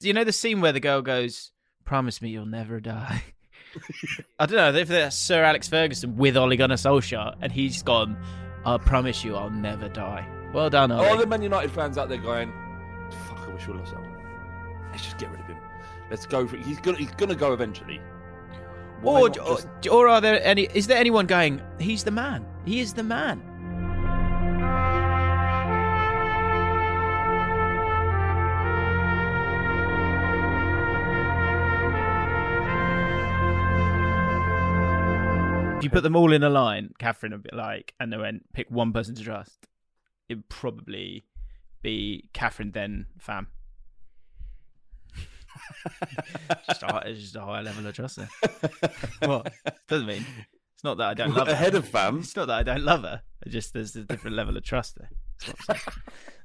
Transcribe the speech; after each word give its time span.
You 0.00 0.12
know 0.12 0.24
the 0.24 0.32
scene 0.32 0.60
where 0.60 0.72
the 0.72 0.80
girl 0.80 1.02
goes, 1.02 1.50
"Promise 1.84 2.22
me 2.22 2.28
you'll 2.30 2.46
never 2.46 2.80
die." 2.80 3.22
I 4.38 4.46
don't 4.46 4.56
know 4.74 4.78
if 4.78 4.88
that's 4.88 5.16
Sir 5.16 5.42
Alex 5.42 5.68
Ferguson 5.68 6.16
with 6.16 6.36
Ole 6.36 6.56
Gunnar 6.56 6.76
Solskjaer, 6.76 7.34
and 7.40 7.50
he's 7.52 7.82
gone. 7.82 8.16
I 8.64 8.78
promise 8.78 9.24
you, 9.24 9.36
I'll 9.36 9.50
never 9.50 9.88
die. 9.88 10.26
Well 10.54 10.70
done, 10.70 10.92
Ole. 10.92 11.04
All 11.04 11.16
the 11.16 11.26
Man 11.26 11.42
United 11.42 11.70
fans 11.72 11.98
out 11.98 12.08
there 12.08 12.18
going, 12.18 12.52
"Fuck, 13.28 13.40
I 13.48 13.52
wish 13.52 13.66
we 13.66 13.74
lost 13.74 13.92
that 13.92 14.00
one. 14.00 14.88
Let's 14.90 15.04
just 15.04 15.18
get 15.18 15.30
rid 15.30 15.40
of 15.40 15.46
him. 15.46 15.58
Let's 16.10 16.26
go 16.26 16.46
for. 16.46 16.56
He's 16.56 16.80
gonna. 16.80 16.98
He's 16.98 17.10
gonna 17.12 17.34
go 17.34 17.52
eventually. 17.52 18.00
Why 19.00 19.20
or, 19.20 19.28
not 19.28 19.38
or, 19.38 19.56
just- 19.56 19.88
or 19.90 20.08
are 20.08 20.20
there 20.20 20.40
any? 20.44 20.68
Is 20.74 20.86
there 20.86 20.98
anyone 20.98 21.26
going? 21.26 21.60
He's 21.78 22.04
the 22.04 22.10
man. 22.10 22.46
He 22.64 22.80
is 22.80 22.94
the 22.94 23.02
man. 23.02 23.42
If 35.78 35.84
you 35.84 35.90
put 35.90 36.02
them 36.02 36.16
all 36.16 36.32
in 36.32 36.42
a 36.42 36.50
line, 36.50 36.90
Catherine 36.98 37.30
would 37.30 37.44
be 37.44 37.54
like, 37.54 37.94
and 38.00 38.12
then 38.12 38.20
went 38.20 38.52
pick 38.52 38.68
one 38.68 38.92
person 38.92 39.14
to 39.14 39.22
trust, 39.22 39.68
it'd 40.28 40.48
probably 40.48 41.24
be 41.82 42.28
Catherine 42.32 42.72
then 42.72 43.06
Fam. 43.18 43.46
just, 46.68 46.82
a, 46.82 47.02
it's 47.06 47.20
just 47.20 47.36
a 47.36 47.42
higher 47.42 47.62
level 47.62 47.86
of 47.86 47.94
trust 47.94 48.16
there. 48.16 48.28
what? 49.20 49.52
Doesn't 49.86 50.06
mean 50.06 50.24
it's 50.78 50.84
not 50.84 50.96
that 50.98 51.08
I 51.08 51.14
don't 51.14 51.34
love 51.34 51.48
her. 51.48 51.52
ahead 51.52 51.74
of 51.74 51.88
fam. 51.88 52.20
It's 52.20 52.36
not 52.36 52.46
that 52.46 52.58
I 52.58 52.62
don't 52.62 52.84
love 52.84 53.02
her. 53.02 53.22
It 53.44 53.50
just 53.50 53.72
there's 53.72 53.96
a 53.96 54.04
different 54.04 54.36
level 54.36 54.56
of 54.56 54.62
trust 54.62 54.96
there. 54.96 55.10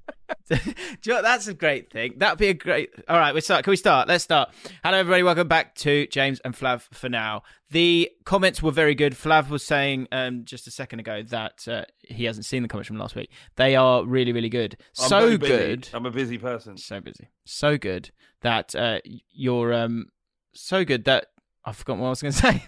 That's 0.08 0.50
what 0.50 0.60
I'm 0.60 0.64
saying. 0.64 0.76
Do 1.02 1.10
you 1.10 1.16
know? 1.16 1.22
That's 1.22 1.48
a 1.48 1.54
great 1.54 1.92
thing. 1.92 2.14
That'd 2.18 2.40
be 2.40 2.50
a 2.50 2.54
great. 2.54 2.92
All 3.08 3.18
right, 3.18 3.34
we 3.34 3.42
start. 3.42 3.64
Can 3.64 3.72
we 3.72 3.78
start? 3.78 4.08
Let's 4.08 4.24
start. 4.24 4.50
Hello, 4.84 4.98
everybody. 4.98 5.24
Welcome 5.24 5.48
back 5.48 5.76
to 5.76 6.08
James 6.08 6.40
and 6.44 6.54
Flav 6.54 6.82
for 6.94 7.10
now. 7.10 7.44
The 7.72 8.10
comments 8.26 8.62
were 8.62 8.72
very 8.72 8.96
good. 8.96 9.14
Flav 9.14 9.50
was 9.50 9.66
saying 9.66 10.08
um, 10.12 10.46
just 10.46 10.68
a 10.68 10.72
second 10.72 11.00
ago 11.00 11.24
that 11.24 11.68
uh, 11.68 11.86
he 12.02 12.26
hasn't 12.26 12.46
seen 12.46 12.62
the 12.62 12.68
comments 12.68 12.88
from 12.88 12.98
last 12.98 13.16
week. 13.16 13.32
They 13.56 13.76
are 13.76 14.06
really, 14.06 14.32
really 14.32 14.50
good. 14.50 14.78
I'm 15.00 15.10
so 15.10 15.38
good. 15.38 15.90
I'm 15.94 16.06
a 16.06 16.12
busy 16.12 16.38
person. 16.38 16.78
So 16.78 17.00
busy. 17.00 17.30
So 17.46 17.78
good 17.78 18.12
that 18.42 18.76
uh, 18.76 19.00
you're 19.32 19.74
um 19.74 20.08
so 20.54 20.86
good 20.86 21.06
that 21.06 21.28
I've 21.66 21.78
forgotten 21.78 22.02
what 22.02 22.08
I 22.08 22.10
was 22.12 22.22
going 22.22 22.34
to 22.34 22.38
say. 22.40 22.64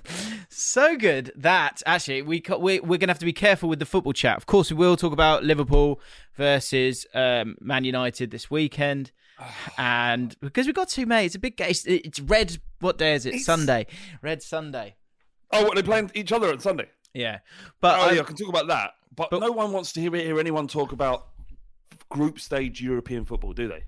so 0.50 0.96
good 0.98 1.32
that 1.36 1.82
actually 1.86 2.22
we 2.22 2.40
ca- 2.42 2.58
we 2.58 2.80
we're 2.80 2.98
going 2.98 3.02
to 3.02 3.08
have 3.08 3.20
to 3.20 3.26
be 3.26 3.34
careful 3.34 3.68
with 3.70 3.80
the 3.80 3.86
football 3.86 4.14
chat. 4.14 4.38
Of 4.38 4.46
course, 4.46 4.72
we 4.72 4.78
will 4.78 4.96
talk 4.98 5.12
about 5.14 5.44
Liverpool 5.44 6.00
versus 6.36 7.06
um, 7.14 7.56
Man 7.60 7.84
United 7.84 8.32
this 8.32 8.50
weekend, 8.50 9.12
and 9.78 10.36
because 10.42 10.66
we've 10.66 10.76
got 10.76 10.90
two 10.90 11.06
mates, 11.06 11.28
it's 11.32 11.36
a 11.36 11.40
big 11.40 11.58
game. 11.58 11.70
It's, 11.70 11.86
it's 11.86 12.20
red. 12.20 12.58
What 12.80 12.98
day 12.98 13.16
is 13.16 13.26
it? 13.26 13.40
Sunday. 13.40 13.88
Red 14.22 14.42
Sunday. 14.44 14.96
Oh, 15.52 15.64
what, 15.64 15.76
they're 15.76 15.84
playing 15.84 16.12
each 16.14 16.32
other 16.32 16.52
on 16.52 16.60
Sunday. 16.60 16.90
Yeah, 17.14 17.40
but 17.82 18.00
oh 18.00 18.02
I- 18.04 18.12
yeah, 18.14 18.22
I 18.22 18.24
can 18.24 18.36
talk 18.36 18.50
about 18.50 18.68
that. 18.68 18.92
But, 19.16 19.30
but- 19.30 19.40
no 19.40 19.52
one 19.52 19.72
wants 19.72 19.94
to 19.94 20.02
hear, 20.02 20.12
hear 20.14 20.40
anyone 20.40 20.68
talk 20.68 20.92
about 20.92 21.28
group 22.10 22.40
stage 22.40 22.82
European 22.82 23.24
football, 23.26 23.54
do 23.54 23.68
they? 23.68 23.84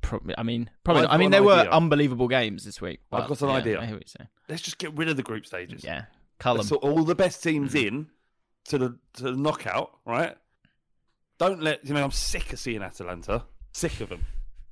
Probably, 0.00 0.34
I 0.36 0.42
mean, 0.42 0.70
probably. 0.84 1.02
Not. 1.02 1.12
I 1.12 1.16
mean, 1.16 1.30
there 1.30 1.42
were 1.42 1.54
idea. 1.60 1.70
unbelievable 1.70 2.28
games 2.28 2.64
this 2.64 2.80
week. 2.80 3.00
I've 3.12 3.28
got 3.28 3.40
an 3.42 3.48
yeah, 3.48 3.54
idea. 3.54 3.80
I 3.80 3.86
hear 3.86 3.94
what 3.96 4.02
you're 4.06 4.14
saying. 4.18 4.28
Let's 4.48 4.62
just 4.62 4.78
get 4.78 4.94
rid 4.94 5.08
of 5.08 5.16
the 5.16 5.22
group 5.22 5.46
stages. 5.46 5.82
Yeah, 5.84 6.04
Cullum. 6.38 6.58
Let's 6.58 6.72
all 6.72 7.04
the 7.04 7.14
best 7.14 7.42
teams 7.42 7.74
in 7.74 8.08
to 8.66 8.78
the 8.78 8.98
to 9.14 9.22
the 9.24 9.32
knockout, 9.32 9.90
right? 10.04 10.36
Don't 11.38 11.62
let 11.62 11.84
you 11.84 11.94
know. 11.94 12.04
I'm 12.04 12.10
sick 12.10 12.52
of 12.52 12.58
seeing 12.58 12.82
Atalanta. 12.82 13.44
Sick 13.72 14.00
of 14.00 14.08
them. 14.08 14.24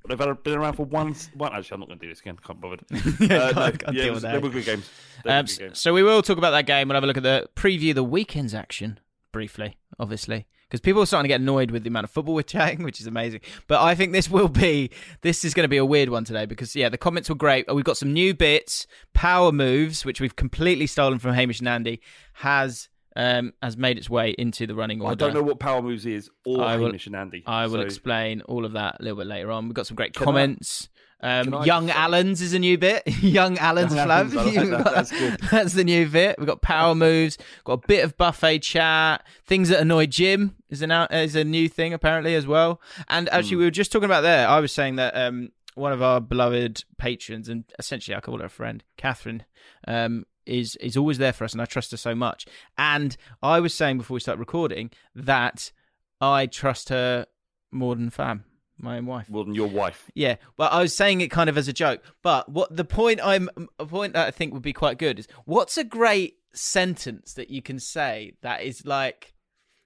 They've 0.07 0.19
had- 0.19 0.43
been 0.43 0.57
around 0.57 0.73
for 0.73 0.85
one. 0.85 1.15
one 1.33 1.53
actually, 1.55 1.75
I'm 1.75 1.79
not 1.79 1.87
going 1.87 1.99
to 1.99 2.05
do 2.05 2.09
this 2.11 2.19
again. 2.19 2.37
Can't 2.45 2.59
bother. 2.59 2.77
Yeah, 3.19 3.37
Uh, 3.37 3.51
no, 3.51 3.71
can't- 3.71 3.83
yeah, 3.87 3.91
deal 3.91 4.01
it 4.01 4.05
with 4.07 4.13
was- 4.15 4.23
they 4.23 4.37
were 4.37 4.49
good 4.49 4.65
games. 4.65 4.89
Um, 5.25 5.45
good 5.45 5.59
games. 5.59 5.79
so 5.79 5.93
we 5.93 6.03
will 6.03 6.21
talk 6.21 6.37
about 6.37 6.51
that 6.51 6.65
game. 6.65 6.87
We'll 6.89 6.95
have 6.95 7.03
a 7.03 7.07
look 7.07 7.17
at 7.17 7.23
the 7.23 7.49
preview 7.55 7.93
the 7.95 8.03
weekend's 8.03 8.53
action 8.53 8.99
briefly, 9.31 9.77
obviously, 9.99 10.45
because 10.73 10.81
people 10.81 11.03
are 11.03 11.05
starting 11.05 11.25
to 11.25 11.27
get 11.27 11.39
annoyed 11.39 11.69
with 11.69 11.83
the 11.83 11.87
amount 11.89 12.05
of 12.05 12.09
football 12.09 12.33
we're 12.33 12.41
chatting, 12.41 12.81
which 12.83 12.99
is 12.99 13.05
amazing. 13.05 13.41
But 13.67 13.83
I 13.83 13.93
think 13.93 14.11
this 14.11 14.27
will 14.27 14.47
be 14.47 14.89
this 15.21 15.45
is 15.45 15.53
going 15.53 15.65
to 15.65 15.67
be 15.69 15.77
a 15.77 15.85
weird 15.85 16.09
one 16.09 16.23
today 16.23 16.47
because 16.47 16.75
yeah, 16.75 16.89
the 16.89 16.97
comments 16.97 17.29
were 17.29 17.35
great. 17.35 17.71
We've 17.71 17.85
got 17.85 17.95
some 17.95 18.11
new 18.11 18.33
bits, 18.33 18.87
power 19.13 19.51
moves, 19.51 20.03
which 20.03 20.19
we've 20.19 20.35
completely 20.35 20.87
stolen 20.87 21.19
from 21.19 21.35
Hamish 21.35 21.59
and 21.59 21.69
Andy, 21.69 22.01
has 22.33 22.89
um 23.15 23.53
has 23.61 23.77
made 23.77 23.99
its 23.99 24.09
way 24.09 24.31
into 24.31 24.65
the 24.65 24.73
running 24.73 24.99
order. 24.99 25.11
I 25.11 25.13
don't 25.29 25.35
know 25.35 25.43
what 25.43 25.59
power 25.59 25.83
moves 25.83 26.07
is 26.07 26.31
or 26.43 26.63
I 26.63 26.77
will- 26.77 26.87
Hamish 26.87 27.05
and 27.05 27.15
Andy. 27.15 27.43
I 27.45 27.67
will 27.67 27.73
so- 27.73 27.81
explain 27.81 28.41
all 28.41 28.65
of 28.65 28.71
that 28.71 28.97
a 28.99 29.03
little 29.03 29.19
bit 29.19 29.27
later 29.27 29.51
on. 29.51 29.65
We've 29.65 29.75
got 29.75 29.85
some 29.85 29.93
great 29.95 30.15
Can 30.15 30.23
I- 30.23 30.25
comments. 30.25 30.89
Um, 31.23 31.63
Young 31.63 31.87
just- 31.87 31.97
Allens 31.97 32.41
is 32.41 32.53
a 32.53 32.59
new 32.59 32.77
bit. 32.77 33.03
Young 33.23 33.57
Allens 33.57 33.93
Flav. 33.93 34.33
Like 34.33 34.69
that. 34.69 34.93
That's 34.93 35.11
good. 35.11 35.39
That's 35.51 35.73
the 35.73 35.85
new 35.85 36.07
bit. 36.07 36.37
We've 36.37 36.45
got 36.47 36.61
power 36.61 36.93
moves. 36.93 37.37
Got 37.63 37.73
a 37.85 37.87
bit 37.87 38.03
of 38.03 38.17
buffet 38.17 38.59
chat. 38.59 39.25
Things 39.45 39.69
that 39.69 39.79
annoy 39.79 40.07
Jim 40.07 40.57
is 40.69 40.81
an 40.81 40.91
out, 40.91 41.13
is 41.13 41.35
a 41.35 41.45
new 41.45 41.69
thing 41.69 41.93
apparently 41.93 42.35
as 42.35 42.45
well. 42.45 42.81
And 43.07 43.29
actually, 43.29 43.55
we 43.57 43.63
were 43.63 43.71
just 43.71 43.91
talking 43.91 44.05
about 44.05 44.21
there. 44.21 44.47
I 44.47 44.59
was 44.59 44.73
saying 44.73 44.97
that 44.97 45.15
um, 45.15 45.51
one 45.75 45.93
of 45.93 46.01
our 46.01 46.19
beloved 46.19 46.83
patrons, 46.97 47.47
and 47.47 47.63
essentially 47.79 48.15
I 48.15 48.19
call 48.19 48.39
her 48.39 48.45
a 48.45 48.49
friend, 48.49 48.83
Catherine, 48.97 49.43
um, 49.87 50.25
is 50.45 50.75
is 50.77 50.97
always 50.97 51.19
there 51.19 51.33
for 51.33 51.45
us, 51.45 51.53
and 51.53 51.61
I 51.61 51.65
trust 51.65 51.91
her 51.91 51.97
so 51.97 52.13
much. 52.13 52.45
And 52.77 53.15
I 53.41 53.61
was 53.61 53.73
saying 53.73 53.97
before 53.97 54.15
we 54.15 54.19
start 54.19 54.39
recording 54.39 54.91
that 55.15 55.71
I 56.19 56.47
trust 56.47 56.89
her 56.89 57.27
more 57.71 57.95
than 57.95 58.09
Fam, 58.09 58.43
my 58.83 58.97
own 58.97 59.05
wife. 59.05 59.27
than 59.27 59.55
your 59.55 59.67
wife. 59.67 60.11
Yeah, 60.13 60.35
but 60.57 60.71
I 60.71 60.81
was 60.81 60.95
saying 60.95 61.21
it 61.21 61.31
kind 61.31 61.49
of 61.49 61.57
as 61.57 61.67
a 61.67 61.73
joke, 61.73 62.03
but 62.21 62.49
what 62.49 62.75
the 62.75 62.85
point 62.85 63.19
I'm 63.23 63.49
a 63.79 63.85
point 63.85 64.13
that 64.13 64.27
I 64.27 64.31
think 64.31 64.53
would 64.53 64.61
be 64.61 64.73
quite 64.73 64.97
good 64.97 65.19
is 65.19 65.27
what's 65.45 65.77
a 65.77 65.83
great 65.83 66.35
sentence 66.53 67.33
that 67.33 67.49
you 67.49 67.61
can 67.61 67.79
say 67.79 68.33
that 68.41 68.63
is 68.63 68.85
like 68.85 69.33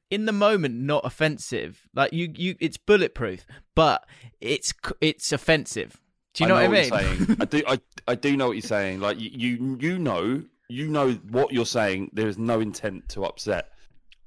in 0.10 0.26
the 0.26 0.32
moment 0.32 0.76
not 0.76 1.06
offensive, 1.06 1.88
like 1.94 2.14
you 2.14 2.32
you 2.36 2.56
it's 2.60 2.78
bulletproof, 2.78 3.46
but 3.76 4.06
it's 4.40 4.74
it's 5.02 5.32
offensive. 5.32 6.00
Do 6.34 6.44
you 6.44 6.50
know, 6.50 6.56
what 6.56 6.64
I 6.66 6.68
mean? 6.68 6.90
What 6.92 7.02
you're 7.02 7.16
saying. 7.16 7.38
I 7.40 7.46
do. 7.46 7.64
I, 7.68 7.80
I 8.10 8.16
do 8.16 8.38
know 8.38 8.48
what 8.48 8.54
you're 8.54 8.62
saying. 8.62 9.00
Like 9.00 9.20
you, 9.20 9.32
you, 9.34 9.78
you 9.82 9.98
know, 9.98 10.44
you 10.70 10.88
know 10.88 11.14
what 11.32 11.52
you're 11.52 11.66
saying. 11.66 12.12
There 12.14 12.28
is 12.28 12.38
no 12.38 12.60
intent 12.60 13.10
to 13.10 13.26
upset, 13.26 13.72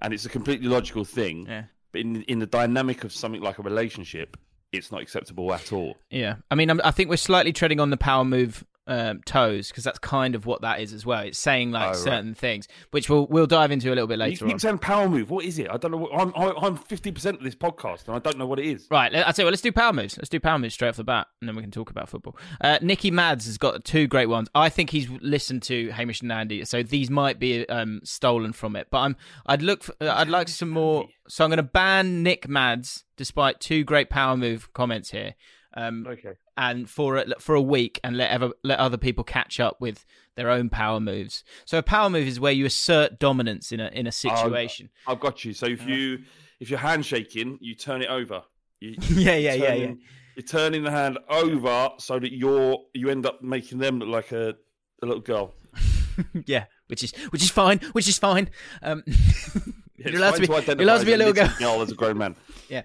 and 0.00 0.12
it's 0.12 0.24
a 0.26 0.28
completely 0.28 0.66
logical 0.66 1.04
thing. 1.04 1.46
Yeah. 1.48 1.64
But 1.92 2.00
in 2.00 2.22
in 2.22 2.40
the 2.40 2.46
dynamic 2.46 3.04
of 3.04 3.12
something 3.12 3.40
like 3.40 3.58
a 3.58 3.62
relationship, 3.62 4.36
it's 4.72 4.92
not 4.92 5.02
acceptable 5.02 5.52
at 5.52 5.72
all. 5.72 5.96
Yeah, 6.10 6.36
I 6.50 6.54
mean, 6.54 6.70
I 6.80 6.90
think 6.90 7.10
we're 7.10 7.16
slightly 7.16 7.52
treading 7.52 7.80
on 7.80 7.90
the 7.90 7.96
power 7.96 8.24
move 8.24 8.64
um, 8.90 9.20
toes 9.24 9.68
because 9.68 9.84
that's 9.84 9.98
kind 10.00 10.34
of 10.34 10.44
what 10.44 10.60
that 10.60 10.80
is 10.80 10.92
as 10.92 11.06
well. 11.06 11.20
It's 11.20 11.38
saying 11.38 11.70
like 11.70 11.84
Oh, 11.84 11.86
right. 11.92 11.96
certain 11.96 12.34
things, 12.34 12.68
which 12.90 13.08
we'll 13.08 13.26
we'll 13.28 13.46
dive 13.46 13.70
into 13.70 13.88
a 13.88 13.94
little 13.94 14.06
bit 14.06 14.14
You 14.18 14.24
later 14.24 14.44
keep 14.44 14.54
on. 14.54 14.58
saying 14.58 14.78
power 14.78 15.08
move. 15.08 15.30
What 15.30 15.44
is 15.46 15.58
it? 15.58 15.70
I 15.70 15.76
don't 15.78 15.92
know. 15.92 15.96
What, 15.96 16.10
I'm 16.12 16.32
I'm 16.36 16.76
fifty 16.76 17.10
percent 17.12 17.38
of 17.38 17.44
this 17.44 17.54
podcast, 17.54 18.06
and 18.08 18.16
I 18.16 18.18
don't 18.18 18.36
know 18.36 18.46
what 18.46 18.58
it 18.58 18.66
is. 18.66 18.86
Right, 18.90 19.14
I 19.14 19.30
say, 19.32 19.44
well, 19.44 19.50
let's 19.52 19.62
do 19.62 19.72
power 19.72 19.92
moves. 19.92 20.18
Let's 20.18 20.28
do 20.28 20.40
power 20.40 20.58
moves 20.58 20.74
straight 20.74 20.88
off 20.90 20.96
the 20.96 21.04
bat, 21.04 21.28
and 21.40 21.48
then 21.48 21.56
we 21.56 21.62
can 21.62 21.70
talk 21.70 21.88
about 21.90 22.08
football. 22.08 22.36
Uh, 22.60 22.78
Nicky 22.82 23.10
Mads 23.10 23.46
has 23.46 23.56
got 23.56 23.84
two 23.84 24.06
great 24.06 24.26
ones. 24.28 24.48
I 24.54 24.68
think 24.68 24.90
he's 24.90 25.08
listened 25.20 25.62
to 25.64 25.90
Hamish 25.92 26.20
and 26.20 26.32
Andy, 26.32 26.64
so 26.64 26.82
these 26.82 27.08
might 27.10 27.38
be 27.38 27.68
um, 27.68 28.00
stolen 28.02 28.52
from 28.52 28.74
it. 28.76 28.88
But 28.90 28.98
I'm, 28.98 29.16
I'd 29.46 29.62
look, 29.62 29.84
for, 29.84 29.94
uh, 30.00 30.12
I'd 30.16 30.28
like 30.28 30.48
some 30.48 30.70
more. 30.70 31.06
So 31.28 31.44
I'm 31.44 31.50
going 31.50 31.58
to 31.58 31.62
ban 31.62 32.24
Nick 32.24 32.48
Mads, 32.48 33.04
despite 33.16 33.60
two 33.60 33.84
great 33.84 34.10
power 34.10 34.36
move 34.36 34.72
comments 34.72 35.12
here, 35.12 35.34
um, 35.74 36.06
Okay. 36.06 36.34
and 36.56 36.88
for 36.88 37.16
a, 37.16 37.38
for 37.40 37.54
a 37.54 37.62
week, 37.62 38.00
and 38.04 38.16
let 38.16 38.30
ever, 38.30 38.50
let 38.64 38.78
other 38.78 38.96
people 38.96 39.24
catch 39.24 39.60
up 39.60 39.80
with 39.80 40.04
their 40.36 40.50
own 40.50 40.68
power 40.70 41.00
moves. 41.00 41.44
So 41.64 41.78
a 41.78 41.82
power 41.82 42.08
move 42.10 42.26
is 42.26 42.40
where 42.40 42.52
you 42.52 42.66
assert 42.66 43.18
dominance 43.18 43.72
in 43.72 43.80
a 43.80 43.88
in 43.88 44.06
a 44.06 44.12
situation. 44.12 44.90
I've 45.06 45.20
got 45.20 45.44
you. 45.44 45.52
So 45.52 45.66
if 45.66 45.86
you 45.86 46.20
if 46.60 46.70
you're 46.70 46.78
handshaking, 46.78 47.58
you 47.60 47.74
turn 47.74 48.02
it 48.02 48.08
over. 48.10 48.42
You, 48.80 48.96
yeah, 49.10 49.36
yeah, 49.36 49.54
yeah, 49.54 49.66
turning- 49.68 49.82
yeah. 49.82 49.94
You're 50.36 50.46
turning 50.46 50.82
the 50.84 50.90
hand 50.90 51.18
over 51.28 51.90
so 51.98 52.18
that 52.18 52.32
you're 52.32 52.78
you 52.94 53.10
end 53.10 53.26
up 53.26 53.42
making 53.42 53.78
them 53.78 53.98
look 53.98 54.08
like 54.08 54.32
a, 54.32 54.54
a 55.02 55.06
little 55.06 55.20
girl. 55.20 55.54
yeah, 56.46 56.64
which 56.86 57.02
is 57.04 57.12
which 57.30 57.42
is 57.42 57.50
fine, 57.50 57.78
which 57.92 58.08
is 58.08 58.16
fine. 58.18 58.48
Um, 58.82 59.02
you're 59.96 60.16
allowed 60.16 60.36
to 60.36 60.40
be, 60.40 60.46
you're 60.46 60.82
allowed 60.82 60.98
to 60.98 61.04
be 61.06 61.12
a 61.12 61.16
little 61.18 61.32
girl. 61.32 61.52
girl 61.58 61.82
as 61.82 61.90
a 61.90 61.94
grown 61.94 62.16
man. 62.16 62.36
yeah, 62.68 62.82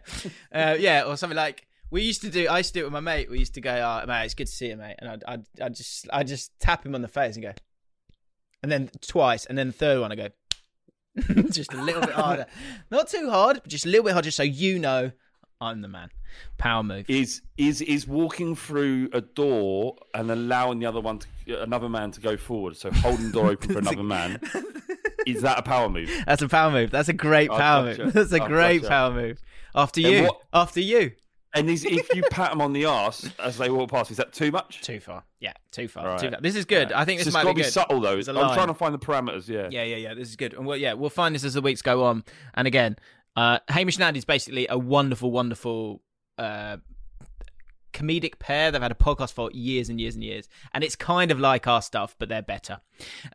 uh, 0.52 0.76
yeah, 0.78 1.04
or 1.04 1.16
something 1.18 1.38
like 1.38 1.66
we 1.92 2.02
used 2.04 2.22
to 2.22 2.30
do. 2.30 2.48
I 2.48 2.58
used 2.60 2.74
to 2.74 2.80
do 2.80 2.84
it 2.84 2.88
with 2.88 2.94
my 2.94 3.00
mate. 3.00 3.30
We 3.30 3.40
used 3.40 3.54
to 3.56 3.62
go, 3.62 3.72
"Oh, 3.72 4.06
mate, 4.08 4.26
it's 4.26 4.34
good 4.34 4.48
to 4.48 4.54
see 4.54 4.68
you, 4.70 4.78
mate," 4.78 4.96
and 5.00 5.10
I'd, 5.10 5.24
I'd, 5.28 5.44
I'd 5.62 5.76
just, 5.76 6.08
I 6.12 6.24
just 6.24 6.52
tap 6.60 6.86
him 6.86 6.96
on 6.96 7.02
the 7.02 7.08
face 7.08 7.36
and 7.36 7.44
go, 7.44 7.54
and 8.64 8.72
then 8.72 8.90
twice, 9.02 9.46
and 9.46 9.58
then 9.58 9.68
the 9.68 9.74
third 9.74 10.00
one 10.02 10.12
I 10.12 10.16
go, 10.16 10.30
just 11.52 11.74
a 11.74 11.82
little 11.82 12.02
bit 12.02 12.12
harder, 12.16 12.46
not 12.92 13.08
too 13.08 13.30
hard, 13.30 13.58
but 13.64 13.68
just 13.68 13.86
a 13.86 13.90
little 13.90 14.04
bit 14.06 14.14
harder, 14.14 14.26
just 14.26 14.38
so 14.38 14.44
you 14.44 14.80
know 14.80 15.12
I'm 15.62 15.82
the 15.82 15.88
man. 15.88 16.10
Power 16.58 16.84
move. 16.84 17.10
Is 17.10 17.42
is 17.58 17.82
is 17.82 18.06
walking 18.08 18.56
through 18.58 19.10
a 19.14 19.22
door 19.22 19.96
and 20.14 20.30
allowing 20.30 20.80
the 20.80 20.86
other 20.86 21.00
one 21.00 21.20
to 21.48 21.62
another 21.64 21.88
man 21.88 22.12
to 22.12 22.20
go 22.20 22.36
forward, 22.36 22.76
so 22.76 22.92
holding 22.92 23.32
door 23.32 23.52
open 23.52 23.72
for 23.72 23.80
another 23.80 24.04
man. 24.04 24.40
Is 25.26 25.42
that 25.42 25.58
a 25.58 25.64
power 25.64 25.90
move? 25.90 26.08
That's 26.28 26.44
a 26.44 26.48
power 26.48 26.70
move. 26.70 26.92
That's 26.92 27.10
a 27.10 27.14
great 27.14 27.50
power 27.50 27.84
move. 27.98 28.14
That's 28.14 28.32
a 28.32 28.44
Oh, 28.44 28.48
great 28.48 28.84
power 28.86 29.12
move. 29.12 29.42
After 29.74 30.00
you, 30.00 30.26
what- 30.26 30.40
after 30.54 30.80
you. 30.82 31.14
And 31.56 31.70
is, 31.70 31.86
if 31.86 32.14
you 32.14 32.22
pat 32.30 32.52
them 32.52 32.62
on 32.62 32.74
the 32.74 32.86
arse 32.86 33.30
as 33.40 33.58
they 33.58 33.70
walk 33.70 33.90
past, 33.90 34.12
is 34.12 34.18
that 34.18 34.34
too 34.34 34.52
much? 34.52 34.82
Too 34.82 35.00
far. 35.00 35.24
Yeah, 35.40 35.54
too 35.72 35.88
far. 35.88 36.06
Right. 36.06 36.20
Too 36.20 36.30
far. 36.30 36.42
This 36.42 36.56
is 36.56 36.66
good. 36.66 36.92
I 36.92 37.06
think 37.06 37.20
this 37.20 37.28
just 37.28 37.34
might 37.34 37.44
got 37.44 37.56
be 37.56 37.62
to 37.62 37.68
be 37.68 37.68
good. 37.68 37.74
subtle 37.74 38.02
though. 38.02 38.20
I'm 38.20 38.36
line. 38.36 38.54
trying 38.54 38.68
to 38.68 38.74
find 38.74 38.94
the 38.94 39.00
parameters. 39.00 39.48
Yeah. 39.48 39.70
Yeah, 39.72 39.84
yeah, 39.84 39.96
yeah. 39.96 40.14
This 40.14 40.28
is 40.30 40.36
good. 40.36 40.54
And 40.54 40.66
well, 40.66 40.78
yeah, 40.78 40.94
we'll 40.94 41.10
find 41.10 41.34
this 41.34 41.46
as 41.46 41.54
the 41.54 41.62
weeks 41.62 41.82
go 41.82 42.04
on. 42.04 42.26
And 42.54 42.68
again, 42.68 42.98
uh, 43.36 43.60
Hamish 43.70 43.96
and 43.96 44.04
Andy 44.04 44.20
is 44.20 44.26
basically 44.26 44.68
a 44.70 44.78
wonderful, 44.78 45.32
wonderful 45.32 46.02
uh, 46.38 46.78
comedic 47.94 48.38
pair. 48.40 48.72
They've 48.72 48.82
had 48.82 48.92
a 48.92 48.96
podcast 48.96 49.34
for 49.34 49.50
years 49.52 49.90
and 49.90 50.00
years 50.00 50.16
and 50.16 50.24
years, 50.24 50.50
and 50.74 50.84
it's 50.84 50.96
kind 50.96 51.32
of 51.32 51.40
like 51.40 51.68
our 51.68 51.82
stuff, 51.82 52.16
but 52.20 52.28
they're 52.30 52.42
better. 52.42 52.82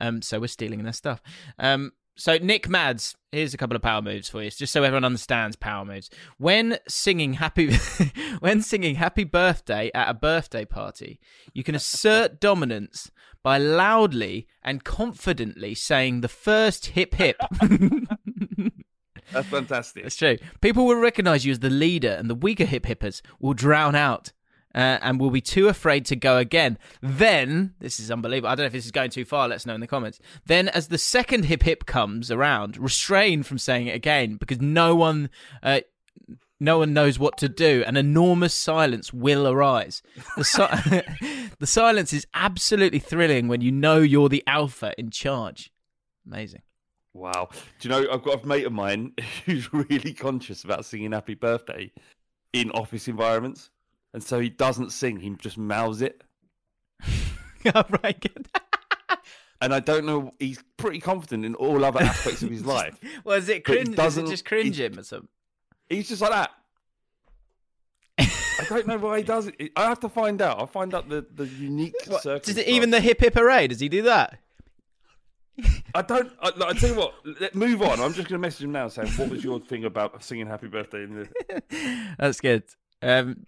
Um, 0.01 0.21
so 0.21 0.39
we're 0.41 0.49
stealing 0.49 0.83
their 0.83 0.93
stuff. 0.93 1.23
Um, 1.59 1.93
so 2.21 2.37
Nick 2.37 2.69
Mads, 2.69 3.17
here's 3.33 3.55
a 3.55 3.57
couple 3.57 3.75
of 3.75 3.81
power 3.81 4.03
moves 4.03 4.29
for 4.29 4.43
you, 4.43 4.51
just 4.51 4.75
so 4.75 4.83
everyone 4.83 5.07
understands 5.07 5.57
power 5.57 5.87
moves. 5.87 6.11
When 6.37 6.77
singing 6.87 7.33
happy, 7.33 7.75
when 8.41 8.61
singing 8.61 8.97
happy 8.97 9.25
birthday 9.25 9.91
at 9.95 10.11
a 10.11 10.13
birthday 10.13 10.67
party, 10.67 11.19
you 11.55 11.65
can 11.65 11.75
assert 11.75 12.39
dominance 12.41 13.11
by 13.43 13.57
loudly 13.57 14.47
and 14.63 14.85
confidently 14.85 15.75
saying 15.75 16.21
the 16.21 16.29
first 16.29 16.89
hip 16.89 17.15
hip. 17.15 17.41
That's 19.33 19.49
fantastic. 19.49 20.03
That's 20.03 20.17
true. 20.17 20.37
People 20.61 20.87
will 20.87 21.01
recognize 21.01 21.47
you 21.47 21.53
as 21.53 21.61
the 21.61 21.71
leader, 21.71 22.11
and 22.11 22.29
the 22.29 22.35
weaker 22.35 22.67
hip 22.67 22.85
hippers 22.85 23.23
will 23.39 23.55
drown 23.55 23.95
out. 23.95 24.33
Uh, 24.73 24.99
and 25.03 25.19
will 25.19 25.31
be 25.31 25.41
too 25.41 25.67
afraid 25.67 26.05
to 26.07 26.15
go 26.15 26.37
again. 26.39 26.79
Then, 27.03 27.75
this 27.81 27.99
is 27.99 28.09
unbelievable. 28.09 28.51
I 28.51 28.55
don't 28.55 28.63
know 28.63 28.69
if 28.69 28.73
this 28.73 28.85
is 28.85 28.93
going 28.93 29.11
too 29.11 29.25
far. 29.25 29.49
Let 29.49 29.57
us 29.57 29.67
know 29.67 29.75
in 29.75 29.81
the 29.81 29.89
comments. 29.89 30.21
Then, 30.47 30.69
as 30.69 30.87
the 30.87 30.99
second 30.99 31.47
hip 31.47 31.65
hip 31.65 31.87
comes 31.87 32.31
around, 32.31 32.77
refrain 32.77 33.43
from 33.43 33.59
saying 33.59 33.89
it 33.89 33.97
again 33.97 34.37
because 34.37 34.61
no 34.61 34.95
one, 34.95 35.29
uh, 35.65 35.81
no 36.61 36.79
one 36.79 36.93
knows 36.93 37.19
what 37.19 37.37
to 37.39 37.49
do. 37.49 37.83
An 37.85 37.97
enormous 37.97 38.55
silence 38.55 39.13
will 39.13 39.49
arise. 39.49 40.03
The, 40.37 40.45
si- 40.45 41.49
the 41.59 41.67
silence 41.67 42.13
is 42.13 42.29
absolutely 42.33 43.01
thrilling 43.01 43.49
when 43.49 43.63
you 43.63 43.73
know 43.73 43.99
you're 43.99 44.29
the 44.29 44.45
alpha 44.47 44.93
in 44.97 45.11
charge. 45.11 45.73
Amazing. 46.25 46.63
Wow. 47.13 47.49
Do 47.81 47.89
you 47.89 47.91
know, 47.91 48.13
I've 48.13 48.23
got 48.23 48.45
a 48.45 48.47
mate 48.47 48.67
of 48.67 48.73
mine 48.73 49.15
who's 49.45 49.73
really 49.73 50.13
conscious 50.13 50.65
about 50.65 50.85
singing 50.85 51.13
happy 51.13 51.35
birthday 51.35 51.91
in 52.53 52.71
office 52.71 53.09
environments. 53.09 53.71
And 54.13 54.23
so 54.23 54.41
he 54.41 54.49
doesn't 54.49 54.91
sing, 54.91 55.21
he 55.21 55.31
just 55.31 55.59
mouths 55.59 56.03
it. 56.03 56.23
All 57.75 57.87
right, 58.03 58.21
good. 58.21 58.49
And 59.63 59.75
I 59.75 59.81
don't 59.81 60.07
know, 60.07 60.33
he's 60.39 60.65
pretty 60.79 61.01
confident 61.01 61.45
in 61.45 61.55
all 61.57 61.85
other 61.85 62.01
aspects 62.01 62.43
of 62.43 62.51
his 62.51 62.65
life. 62.79 62.99
Well, 63.25 63.37
is 63.37 63.47
it 63.51 63.63
cringe? 63.63 63.99
Is 63.99 64.17
it 64.17 64.27
just 64.27 64.47
cringe 64.47 64.79
he- 64.79 64.85
him 64.85 64.99
or 64.99 65.03
something? 65.03 65.29
He's 65.87 66.09
just 66.09 66.23
like 66.23 66.31
that. 66.31 66.51
I 68.19 68.65
don't 68.69 68.87
know 68.87 68.97
why 68.97 69.19
he 69.19 69.23
does 69.23 69.49
it. 69.49 69.73
I 69.77 69.85
have 69.85 70.01
to 70.01 70.09
find 70.09 70.41
out. 70.41 70.59
I'll 70.59 70.67
find 70.67 70.95
out 70.95 71.11
the, 71.11 71.27
the 71.35 71.47
unique 71.47 71.95
Does 72.07 72.57
it 72.57 72.69
even 72.69 72.91
the 72.91 73.01
hip 73.01 73.21
hip 73.21 73.35
hooray? 73.35 73.67
Does 73.67 73.81
he 73.81 73.91
do 73.91 74.03
that? 74.03 74.39
I 75.95 76.03
don't. 76.03 76.33
I, 76.41 76.53
I 76.69 76.73
tell 76.75 76.91
you 76.91 76.97
what. 76.97 77.15
Let 77.41 77.55
move 77.55 77.83
on. 77.83 78.01
I'm 78.01 78.15
just 78.15 78.29
going 78.29 78.39
to 78.41 78.47
message 78.47 78.65
him 78.65 78.73
now 78.73 78.89
saying, 78.89 79.09
"What 79.13 79.29
was 79.29 79.45
your 79.45 79.61
thing 79.61 79.85
about 79.85 80.23
singing 80.23 80.47
Happy 80.47 80.69
Birthday?" 80.69 81.05
In 81.05 81.29
the... 81.49 82.15
That's 82.19 82.41
good. 82.41 82.65
Um, 83.03 83.47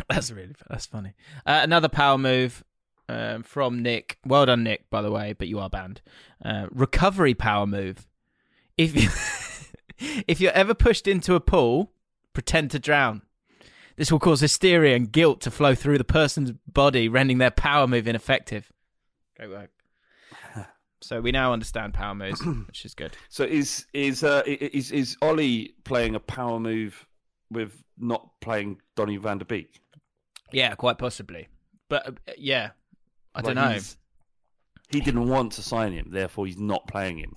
that's 0.08 0.30
really 0.30 0.54
that's 0.68 0.86
funny. 0.86 1.14
Uh, 1.46 1.60
another 1.62 1.88
power 1.88 2.18
move 2.18 2.64
um, 3.08 3.42
from 3.42 3.82
Nick. 3.82 4.18
Well 4.24 4.46
done, 4.46 4.62
Nick. 4.62 4.88
By 4.90 5.02
the 5.02 5.10
way, 5.10 5.32
but 5.32 5.48
you 5.48 5.58
are 5.58 5.70
banned. 5.70 6.00
Uh, 6.44 6.66
recovery 6.70 7.34
power 7.34 7.66
move. 7.66 8.06
If 8.76 8.94
you 8.96 9.08
if 10.26 10.40
you're 10.40 10.52
ever 10.52 10.74
pushed 10.74 11.06
into 11.06 11.34
a 11.34 11.40
pool, 11.40 11.92
pretend 12.32 12.70
to 12.72 12.78
drown. 12.78 13.22
This 13.96 14.10
will 14.10 14.18
cause 14.18 14.40
hysteria 14.40 14.96
and 14.96 15.10
guilt 15.10 15.42
to 15.42 15.50
flow 15.50 15.74
through 15.74 15.98
the 15.98 16.04
person's 16.04 16.52
body, 16.66 17.08
rendering 17.08 17.38
their 17.38 17.50
power 17.50 17.86
move 17.86 18.08
ineffective. 18.08 18.72
Great 19.36 19.50
work. 19.50 19.70
So 21.02 21.18
we 21.22 21.32
now 21.32 21.54
understand 21.54 21.94
power 21.94 22.14
moves, 22.14 22.44
which 22.66 22.84
is 22.84 22.92
good. 22.92 23.16
So 23.30 23.42
is 23.42 23.86
is 23.94 24.22
uh, 24.22 24.42
is 24.44 24.92
is 24.92 25.16
Ollie 25.22 25.74
playing 25.84 26.14
a 26.14 26.20
power 26.20 26.60
move 26.60 27.06
with 27.50 27.82
not 27.96 28.38
playing 28.40 28.82
Donny 28.96 29.16
van 29.16 29.38
der 29.38 29.46
Beek? 29.46 29.80
Yeah, 30.52 30.74
quite 30.74 30.98
possibly. 30.98 31.48
But 31.88 32.06
uh, 32.06 32.12
yeah, 32.38 32.70
I 33.34 33.42
don't 33.42 33.56
know. 33.56 33.78
He 34.90 35.00
didn't 35.00 35.28
want 35.28 35.52
to 35.52 35.62
sign 35.62 35.92
him, 35.92 36.08
therefore 36.10 36.46
he's 36.46 36.58
not 36.58 36.86
playing 36.88 37.18
him. 37.18 37.36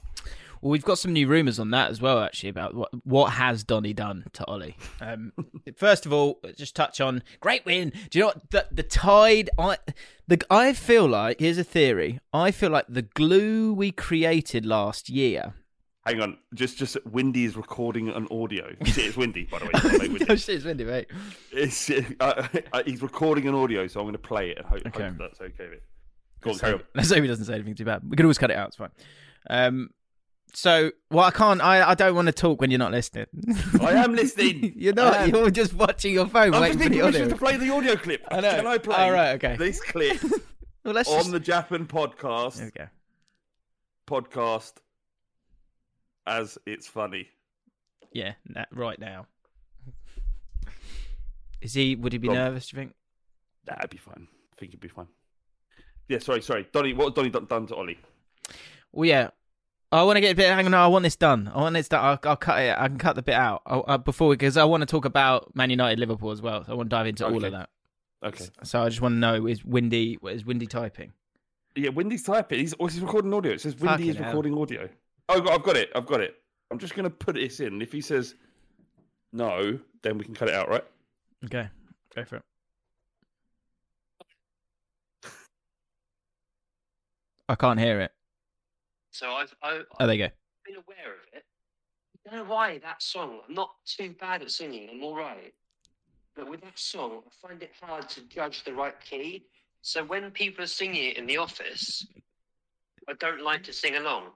Well, 0.63 0.71
we've 0.71 0.85
got 0.85 0.97
some 0.97 1.11
new 1.11 1.27
rumours 1.27 1.59
on 1.59 1.71
that 1.71 1.91
as 1.91 1.99
well, 2.01 2.19
actually, 2.19 2.47
about 2.47 2.73
what 2.73 2.89
what 3.05 3.33
has 3.33 3.65
Donny 3.65 3.93
done 3.93 4.23
to 4.31 4.45
Ollie. 4.45 4.77
Um, 5.01 5.33
first 5.75 6.05
of 6.05 6.13
all, 6.13 6.39
just 6.55 6.73
touch 6.73 7.01
on 7.01 7.21
great 7.41 7.65
win. 7.65 7.91
Do 8.09 8.17
you 8.17 8.21
know 8.21 8.27
what 8.27 8.49
the 8.49 8.67
the 8.71 8.83
tide? 8.83 9.49
I 9.59 9.77
the 10.27 10.41
I 10.49 10.71
feel 10.71 11.05
like 11.05 11.41
here's 11.41 11.57
a 11.57 11.65
theory. 11.65 12.21
I 12.31 12.51
feel 12.51 12.69
like 12.69 12.85
the 12.87 13.01
glue 13.01 13.73
we 13.73 13.91
created 13.91 14.65
last 14.65 15.09
year. 15.09 15.53
Hang 16.05 16.19
on, 16.21 16.37
just 16.53 16.77
just 16.77 16.97
Windy 17.05 17.45
is 17.45 17.55
recording 17.55 18.09
an 18.09 18.27
audio. 18.29 18.75
See, 18.85 19.03
it's 19.05 19.15
Windy, 19.15 19.45
by 19.45 19.59
the 19.59 19.65
way. 19.65 20.07
Windy. 20.09 20.25
oh 20.29 20.35
shit, 20.35 20.55
it's 20.57 20.65
windy, 20.65 20.83
mate. 20.83 21.07
It's, 21.51 21.89
uh, 21.89 22.01
uh, 22.73 22.83
he's 22.85 23.01
recording 23.01 23.47
an 23.47 23.55
audio, 23.55 23.87
so 23.87 24.01
I'm 24.01 24.05
going 24.05 24.13
to 24.13 24.19
play 24.19 24.49
it 24.49 24.57
and 24.57 24.65
hope, 24.65 24.85
Okay. 24.87 25.03
hope 25.07 25.17
that's 25.17 25.39
okay. 25.39 25.63
With. 25.63 25.73
it. 25.73 25.83
Go 26.41 26.49
on, 26.49 26.55
Let's 26.57 26.61
hope, 26.61 26.85
let's 26.93 27.09
hope 27.09 27.21
he 27.21 27.27
doesn't 27.27 27.45
say 27.45 27.53
anything 27.53 27.75
too 27.75 27.85
bad. 27.85 28.01
We 28.03 28.17
could 28.17 28.25
always 28.25 28.37
cut 28.37 28.51
it 28.51 28.57
out. 28.57 28.67
It's 28.67 28.75
fine. 28.75 28.89
Um, 29.49 29.91
so 30.53 30.91
well, 31.09 31.23
I 31.23 31.31
can't. 31.31 31.61
I 31.61 31.91
I 31.91 31.95
don't 31.95 32.15
want 32.15 32.25
to 32.27 32.33
talk 32.33 32.59
when 32.59 32.69
you're 32.69 32.77
not 32.79 32.91
listening. 32.91 33.27
I 33.81 33.93
am 33.93 34.13
listening. 34.13 34.73
you're 34.77 34.93
not. 34.93 35.29
You're 35.29 35.49
just 35.51 35.73
watching 35.73 36.13
your 36.13 36.27
phone, 36.27 36.53
I'm 36.53 36.61
waiting 36.61 36.77
just 36.79 36.89
for 36.89 36.93
the 36.95 37.01
audio. 37.01 37.29
to 37.29 37.35
play 37.37 37.55
the 37.57 37.69
audio 37.73 37.95
clip. 37.95 38.21
I 38.29 38.41
know. 38.41 38.55
Can 38.57 38.67
I 38.67 38.77
play 38.77 38.95
Oh, 38.97 39.09
right, 39.11 39.29
okay. 39.35 39.55
this 39.55 39.81
clip 39.81 40.21
Well, 40.83 40.93
let's 40.93 41.09
on 41.09 41.19
just... 41.19 41.31
the 41.31 41.39
Japan 41.39 41.85
podcast 41.87 42.57
There 42.57 42.65
we 42.65 42.71
go. 42.71 42.87
podcast 44.05 44.73
as 46.27 46.57
it's 46.65 46.87
funny? 46.87 47.27
Yeah, 48.11 48.33
na- 48.47 48.65
right 48.71 48.99
now. 48.99 49.27
Is 51.61 51.73
he? 51.73 51.95
Would 51.95 52.11
he 52.13 52.19
be 52.19 52.29
on. 52.29 52.35
nervous? 52.35 52.67
Do 52.67 52.75
you 52.77 52.81
think? 52.83 52.93
That'd 53.65 53.89
be 53.89 53.97
fine. 53.97 54.27
I 54.53 54.55
think 54.59 54.71
it'd 54.71 54.81
be 54.81 54.87
fine. 54.89 55.07
Yeah, 56.09 56.19
sorry, 56.19 56.41
sorry. 56.41 56.67
Donny, 56.71 56.93
what 56.93 57.05
has 57.05 57.13
Donny 57.13 57.29
done, 57.29 57.45
done 57.45 57.67
to 57.67 57.75
Ollie? 57.75 57.97
Well, 58.91 59.07
yeah. 59.07 59.29
I 59.91 60.03
want 60.03 60.17
to 60.17 60.21
get 60.21 60.31
a 60.31 60.35
bit. 60.35 60.49
Hang 60.49 60.65
on, 60.65 60.73
I 60.73 60.87
want 60.87 61.03
this 61.03 61.15
done. 61.15 61.49
I 61.53 61.59
want 61.61 61.75
this 61.75 61.87
done. 61.87 62.03
I'll, 62.03 62.19
I'll 62.23 62.35
cut 62.35 62.59
it. 62.61 62.75
I 62.77 62.87
can 62.87 62.97
cut 62.97 63.15
the 63.15 63.21
bit 63.21 63.35
out 63.35 63.61
I'll, 63.65 63.85
uh, 63.87 63.97
before 63.99 64.31
because 64.31 64.57
I 64.57 64.63
want 64.65 64.81
to 64.81 64.85
talk 64.87 65.05
about 65.05 65.55
Man 65.55 65.69
United, 65.69 65.99
Liverpool 65.99 66.31
as 66.31 66.41
well. 66.41 66.65
So 66.65 66.71
I 66.73 66.75
want 66.75 66.89
to 66.89 66.95
dive 66.95 67.07
into 67.07 67.25
all 67.25 67.35
Okay. 67.35 67.45
of 67.47 67.51
that. 67.53 67.69
Okay. 68.25 68.45
So 68.63 68.81
I 68.81 68.89
just 68.89 69.01
want 69.01 69.13
to 69.13 69.17
know 69.19 69.45
is 69.45 69.63
Windy 69.63 70.17
is 70.29 70.43
Windy 70.45 70.65
typing? 70.65 71.13
Yeah, 71.75 71.89
Windy's 71.89 72.23
typing. 72.23 72.59
He's, 72.59 72.73
oh, 72.79 72.87
he's 72.87 72.99
recording 73.01 73.33
audio. 73.33 73.53
It 73.53 73.61
says 73.61 73.75
Windy 73.75 73.87
Fucking 73.87 74.09
is 74.09 74.15
hell. 74.17 74.25
recording 74.27 74.57
audio. 74.57 74.89
Oh, 75.29 75.37
I've 75.37 75.43
got, 75.43 75.53
I've 75.53 75.63
got 75.63 75.77
it. 75.77 75.89
I've 75.95 76.05
got 76.05 76.21
it. 76.21 76.35
I'm 76.71 76.79
just 76.79 76.95
going 76.95 77.03
to 77.03 77.09
put 77.09 77.35
this 77.35 77.59
in. 77.59 77.81
If 77.81 77.91
he 77.91 78.01
says 78.01 78.35
no, 79.31 79.79
then 80.01 80.17
we 80.17 80.25
can 80.25 80.33
cut 80.33 80.49
it 80.49 80.53
out, 80.55 80.69
right? 80.69 80.83
Okay, 81.45 81.67
go 82.15 82.23
for 82.25 82.37
it. 82.37 82.43
I 87.49 87.55
can't 87.55 87.79
hear 87.79 87.99
it. 88.01 88.11
So 89.11 89.31
I've, 89.31 89.53
I, 89.61 89.79
Oh, 89.79 89.83
I've 89.99 90.07
there 90.07 90.15
you 90.15 90.27
go. 90.27 90.33
been 90.65 90.75
aware 90.75 91.13
of 91.13 91.19
it. 91.33 91.45
I 92.25 92.29
don't 92.35 92.47
know 92.47 92.53
why 92.53 92.77
that 92.79 93.01
song. 93.01 93.39
I'm 93.47 93.53
not 93.53 93.71
too 93.85 94.15
bad 94.19 94.41
at 94.41 94.51
singing. 94.51 94.89
I'm 94.91 95.03
all 95.03 95.15
right. 95.15 95.53
But 96.35 96.49
with 96.49 96.61
that 96.61 96.79
song, 96.79 97.21
I 97.27 97.47
find 97.47 97.61
it 97.61 97.71
hard 97.81 98.09
to 98.09 98.21
judge 98.27 98.63
the 98.63 98.73
right 98.73 98.95
key. 99.03 99.45
So 99.81 100.03
when 100.03 100.31
people 100.31 100.63
are 100.63 100.67
singing 100.67 101.09
it 101.11 101.17
in 101.17 101.27
the 101.27 101.37
office, 101.37 102.07
I 103.09 103.13
don't 103.19 103.43
like 103.43 103.63
to 103.63 103.73
sing 103.73 103.97
along. 103.97 104.29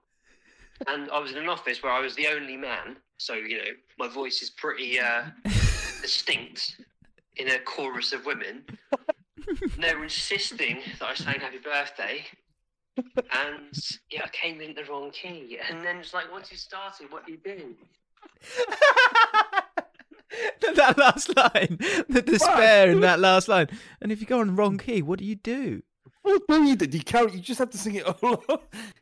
And 0.86 1.10
I 1.10 1.19
was 1.19 1.31
in 1.31 1.38
an 1.38 1.50
office 1.50 1.81
where 1.81 1.91
I 1.91 2.00
was 2.00 2.15
the 2.15 2.27
only 2.27 2.57
man, 2.57 2.98
so 3.17 3.34
you 3.34 3.57
know 3.57 3.72
my 3.98 4.07
voice 4.07 4.41
is 4.41 4.51
pretty 4.51 5.00
uh, 5.00 5.24
distinct 6.01 6.81
in 7.38 7.50
a 7.50 7.60
chorus 7.60 8.13
of 8.13 8.25
women. 8.25 8.63
And 9.48 9.81
they 9.81 9.96
were 9.96 10.03
insisting 10.03 10.79
that 11.00 11.07
I 11.07 11.13
sang 11.13 11.39
"Happy 11.39 11.60
Birthday," 11.60 12.25
and 12.98 13.74
yeah, 14.12 14.24
I 14.25 14.29
came 14.31 14.62
in 14.62 14.74
the 14.75 14.84
wrong 14.86 15.12
key. 15.12 15.57
And 15.69 15.86
then 15.86 15.98
it's 15.98 16.13
like, 16.13 16.31
once 16.31 16.51
you 16.51 16.57
started, 16.57 17.12
what 17.12 17.25
do 17.25 17.31
you 17.34 17.38
do? 17.38 17.75
that 20.75 20.98
last 20.98 21.36
line, 21.36 21.77
the 22.10 22.22
despair 22.22 22.91
in 22.91 23.01
that 23.01 23.19
last 23.19 23.48
line. 23.48 23.67
And 24.01 24.12
if 24.12 24.19
you 24.22 24.27
go 24.27 24.39
on 24.39 24.55
wrong 24.55 24.77
key, 24.77 25.01
what 25.01 25.19
do 25.19 25.25
you 25.25 25.36
do? 25.36 25.84
Do 26.50 26.63
you 26.63 26.75
do? 26.75 26.86
You. 26.86 27.29
You 27.34 27.39
just 27.39 27.60
have 27.60 27.69
to 27.72 27.77
sing 27.77 27.96
it 27.96 28.05
all. 28.24 28.43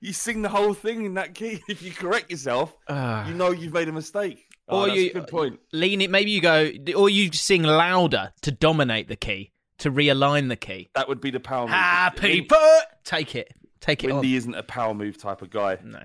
you 0.02 0.14
sing 0.14 0.42
the 0.42 0.50
whole 0.50 0.74
thing 0.74 1.06
in 1.06 1.14
that 1.16 1.34
key. 1.36 1.62
If 1.68 1.82
you 1.82 1.92
correct 1.92 2.30
yourself, 2.32 2.76
Ah. 2.88 3.28
you 3.28 3.34
know 3.34 3.52
you've 3.52 3.74
made 3.74 3.88
a 3.88 3.92
mistake. 3.92 4.46
Oh, 4.68 4.82
Or 4.84 4.88
that's 4.88 5.00
you- 5.00 5.10
a 5.10 5.14
good 5.14 5.28
point. 5.28 5.60
Lean 5.72 6.02
it. 6.02 6.10
Maybe 6.10 6.32
you 6.32 6.42
go, 6.42 6.72
or 6.96 7.10
you 7.10 7.32
sing 7.34 7.64
louder 7.64 8.34
to 8.42 8.52
dominate 8.52 9.08
the 9.08 9.16
key, 9.16 9.52
to 9.80 9.92
realign 9.92 10.50
the 10.50 10.56
key. 10.56 10.90
That 10.96 11.08
would 11.08 11.22
be 11.22 11.32
the 11.32 11.40
power 11.40 11.66
move. 11.68 11.72
Happy 11.76 12.42
Win- 12.42 12.60
Take 13.04 13.36
it. 13.36 13.54
Take 13.82 14.04
it 14.04 14.08
Windy 14.12 14.30
on. 14.34 14.38
isn't 14.38 14.56
a 14.56 14.64
power 14.64 14.94
move 14.96 15.18
type 15.18 15.42
of 15.44 15.50
guy. 15.52 15.78
No. 15.84 16.02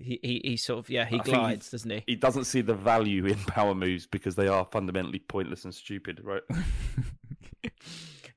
He, 0.00 0.20
he 0.22 0.40
he 0.44 0.56
sort 0.56 0.78
of 0.78 0.88
yeah 0.90 1.04
he 1.06 1.18
I 1.18 1.22
glides 1.24 1.70
doesn't 1.72 1.90
he? 1.90 2.04
He 2.06 2.14
doesn't 2.14 2.44
see 2.44 2.60
the 2.60 2.72
value 2.74 3.26
in 3.26 3.34
power 3.34 3.74
moves 3.74 4.06
because 4.06 4.36
they 4.36 4.46
are 4.46 4.64
fundamentally 4.70 5.18
pointless 5.18 5.64
and 5.64 5.74
stupid, 5.74 6.20
right? 6.22 6.42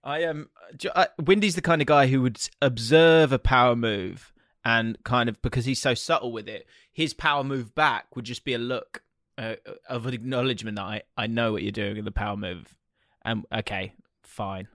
I 0.04 0.20
am. 0.24 0.50
Um, 0.84 0.92
uh, 0.96 1.06
Windy's 1.20 1.56
the 1.56 1.62
kind 1.62 1.82
of 1.82 1.88
guy 1.88 2.08
who 2.08 2.22
would 2.22 2.38
observe 2.62 3.32
a 3.32 3.40
power 3.40 3.76
move 3.76 4.34
and 4.64 4.98
kind 5.04 5.30
of 5.30 5.42
because 5.42 5.66
he's 5.66 5.82
so 5.82 5.94
subtle 5.94 6.32
with 6.32 6.48
it, 6.48 6.68
his 6.92 7.14
power 7.14 7.44
move 7.44 7.74
back 7.76 8.16
would 8.16 8.26
just 8.26 8.44
be 8.44 8.54
a 8.54 8.58
look 8.58 9.04
uh, 9.38 9.56
of 9.90 10.06
an 10.06 10.14
acknowledgement 10.14 10.78
that 10.78 10.84
I 10.84 11.02
I 11.18 11.28
know 11.28 11.52
what 11.54 11.64
you're 11.64 11.72
doing 11.72 11.98
in 11.98 12.06
the 12.06 12.12
power 12.12 12.38
move, 12.38 12.76
and 13.24 13.46
okay, 13.54 13.94
fine, 14.24 14.68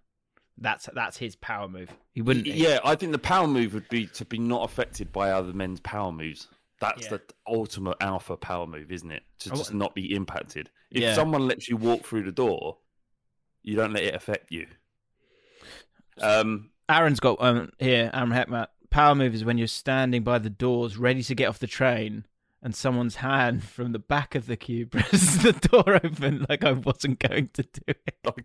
that's 0.58 0.88
that's 0.94 1.16
his 1.16 1.36
power 1.36 1.68
move. 1.68 1.90
He 2.12 2.22
wouldn't. 2.22 2.46
Yeah, 2.46 2.80
I 2.84 2.94
think 2.94 3.12
the 3.12 3.18
power 3.18 3.46
move 3.46 3.74
would 3.74 3.88
be 3.88 4.06
to 4.08 4.24
be 4.24 4.38
not 4.38 4.64
affected 4.64 5.12
by 5.12 5.30
other 5.30 5.52
men's 5.52 5.80
power 5.80 6.12
moves. 6.12 6.48
That's 6.80 7.04
Yeah. 7.04 7.10
the 7.10 7.22
ultimate 7.46 7.96
alpha 8.00 8.36
power 8.36 8.66
move, 8.66 8.92
isn't 8.92 9.10
it? 9.10 9.22
To 9.40 9.50
just 9.50 9.72
not 9.72 9.94
be 9.94 10.14
impacted. 10.14 10.70
If 10.90 11.02
Yeah. 11.02 11.14
someone 11.14 11.46
lets 11.48 11.68
you 11.68 11.76
walk 11.76 12.04
through 12.04 12.24
the 12.24 12.32
door, 12.32 12.78
you 13.62 13.76
don't 13.76 13.92
let 13.94 14.02
it 14.02 14.14
affect 14.14 14.52
you. 14.52 14.66
Um, 16.20 16.70
Aaron's 16.88 17.20
got 17.20 17.40
um 17.40 17.70
here. 17.78 18.10
Aaron 18.12 18.30
Heckmat. 18.30 18.68
Power 18.90 19.14
move 19.14 19.34
is 19.34 19.44
when 19.44 19.58
you're 19.58 19.66
standing 19.66 20.22
by 20.22 20.38
the 20.38 20.50
doors, 20.50 20.96
ready 20.96 21.22
to 21.22 21.34
get 21.34 21.48
off 21.48 21.58
the 21.58 21.66
train, 21.66 22.24
and 22.62 22.74
someone's 22.74 23.16
hand 23.16 23.64
from 23.68 23.92
the 23.92 23.98
back 23.98 24.34
of 24.34 24.46
the 24.46 24.56
queue 24.56 24.86
presses 24.86 25.42
the 25.42 25.52
door 25.52 25.96
open, 26.02 26.46
like 26.48 26.64
I 26.64 26.72
wasn't 26.72 27.18
going 27.18 27.48
to 27.54 27.62
do 27.62 27.80
it. 27.88 28.44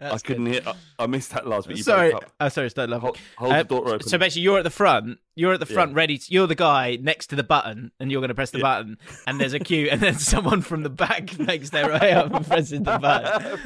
I 0.00 0.18
couldn't 0.18 0.44
good. 0.44 0.62
hear. 0.64 0.74
I, 0.98 1.04
I 1.04 1.06
missed 1.06 1.30
that 1.32 1.46
last 1.46 1.68
bit. 1.68 1.76
You 1.76 1.82
sorry, 1.82 2.10
broke 2.10 2.24
up. 2.24 2.32
oh, 2.40 2.48
sorry, 2.48 2.66
it's 2.66 2.76
not 2.76 2.88
love. 2.88 3.02
Hold, 3.02 3.18
hold 3.36 3.52
Uh, 3.52 3.58
the 3.58 3.64
door 3.64 3.88
open. 3.94 4.06
So 4.08 4.18
basically, 4.18 4.42
you're 4.42 4.58
at 4.58 4.64
the 4.64 4.70
front. 4.70 5.18
You're 5.36 5.52
at 5.54 5.60
the 5.60 5.66
front, 5.66 5.92
Yeah. 5.92 5.96
ready. 5.96 6.18
To, 6.18 6.32
you're 6.32 6.46
the 6.46 6.54
guy 6.54 6.96
next 7.00 7.28
to 7.28 7.36
the 7.36 7.42
button, 7.44 7.90
and 7.98 8.10
you're 8.12 8.20
going 8.20 8.28
to 8.28 8.34
press 8.34 8.50
the 8.50 8.60
button. 8.60 8.98
And 9.26 9.40
there's 9.40 9.52
a 9.54 9.58
queue, 9.58 9.88
and 9.90 10.00
then 10.00 10.14
someone 10.18 10.60
from 10.62 10.82
the 10.82 10.90
back 10.90 11.38
makes 11.38 11.70
their 11.70 11.88
way 11.88 12.12
up 12.12 12.32
and 12.32 12.46
presses 12.46 12.80
the 12.82 12.98
button. 12.98 13.58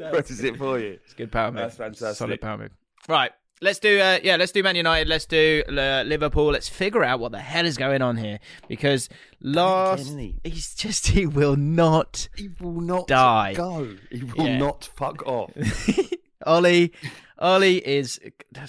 presses 0.10 0.42
it 0.44 0.56
for 0.56 0.78
you. 0.78 0.98
It's 1.04 1.14
good 1.14 1.30
power 1.32 1.50
move. 1.52 1.56
That's 1.62 1.76
fantastic. 1.76 2.16
Solid 2.16 2.40
power 2.40 2.58
move. 2.58 2.70
Right. 3.08 3.32
Let's 3.62 3.78
do 3.78 4.00
uh, 4.00 4.18
yeah, 4.24 4.34
let's 4.36 4.50
do 4.50 4.62
Man 4.62 4.74
United, 4.74 5.08
let's 5.08 5.24
do 5.24 5.62
uh, 5.68 6.02
Liverpool. 6.04 6.46
Let's 6.46 6.68
figure 6.68 7.04
out 7.04 7.20
what 7.20 7.30
the 7.30 7.38
hell 7.38 7.64
is 7.64 7.76
going 7.76 8.02
on 8.02 8.16
here 8.16 8.40
because 8.68 9.08
last 9.40 10.12
he's 10.42 10.74
just 10.74 11.06
he 11.06 11.26
will 11.26 11.54
not 11.56 12.28
He 12.36 12.48
will 12.60 12.80
not 12.80 13.06
Die. 13.06 13.54
go. 13.54 13.88
He 14.10 14.24
will 14.24 14.46
Yeah. 14.46 14.58
not 14.58 14.90
fuck 14.96 15.24
off. 15.26 15.52
Ollie 16.46 16.92
Ollie 17.38 17.78
is 17.86 18.18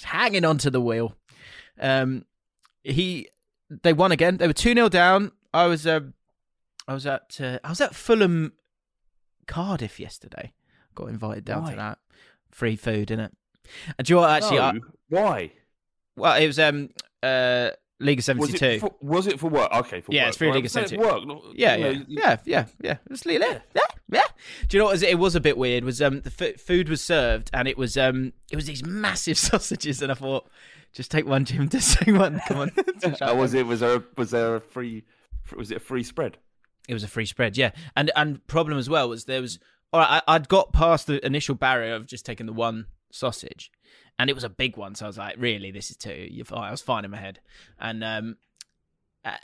hanging 0.04 0.44
onto 0.44 0.70
the 0.70 0.80
wheel. 0.80 1.16
Um 1.80 2.24
he 2.84 3.28
they 3.82 3.92
won 3.92 4.12
again. 4.12 4.36
They 4.36 4.46
were 4.46 4.52
2-0 4.52 4.90
down. 4.90 5.32
I 5.52 5.66
was 5.66 5.86
um 5.88 6.14
I 6.86 6.94
was 6.94 7.04
at 7.04 7.36
uh, 7.40 7.58
I 7.64 7.70
was 7.70 7.80
at 7.80 7.96
Fulham 7.96 8.52
Cardiff 9.48 9.98
yesterday. 9.98 10.52
Got 10.94 11.08
invited 11.08 11.44
down 11.44 11.68
to 11.68 11.74
that. 11.76 11.98
Free 12.52 12.76
food, 12.76 13.08
innit? 13.08 13.32
And 13.98 14.06
do 14.06 14.12
you 14.12 14.16
know 14.16 14.22
what 14.22 14.30
actually 14.30 14.58
I, 14.58 14.72
why? 15.08 15.52
Well, 16.16 16.34
it 16.40 16.46
was 16.46 16.58
um 16.58 16.90
uh 17.22 17.70
League 18.00 18.18
of 18.18 18.24
Seventy 18.24 18.52
Two. 18.58 18.80
for, 18.80 18.94
was 19.00 19.26
it 19.26 19.38
for 19.40 19.48
work? 19.48 19.72
Okay, 19.72 20.00
for 20.00 20.12
Yeah, 20.12 20.22
work. 20.24 20.28
it's 20.28 20.36
for 20.36 20.52
League 20.52 20.64
of 20.64 20.70
72. 20.70 21.00
Work. 21.00 21.26
not- 21.26 21.42
Yeah, 21.54 21.76
yeah, 21.76 21.92
know, 21.92 22.04
yeah, 22.08 22.36
yeah, 22.44 22.64
yeah. 22.82 22.96
Just 23.08 23.24
leave 23.24 23.40
it. 23.40 23.62
Yeah, 23.74 23.80
yeah. 24.10 24.20
Do 24.68 24.76
you 24.76 24.78
know 24.82 24.86
what? 24.86 25.02
It? 25.02 25.10
it 25.10 25.18
was 25.18 25.34
a 25.34 25.40
bit 25.40 25.56
weird. 25.56 25.84
Was 25.84 26.02
um 26.02 26.20
the 26.22 26.32
f- 26.38 26.60
food 26.60 26.88
was 26.88 27.00
served 27.00 27.50
and 27.52 27.66
it 27.68 27.78
was 27.78 27.96
um 27.96 28.32
it 28.50 28.56
was 28.56 28.66
these 28.66 28.84
massive 28.84 29.38
sausages 29.48 30.02
and 30.02 30.10
I 30.10 30.14
thought 30.16 30.48
just 30.92 31.10
take 31.10 31.26
one, 31.26 31.44
Jim. 31.44 31.68
Just 31.70 31.98
take 31.98 32.14
one. 32.14 32.40
Come 32.46 32.58
on. 32.58 32.70
Oh, 33.20 33.34
was 33.34 33.52
it? 33.54 33.66
Was 33.66 33.80
there? 33.80 33.96
A, 33.96 34.04
was 34.16 34.30
there 34.30 34.54
a 34.56 34.60
free? 34.60 35.04
Was 35.56 35.70
it 35.72 35.76
a 35.78 35.80
free 35.80 36.04
spread? 36.04 36.38
It 36.88 36.94
was 36.94 37.02
a 37.02 37.08
free 37.08 37.26
spread, 37.26 37.56
yeah. 37.56 37.70
And 37.96 38.10
and 38.14 38.46
problem 38.46 38.78
as 38.78 38.88
well 38.88 39.08
was 39.08 39.24
there 39.24 39.40
was 39.40 39.58
all 39.92 40.00
right. 40.00 40.22
I, 40.26 40.34
I'd 40.36 40.48
got 40.48 40.72
past 40.72 41.06
the 41.08 41.24
initial 41.26 41.54
barrier 41.56 41.94
of 41.94 42.06
just 42.06 42.24
taking 42.24 42.46
the 42.46 42.52
one 42.52 42.86
sausage, 43.14 43.70
and 44.18 44.28
it 44.28 44.34
was 44.34 44.44
a 44.44 44.48
big 44.48 44.76
one. 44.76 44.94
So 44.94 45.06
I 45.06 45.08
was 45.08 45.18
like, 45.18 45.36
really, 45.38 45.70
this 45.70 45.90
is 45.90 45.96
fine. 46.46 46.62
I 46.62 46.70
was 46.70 46.82
fine 46.82 47.04
in 47.04 47.10
my 47.10 47.18
head, 47.18 47.40
and 47.78 48.02
um, 48.02 48.36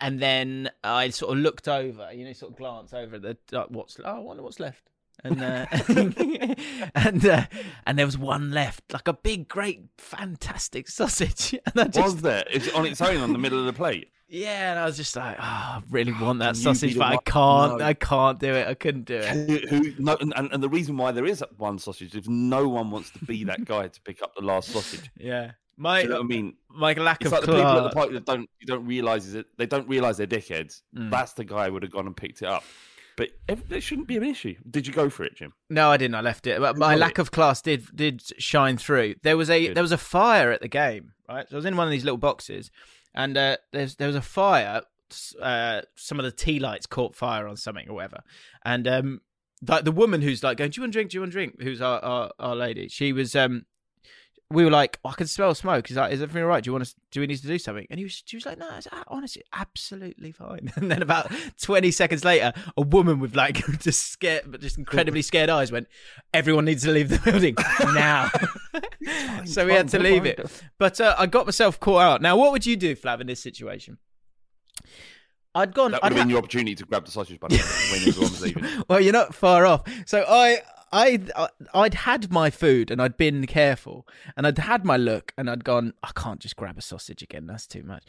and 0.01 0.21
then 0.21 0.71
I 0.85 1.11
sort 1.11 1.33
of 1.33 1.43
looked 1.43 1.69
over, 1.69 2.13
you 2.13 2.25
know, 2.25 2.33
sort 2.33 2.53
of 2.53 2.59
glance 2.59 2.93
over 2.93 3.17
at 3.17 3.23
the 3.23 3.37
like, 3.53 3.69
what's 3.69 3.99
oh, 4.05 4.05
I 4.05 4.19
wonder 4.19 4.43
what's 4.43 4.61
left. 4.61 4.85
And 5.23 5.43
uh, 5.43 5.67
and 6.95 7.27
uh, 7.27 7.47
and 7.87 7.99
there 7.99 8.07
was 8.07 8.19
one 8.19 8.53
left, 8.53 8.93
like 8.93 9.09
a 9.09 9.13
big, 9.13 9.49
great, 9.49 9.83
fantastic 9.99 10.89
sausage. 10.89 11.59
And 11.67 11.81
I 11.81 11.85
just 11.85 12.15
Was 12.15 12.23
there? 12.23 12.45
Is 12.51 12.69
it 12.69 12.75
on 12.75 12.87
its 12.87 13.01
own 13.01 13.19
on 13.19 13.33
the 13.33 13.39
middle 13.39 13.59
of 13.59 13.67
the 13.67 13.73
plate? 13.73 14.11
Yeah, 14.31 14.71
and 14.71 14.79
I 14.79 14.85
was 14.87 14.97
just 14.97 15.17
like, 15.17 15.37
oh, 15.39 15.43
I 15.43 15.83
really 15.91 16.13
ah, 16.15 16.25
want 16.25 16.39
that 16.39 16.55
Can 16.55 16.63
sausage, 16.63 16.97
but 16.97 17.09
I 17.09 17.17
can't. 17.25 17.79
No. 17.79 17.85
I 17.85 17.95
can't 17.95 18.39
do 18.39 18.55
it. 18.55 18.69
I 18.69 18.75
couldn't 18.75 19.05
do 19.05 19.17
it. 19.17 19.69
Who, 19.69 19.77
who, 19.77 19.93
no, 19.99 20.17
and, 20.21 20.33
and 20.37 20.63
the 20.63 20.69
reason 20.69 20.97
why 20.97 21.11
there 21.11 21.27
is 21.27 21.43
one 21.57 21.79
sausage 21.81 22.15
is 22.15 22.29
no 22.29 22.69
one 22.69 22.93
wants 22.93 23.11
to 23.11 23.25
be 23.25 23.43
that 23.45 23.65
guy 23.65 23.89
to 23.89 24.01
pick 24.03 24.23
up 24.23 24.35
the 24.37 24.45
last 24.45 24.71
sausage. 24.71 25.11
Yeah, 25.21 25.53
my 25.77 26.03
you 26.03 26.09
know 26.09 26.17
what 26.17 26.25
I 26.25 26.29
mean? 26.29 26.55
Uh, 26.71 26.79
my 26.79 26.93
lack 26.95 27.23
It's 27.23 27.27
of 27.27 27.33
like 27.33 27.41
the 27.43 27.53
people 27.53 27.67
at 27.67 27.83
the 27.83 27.91
party 27.91 28.13
that 28.13 28.25
don't 28.25 28.49
you 28.61 28.67
don't 28.67 28.87
realize 28.87 29.27
is 29.27 29.35
it 29.35 29.47
they 29.59 29.67
don't 29.67 29.89
realize 29.89 30.17
they're 30.17 30.27
dickheads. 30.27 30.83
Mm. 30.97 31.11
That's 31.11 31.33
the 31.33 31.45
guy 31.45 31.67
who 31.67 31.73
would 31.73 31.83
have 31.83 31.93
gone 31.93 32.07
and 32.07 32.17
picked 32.17 32.43
it 32.43 32.49
up. 32.49 32.63
But 33.17 33.31
it 33.49 33.83
shouldn't 33.83 34.07
be 34.07 34.17
an 34.17 34.23
issue. 34.23 34.55
Did 34.71 34.87
you 34.87 34.95
go 34.95 35.11
for 35.11 35.25
it, 35.25 35.37
Jim? 35.37 35.53
No, 35.69 35.91
I 35.91 35.99
didn't. 35.99 36.15
I 36.15 36.23
left 36.23 36.47
it. 36.47 36.59
But 36.59 36.79
my 36.79 36.95
lack 36.95 37.13
it. 37.13 37.19
of 37.19 37.31
class 37.31 37.61
did 37.61 37.85
did 37.95 38.23
shine 38.41 38.79
through. 38.79 39.17
There 39.23 39.37
was 39.37 39.51
a 39.51 39.67
Good. 39.67 39.77
there 39.77 39.83
was 39.83 39.93
a 39.93 39.99
fire 39.99 40.53
at 40.53 40.63
the 40.63 40.69
game, 40.69 41.13
right? 41.29 41.49
So 41.49 41.57
I 41.57 41.59
was 41.59 41.67
in 41.67 41.77
one 41.77 41.87
of 41.87 41.91
these 41.91 42.05
little 42.05 42.19
boxes, 42.19 42.71
and 43.15 43.37
uh, 43.37 43.57
there's 43.73 43.97
there 43.97 44.07
was 44.07 44.17
a 44.17 44.23
fire. 44.23 44.83
Uh, 45.41 45.83
some 45.97 46.21
of 46.21 46.25
the 46.25 46.31
tea 46.31 46.61
lights 46.61 46.87
caught 46.87 47.17
fire 47.17 47.49
on 47.49 47.57
something 47.57 47.89
or 47.89 47.95
whatever, 47.95 48.23
and 48.65 48.87
um, 48.87 49.21
like 49.67 49.85
the 49.85 49.93
woman 49.93 50.23
who's 50.23 50.43
like 50.43 50.57
going, 50.57 50.71
"Do 50.71 50.81
you 50.81 50.83
want 50.83 50.91
a 50.91 50.93
drink? 50.93 51.11
Do 51.11 51.17
you 51.17 51.21
want 51.23 51.31
a 51.31 51.33
drink?" 51.33 51.61
Who's 51.61 51.81
our 51.81 52.01
our, 52.01 52.31
our 52.39 52.57
lady? 52.57 52.89
She 52.89 53.13
was 53.13 53.35
um. 53.35 53.67
We 54.53 54.65
were 54.65 54.71
like, 54.71 54.99
I 55.05 55.13
can 55.13 55.29
smell 55.29 55.55
smoke. 55.55 55.87
He's 55.87 55.97
like, 55.97 56.13
is 56.13 56.21
everything 56.21 56.43
all 56.43 56.49
right? 56.49 56.63
Do 56.65 56.69
you 56.69 56.73
want 56.73 56.83
us? 56.83 56.95
Do 57.13 57.21
we 57.21 57.29
need 57.29 57.37
to 57.37 57.47
do 57.47 57.57
something? 57.57 57.87
And 57.89 57.99
he 57.99 58.05
was, 58.05 58.21
she 58.27 58.37
was 58.37 58.45
like, 58.47 58.59
no, 58.59 58.69
it's 58.77 58.89
honestly 59.07 59.45
absolutely 59.53 60.33
fine. 60.33 60.73
And 60.77 60.91
then 60.91 61.03
about 61.03 61.31
twenty 61.63 61.93
seconds 61.93 62.25
later, 62.25 62.53
a 62.77 62.83
woman 62.83 63.21
with 63.21 63.37
like 63.37 63.65
just 63.79 64.11
scared, 64.11 64.45
but 64.49 64.61
just 64.61 64.77
incredibly 64.77 65.23
scared 65.23 65.51
eyes 65.51 65.71
went, 65.71 65.87
everyone 66.35 66.65
needs 66.65 66.83
to 66.83 66.91
leave 66.91 67.11
the 67.11 67.19
building 67.21 67.55
now. 67.95 68.29
so 69.45 69.65
we 69.67 69.73
had 69.73 69.89
to 69.91 69.99
leave 70.01 70.27
it. 70.27 70.41
But 70.79 71.01
uh, 71.01 71.15
I 71.17 71.27
got 71.27 71.47
myself 71.47 71.79
caught 71.79 72.01
out. 72.03 72.23
Now, 72.23 72.37
what 72.37 72.51
would 72.51 72.67
you 72.67 72.77
do, 72.77 72.97
Flav, 72.97 73.21
in 73.21 73.29
this 73.29 73.41
situation? 73.41 73.99
I'd 75.55 75.75
gone. 75.75 75.93
That 75.93 76.05
I'd 76.05 76.11
would 76.13 76.19
have 76.19 76.27
been 76.27 76.31
ha- 76.31 76.35
your 76.35 76.39
opportunity 76.39 76.75
to 76.77 76.85
grab 76.85 77.05
the 77.05 77.11
sausage 77.11 77.39
bun 77.41 77.51
when 77.51 77.61
everyone 78.09 78.31
was 78.31 78.43
leaving. 78.43 78.65
well, 78.89 79.01
you're 79.01 79.13
not 79.13 79.35
far 79.35 79.67
off. 79.67 79.83
So 80.07 80.25
I 80.29 80.59
I, 80.93 81.21
I 81.37 81.43
uh, 81.43 81.49
I'd 81.75 81.95
had 81.95 82.33
my 82.33 82.51
food 82.51 82.91
and 82.91 83.01
I'd 83.01 83.17
been 83.17 83.47
careful 83.47 84.07
and 84.37 84.47
I'd 84.47 84.59
had 84.59 84.85
my 84.85 84.97
look 84.97 85.33
and 85.37 85.49
I'd 85.49 85.65
gone. 85.65 85.95
I 86.03 86.11
can't 86.15 86.41
just 86.41 86.57
grab 86.57 86.79
a 86.79 86.83
sausage 86.83 87.23
again. 87.23 87.47
That's 87.47 87.67
too 87.67 87.83
much. 87.83 88.05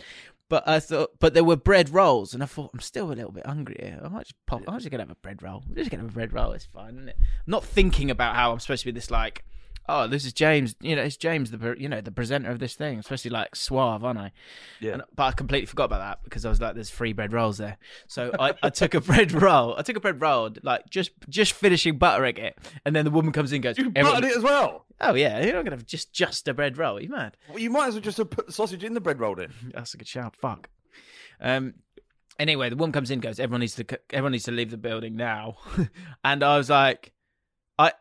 But 0.50 0.68
I 0.68 0.82
thought, 0.82 1.12
but 1.20 1.34
there 1.34 1.46
were 1.46 1.56
bread 1.56 1.92
rolls, 1.92 2.34
and 2.34 2.44
I 2.44 2.46
thought 2.46 2.72
I'm 2.74 2.82
still 2.82 3.10
a 3.10 3.14
little 3.14 3.32
bit 3.32 3.46
hungry. 3.46 3.78
Here. 3.80 4.02
I 4.04 4.10
might 4.10 4.26
just 4.26 4.46
pop. 4.48 4.64
I'm 4.68 4.80
just 4.80 4.92
gonna 4.92 5.04
have 5.04 5.10
a 5.10 5.16
bread 5.16 5.42
roll. 5.42 5.64
I'm 5.66 5.76
just 5.76 5.90
gonna 5.90 6.04
have 6.04 6.12
a 6.12 6.14
bread 6.14 6.34
roll. 6.34 6.52
It's 6.52 6.66
fine, 6.66 7.08
it? 7.08 7.16
I'm 7.18 7.26
not 7.48 7.64
thinking 7.64 8.12
about 8.12 8.36
how 8.36 8.52
I'm 8.52 8.60
supposed 8.60 8.82
to 8.82 8.88
be 8.88 8.92
this 8.92 9.10
like 9.10 9.46
oh, 9.90 10.08
this 10.08 10.26
is 10.26 10.34
James. 10.34 10.76
You 10.82 10.96
know, 10.96 11.02
it's 11.04 11.18
James, 11.18 11.52
the 11.52 11.76
you 11.78 11.90
know 11.90 12.02
the 12.02 12.12
presenter 12.12 12.50
of 12.50 12.60
this 12.60 12.76
thing. 12.76 12.98
I'm 12.98 13.04
supposed 13.04 13.24
to 13.24 13.30
be 13.30 13.34
like 13.34 13.56
suave, 13.56 14.04
aren't 14.04 14.20
I? 14.20 14.32
Yeah. 14.80 14.94
And- 14.94 15.04
but 15.16 15.24
I 15.24 15.32
completely 15.32 15.66
forgot 15.66 15.86
about 15.86 16.00
that 16.00 16.24
because 16.24 16.46
I 16.46 16.50
was 16.50 16.62
like, 16.62 16.76
"There's 16.76 16.90
free 16.90 17.14
bread 17.14 17.34
rolls 17.34 17.58
there." 17.58 17.78
So 18.08 18.32
I, 18.40 18.54
I 18.64 18.70
took 18.70 18.94
a 18.94 19.02
bread 19.12 19.32
roll. 19.32 19.76
I 19.78 19.82
took 19.82 19.96
a 19.98 20.00
bread 20.00 20.22
roll, 20.22 20.50
like 20.64 20.90
just 20.90 21.12
just 21.30 21.54
finishing 21.54 21.98
buttering 21.98 22.38
it, 22.38 22.58
and 22.86 22.96
then 22.96 23.06
the 23.06 23.12
woman 23.12 23.32
comes 23.32 23.52
in, 23.52 23.58
and 23.58 23.64
goes, 23.64 23.78
You 23.78 23.92
"Everyone- 23.96 24.22
buttered 24.22 24.32
it 24.32 24.38
as 24.38 24.44
well. 24.44 24.86
"Oh 25.00 25.14
yeah, 25.16 25.44
you're 25.44 25.54
not 25.56 25.64
gonna 25.66 25.76
have 25.78 25.86
just 25.86 26.14
just 26.14 26.48
a 26.48 26.54
bread 26.54 26.78
roll. 26.78 26.98
Are 26.98 27.02
You 27.02 27.10
mad?" 27.10 27.38
Well, 27.50 27.60
you 27.60 27.70
might 27.70 27.88
as 27.88 27.94
well 27.96 28.02
just 28.02 28.18
have 28.18 28.30
put 28.30 28.46
the 28.48 28.54
sausage 28.54 28.84
in 28.84 28.94
the 28.94 29.02
bread 29.02 29.20
roll 29.20 29.36
then. 29.36 29.52
That's 29.74 29.94
a 29.94 29.98
good 29.98 30.08
shout. 30.08 30.36
Fuck. 30.36 30.70
Um. 31.40 31.74
Anyway, 32.40 32.70
the 32.70 32.76
woman 32.76 32.92
comes 32.92 33.12
in, 33.12 33.20
goes, 33.20 33.40
"Everyone 33.40 33.60
needs 33.60 33.76
to 33.76 33.86
everyone 34.12 34.32
needs 34.32 34.46
to 34.46 34.52
leave 34.52 34.72
the 34.72 34.78
building 34.78 35.16
now," 35.16 35.58
and 36.24 36.44
I 36.44 36.58
was 36.58 36.70
like, 36.70 37.12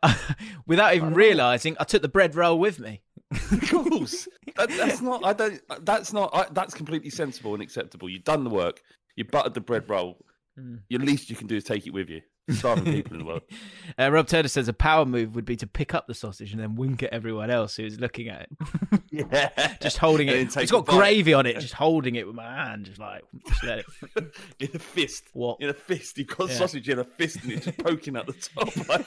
I, 0.03 0.17
without 0.67 0.95
even 0.95 1.15
realizing, 1.15 1.77
I 1.81 1.85
took 1.85 2.03
the 2.03 2.09
bread 2.09 2.35
roll 2.35 2.59
with 2.59 2.79
me. 2.79 3.01
Of 3.31 3.69
course, 3.71 4.27
that, 4.57 4.69
that's 4.71 5.01
not. 5.01 5.25
I 5.25 5.33
don't. 5.33 5.61
That's 5.85 6.13
not. 6.13 6.31
I, 6.35 6.47
that's 6.53 6.75
completely 6.75 7.11
sensible 7.11 7.55
and 7.55 7.63
acceptable. 7.63 8.09
You've 8.09 8.25
done 8.25 8.45
the 8.45 8.51
work. 8.51 8.81
You 9.17 9.25
buttered 9.25 9.55
the 9.55 9.61
bread 9.61 9.89
roll. 9.89 10.19
Mm. 10.59 10.81
The 10.89 10.99
least 10.99 11.31
you 11.31 11.37
can 11.37 11.47
do 11.47 11.57
is 11.57 11.65
take 11.65 11.87
it 11.87 11.93
with 11.93 12.09
you. 12.09 12.23
Starving 12.51 12.85
people 12.93 13.13
in 13.13 13.21
the 13.21 13.25
world. 13.25 13.43
Uh, 13.99 14.11
Rob 14.11 14.27
Turner 14.27 14.49
says 14.49 14.67
a 14.67 14.73
power 14.73 15.05
move 15.05 15.35
would 15.35 15.45
be 15.45 15.57
to 15.57 15.67
pick 15.67 15.95
up 15.95 16.07
the 16.07 16.15
sausage 16.15 16.53
and 16.53 16.61
then 16.63 16.75
wink 16.75 17.03
at 17.03 17.13
everyone 17.13 17.51
else 17.51 17.77
who's 17.77 18.01
looking 18.01 18.29
at 18.29 18.43
it. 18.43 19.01
Yeah, 19.11 19.75
just 19.81 19.99
holding 19.99 20.29
it. 20.29 20.57
It's 20.57 20.71
got 20.71 20.87
gravy 20.87 21.35
on 21.35 21.45
it. 21.45 21.59
Just 21.61 21.75
holding 21.75 22.15
it 22.15 22.27
with 22.27 22.37
my 22.37 22.49
hand, 22.49 22.87
just 22.87 22.99
like 22.99 23.23
just 23.47 23.63
let 23.65 23.79
it. 23.81 23.87
in 24.59 24.69
a 24.73 24.79
fist. 24.79 25.25
What? 25.35 25.61
In 25.61 25.69
a 25.69 25.75
fist. 25.75 26.17
You've 26.17 26.29
got 26.29 26.49
Yeah. 26.49 26.55
sausage 26.55 26.89
in 26.89 26.99
a 26.99 27.05
fist 27.05 27.43
and 27.43 27.53
it's 27.53 27.67
just 27.67 27.79
poking 27.79 28.17
at 28.17 28.27
the 28.27 28.33
top. 28.33 29.07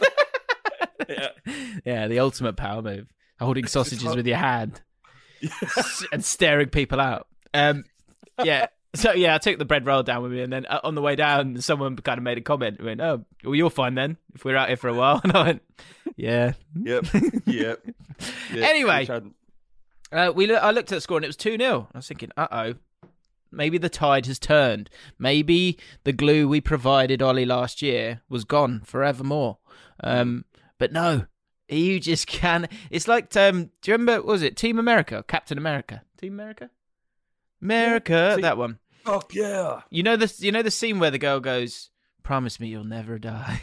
Yeah. 1.10 1.28
Yeah, 1.86 2.08
the 2.08 2.20
ultimate 2.20 2.56
power 2.56 2.82
move. 2.82 3.08
Holding 3.40 3.68
sausages 3.68 4.16
with 4.16 4.26
your 4.28 4.38
hand 4.38 4.82
and 6.12 6.24
staring 6.24 6.70
people 6.70 7.02
out. 7.02 7.28
Um, 7.54 7.86
yeah. 8.44 8.68
So 8.96 9.12
yeah, 9.12 9.34
I 9.34 9.40
took 9.40 9.58
the 9.58 9.66
bread 9.66 9.88
roll 9.88 10.04
down 10.04 10.22
with 10.22 10.32
me, 10.32 10.42
and 10.44 10.54
then 10.54 10.68
uh, 10.68 10.80
on 10.84 10.94
the 10.94 11.02
way 11.02 11.16
down, 11.16 11.60
someone 11.62 11.96
kind 11.96 12.20
of 12.20 12.24
made 12.24 12.38
a 12.38 12.42
comment. 12.42 12.80
Went, 12.80 13.02
"Oh, 13.02 13.26
well, 13.44 13.56
you're 13.56 13.72
fine 13.72 13.96
then. 13.96 14.18
If 14.36 14.46
we're 14.46 14.56
out 14.56 14.68
here 14.68 14.78
for 14.78 14.88
a 14.88 14.94
while." 14.94 15.20
And 15.24 15.36
I 15.36 15.44
went, 15.44 15.62
"Yeah." 16.16 16.54
Yep. 16.80 17.08
Yep. 17.48 17.88
Yeah, 18.54 18.66
Anyway. 18.68 19.10
Uh, 20.12 20.32
we 20.36 20.46
lo- 20.46 20.58
I 20.58 20.70
looked 20.70 20.92
at 20.92 20.96
the 20.98 21.02
score 21.02 21.18
and 21.18 21.24
it 21.26 21.28
was 21.28 21.38
2 21.38 21.58
0. 21.58 21.88
I 21.92 21.98
was 21.98 22.08
thinking, 22.08 22.30
uh 22.38 22.48
oh, 22.52 22.74
maybe 23.52 23.80
the 23.80 23.90
tide 23.90 24.28
has 24.28 24.38
turned. 24.38 24.92
Maybe 25.18 25.80
the 26.04 26.14
glue 26.14 26.48
we 26.48 26.62
provided 26.62 27.20
Ollie 27.24 27.46
last 27.46 27.82
year 27.82 28.22
was 28.30 28.44
gone 28.46 28.82
forevermore. 28.86 29.58
Um, 30.04 30.46
but 30.84 30.92
no, 30.92 31.26
you 31.70 31.98
just 31.98 32.28
can. 32.42 32.68
It's 32.92 33.08
like, 33.08 33.34
um, 33.38 33.70
do 33.82 33.92
you 33.92 33.94
remember, 33.94 34.18
what 34.18 34.34
was 34.34 34.42
it 34.42 34.58
Team 34.58 34.78
America? 34.78 35.24
Captain 35.26 35.58
America? 35.58 36.02
Team 36.20 36.34
America? 36.34 36.70
America, 37.62 38.34
See- 38.36 38.42
that 38.42 38.58
one. 38.58 38.80
Fuck 39.06 39.34
yeah. 39.34 39.82
You 39.90 40.04
know 40.04 40.18
the 40.18 40.34
you 40.40 40.52
know 40.52 40.62
the 40.62 40.72
scene 40.72 41.00
where 41.00 41.12
the 41.12 41.18
girl 41.18 41.40
goes, 41.42 41.90
"Promise 42.22 42.60
me 42.62 42.68
you'll 42.68 42.86
never 42.86 43.18
die." 43.20 43.62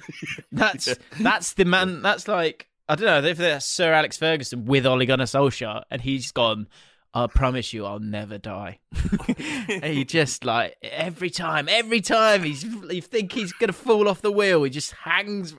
that's 0.52 0.94
that's 1.20 1.54
the 1.54 1.64
man. 1.64 2.02
That's 2.02 2.28
like 2.28 2.68
I 2.86 2.94
don't 2.94 3.06
know 3.06 3.26
if 3.26 3.38
that's 3.38 3.64
Sir 3.66 3.92
Alex 3.94 4.18
Ferguson 4.18 4.66
with 4.66 4.84
Ole 4.86 5.06
Gunnar 5.06 5.24
Solskjaer, 5.24 5.84
and 5.90 6.02
he's 6.02 6.32
gone. 6.32 6.68
I 7.14 7.28
promise 7.28 7.72
you, 7.72 7.86
I'll 7.86 8.00
never 8.00 8.36
die. 8.36 8.80
and 9.68 9.84
he 9.84 10.04
just 10.04 10.44
like 10.44 10.76
every 10.82 11.30
time, 11.30 11.66
every 11.68 12.02
time 12.02 12.42
he's 12.42 12.64
you 12.64 13.00
think 13.00 13.32
he's 13.32 13.52
gonna 13.52 13.72
fall 13.72 14.06
off 14.06 14.20
the 14.20 14.32
wheel, 14.32 14.64
he 14.64 14.70
just 14.70 14.92
hangs. 14.92 15.54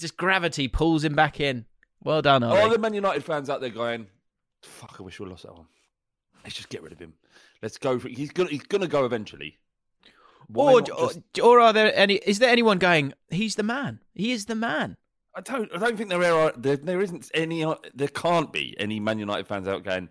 Just 0.00 0.16
gravity 0.16 0.68
pulls 0.68 1.04
him 1.04 1.14
back 1.14 1.40
in. 1.40 1.66
Well 2.02 2.22
done, 2.22 2.42
Ollie. 2.42 2.60
All 2.60 2.70
the 2.70 2.78
Man 2.78 2.94
United 2.94 3.24
fans 3.24 3.50
out 3.50 3.60
there 3.60 3.70
going, 3.70 4.06
"Fuck! 4.62 4.96
I 4.98 5.02
wish 5.02 5.20
we 5.20 5.26
lost 5.26 5.42
that 5.44 5.54
one. 5.54 5.66
Let's 6.42 6.56
just 6.56 6.68
get 6.70 6.82
rid 6.82 6.92
of 6.92 6.98
him. 6.98 7.14
Let's 7.62 7.76
go 7.78 7.98
for. 7.98 8.08
He's 8.08 8.30
gonna. 8.30 8.50
He's 8.50 8.62
gonna 8.62 8.88
go 8.88 9.04
eventually. 9.04 9.58
Why 10.48 10.72
or, 10.72 10.80
just- 10.80 11.20
or 11.42 11.60
are 11.60 11.72
there 11.72 11.92
any? 11.94 12.14
Is 12.14 12.38
there 12.38 12.50
anyone 12.50 12.78
going? 12.78 13.12
He's 13.28 13.54
the 13.54 13.62
man. 13.62 14.00
He 14.14 14.32
is 14.32 14.46
the 14.46 14.54
man. 14.54 14.96
I 15.34 15.42
don't. 15.42 15.70
I 15.74 15.78
don't 15.78 15.96
think 15.96 16.08
there 16.10 16.24
are. 16.24 16.52
There, 16.56 16.76
there 16.76 17.00
isn't 17.00 17.30
any. 17.34 17.64
There 17.94 18.08
can't 18.08 18.52
be 18.52 18.74
any 18.78 18.98
Man 18.98 19.18
United 19.18 19.46
fans 19.46 19.68
out 19.68 19.84
going. 19.84 20.08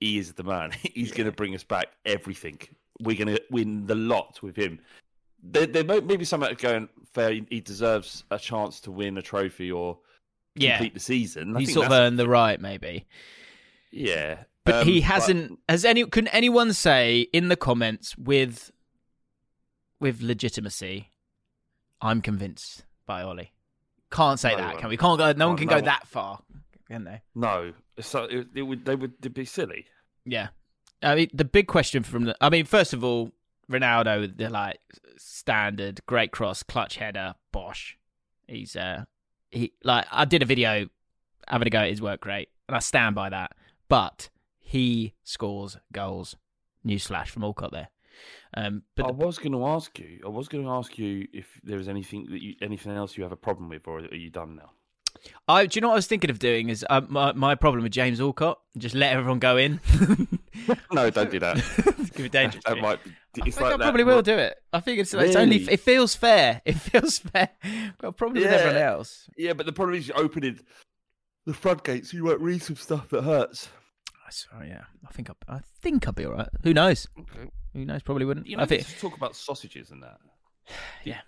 He 0.00 0.18
is 0.18 0.32
the 0.32 0.42
man. 0.44 0.72
He's 0.94 1.12
going 1.12 1.26
to 1.26 1.32
bring 1.32 1.54
us 1.54 1.64
back 1.64 1.86
everything. 2.04 2.58
We're 3.00 3.16
going 3.16 3.36
to 3.36 3.42
win 3.50 3.86
the 3.86 3.94
lot 3.94 4.42
with 4.42 4.56
him. 4.56 4.80
There, 5.42 5.66
there 5.66 5.84
may, 5.84 6.00
maybe 6.00 6.24
some 6.24 6.44
going 6.58 6.88
fair. 7.12 7.32
He 7.32 7.60
deserves 7.60 8.24
a 8.30 8.38
chance 8.38 8.80
to 8.80 8.90
win 8.90 9.18
a 9.18 9.22
trophy 9.22 9.70
or 9.72 9.98
Yeah. 10.54 10.76
complete 10.76 10.94
the 10.94 11.00
season. 11.00 11.56
I 11.56 11.60
He 11.60 11.66
sort 11.66 11.86
of 11.86 11.92
earned 11.92 12.18
the 12.18 12.28
right, 12.28 12.60
maybe. 12.60 13.06
Yeah, 13.90 14.44
But 14.64 14.74
Um, 14.82 14.86
he 14.86 15.00
hasn't. 15.00 15.58
Has 15.68 15.84
any? 15.84 16.04
Can 16.06 16.28
anyone 16.28 16.72
say 16.72 17.22
in 17.32 17.48
the 17.48 17.56
comments 17.56 18.16
with 18.16 18.70
with 20.00 20.22
legitimacy? 20.22 21.10
I'm 22.00 22.20
convinced 22.22 22.84
by 23.06 23.22
Ollie. 23.22 23.52
Can't 24.10 24.38
say 24.38 24.50
No 24.52 24.58
that, 24.58 24.72
one. 24.74 24.80
can 24.80 24.88
we? 24.90 24.96
Can't 24.96 25.18
go. 25.18 25.32
No 25.32 25.48
one 25.48 25.56
can 25.56 25.66
no 25.66 25.70
go 25.70 25.76
one. 25.76 25.84
that 25.86 26.06
far, 26.06 26.40
can 26.88 27.04
they? 27.04 27.22
No, 27.34 27.72
so 28.00 28.24
it, 28.24 28.48
it 28.54 28.62
would. 28.62 28.84
They 28.84 28.94
would 28.94 29.12
they'd 29.20 29.34
be 29.34 29.44
silly. 29.44 29.86
Yeah. 30.24 30.48
I 31.02 31.16
mean, 31.16 31.30
the 31.34 31.44
big 31.44 31.66
question 31.66 32.02
from 32.04 32.24
the. 32.24 32.36
I 32.40 32.48
mean, 32.48 32.64
first 32.64 32.92
of 32.92 33.02
all, 33.02 33.32
Ronaldo, 33.70 34.36
they're 34.36 34.48
like 34.50 34.78
standard 35.22 36.00
great 36.06 36.32
cross, 36.32 36.62
clutch 36.62 36.96
header, 36.96 37.34
bosh. 37.52 37.96
He's 38.46 38.76
uh, 38.76 39.04
he 39.50 39.72
like 39.84 40.06
I 40.10 40.24
did 40.24 40.42
a 40.42 40.46
video 40.46 40.88
having 41.48 41.66
a 41.66 41.70
go 41.70 41.80
at 41.80 41.90
his 41.90 42.02
work 42.02 42.24
rate, 42.26 42.48
and 42.68 42.76
I 42.76 42.80
stand 42.80 43.14
by 43.14 43.28
that. 43.30 43.52
But 43.88 44.28
he 44.58 45.14
scores 45.24 45.76
goals. 45.92 46.36
Newsflash 46.86 47.28
from 47.28 47.44
Alcott 47.44 47.70
there. 47.70 47.88
Um, 48.54 48.82
but 48.96 49.04
I 49.06 49.08
the- 49.08 49.14
was 49.14 49.38
going 49.38 49.52
to 49.52 49.64
ask 49.66 49.96
you. 49.98 50.20
I 50.24 50.28
was 50.28 50.48
going 50.48 50.64
to 50.64 50.70
ask 50.70 50.98
you 50.98 51.28
if 51.32 51.60
there 51.62 51.78
was 51.78 51.88
anything 51.88 52.26
that 52.30 52.42
you, 52.42 52.54
anything 52.60 52.92
else 52.92 53.16
you 53.16 53.22
have 53.22 53.32
a 53.32 53.36
problem 53.36 53.68
with, 53.68 53.86
or 53.86 53.98
are 54.00 54.14
you 54.14 54.30
done 54.30 54.56
now? 54.56 54.70
I, 55.46 55.66
do 55.66 55.76
you 55.76 55.80
know 55.80 55.88
what 55.88 55.94
I 55.94 55.96
was 55.96 56.06
thinking 56.08 56.30
of 56.30 56.38
doing? 56.40 56.68
Is 56.68 56.84
uh, 56.90 57.02
my 57.08 57.32
my 57.32 57.54
problem 57.54 57.84
with 57.84 57.92
James 57.92 58.20
Alcott? 58.20 58.58
Just 58.76 58.94
let 58.94 59.12
everyone 59.12 59.38
go 59.38 59.56
in. 59.56 59.80
No, 60.92 61.08
don't 61.10 61.30
do 61.30 61.40
that. 61.40 61.56
Give 62.14 62.26
it 62.26 62.32
dangerous. 62.32 62.62
that 62.64 62.78
might. 62.78 63.02
Be, 63.02 63.10
it's 63.34 63.56
think 63.56 63.60
like 63.60 63.74
I 63.74 63.76
that- 63.78 63.82
probably 63.84 64.04
will 64.04 64.22
do 64.22 64.36
it. 64.36 64.56
I 64.72 64.80
think 64.80 64.98
it's, 65.00 65.14
it's 65.14 65.36
only 65.36 65.56
it 65.56 65.80
feels 65.80 66.14
fair. 66.14 66.60
It 66.66 66.74
feels 66.74 67.18
fair. 67.18 67.48
Got 67.98 68.08
a 68.08 68.12
problem 68.12 68.40
with 68.42 68.50
Yeah. 68.50 68.56
everyone 68.58 68.82
else. 68.82 69.28
Yeah, 69.36 69.52
but 69.54 69.66
the 69.66 69.72
problem 69.72 69.96
is 69.98 70.08
you 70.08 70.14
opening 70.14 70.60
the 71.46 71.54
floodgates. 71.54 72.12
You 72.12 72.24
won't 72.24 72.40
read 72.40 72.62
some 72.62 72.76
stuff 72.76 73.08
that 73.10 73.22
hurts. 73.22 73.68
I 74.26 74.30
swear, 74.30 74.60
oh, 74.62 74.66
yeah. 74.66 74.84
I 75.08 75.12
think 75.12 75.30
I, 75.30 75.54
I 75.56 75.60
think 75.80 76.06
I'll 76.06 76.12
be 76.12 76.24
all 76.24 76.32
right. 76.32 76.48
Who 76.62 76.72
knows? 76.74 77.06
Who 77.74 77.84
knows? 77.84 78.02
Probably 78.02 78.24
wouldn't. 78.24 78.46
You 78.46 78.56
know, 78.56 78.62
I 78.62 78.66
think. 78.66 78.86
talk 78.98 79.16
about 79.16 79.34
sausages 79.36 79.90
and 79.90 80.02
that. 80.02 80.18
Yeah. 81.04 81.20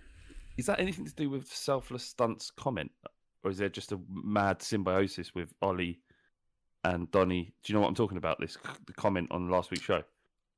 Is 0.57 0.67
that 0.67 0.79
anything 0.79 1.05
to 1.05 1.15
do 1.15 1.29
with 1.29 1.49
selfless 1.49 2.05
stunts 2.05 2.51
comment, 2.53 2.93
or 3.43 3.51
is 3.51 3.59
there 3.59 3.69
just 3.69 3.91
a 3.93 3.99
mad 4.09 4.63
symbiosis 4.63 5.35
with 5.35 5.53
Ollie 5.61 5.99
and 6.85 7.11
Donny? 7.11 7.53
Do 7.65 7.73
you 7.73 7.75
know 7.75 7.81
what 7.81 7.89
I'm 7.89 7.95
talking 7.97 8.19
about? 8.19 8.39
This 8.41 8.57
the 8.87 8.93
comment 8.93 9.29
on 9.33 9.51
last 9.51 9.73
week's 9.73 9.83
show. 9.85 10.03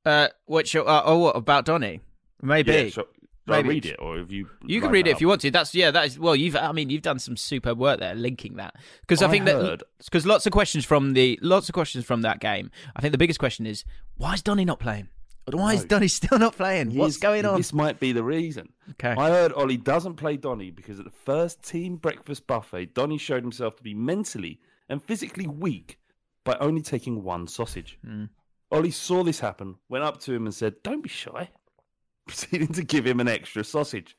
Uh, 0.07 0.27
what? 0.45 0.67
Show, 0.67 0.83
uh, 0.83 1.01
oh, 1.05 1.17
what 1.19 1.35
about 1.35 1.65
Donny? 1.65 2.01
Maybe. 2.41 2.71
Yeah, 2.71 2.89
so, 2.89 3.07
should 3.47 3.53
I 3.53 3.61
Maybe. 3.61 3.69
read 3.69 3.85
it, 3.85 3.95
or 3.99 4.17
have 4.17 4.31
you? 4.31 4.49
You 4.65 4.81
can 4.81 4.91
read 4.91 5.07
it 5.07 5.11
if 5.11 5.21
you 5.21 5.27
want 5.27 5.41
to. 5.41 5.51
That's 5.51 5.73
yeah. 5.73 5.89
That 5.91 6.05
is 6.05 6.19
well. 6.19 6.35
You've 6.35 6.55
I 6.55 6.71
mean 6.73 6.89
you've 6.89 7.01
done 7.01 7.19
some 7.19 7.37
superb 7.37 7.77
work 7.77 7.99
there 7.99 8.13
linking 8.13 8.57
that 8.57 8.75
because 9.01 9.21
I, 9.21 9.27
I 9.27 9.31
think 9.31 9.47
heard- 9.47 9.79
that 9.79 9.85
because 10.03 10.25
lots 10.25 10.45
of 10.45 10.51
questions 10.51 10.85
from 10.85 11.13
the 11.13 11.39
lots 11.41 11.69
of 11.69 11.73
questions 11.73 12.03
from 12.05 12.23
that 12.23 12.39
game. 12.39 12.71
I 12.95 13.01
think 13.01 13.13
the 13.13 13.17
biggest 13.17 13.39
question 13.39 13.65
is 13.65 13.85
why 14.17 14.33
is 14.33 14.41
Donny 14.41 14.65
not 14.65 14.79
playing? 14.79 15.09
Why 15.49 15.75
is. 15.75 15.85
Donny 15.85 16.07
still 16.09 16.39
not 16.39 16.57
playing? 16.57 16.93
What's 16.95 17.17
going 17.17 17.45
on? 17.45 17.57
This 17.57 17.71
might 17.71 17.99
be 18.01 18.11
the 18.11 18.23
reason. 18.23 18.69
Okay. 18.91 19.11
I 19.17 19.29
heard 19.29 19.53
Ollie 19.53 19.77
doesn't 19.77 20.15
play 20.15 20.35
Donny 20.35 20.71
because 20.71 20.99
at 20.99 21.05
the 21.05 21.11
first 21.11 21.63
team 21.63 21.95
breakfast 21.95 22.47
buffet, 22.47 22.93
Donny 22.93 23.17
showed 23.17 23.43
himself 23.43 23.77
to 23.77 23.83
be 23.83 23.93
mentally 23.93 24.59
and 24.89 25.01
physically 25.01 25.47
weak 25.47 25.99
by 26.43 26.57
only 26.59 26.81
taking 26.81 27.23
one 27.23 27.47
sausage. 27.47 27.97
Mm. 28.05 28.29
Ollie 28.71 28.91
saw 28.91 29.23
this 29.23 29.39
happen, 29.39 29.75
went 29.89 30.03
up 30.03 30.19
to 30.21 30.33
him 30.33 30.45
and 30.45 30.53
said, 30.53 30.75
Don't 30.83 31.01
be 31.01 31.09
shy, 31.09 31.49
proceeding 32.27 32.67
to 32.73 32.83
give 32.83 33.05
him 33.05 33.19
an 33.19 33.27
extra 33.27 33.63
sausage. 33.63 34.17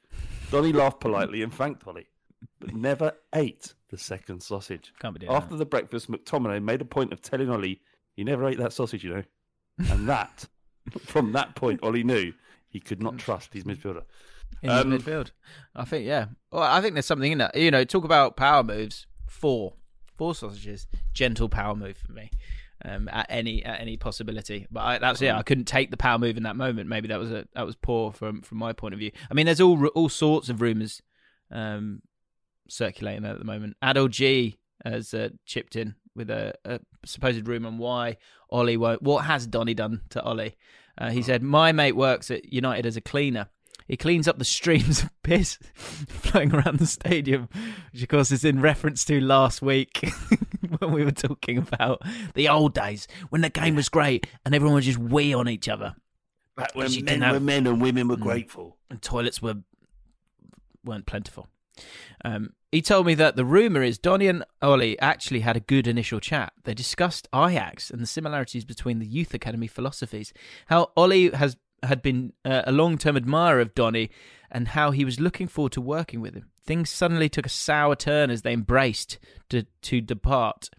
Donny 0.50 0.72
laughed 0.72 1.00
politely 1.00 1.42
and 1.42 1.52
thanked 1.52 1.86
Ollie, 1.86 2.08
but 2.60 2.74
never 2.74 3.12
ate 3.34 3.74
the 3.90 3.98
second 3.98 4.42
sausage. 4.42 4.92
Can't 5.00 5.18
be 5.18 5.26
After 5.28 5.56
the 5.56 5.66
breakfast, 5.66 6.10
McTominay 6.10 6.62
made 6.62 6.80
a 6.80 6.86
point 6.86 7.12
of 7.12 7.20
telling 7.20 7.50
Ollie 7.50 7.82
he 8.14 8.24
never 8.24 8.46
ate 8.48 8.58
that 8.58 8.72
sausage, 8.72 9.04
you 9.04 9.14
know. 9.14 9.22
And 9.90 10.08
that, 10.08 10.46
from 11.04 11.32
that 11.32 11.54
point, 11.54 11.80
Ollie 11.82 12.02
knew 12.02 12.32
he 12.68 12.80
could 12.80 13.00
not 13.02 13.18
trust 13.18 13.52
his 13.54 13.64
midfielder. 13.64 14.02
in 14.62 14.70
Um, 14.70 14.90
his 14.90 15.02
midfield. 15.02 15.30
I 15.76 15.84
think 15.84 16.04
yeah. 16.06 16.26
Well, 16.50 16.62
I 16.64 16.80
think 16.80 16.94
there's 16.94 17.06
something 17.06 17.30
in 17.30 17.38
that. 17.38 17.54
You 17.54 17.70
know, 17.70 17.84
talk 17.84 18.04
about 18.04 18.36
power 18.36 18.64
moves. 18.64 19.06
Four, 19.28 19.74
four 20.16 20.34
sausages. 20.34 20.88
Gentle 21.12 21.48
power 21.48 21.76
move 21.76 21.96
for 21.96 22.12
me. 22.12 22.30
Um, 22.84 23.08
at 23.08 23.26
any 23.28 23.64
at 23.64 23.80
any 23.80 23.96
possibility, 23.96 24.68
but 24.70 24.80
I, 24.80 24.98
that's 24.98 25.20
yeah. 25.20 25.36
I 25.36 25.42
couldn't 25.42 25.64
take 25.64 25.90
the 25.90 25.96
power 25.96 26.16
move 26.16 26.36
in 26.36 26.44
that 26.44 26.54
moment. 26.54 26.88
Maybe 26.88 27.08
that 27.08 27.18
was 27.18 27.32
a 27.32 27.44
that 27.54 27.66
was 27.66 27.74
poor 27.74 28.12
from 28.12 28.40
from 28.42 28.58
my 28.58 28.72
point 28.72 28.94
of 28.94 29.00
view. 29.00 29.10
I 29.28 29.34
mean, 29.34 29.46
there's 29.46 29.60
all 29.60 29.84
all 29.88 30.08
sorts 30.08 30.48
of 30.48 30.60
rumours 30.60 31.02
um, 31.50 32.02
circulating 32.68 33.24
at 33.24 33.38
the 33.40 33.44
moment. 33.44 33.76
Adol 33.82 34.08
G 34.08 34.58
has 34.84 35.12
uh, 35.12 35.30
chipped 35.44 35.74
in 35.74 35.96
with 36.14 36.30
a, 36.30 36.54
a 36.64 36.78
supposed 37.04 37.48
rumour 37.48 37.68
on 37.68 37.78
why 37.78 38.16
Ollie 38.50 38.76
won't. 38.76 39.02
What 39.02 39.24
has 39.24 39.46
Donny 39.46 39.74
done 39.74 40.02
to 40.10 40.22
Ollie? 40.22 40.56
Uh, 40.96 41.10
he 41.10 41.22
said, 41.22 41.42
"My 41.42 41.72
mate 41.72 41.96
works 41.96 42.30
at 42.30 42.52
United 42.52 42.86
as 42.86 42.96
a 42.96 43.00
cleaner. 43.00 43.48
He 43.88 43.96
cleans 43.96 44.28
up 44.28 44.38
the 44.38 44.44
streams 44.44 45.02
of 45.04 45.10
piss 45.22 45.58
flowing 45.74 46.54
around 46.54 46.78
the 46.78 46.86
stadium, 46.86 47.48
which 47.92 48.02
of 48.02 48.08
course 48.08 48.30
is 48.30 48.44
in 48.44 48.60
reference 48.60 49.04
to 49.06 49.20
last 49.20 49.62
week 49.62 50.08
when 50.78 50.92
we 50.92 51.04
were 51.04 51.10
talking 51.10 51.58
about 51.58 52.02
the 52.34 52.48
old 52.48 52.74
days 52.74 53.08
when 53.30 53.40
the 53.40 53.48
game 53.50 53.74
was 53.74 53.88
great 53.88 54.26
and 54.44 54.54
everyone 54.54 54.74
was 54.76 54.84
just 54.84 54.98
wee 54.98 55.32
on 55.34 55.48
each 55.48 55.68
other 55.68 55.94
Back 56.56 56.74
when 56.74 57.04
men 57.04 57.20
were 57.32 57.40
men 57.40 57.66
and 57.66 57.80
women 57.80 58.08
were 58.08 58.16
Mm. 58.16 58.20
grateful. 58.22 58.76
and 58.90 59.00
toilets 59.00 59.40
were 59.42 59.54
weren't 60.84 61.06
plentiful. 61.06 61.48
Um, 62.24 62.54
he 62.72 62.82
told 62.82 63.06
me 63.06 63.14
that 63.14 63.36
the 63.36 63.44
rumor 63.44 63.82
is 63.82 63.98
Donny 63.98 64.26
and 64.26 64.44
Ollie 64.60 64.98
actually 64.98 65.40
had 65.40 65.56
a 65.56 65.60
good 65.60 65.86
initial 65.86 66.20
chat. 66.20 66.52
They 66.64 66.74
discussed 66.74 67.28
Ajax 67.34 67.90
and 67.90 68.00
the 68.02 68.06
similarities 68.06 68.64
between 68.64 68.98
the 68.98 69.06
youth 69.06 69.32
academy 69.32 69.66
philosophies. 69.68 70.32
How 70.66 70.90
Ollie 70.96 71.30
has 71.30 71.56
had 71.82 72.02
been 72.02 72.32
uh, 72.44 72.62
a 72.66 72.72
long-term 72.72 73.16
admirer 73.16 73.60
of 73.60 73.74
Donny, 73.74 74.10
and 74.50 74.68
how 74.68 74.90
he 74.90 75.04
was 75.04 75.20
looking 75.20 75.46
forward 75.46 75.72
to 75.72 75.80
working 75.80 76.20
with 76.20 76.34
him. 76.34 76.50
Things 76.64 76.90
suddenly 76.90 77.28
took 77.28 77.46
a 77.46 77.50
sour 77.50 77.94
turn 77.96 78.30
as 78.30 78.42
they 78.42 78.52
embraced 78.52 79.18
to 79.50 79.64
to 79.82 80.00
depart. 80.00 80.70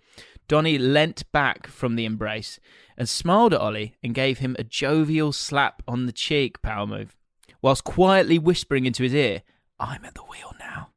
Donny 0.47 0.77
leant 0.77 1.31
back 1.31 1.67
from 1.67 1.95
the 1.95 2.05
embrace 2.05 2.59
and 2.97 3.07
smiled 3.07 3.53
at 3.53 3.61
Ollie 3.61 3.95
and 4.03 4.15
gave 4.15 4.39
him 4.39 4.55
a 4.57 4.63
jovial 4.63 5.31
slap 5.31 5.83
on 5.87 6.05
the 6.05 6.11
cheek. 6.11 6.61
Power 6.61 6.87
move 6.87 7.15
whilst 7.61 7.83
quietly 7.83 8.39
whispering 8.39 8.85
into 8.85 9.03
his 9.03 9.13
ear, 9.13 9.43
"I'm 9.79 10.05
at 10.05 10.15
the 10.15 10.23
wheel 10.23 10.55
now." 10.59 10.89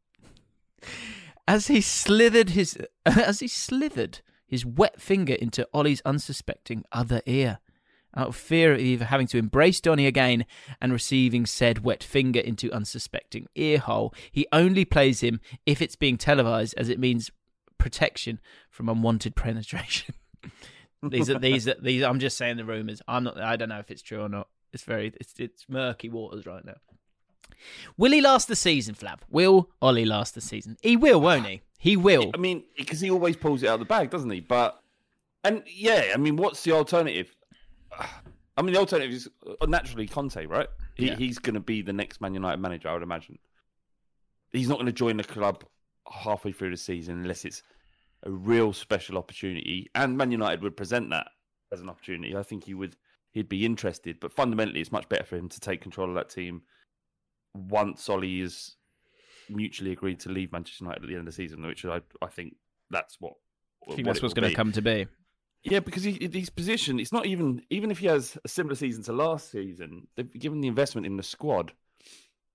As 1.46 1.66
he 1.66 1.80
slithered 1.80 2.50
his 2.50 2.78
as 3.06 3.40
he 3.40 3.48
slithered 3.48 4.20
his 4.46 4.66
wet 4.66 5.00
finger 5.00 5.34
into 5.34 5.66
Ollie's 5.72 6.02
unsuspecting 6.04 6.84
other 6.92 7.22
ear, 7.26 7.58
out 8.16 8.28
of 8.28 8.36
fear 8.36 8.72
of 8.74 8.80
either 8.80 9.06
having 9.06 9.26
to 9.28 9.38
embrace 9.38 9.80
Donny 9.80 10.06
again 10.06 10.44
and 10.80 10.92
receiving 10.92 11.46
said 11.46 11.84
wet 11.84 12.02
finger 12.02 12.40
into 12.40 12.72
unsuspecting 12.72 13.46
earhole. 13.54 14.14
he 14.30 14.46
only 14.52 14.84
plays 14.84 15.20
him 15.20 15.40
if 15.66 15.80
it's 15.80 15.96
being 15.96 16.16
televised, 16.16 16.74
as 16.76 16.88
it 16.88 16.98
means 16.98 17.30
protection 17.78 18.40
from 18.70 18.88
unwanted 18.88 19.34
penetration. 19.36 20.14
these 21.02 21.30
are 21.30 21.38
these 21.38 21.68
are 21.68 21.76
these. 21.80 22.02
I'm 22.02 22.18
just 22.18 22.36
saying 22.36 22.56
the 22.56 22.64
rumors. 22.64 23.02
I'm 23.08 23.24
not. 23.24 23.38
I 23.38 23.56
don't 23.56 23.68
know 23.68 23.78
if 23.78 23.90
it's 23.90 24.02
true 24.02 24.22
or 24.22 24.28
not. 24.28 24.48
It's 24.72 24.84
very. 24.84 25.12
It's 25.20 25.34
it's 25.38 25.68
murky 25.68 26.08
waters 26.08 26.46
right 26.46 26.64
now. 26.64 26.76
Will 27.96 28.12
he 28.12 28.20
last 28.20 28.48
the 28.48 28.56
season, 28.56 28.94
Flav? 28.94 29.20
Will 29.30 29.70
Ollie 29.80 30.04
last 30.04 30.34
the 30.34 30.40
season? 30.40 30.76
He 30.82 30.96
will, 30.96 31.20
won't 31.20 31.46
he? 31.46 31.62
He 31.78 31.96
will. 31.96 32.30
I 32.34 32.38
mean, 32.38 32.64
because 32.76 33.00
he 33.00 33.10
always 33.10 33.36
pulls 33.36 33.62
it 33.62 33.68
out 33.68 33.74
of 33.74 33.80
the 33.80 33.86
bag, 33.86 34.10
doesn't 34.10 34.30
he? 34.30 34.40
But 34.40 34.80
and 35.44 35.62
yeah, 35.66 36.12
I 36.14 36.16
mean, 36.16 36.36
what's 36.36 36.62
the 36.62 36.72
alternative? 36.72 37.34
I 38.56 38.60
mean, 38.62 38.74
the 38.74 38.80
alternative 38.80 39.12
is 39.12 39.28
uh, 39.60 39.66
naturally 39.66 40.06
Conte, 40.06 40.44
right? 40.46 40.68
He, 40.94 41.06
Yeah. 41.06 41.16
He's 41.16 41.38
going 41.38 41.54
to 41.54 41.60
be 41.60 41.82
the 41.82 41.92
next 41.92 42.20
Man 42.20 42.34
United 42.34 42.60
manager, 42.60 42.88
I 42.88 42.94
would 42.94 43.02
imagine. 43.02 43.38
He's 44.50 44.68
not 44.68 44.76
going 44.76 44.86
to 44.86 44.92
join 44.92 45.16
the 45.16 45.24
club 45.24 45.64
halfway 46.10 46.52
through 46.52 46.70
the 46.70 46.76
season 46.76 47.22
unless 47.22 47.44
it's 47.44 47.62
a 48.24 48.30
real 48.30 48.72
special 48.72 49.18
opportunity, 49.18 49.90
and 49.94 50.16
Man 50.16 50.30
United 50.30 50.62
would 50.62 50.76
present 50.76 51.10
that 51.10 51.28
as 51.72 51.80
an 51.80 51.88
opportunity. 51.88 52.36
I 52.36 52.42
think 52.42 52.64
he 52.64 52.74
would. 52.74 52.96
He'd 53.32 53.48
be 53.48 53.64
interested, 53.64 54.20
but 54.20 54.30
fundamentally, 54.30 54.80
it's 54.80 54.92
much 54.92 55.08
better 55.08 55.24
for 55.24 55.36
him 55.36 55.48
to 55.48 55.58
take 55.58 55.80
control 55.80 56.10
of 56.10 56.14
that 56.16 56.28
team 56.28 56.62
once 57.54 58.08
Ollie 58.08 58.42
is 58.42 58.76
mutually 59.48 59.92
agreed 59.92 60.20
to 60.20 60.28
leave 60.28 60.52
Manchester 60.52 60.84
United 60.84 61.02
at 61.02 61.08
the 61.08 61.14
end 61.14 61.20
of 61.20 61.26
the 61.26 61.32
season, 61.32 61.66
which 61.66 61.84
I 61.84 62.00
I 62.20 62.26
think 62.26 62.54
that's 62.90 63.16
what. 63.20 63.32
I 63.88 63.94
think 63.94 64.06
what 64.06 64.12
that's 64.12 64.22
what's 64.22 64.34
going 64.34 64.50
to 64.50 64.54
come 64.54 64.72
to 64.72 64.82
be. 64.82 65.06
Yeah, 65.64 65.80
because 65.80 66.02
he, 66.02 66.28
he's 66.32 66.50
positioned. 66.50 67.00
It's 67.00 67.12
not 67.12 67.26
even 67.26 67.62
even 67.70 67.90
if 67.90 67.98
he 67.98 68.06
has 68.06 68.36
a 68.44 68.48
similar 68.48 68.74
season 68.74 69.02
to 69.04 69.12
last 69.12 69.50
season. 69.50 70.06
Given 70.38 70.60
the 70.60 70.68
investment 70.68 71.06
in 71.06 71.16
the 71.16 71.22
squad. 71.22 71.72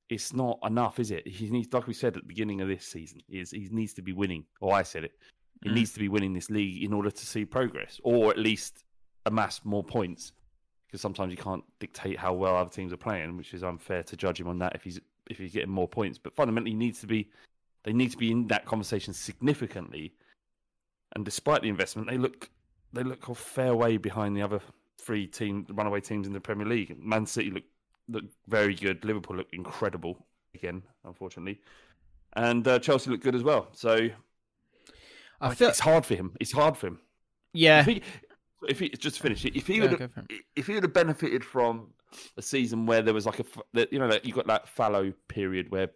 It's 0.10 0.34
not 0.34 0.60
enough, 0.64 1.00
is 1.00 1.12
it? 1.12 1.28
He 1.28 1.50
needs, 1.50 1.74
like 1.74 1.86
we 1.86 1.94
said 1.94 2.16
at 2.16 2.24
the 2.24 2.28
beginning 2.28 2.62
of 2.62 2.70
this 2.70 2.86
season, 2.86 3.20
is 3.28 3.52
he 3.52 3.68
needs 3.72 3.94
to 3.96 4.02
be 4.02 4.14
winning. 4.14 4.46
Or 4.62 4.74
I 4.74 4.84
said 4.84 5.04
it. 5.04 5.12
He 5.64 5.70
Mm. 5.70 5.74
needs 5.74 5.92
to 5.94 6.00
be 6.00 6.08
winning 6.08 6.34
this 6.34 6.50
league 6.50 6.82
in 6.82 6.94
order 6.94 7.12
to 7.12 7.26
see 7.26 7.44
progress, 7.44 8.00
or 8.04 8.30
at 8.30 8.38
least 8.38 8.86
amass 9.26 9.66
more 9.66 9.84
points. 9.84 10.32
Because 10.88 11.02
sometimes 11.02 11.32
you 11.32 11.38
can't 11.38 11.64
dictate 11.80 12.18
how 12.18 12.32
well 12.34 12.56
other 12.56 12.70
teams 12.70 12.94
are 12.94 12.98
playing, 12.98 13.36
which 13.36 13.54
is 13.54 13.64
unfair 13.64 14.02
to 14.04 14.16
judge 14.16 14.40
him 14.40 14.48
on 14.48 14.60
that 14.60 14.76
if 14.76 14.84
he's 14.84 15.00
if 15.30 15.38
he's 15.38 15.52
getting 15.52 15.70
more 15.72 15.90
points. 15.90 16.18
But 16.18 16.34
fundamentally, 16.34 16.72
he 16.72 16.78
needs 16.78 17.02
to 17.02 17.08
be. 17.08 17.30
They 17.84 17.92
need 17.92 18.12
to 18.12 18.18
be 18.18 18.32
in 18.32 18.48
that 18.48 18.66
conversation 18.66 19.14
significantly. 19.14 20.14
And 21.16 21.26
despite 21.26 21.62
the 21.64 21.70
investment, 21.70 22.08
they 22.10 22.18
look 22.18 22.50
they 22.94 23.04
look 23.04 23.28
a 23.28 23.36
fair 23.36 23.76
way 23.76 23.98
behind 23.98 24.36
the 24.36 24.42
other 24.42 24.62
three 24.98 25.28
team 25.28 25.66
runaway 25.70 26.02
teams 26.02 26.28
in 26.28 26.34
the 26.34 26.40
Premier 26.40 26.66
League. 26.68 26.98
Man 27.00 27.26
City 27.26 27.52
look 27.52 27.64
look 28.10 28.26
very 28.48 28.76
good. 28.76 29.04
Liverpool 29.06 29.36
look 29.38 29.50
incredible 29.54 30.26
again, 30.56 30.84
unfortunately, 31.06 31.62
and 32.34 32.68
uh, 32.68 32.80
Chelsea 32.80 33.10
look 33.12 33.22
good 33.22 33.36
as 33.36 33.44
well. 33.44 33.70
So 33.74 34.10
I 35.42 35.50
feel. 35.56 35.70
it's 35.70 35.80
hard 35.80 36.06
for 36.06 36.16
him. 36.16 36.36
It's 36.40 36.52
hard 36.52 36.78
for 36.78 36.88
him. 36.88 37.00
Yeah. 37.54 37.80
If 37.82 37.86
he, 37.86 38.02
if 38.68 38.80
he 38.80 38.90
just 38.90 39.18
to 39.18 39.22
finish 39.22 39.46
it, 39.46 39.56
if 39.56 39.68
he 39.68 39.80
Yeah, 39.80 39.82
would 39.82 40.10
if 40.56 40.68
he 40.68 40.74
would 40.74 40.84
have 40.84 40.94
benefited 40.94 41.44
from 41.44 41.94
a 42.38 42.42
season 42.42 42.86
where 42.86 43.02
there 43.02 43.14
was 43.14 43.26
like 43.26 43.40
a 43.40 43.46
you 43.92 44.00
know 44.00 44.08
that 44.08 44.26
you 44.26 44.34
got 44.34 44.48
that 44.48 44.68
fallow 44.68 45.14
period 45.28 45.72
where 45.72 45.90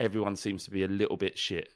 everyone 0.00 0.36
seems 0.36 0.64
to 0.64 0.70
be 0.70 0.84
a 0.84 0.88
little 0.88 1.16
bit 1.16 1.38
shit, 1.38 1.68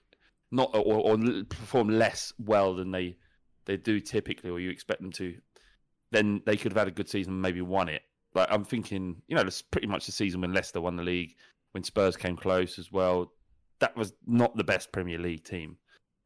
not 0.50 0.70
or, 0.74 0.80
or 0.82 1.18
perform 1.44 1.88
less 1.88 2.32
well 2.38 2.74
than 2.74 2.90
they 2.90 3.16
they 3.64 3.76
do 3.76 4.00
typically, 4.00 4.50
or 4.50 4.60
you 4.60 4.70
expect 4.70 5.00
them 5.00 5.12
to, 5.12 5.36
then 6.10 6.42
they 6.46 6.56
could 6.56 6.72
have 6.72 6.78
had 6.78 6.88
a 6.88 6.92
good 6.92 7.08
season, 7.08 7.34
and 7.34 7.42
maybe 7.42 7.60
won 7.60 7.88
it. 7.88 8.02
Like 8.34 8.48
I'm 8.50 8.64
thinking, 8.64 9.22
you 9.28 9.36
know, 9.36 9.42
it's 9.42 9.62
pretty 9.62 9.86
much 9.86 10.06
the 10.06 10.12
season 10.12 10.40
when 10.40 10.52
Leicester 10.52 10.80
won 10.80 10.96
the 10.96 11.02
league, 11.02 11.34
when 11.72 11.84
Spurs 11.84 12.16
came 12.16 12.36
close 12.36 12.78
as 12.78 12.90
well. 12.90 13.32
That 13.80 13.96
was 13.96 14.12
not 14.26 14.56
the 14.56 14.64
best 14.64 14.92
Premier 14.92 15.18
League 15.18 15.44
team, 15.44 15.76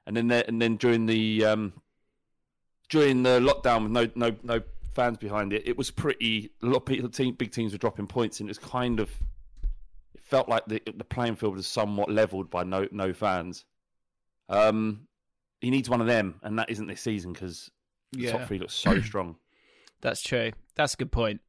and 0.07 0.17
then 0.17 0.31
and 0.31 0.61
then 0.61 0.77
during 0.77 1.07
the 1.07 1.45
um, 1.45 1.73
during 2.89 3.23
the 3.23 3.41
lockdown 3.41 3.83
with 3.85 3.93
no 3.93 4.11
no 4.15 4.37
no 4.43 4.63
fans 4.95 5.19
behind 5.19 5.53
it, 5.53 5.67
it 5.67 5.77
was 5.77 5.91
pretty. 5.91 6.51
A 6.63 6.67
lot 6.67 6.79
of 6.79 6.87
people, 6.87 7.09
team, 7.09 7.35
big 7.35 7.53
teams 7.53 7.73
were 7.73 7.79
dropping 7.79 8.07
points, 8.07 8.41
and 8.41 8.49
it 8.49 8.51
was 8.51 8.59
kind 8.59 9.01
of. 9.01 9.11
It 10.15 10.23
felt 10.23 10.49
like 10.49 10.67
the 10.67 10.83
the 10.97 11.05
playing 11.05 11.37
field 11.37 11.57
was 11.57 11.67
somewhat 11.67 12.11
leveled 12.11 12.51
by 12.51 12.65
no 12.65 12.89
no 12.91 13.13
fans. 13.13 13.65
Um, 14.49 15.07
he 15.67 15.71
needs 15.71 15.91
one 15.91 16.01
of 16.01 16.07
them, 16.07 16.37
and 16.45 16.57
that 16.61 16.71
isn't 16.71 16.87
this 16.87 17.01
season 17.01 17.33
because 17.33 17.69
the 18.13 18.21
Yeah. 18.21 18.33
top 18.33 18.47
three 18.47 18.61
looks 18.61 18.75
so 18.75 19.01
strong. 19.11 19.37
That's 20.01 20.23
true. 20.23 20.53
That's 20.77 20.95
a 20.95 20.97
good. 20.99 21.41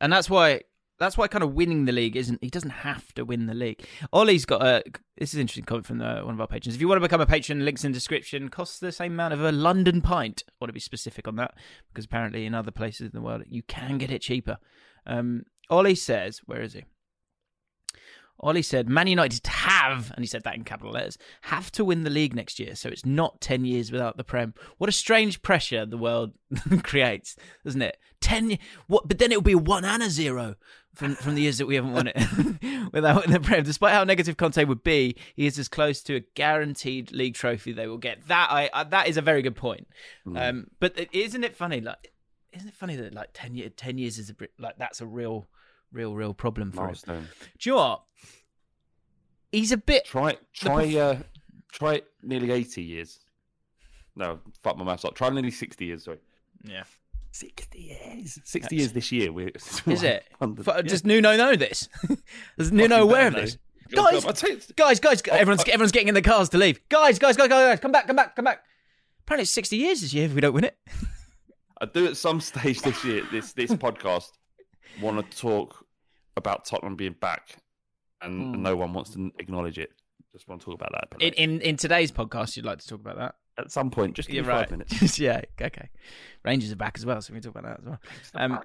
And 0.00 0.12
that's 0.12 0.30
why 0.30 0.60
that's 1.00 1.18
why 1.18 1.26
kind 1.26 1.42
of 1.42 1.54
winning 1.54 1.86
the 1.86 1.92
league 1.92 2.14
isn't 2.14 2.38
he 2.40 2.50
doesn't 2.50 2.70
have 2.70 3.12
to 3.14 3.24
win 3.24 3.46
the 3.46 3.54
league. 3.54 3.84
Ollie's 4.12 4.44
got 4.46 4.62
a 4.62 4.84
this 5.16 5.30
is 5.30 5.34
an 5.34 5.40
interesting 5.40 5.64
comment 5.64 5.86
from 5.86 5.98
the, 5.98 6.20
one 6.24 6.34
of 6.34 6.40
our 6.40 6.46
patrons. 6.46 6.76
If 6.76 6.80
you 6.80 6.86
want 6.86 6.98
to 7.02 7.08
become 7.08 7.20
a 7.20 7.26
patron, 7.26 7.64
links 7.64 7.84
in 7.84 7.90
description, 7.90 8.48
costs 8.48 8.78
the 8.78 8.92
same 8.92 9.12
amount 9.14 9.34
of 9.34 9.42
a 9.42 9.50
London 9.50 10.00
pint. 10.02 10.44
I 10.48 10.52
want 10.60 10.68
to 10.68 10.72
be 10.72 10.78
specific 10.80 11.26
on 11.26 11.34
that 11.36 11.54
because 11.88 12.04
apparently 12.04 12.46
in 12.46 12.54
other 12.54 12.70
places 12.70 13.06
in 13.06 13.10
the 13.12 13.20
world 13.22 13.42
you 13.48 13.64
can 13.64 13.98
get 13.98 14.12
it 14.12 14.22
cheaper. 14.22 14.58
Um 15.04 15.42
Ollie 15.68 15.96
says, 15.96 16.40
where 16.46 16.62
is 16.62 16.74
he? 16.74 16.84
Ollie 18.40 18.62
said, 18.62 18.88
Man 18.88 19.06
United 19.06 19.46
have, 19.46 20.10
and 20.14 20.22
he 20.22 20.26
said 20.26 20.42
that 20.42 20.54
in 20.56 20.64
capital 20.64 20.92
letters, 20.92 21.16
have 21.42 21.70
to 21.72 21.84
win 21.84 22.02
the 22.02 22.10
league 22.10 22.34
next 22.34 22.58
year, 22.58 22.74
so 22.74 22.88
it's 22.88 23.06
not 23.06 23.40
10 23.40 23.64
years 23.64 23.92
without 23.92 24.16
the 24.16 24.24
Prem. 24.24 24.54
What 24.78 24.88
a 24.88 24.92
strange 24.92 25.40
pressure 25.42 25.86
the 25.86 25.96
world 25.96 26.32
creates, 26.82 27.36
doesn't 27.64 27.82
it? 27.82 27.96
10 28.20 28.58
what? 28.86 29.06
But 29.06 29.18
then 29.18 29.30
it'll 29.32 29.42
be 29.42 29.54
one 29.54 29.84
and 29.84 30.02
a 30.02 30.08
zero 30.10 30.56
from, 30.94 31.14
from 31.14 31.34
the 31.34 31.42
years 31.42 31.58
that 31.58 31.66
we 31.66 31.74
haven't 31.74 31.92
won 31.92 32.06
it 32.08 32.16
without 32.92 33.16
winning 33.16 33.32
the 33.32 33.40
Prem. 33.40 33.64
Despite 33.64 33.92
how 33.92 34.04
negative 34.04 34.36
Conte 34.36 34.64
would 34.64 34.82
be, 34.82 35.16
he 35.36 35.46
is 35.46 35.58
as 35.58 35.68
close 35.68 36.02
to 36.04 36.16
a 36.16 36.20
guaranteed 36.34 37.12
league 37.12 37.34
trophy 37.34 37.72
they 37.72 37.86
will 37.86 37.98
get. 37.98 38.26
That 38.28 38.48
I, 38.50 38.70
I 38.72 38.84
that 38.84 39.08
is 39.08 39.16
a 39.16 39.22
very 39.22 39.42
good 39.42 39.56
point. 39.56 39.86
Um, 40.34 40.68
but 40.80 40.98
isn't 41.12 41.44
it 41.44 41.54
funny? 41.56 41.80
Like, 41.80 42.12
isn't 42.52 42.68
it 42.68 42.74
funny 42.74 42.96
that 42.96 43.12
like 43.14 43.30
10, 43.34 43.54
year, 43.54 43.68
10 43.68 43.98
years 43.98 44.18
is 44.18 44.30
a 44.30 44.34
bit- 44.34 44.52
like 44.58 44.78
that's 44.78 45.00
a 45.00 45.06
real, 45.06 45.46
real, 45.94 46.14
real 46.14 46.34
problem 46.34 46.70
for 46.72 46.80
him. 46.82 46.86
Milestone. 46.88 47.28
Do 47.58 47.70
you 47.70 47.76
know 47.76 47.82
what? 47.82 48.02
He's 49.52 49.72
a 49.72 49.76
bit. 49.76 50.04
Try 50.04 50.36
try 50.52 50.94
uh, 50.96 51.18
try 51.72 52.02
nearly 52.22 52.50
eighty 52.50 52.82
years. 52.82 53.20
No, 54.16 54.40
fuck 54.62 54.76
my 54.76 54.84
maths 54.84 55.04
up. 55.04 55.14
Try 55.14 55.30
nearly 55.30 55.50
sixty 55.50 55.86
years. 55.86 56.04
Sorry, 56.04 56.18
Yeah. 56.64 56.82
sixty 57.30 57.78
years. 57.80 58.38
Sixty 58.44 58.76
years 58.76 58.92
this 58.92 59.12
year. 59.12 59.32
We're, 59.32 59.48
Is 59.86 60.02
it? 60.02 60.24
Under- 60.40 60.60
F- 60.62 60.66
yeah. 60.76 60.82
Does 60.82 61.04
Nuno 61.04 61.36
know 61.36 61.54
this? 61.56 61.88
Does 62.58 62.72
Nuno 62.72 62.88
Fucking 62.96 63.02
aware 63.10 63.26
of 63.28 63.34
this? 63.34 63.58
God, 63.92 64.12
Guys, 64.12 64.24
I 64.24 64.32
tell 64.32 64.50
you- 64.50 64.60
guys, 64.76 64.98
guys, 64.98 65.22
Oh, 65.30 65.34
everyone's 65.34 65.62
I- 65.64 65.72
everyone's 65.72 65.92
getting 65.92 66.08
in 66.08 66.14
the 66.14 66.22
cars 66.22 66.48
to 66.50 66.58
leave. 66.58 66.80
Guys, 66.88 67.18
guys, 67.18 67.36
guys, 67.36 67.48
guys, 67.48 67.66
guys, 67.68 67.80
come 67.80 67.92
back, 67.92 68.06
come 68.06 68.16
back, 68.16 68.34
come 68.34 68.44
back. 68.46 68.64
Apparently, 69.24 69.42
it's 69.42 69.50
sixty 69.52 69.76
years 69.76 70.00
this 70.00 70.12
year 70.12 70.24
if 70.26 70.34
we 70.34 70.40
don't 70.40 70.54
win 70.54 70.64
it. 70.64 70.76
I 71.80 71.86
do 71.86 72.06
at 72.06 72.16
some 72.16 72.40
stage 72.40 72.82
this 72.82 73.04
year, 73.04 73.22
this 73.30 73.52
this 73.52 73.70
podcast, 73.72 74.30
want 75.00 75.30
to 75.30 75.36
talk 75.36 75.83
about 76.36 76.64
Tottenham 76.64 76.96
being 76.96 77.16
back, 77.20 77.56
and, 78.20 78.54
and 78.54 78.62
no 78.62 78.76
one 78.76 78.92
wants 78.92 79.10
to 79.10 79.30
acknowledge 79.38 79.78
it. 79.78 79.90
Just 80.32 80.48
want 80.48 80.60
to 80.60 80.64
talk 80.66 80.74
about 80.74 80.92
that. 80.92 81.22
In, 81.22 81.32
in 81.34 81.60
in 81.60 81.76
today's 81.76 82.10
podcast, 82.10 82.56
you'd 82.56 82.64
like 82.66 82.78
to 82.78 82.88
talk 82.88 83.00
about 83.00 83.16
that. 83.16 83.34
at 83.58 83.70
some 83.70 83.90
point, 83.90 84.14
just 84.14 84.28
give 84.28 84.44
me 84.44 84.50
right. 84.50 84.68
five 84.68 84.70
minutes. 84.70 85.18
yeah, 85.18 85.40
okay. 85.60 85.88
Rangers 86.44 86.72
are 86.72 86.76
back 86.76 86.94
as 86.96 87.06
well, 87.06 87.20
so 87.20 87.32
we 87.32 87.40
can 87.40 87.52
talk 87.52 87.58
about 87.58 87.84
that 87.84 87.92
as 88.20 88.32
well. 88.34 88.42
Um, 88.42 88.60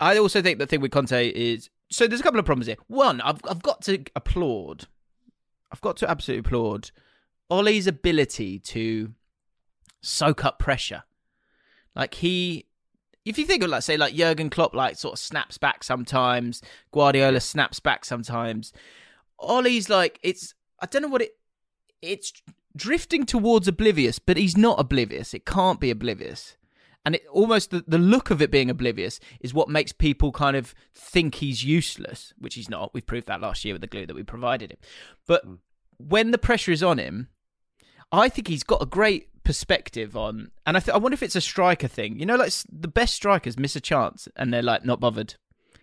I 0.00 0.18
also 0.18 0.42
think 0.42 0.58
the 0.58 0.66
thing 0.66 0.80
with 0.80 0.90
Conte 0.90 1.28
is 1.28 1.70
so. 1.90 2.06
There's 2.06 2.20
a 2.20 2.24
couple 2.24 2.40
of 2.40 2.46
problems 2.46 2.66
here. 2.66 2.76
One, 2.88 3.20
I've 3.20 3.40
I've 3.48 3.62
got 3.62 3.82
to 3.82 4.04
applaud. 4.14 4.88
I've 5.72 5.80
got 5.80 5.96
to 5.98 6.10
absolutely 6.10 6.46
applaud 6.46 6.90
Ollie's 7.50 7.86
ability 7.86 8.58
to 8.60 9.12
soak 10.02 10.44
up 10.44 10.58
pressure. 10.58 11.04
Like 11.94 12.14
he, 12.14 12.66
if 13.24 13.38
you 13.38 13.46
think 13.46 13.62
of 13.62 13.70
like 13.70 13.82
say 13.82 13.96
like 13.96 14.14
Jurgen 14.14 14.50
Klopp, 14.50 14.74
like 14.74 14.96
sort 14.96 15.14
of 15.14 15.18
snaps 15.18 15.58
back 15.58 15.82
sometimes. 15.82 16.60
Guardiola 16.92 17.40
snaps 17.40 17.80
back 17.80 18.04
sometimes. 18.04 18.72
Ollie's 19.38 19.88
like 19.88 20.18
it's. 20.22 20.54
I 20.80 20.86
don't 20.86 21.02
know 21.02 21.08
what 21.08 21.22
it. 21.22 21.36
It's 22.02 22.32
drifting 22.76 23.24
towards 23.24 23.68
oblivious, 23.68 24.18
but 24.18 24.36
he's 24.36 24.56
not 24.56 24.78
oblivious. 24.78 25.32
It 25.32 25.46
can't 25.46 25.80
be 25.80 25.90
oblivious. 25.90 26.56
And 27.06 27.16
it 27.16 27.24
almost 27.30 27.70
the, 27.70 27.84
the 27.86 27.98
look 27.98 28.30
of 28.30 28.40
it 28.40 28.50
being 28.50 28.70
oblivious 28.70 29.20
is 29.40 29.52
what 29.52 29.68
makes 29.68 29.92
people 29.92 30.32
kind 30.32 30.56
of 30.56 30.74
think 30.94 31.36
he's 31.36 31.62
useless, 31.62 32.32
which 32.38 32.54
he's 32.54 32.70
not. 32.70 32.94
We 32.94 33.02
proved 33.02 33.26
that 33.26 33.42
last 33.42 33.64
year 33.64 33.74
with 33.74 33.82
the 33.82 33.86
glue 33.86 34.06
that 34.06 34.16
we 34.16 34.22
provided 34.22 34.72
him. 34.72 34.78
But 35.26 35.44
hmm. 35.44 35.54
when 35.98 36.30
the 36.30 36.38
pressure 36.38 36.72
is 36.72 36.82
on 36.82 36.98
him, 36.98 37.28
I 38.12 38.28
think 38.28 38.48
he's 38.48 38.62
got 38.64 38.82
a 38.82 38.86
great 38.86 39.28
perspective 39.44 40.16
on, 40.16 40.50
and 40.66 40.76
I, 40.76 40.80
th- 40.80 40.94
I 40.94 40.98
wonder 40.98 41.14
if 41.14 41.22
it's 41.22 41.36
a 41.36 41.40
striker 41.40 41.88
thing. 41.88 42.18
You 42.18 42.26
know, 42.26 42.36
like 42.36 42.52
the 42.70 42.88
best 42.88 43.14
strikers 43.14 43.58
miss 43.58 43.76
a 43.76 43.80
chance 43.80 44.28
and 44.36 44.52
they're 44.52 44.62
like 44.62 44.84
not 44.84 45.00
bothered 45.00 45.34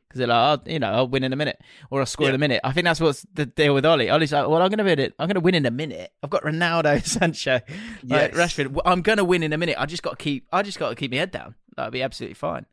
because 0.07 0.19
they're 0.19 0.27
like, 0.27 0.59
oh, 0.59 0.69
you 0.71 0.79
know, 0.79 0.91
I'll 0.91 1.07
win 1.07 1.23
in 1.23 1.31
a 1.31 1.35
minute 1.37 1.59
or 1.89 1.99
I'll 2.01 2.05
score 2.05 2.27
in 2.29 2.35
a 2.35 2.37
minute. 2.37 2.59
I 2.63 2.71
think 2.73 2.85
that's 2.85 2.99
what's 2.99 3.25
the 3.33 3.45
deal 3.45 3.73
with 3.73 3.85
Ollie. 3.85 4.09
Ollie's 4.09 4.33
like, 4.33 4.47
well, 4.47 4.61
I'm 4.61 4.69
gonna 4.69 4.83
win 4.83 4.99
it. 4.99 5.13
I'm 5.19 5.27
gonna 5.27 5.39
win 5.39 5.55
in 5.55 5.65
a 5.65 5.71
minute. 5.71 6.11
I've 6.23 6.29
got 6.29 6.43
Ronaldo, 6.43 7.05
Sancho, 7.05 7.61
like 8.03 8.33
Yes. 8.33 8.35
Rashford. 8.35 8.77
I'm 8.85 9.01
gonna 9.01 9.23
win 9.23 9.43
in 9.43 9.53
a 9.53 9.57
minute. 9.57 9.75
I 9.77 9.85
just 9.85 10.03
got 10.03 10.17
to 10.19 10.23
keep. 10.23 10.47
I 10.51 10.63
just 10.63 10.79
got 10.79 10.89
to 10.89 10.95
keep 10.95 11.11
my 11.11 11.17
head 11.17 11.31
down. 11.31 11.55
That'll 11.75 11.91
be 11.91 12.01
absolutely 12.01 12.33
fine. 12.35 12.65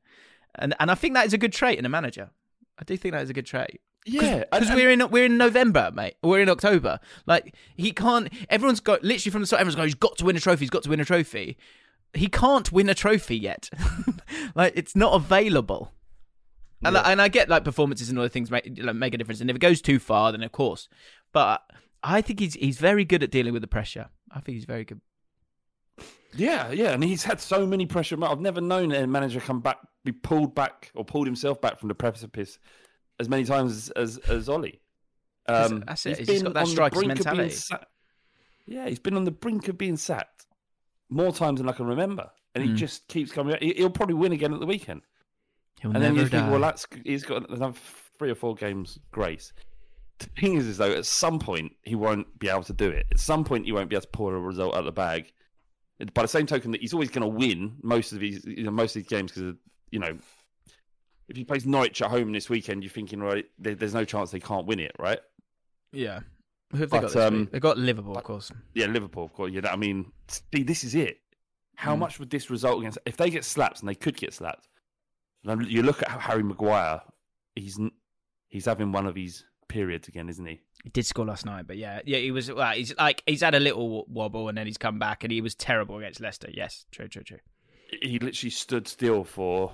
And 0.57 0.75
and 0.81 0.91
I 0.91 0.95
think 0.95 1.15
that 1.15 1.27
is 1.27 1.33
a 1.33 1.39
good 1.39 1.53
trait 1.53 1.79
in 1.79 1.85
a 1.85 1.89
manager. 1.89 2.31
I 2.79 2.85
do 2.85 2.97
think 2.97 3.13
that 3.13 3.23
is 3.23 3.31
a 3.31 3.35
good 3.35 3.47
trait. 3.47 3.81
Yeah, 4.07 4.45
because 4.51 4.71
we're 4.71 4.91
in 4.91 5.11
we're 5.11 5.27
in 5.27 5.37
November, 5.37 5.91
mate. 5.93 6.15
We're 6.23 6.41
in 6.41 6.49
October. 6.49 6.99
Like 7.27 7.55
he 7.77 7.93
can't. 7.93 8.33
Everyone's 8.49 8.81
got 8.81 9.03
literally 9.03 9.31
from 9.31 9.43
the 9.43 9.47
start. 9.47 9.61
Everyone's 9.61 9.77
going. 9.77 9.89
He's 9.89 9.95
got 9.95 10.17
to 10.19 10.25
win 10.25 10.37
a 10.37 10.41
trophy. 10.41 10.61
He's 10.61 10.71
got 10.71 10.83
to 10.85 10.91
win 10.91 11.01
a 11.01 11.05
trophy. 11.05 11.57
He 12.15 12.29
can't 12.29 12.73
win 12.73 12.89
a 12.89 12.95
trophy 12.95 13.37
yet. 13.37 13.69
like 14.55 14.73
it's 14.77 14.97
not 14.97 15.15
available. 15.15 15.93
And, 16.85 16.97
I, 16.97 17.11
and 17.13 17.21
I 17.21 17.27
get 17.29 17.49
like 17.49 17.65
performances 17.65 18.09
and 18.09 18.19
other 18.19 18.29
things 18.29 18.51
make 18.51 18.79
like, 18.81 18.95
make 18.95 19.13
a 19.13 19.19
difference. 19.19 19.41
And 19.41 19.51
if 19.51 19.57
it 19.57 19.61
goes 19.61 19.83
too 19.83 19.99
far, 19.99 20.33
then 20.33 20.43
of 20.43 20.53
course. 20.53 20.89
But 21.33 21.63
I 22.03 22.21
think 22.23 22.41
he's 22.41 22.55
he's 22.55 22.79
very 22.79 23.05
good 23.05 23.23
at 23.23 23.31
dealing 23.31 23.53
with 23.53 23.63
the 23.63 23.69
pressure. 23.69 24.09
I 24.31 24.41
think 24.41 24.57
he's 24.57 24.65
very 24.65 24.85
good. 24.85 25.01
Yeah, 26.37 26.71
yeah, 26.71 26.91
and 26.91 27.03
he's 27.03 27.25
had 27.25 27.41
so 27.41 27.67
many 27.67 27.87
pressure. 27.87 28.23
I've 28.23 28.41
never 28.41 28.61
known 28.61 28.93
a 28.93 29.07
manager 29.07 29.41
come 29.41 29.61
back, 29.61 29.79
be 30.05 30.13
pulled 30.13 30.55
back 30.55 30.93
or 30.95 31.05
pulled 31.05 31.27
himself 31.27 31.61
back 31.61 31.79
from 31.79 31.89
the 31.89 31.95
precipice 31.95 32.59
as 33.19 33.29
many 33.29 33.45
times 33.45 33.73
as 33.73 33.91
as, 33.91 34.19
as 34.31 34.49
Ollie. 34.49 34.81
Um, 35.47 35.81
That's- 35.81 36.05
it. 36.07 36.19
he's 36.19 36.29
He's 36.29 36.43
got 36.43 36.55
that 36.55 36.67
striker's 36.69 36.99
brink 37.03 37.19
of 37.21 37.25
being 37.27 37.37
mentality. 37.39 37.87
Yeah, 38.67 38.87
he's 38.89 38.99
been 38.99 39.17
on 39.17 39.25
the 39.25 39.31
brink 39.31 39.69
of 39.69 39.79
being 39.79 39.97
sacked 39.97 40.47
more 41.09 41.33
times 41.33 41.59
than 41.61 41.69
I 41.69 41.73
can 41.73 41.87
remember, 41.87 42.31
and 42.55 42.63
he 42.63 42.71
Mm. 42.71 42.77
just 42.77 43.09
keeps 43.09 43.33
coming. 43.33 43.57
He- 43.63 43.73
He'll 43.75 43.89
probably 43.91 44.15
win 44.17 44.33
again 44.33 44.53
at 44.53 44.61
the 44.61 44.67
weekend, 44.67 45.01
He'll 45.81 45.93
and 45.93 46.03
then 46.03 46.17
you 46.17 46.27
think, 46.27 46.51
well, 46.51 46.61
that's 46.61 46.87
he's 47.05 47.25
got 47.25 47.49
another 47.49 47.73
three 48.19 48.31
or 48.31 48.35
four 48.35 48.55
games 48.55 48.99
grace. 49.11 49.53
The 50.19 50.27
thing 50.39 50.55
is, 50.57 50.67
is 50.67 50.77
though, 50.77 50.93
at 50.93 51.07
some 51.07 51.39
point 51.39 51.73
he 51.83 51.95
won't 51.95 52.39
be 52.39 52.49
able 52.49 52.65
to 52.65 52.73
do 52.75 52.91
it. 52.91 53.07
At 53.13 53.21
some 53.21 53.45
point, 53.45 53.65
he 53.65 53.73
won't 53.73 53.89
be 53.89 53.95
able 53.97 54.03
to 54.03 54.09
pull 54.09 54.29
a 54.29 54.39
result 54.39 54.75
out 54.75 54.81
of 54.81 54.85
the 54.87 54.93
bag. 54.93 55.33
By 56.13 56.23
the 56.23 56.29
same 56.29 56.45
token, 56.47 56.73
that 56.73 56.81
he's 56.81 56.93
always 56.93 57.09
going 57.11 57.23
to 57.23 57.29
win 57.29 57.77
most 57.83 58.13
of 58.13 58.19
these, 58.21 58.45
you 58.45 58.65
know, 58.65 58.71
most 58.71 58.95
of 58.97 59.03
these 59.03 59.09
games 59.09 59.33
because, 59.33 59.55
you 59.91 59.99
know, 59.99 60.19
if 61.29 61.37
he 61.37 61.45
plays 61.45 61.67
Norwich 61.67 62.01
at 62.03 62.11
home 62.11 62.33
this 62.33 62.49
weekend, 62.51 62.83
you're 62.83 62.91
thinking, 62.91 63.21
right, 63.21 63.45
there, 63.59 63.75
there's 63.75 63.95
no 63.95 64.05
chance 64.05 64.31
they 64.31 64.41
can't 64.41 64.67
win 64.67 64.81
it, 64.81 64.93
right? 64.99 65.21
yeah. 65.93 66.21
Who 66.73 66.79
have 66.79 66.91
they 66.91 67.01
But, 67.01 67.13
got 67.15 67.23
um. 67.33 67.49
They 67.51 67.61
got 67.61 67.79
Liverpool, 67.79 68.17
of 68.19 68.25
course. 68.25 68.53
Yeah, 68.75 68.87
Liverpool, 68.89 69.25
of 69.25 69.33
course. 69.33 69.53
Yeah, 69.53 69.73
I 69.73 69.77
mean, 69.77 70.13
see, 70.29 70.63
this 70.65 70.85
is 70.85 70.95
it. 70.95 71.19
How 71.77 71.95
Mm. 71.97 72.01
much 72.01 72.19
would 72.19 72.29
this 72.29 72.51
result 72.51 72.79
against? 72.81 72.99
If 73.07 73.17
they 73.17 73.31
get 73.31 73.43
slapped, 73.47 73.81
and 73.81 73.89
they 73.89 73.95
could 73.95 74.19
get 74.19 74.35
slapped, 74.35 74.69
you 75.45 75.83
look 75.83 76.03
at 76.03 76.11
Harry 76.11 76.43
Maguire. 76.43 77.01
He's 77.57 77.79
he's 78.49 78.67
having 78.67 78.93
one 78.93 79.07
of 79.07 79.17
his 79.17 79.45
periods 79.69 80.09
again, 80.09 80.29
isn't 80.29 80.45
he? 80.45 80.61
He 80.85 80.91
did 80.91 81.07
score 81.07 81.25
last 81.25 81.47
night, 81.47 81.67
but 81.67 81.79
yeah, 81.79 82.01
yeah, 82.05 82.19
he 82.19 82.31
was. 82.33 82.53
Well, 82.53 82.73
he's 82.75 82.95
like 82.99 83.23
he's 83.27 83.41
had 83.41 83.55
a 83.55 83.61
little 83.61 84.05
wobble 84.07 84.49
and 84.51 84.59
then 84.59 84.67
he's 84.67 84.77
come 84.77 84.99
back 84.99 85.25
and 85.25 85.33
he 85.33 85.41
was 85.41 85.55
terrible 85.55 85.97
against 85.97 86.21
Leicester. 86.21 86.51
Yes, 86.53 86.85
true, 86.91 87.09
true, 87.09 87.23
true. 87.23 87.39
He 88.03 88.19
literally 88.19 88.51
stood 88.51 88.87
still 88.89 89.25
for. 89.25 89.73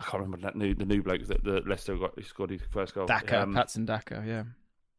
I 0.00 0.04
can't 0.04 0.22
remember 0.22 0.38
that 0.46 0.56
new 0.56 0.74
the 0.74 0.86
new 0.86 1.02
bloke 1.02 1.24
that 1.26 1.42
the 1.44 1.62
Leicester 1.66 1.96
got 1.96 2.16
he 2.16 2.24
scored 2.24 2.50
his 2.50 2.62
first 2.70 2.94
goal. 2.94 3.06
Daka, 3.06 3.42
Um, 3.42 3.54
Patson 3.54 3.84
Daka, 3.84 4.22
yeah. 4.26 4.44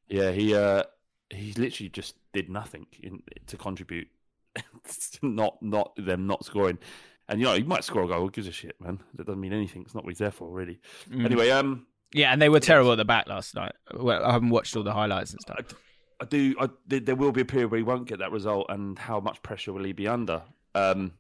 Yeah, 0.08 0.32
he 0.32 0.56
uh 0.56 0.84
he 1.30 1.54
literally 1.54 1.90
just 1.90 2.16
did 2.34 2.50
nothing 2.50 2.88
in, 3.02 3.22
to 3.48 3.58
contribute. 3.58 4.08
not 5.22 5.62
not 5.62 5.94
them 5.96 6.28
not 6.28 6.44
scoring. 6.44 6.80
And 7.28 7.40
you 7.40 7.46
know, 7.46 7.54
he 7.54 7.64
might 7.64 7.84
score 7.84 8.04
a 8.04 8.08
goal, 8.08 8.22
who 8.22 8.32
gives 8.32 8.48
a 8.48 8.52
shit, 8.52 8.76
man. 8.82 9.00
That 9.14 9.28
doesn't 9.28 9.40
mean 9.40 9.54
anything. 9.54 9.84
It's 9.84 9.94
not 9.94 10.04
what 10.04 10.10
he's 10.12 10.18
there 10.18 10.32
for, 10.32 10.50
really. 10.50 10.80
Mm. 11.10 11.26
Anyway, 11.26 11.50
um 11.52 11.86
Yeah, 12.14 12.34
and 12.34 12.42
they 12.42 12.50
were 12.50 12.60
terrible 12.60 12.92
at 12.92 12.96
the 12.98 13.06
back 13.06 13.28
last 13.28 13.54
night. 13.56 13.74
Well, 13.94 14.26
I 14.26 14.32
haven't 14.32 14.50
watched 14.50 14.76
all 14.76 14.84
the 14.84 14.94
highlights 14.94 15.32
and 15.32 15.40
stuff. 15.42 15.58
I, 15.60 16.24
I 16.24 16.26
do 16.26 16.56
I 16.60 16.70
there 16.88 17.00
there 17.00 17.16
will 17.16 17.32
be 17.32 17.42
a 17.42 17.46
period 17.46 17.72
where 17.72 17.78
he 17.78 17.84
won't 17.84 18.08
get 18.08 18.20
that 18.20 18.32
result 18.32 18.66
and 18.70 18.98
how 19.00 19.20
much 19.20 19.42
pressure 19.44 19.72
will 19.72 19.84
he 19.86 19.94
be 19.94 20.08
under? 20.08 20.42
Um 20.76 21.14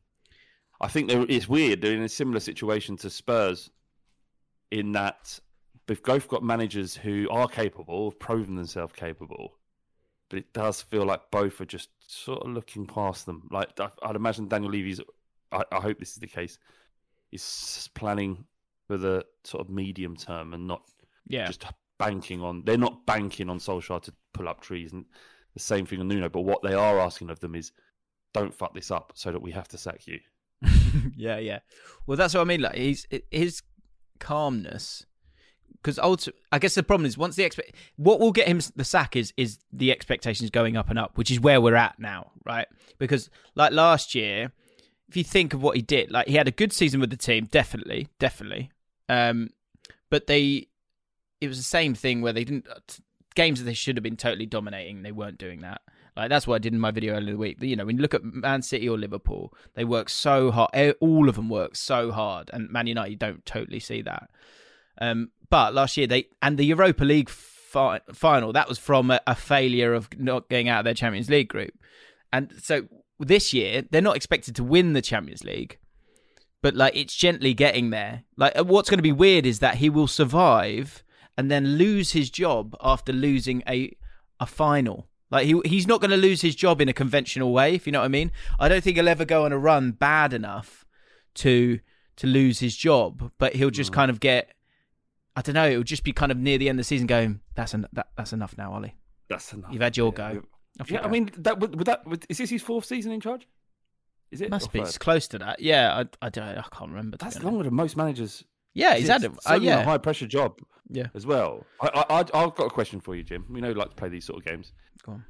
I 0.81 0.87
think 0.87 1.11
it's 1.11 1.49
weird. 1.49 1.81
They're 1.81 1.93
in 1.93 2.03
a 2.03 2.09
similar 2.09 2.39
situation 2.39 2.95
to 2.97 3.09
Spurs 3.09 3.69
in 4.71 4.93
that 4.93 5.39
they've 5.87 6.01
both 6.01 6.27
got 6.27 6.43
managers 6.43 6.95
who 6.95 7.27
are 7.31 7.47
capable, 7.47 8.09
have 8.09 8.19
proven 8.19 8.55
themselves 8.55 8.93
capable, 8.93 9.57
but 10.29 10.39
it 10.39 10.53
does 10.53 10.81
feel 10.81 11.05
like 11.05 11.31
both 11.31 11.59
are 11.59 11.65
just 11.65 11.89
sort 12.07 12.43
of 12.43 12.51
looking 12.51 12.85
past 12.85 13.25
them. 13.25 13.47
Like 13.51 13.69
I'd 14.03 14.15
imagine 14.15 14.47
Daniel 14.47 14.71
Levy's. 14.71 15.01
I, 15.51 15.63
I 15.71 15.79
hope 15.79 15.99
this 15.99 16.11
is 16.11 16.19
the 16.19 16.27
case. 16.27 16.57
Is 17.31 17.89
planning 17.93 18.45
for 18.87 18.97
the 18.97 19.25
sort 19.43 19.61
of 19.61 19.69
medium 19.71 20.15
term 20.15 20.53
and 20.53 20.67
not 20.67 20.81
Yeah, 21.27 21.45
just 21.45 21.65
banking 21.97 22.41
on. 22.41 22.63
They're 22.65 22.77
not 22.77 23.05
banking 23.05 23.49
on 23.49 23.59
Solskjaer 23.59 24.01
to 24.03 24.13
pull 24.33 24.47
up 24.47 24.61
trees, 24.61 24.93
and 24.93 25.05
the 25.53 25.59
same 25.59 25.85
thing 25.85 25.99
on 25.99 26.07
Nuno. 26.07 26.29
But 26.29 26.41
what 26.41 26.63
they 26.63 26.73
are 26.73 26.99
asking 26.99 27.29
of 27.29 27.39
them 27.39 27.53
is, 27.53 27.71
don't 28.33 28.53
fuck 28.53 28.73
this 28.73 28.89
up, 28.89 29.11
so 29.15 29.31
that 29.31 29.41
we 29.41 29.51
have 29.51 29.67
to 29.69 29.77
sack 29.77 30.07
you. 30.07 30.19
yeah, 31.15 31.37
yeah. 31.37 31.59
Well, 32.05 32.17
that's 32.17 32.33
what 32.33 32.41
I 32.41 32.45
mean. 32.45 32.61
Like 32.61 32.75
he's 32.75 33.07
his 33.31 33.61
calmness, 34.19 35.05
because 35.81 35.99
I 36.51 36.59
guess 36.59 36.75
the 36.75 36.83
problem 36.83 37.05
is 37.05 37.17
once 37.17 37.35
the 37.35 37.43
expect, 37.43 37.73
what 37.95 38.19
will 38.19 38.31
get 38.31 38.47
him 38.47 38.59
the 38.75 38.83
sack 38.83 39.15
is 39.15 39.33
is 39.37 39.59
the 39.71 39.91
expectations 39.91 40.49
going 40.49 40.77
up 40.77 40.89
and 40.89 40.99
up, 40.99 41.17
which 41.17 41.31
is 41.31 41.39
where 41.39 41.61
we're 41.61 41.75
at 41.75 41.99
now, 41.99 42.31
right? 42.45 42.67
Because 42.97 43.29
like 43.55 43.71
last 43.71 44.15
year, 44.15 44.51
if 45.07 45.17
you 45.17 45.23
think 45.23 45.53
of 45.53 45.61
what 45.61 45.75
he 45.75 45.81
did, 45.81 46.11
like 46.11 46.27
he 46.27 46.35
had 46.35 46.47
a 46.47 46.51
good 46.51 46.73
season 46.73 46.99
with 46.99 47.09
the 47.09 47.17
team, 47.17 47.45
definitely, 47.45 48.07
definitely. 48.19 48.71
Um, 49.07 49.49
but 50.09 50.27
they, 50.27 50.67
it 51.41 51.47
was 51.47 51.57
the 51.57 51.63
same 51.63 51.95
thing 51.95 52.21
where 52.21 52.33
they 52.33 52.43
didn't 52.43 52.67
games 53.35 53.59
that 53.59 53.65
they 53.65 53.73
should 53.73 53.95
have 53.95 54.03
been 54.03 54.17
totally 54.17 54.45
dominating. 54.45 55.01
They 55.01 55.11
weren't 55.11 55.37
doing 55.37 55.61
that. 55.61 55.81
Like 56.19 56.29
that's 56.29 56.45
what 56.45 56.55
I 56.55 56.59
did 56.59 56.73
in 56.73 56.81
my 56.81 56.91
video 56.91 57.13
earlier 57.13 57.29
in 57.29 57.33
the 57.35 57.39
week. 57.39 57.61
You 57.61 57.77
know, 57.77 57.85
when 57.85 57.95
you 57.95 58.01
look 58.01 58.13
at 58.13 58.23
Man 58.23 58.61
City 58.61 58.89
or 58.89 58.97
Liverpool, 58.97 59.53
they 59.75 59.85
work 59.85 60.09
so 60.09 60.51
hard. 60.51 60.95
All 60.99 61.29
of 61.29 61.35
them 61.35 61.47
work 61.47 61.77
so 61.77 62.11
hard, 62.11 62.49
and 62.51 62.69
Man 62.69 62.87
United 62.87 63.19
don't 63.19 63.45
totally 63.45 63.79
see 63.79 64.01
that. 64.01 64.29
Um, 64.99 65.29
but 65.49 65.73
last 65.73 65.95
year 65.95 66.07
they 66.07 66.27
and 66.41 66.57
the 66.57 66.65
Europa 66.65 67.05
League 67.05 67.29
fi- 67.29 68.01
final 68.13 68.51
that 68.51 68.67
was 68.67 68.77
from 68.77 69.11
a, 69.11 69.21
a 69.27 69.33
failure 69.33 69.93
of 69.93 70.09
not 70.19 70.49
getting 70.49 70.67
out 70.67 70.79
of 70.79 70.83
their 70.85 70.93
Champions 70.93 71.29
League 71.29 71.47
group, 71.47 71.73
and 72.33 72.53
so 72.61 72.87
this 73.17 73.53
year 73.53 73.83
they're 73.89 74.01
not 74.01 74.17
expected 74.17 74.57
to 74.57 74.63
win 74.63 74.91
the 74.91 75.01
Champions 75.01 75.45
League, 75.45 75.77
but 76.61 76.75
like 76.75 76.97
it's 76.97 77.15
gently 77.15 77.53
getting 77.53 77.91
there. 77.91 78.25
Like 78.35 78.59
uh, 78.59 78.65
what's 78.65 78.89
going 78.89 78.97
to 78.97 79.03
be 79.03 79.13
weird 79.13 79.45
is 79.45 79.59
that 79.59 79.75
he 79.75 79.89
will 79.89 80.07
survive 80.07 81.01
and 81.37 81.49
then 81.49 81.77
lose 81.77 82.11
his 82.11 82.29
job 82.29 82.75
after 82.81 83.13
losing 83.13 83.63
a 83.69 83.95
a 84.41 84.45
final. 84.45 85.08
Like 85.31 85.45
he 85.45 85.59
he's 85.65 85.87
not 85.87 86.01
going 86.01 86.11
to 86.11 86.17
lose 86.17 86.41
his 86.41 86.55
job 86.55 86.81
in 86.81 86.89
a 86.89 86.93
conventional 86.93 87.53
way, 87.53 87.75
if 87.75 87.85
you 87.85 87.91
know 87.91 87.99
what 87.99 88.05
I 88.05 88.09
mean. 88.09 88.31
I 88.59 88.67
don't 88.67 88.83
think 88.83 88.97
he'll 88.97 89.07
ever 89.07 89.25
go 89.25 89.45
on 89.45 89.51
a 89.51 89.57
run 89.57 89.91
bad 89.91 90.33
enough 90.33 90.85
to 91.35 91.79
to 92.17 92.27
lose 92.27 92.59
his 92.59 92.75
job, 92.75 93.31
but 93.37 93.55
he'll 93.55 93.69
just 93.69 93.91
mm. 93.91 93.95
kind 93.95 94.11
of 94.11 94.19
get 94.19 94.53
I 95.35 95.41
don't 95.41 95.55
know, 95.55 95.69
it'll 95.69 95.83
just 95.83 96.03
be 96.03 96.11
kind 96.11 96.31
of 96.31 96.37
near 96.37 96.57
the 96.57 96.67
end 96.67 96.79
of 96.79 96.85
the 96.85 96.87
season 96.87 97.07
going 97.07 97.41
that's 97.55 97.73
en- 97.73 97.87
that, 97.93 98.07
that's 98.17 98.33
enough 98.33 98.57
now, 98.57 98.73
Ollie. 98.73 98.95
That's 99.29 99.53
enough. 99.53 99.71
You've 99.71 99.81
had 99.81 99.95
your 99.95 100.11
Yeah, 100.11 100.33
go. 100.33 100.43
Off 100.79 100.89
you 100.89 100.95
Yeah, 100.95 101.01
I 101.01 101.03
go. 101.03 101.09
mean, 101.09 101.29
that 101.37 101.59
would, 101.59 101.75
would 101.75 101.87
that 101.87 102.05
would, 102.07 102.25
is 102.29 102.39
this 102.39 102.49
his 102.49 102.61
fourth 102.61 102.85
season 102.85 103.11
in 103.11 103.21
charge? 103.21 103.47
Is 104.31 104.41
it? 104.41 104.49
must 104.49 104.67
Or 104.67 104.71
be. 104.71 104.79
third? 104.79 104.87
It's 104.87 104.97
close 104.97 105.27
to 105.29 105.39
that. 105.39 105.59
Yeah, 105.59 106.03
I, 106.21 106.25
I 106.25 106.29
don't. 106.29 106.43
I 106.43 106.65
can't 106.71 106.89
remember. 106.89 107.17
That's 107.17 107.41
longer 107.41 107.63
than 107.63 107.73
most 107.73 107.97
managers. 107.97 108.43
Yeah, 108.73 108.95
he's 108.95 109.07
had 109.07 109.23
it. 109.23 109.31
Uh, 109.45 109.55
a 109.55 109.59
yeah, 109.59 109.83
high 109.83 109.97
pressure 109.97 110.27
job 110.27 110.59
yeah. 110.89 111.07
as 111.15 111.25
well. 111.25 111.65
I, 111.81 112.05
I, 112.09 112.19
I've 112.19 112.55
got 112.55 112.65
a 112.65 112.69
question 112.69 112.99
for 112.99 113.15
you, 113.15 113.23
Jim. 113.23 113.45
We 113.49 113.61
know 113.61 113.69
you 113.69 113.73
like 113.73 113.89
to 113.89 113.95
play 113.95 114.09
these 114.09 114.25
sort 114.25 114.39
of 114.39 114.45
games. 114.45 114.73
Go 115.03 115.13
on. 115.13 115.25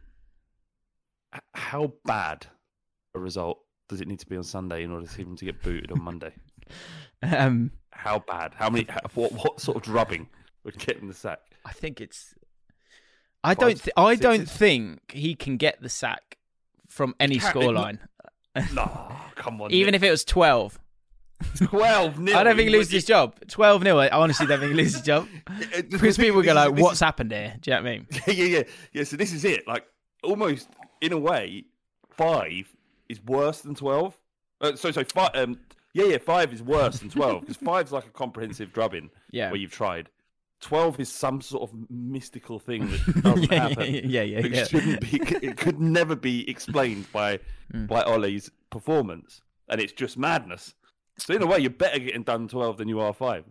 H- 1.34 1.42
How 1.54 1.94
bad 2.06 2.48
a 3.16 3.20
result 3.20 3.60
does 3.88 4.02
it 4.02 4.08
need 4.08 4.20
to 4.20 4.28
be 4.28 4.38
on 4.38 4.44
Sunday 4.44 4.84
in 4.84 4.92
order 4.92 5.08
for 5.08 5.22
him 5.22 5.36
to 5.36 5.46
get 5.46 5.62
booted 5.62 5.92
on 5.92 6.02
Monday? 6.04 6.34
Um, 7.22 7.72
How 7.92 8.20
bad? 8.20 8.54
How 8.56 8.70
many? 8.70 8.86
How, 8.90 9.00
what, 9.14 9.34
what 9.34 9.60
sort 9.60 9.76
of 9.76 9.84
drubbing 9.84 10.30
would 10.64 10.78
get 10.78 10.98
him 11.00 11.10
the 11.10 11.14
sack? 11.14 11.40
I 11.66 11.74
think 11.74 12.00
it's. 12.00 12.34
I 13.44 13.56
don't. 13.56 13.76
Th- 13.76 13.94
I 13.98 14.14
six 14.14 14.22
don't 14.22 14.50
think 14.50 15.12
he 15.12 15.36
can 15.36 15.58
get 15.58 15.82
the 15.82 15.90
sack 15.90 16.38
from 16.88 17.16
any 17.20 17.38
scoreline, 17.38 18.00
No, 18.74 19.12
come 19.36 19.60
on. 19.62 19.72
even 19.74 19.96
if 19.96 20.04
it 20.04 20.12
was 20.12 20.24
twelve. 20.24 20.80
Twelve 21.58 22.20
nil, 22.20 22.38
I 22.38 22.44
don't 22.44 22.56
think 22.56 22.70
he 22.70 22.76
loses 22.76 22.92
his 22.92 23.06
job. 23.06 23.36
Twelve 23.48 23.84
nil. 23.84 24.00
I 24.00 24.10
honestly 24.10 24.46
don't 24.46 24.60
think 24.60 24.72
he 24.72 24.78
loses 24.78 24.96
his 24.96 25.04
job 25.04 25.28
because 25.90 26.18
people 26.18 26.42
go 26.42 26.54
like, 26.54 26.76
"What's 26.76 27.00
happened 27.00 27.32
here?" 27.32 27.56
Do 27.60 27.72
you 27.72 27.78
know 27.78 27.84
what 27.84 27.90
I 27.90 27.92
mean? 27.94 28.08
yeah, 28.28 28.34
yeah, 28.34 28.46
yeah, 28.58 28.64
yeah. 28.94 29.04
So 29.04 29.16
this 29.18 29.32
is 29.34 29.46
it. 29.46 29.68
Like 29.68 29.86
almost 30.24 30.70
in 31.02 31.14
a 31.14 31.18
way, 31.18 31.66
five 32.10 32.68
is 33.08 33.24
worse 33.24 33.62
than 33.62 33.76
twelve. 33.76 34.18
Uh, 34.62 34.76
so 34.76 34.92
so 34.92 35.04
five. 35.04 35.32
Um, 35.34 35.60
yeah, 35.94 36.06
yeah. 36.06 36.18
Five 36.18 36.54
is 36.54 36.62
worse 36.62 37.00
than 37.00 37.10
twelve 37.10 37.42
because 37.42 37.58
five's 37.64 37.92
like 37.92 38.06
a 38.06 38.12
comprehensive 38.12 38.74
drubbing. 38.74 39.10
Yeah. 39.32 39.50
where 39.52 39.58
you've 39.60 39.72
tried. 39.72 40.10
Twelve 40.62 41.00
is 41.00 41.10
some 41.10 41.40
sort 41.40 41.64
of 41.72 41.90
mystical 41.90 42.60
thing 42.60 42.90
that 42.90 43.24
doesn't 43.24 43.50
yeah, 43.52 43.68
happen. 43.70 43.86
yeah, 43.94 44.24
yeah, 44.24 44.40
It 44.40 44.52
yeah. 44.54 44.64
shouldn't 44.66 45.00
be. 45.00 45.18
It 45.46 45.56
could 45.56 45.80
never 45.80 46.16
be 46.18 46.50
explained 46.50 47.10
by 47.14 47.40
Mm. 47.74 47.88
by 47.88 48.02
Ollie's 48.02 48.50
performance, 48.72 49.42
and 49.70 49.80
it's 49.80 49.94
just 49.94 50.18
madness. 50.18 50.74
So 51.20 51.34
in 51.34 51.42
a 51.42 51.48
way, 51.48 51.60
you're 51.60 51.70
better 51.70 52.00
getting 52.00 52.24
done 52.24 52.48
twelve 52.48 52.78
than 52.78 52.88
you 52.88 53.00
are 53.00 53.14
five. 53.14 53.44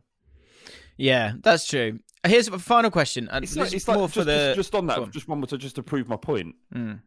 Yeah, 0.97 1.35
that's 1.43 1.67
true. 1.67 2.01
Here's 2.27 2.49
a 2.49 2.59
final 2.59 2.91
question, 2.91 3.29
It's 3.33 3.55
like, 3.57 3.73
it's 3.73 3.87
like 3.87 3.97
more 3.97 4.09
just, 4.09 4.19
for 4.19 4.25
the. 4.25 4.33
just, 4.33 4.57
just 4.57 4.75
on 4.75 4.87
that, 4.89 4.99
on. 4.99 5.11
just 5.13 5.29
one 5.29 5.39
more 5.39 5.47
to 5.47 5.57
just 5.57 5.77
to 5.77 5.83
prove 5.83 6.09
my 6.09 6.17
point. 6.17 6.57
Mm, 6.75 7.01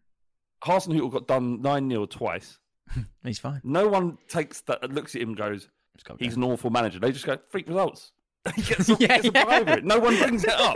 Hasenhüttl 0.64 1.12
got 1.12 1.28
done 1.28 1.62
nine 1.62 1.90
0 1.90 2.06
twice. 2.06 2.58
he's 3.24 3.38
fine. 3.40 3.60
No 3.64 3.88
one 3.88 4.18
takes 4.30 4.62
that 4.62 4.90
looks 4.92 5.16
at 5.16 5.22
him 5.22 5.30
and 5.30 5.38
goes, 5.38 5.68
"He's 6.20 6.36
an 6.38 6.44
awful 6.44 6.70
manager." 6.70 7.00
They 7.00 7.12
just 7.12 7.26
go, 7.26 7.38
"Freak 7.50 7.68
results." 7.68 8.14
he 8.56 8.62
gets, 8.64 8.90
Yeah, 9.00 9.20
gets 9.20 9.28
a 9.28 9.32
buy 9.32 9.60
over 9.60 9.70
yeah. 9.70 9.80
No 9.84 10.00
one 10.00 10.18
brings 10.18 10.44
it 10.44 10.50
up. 10.50 10.76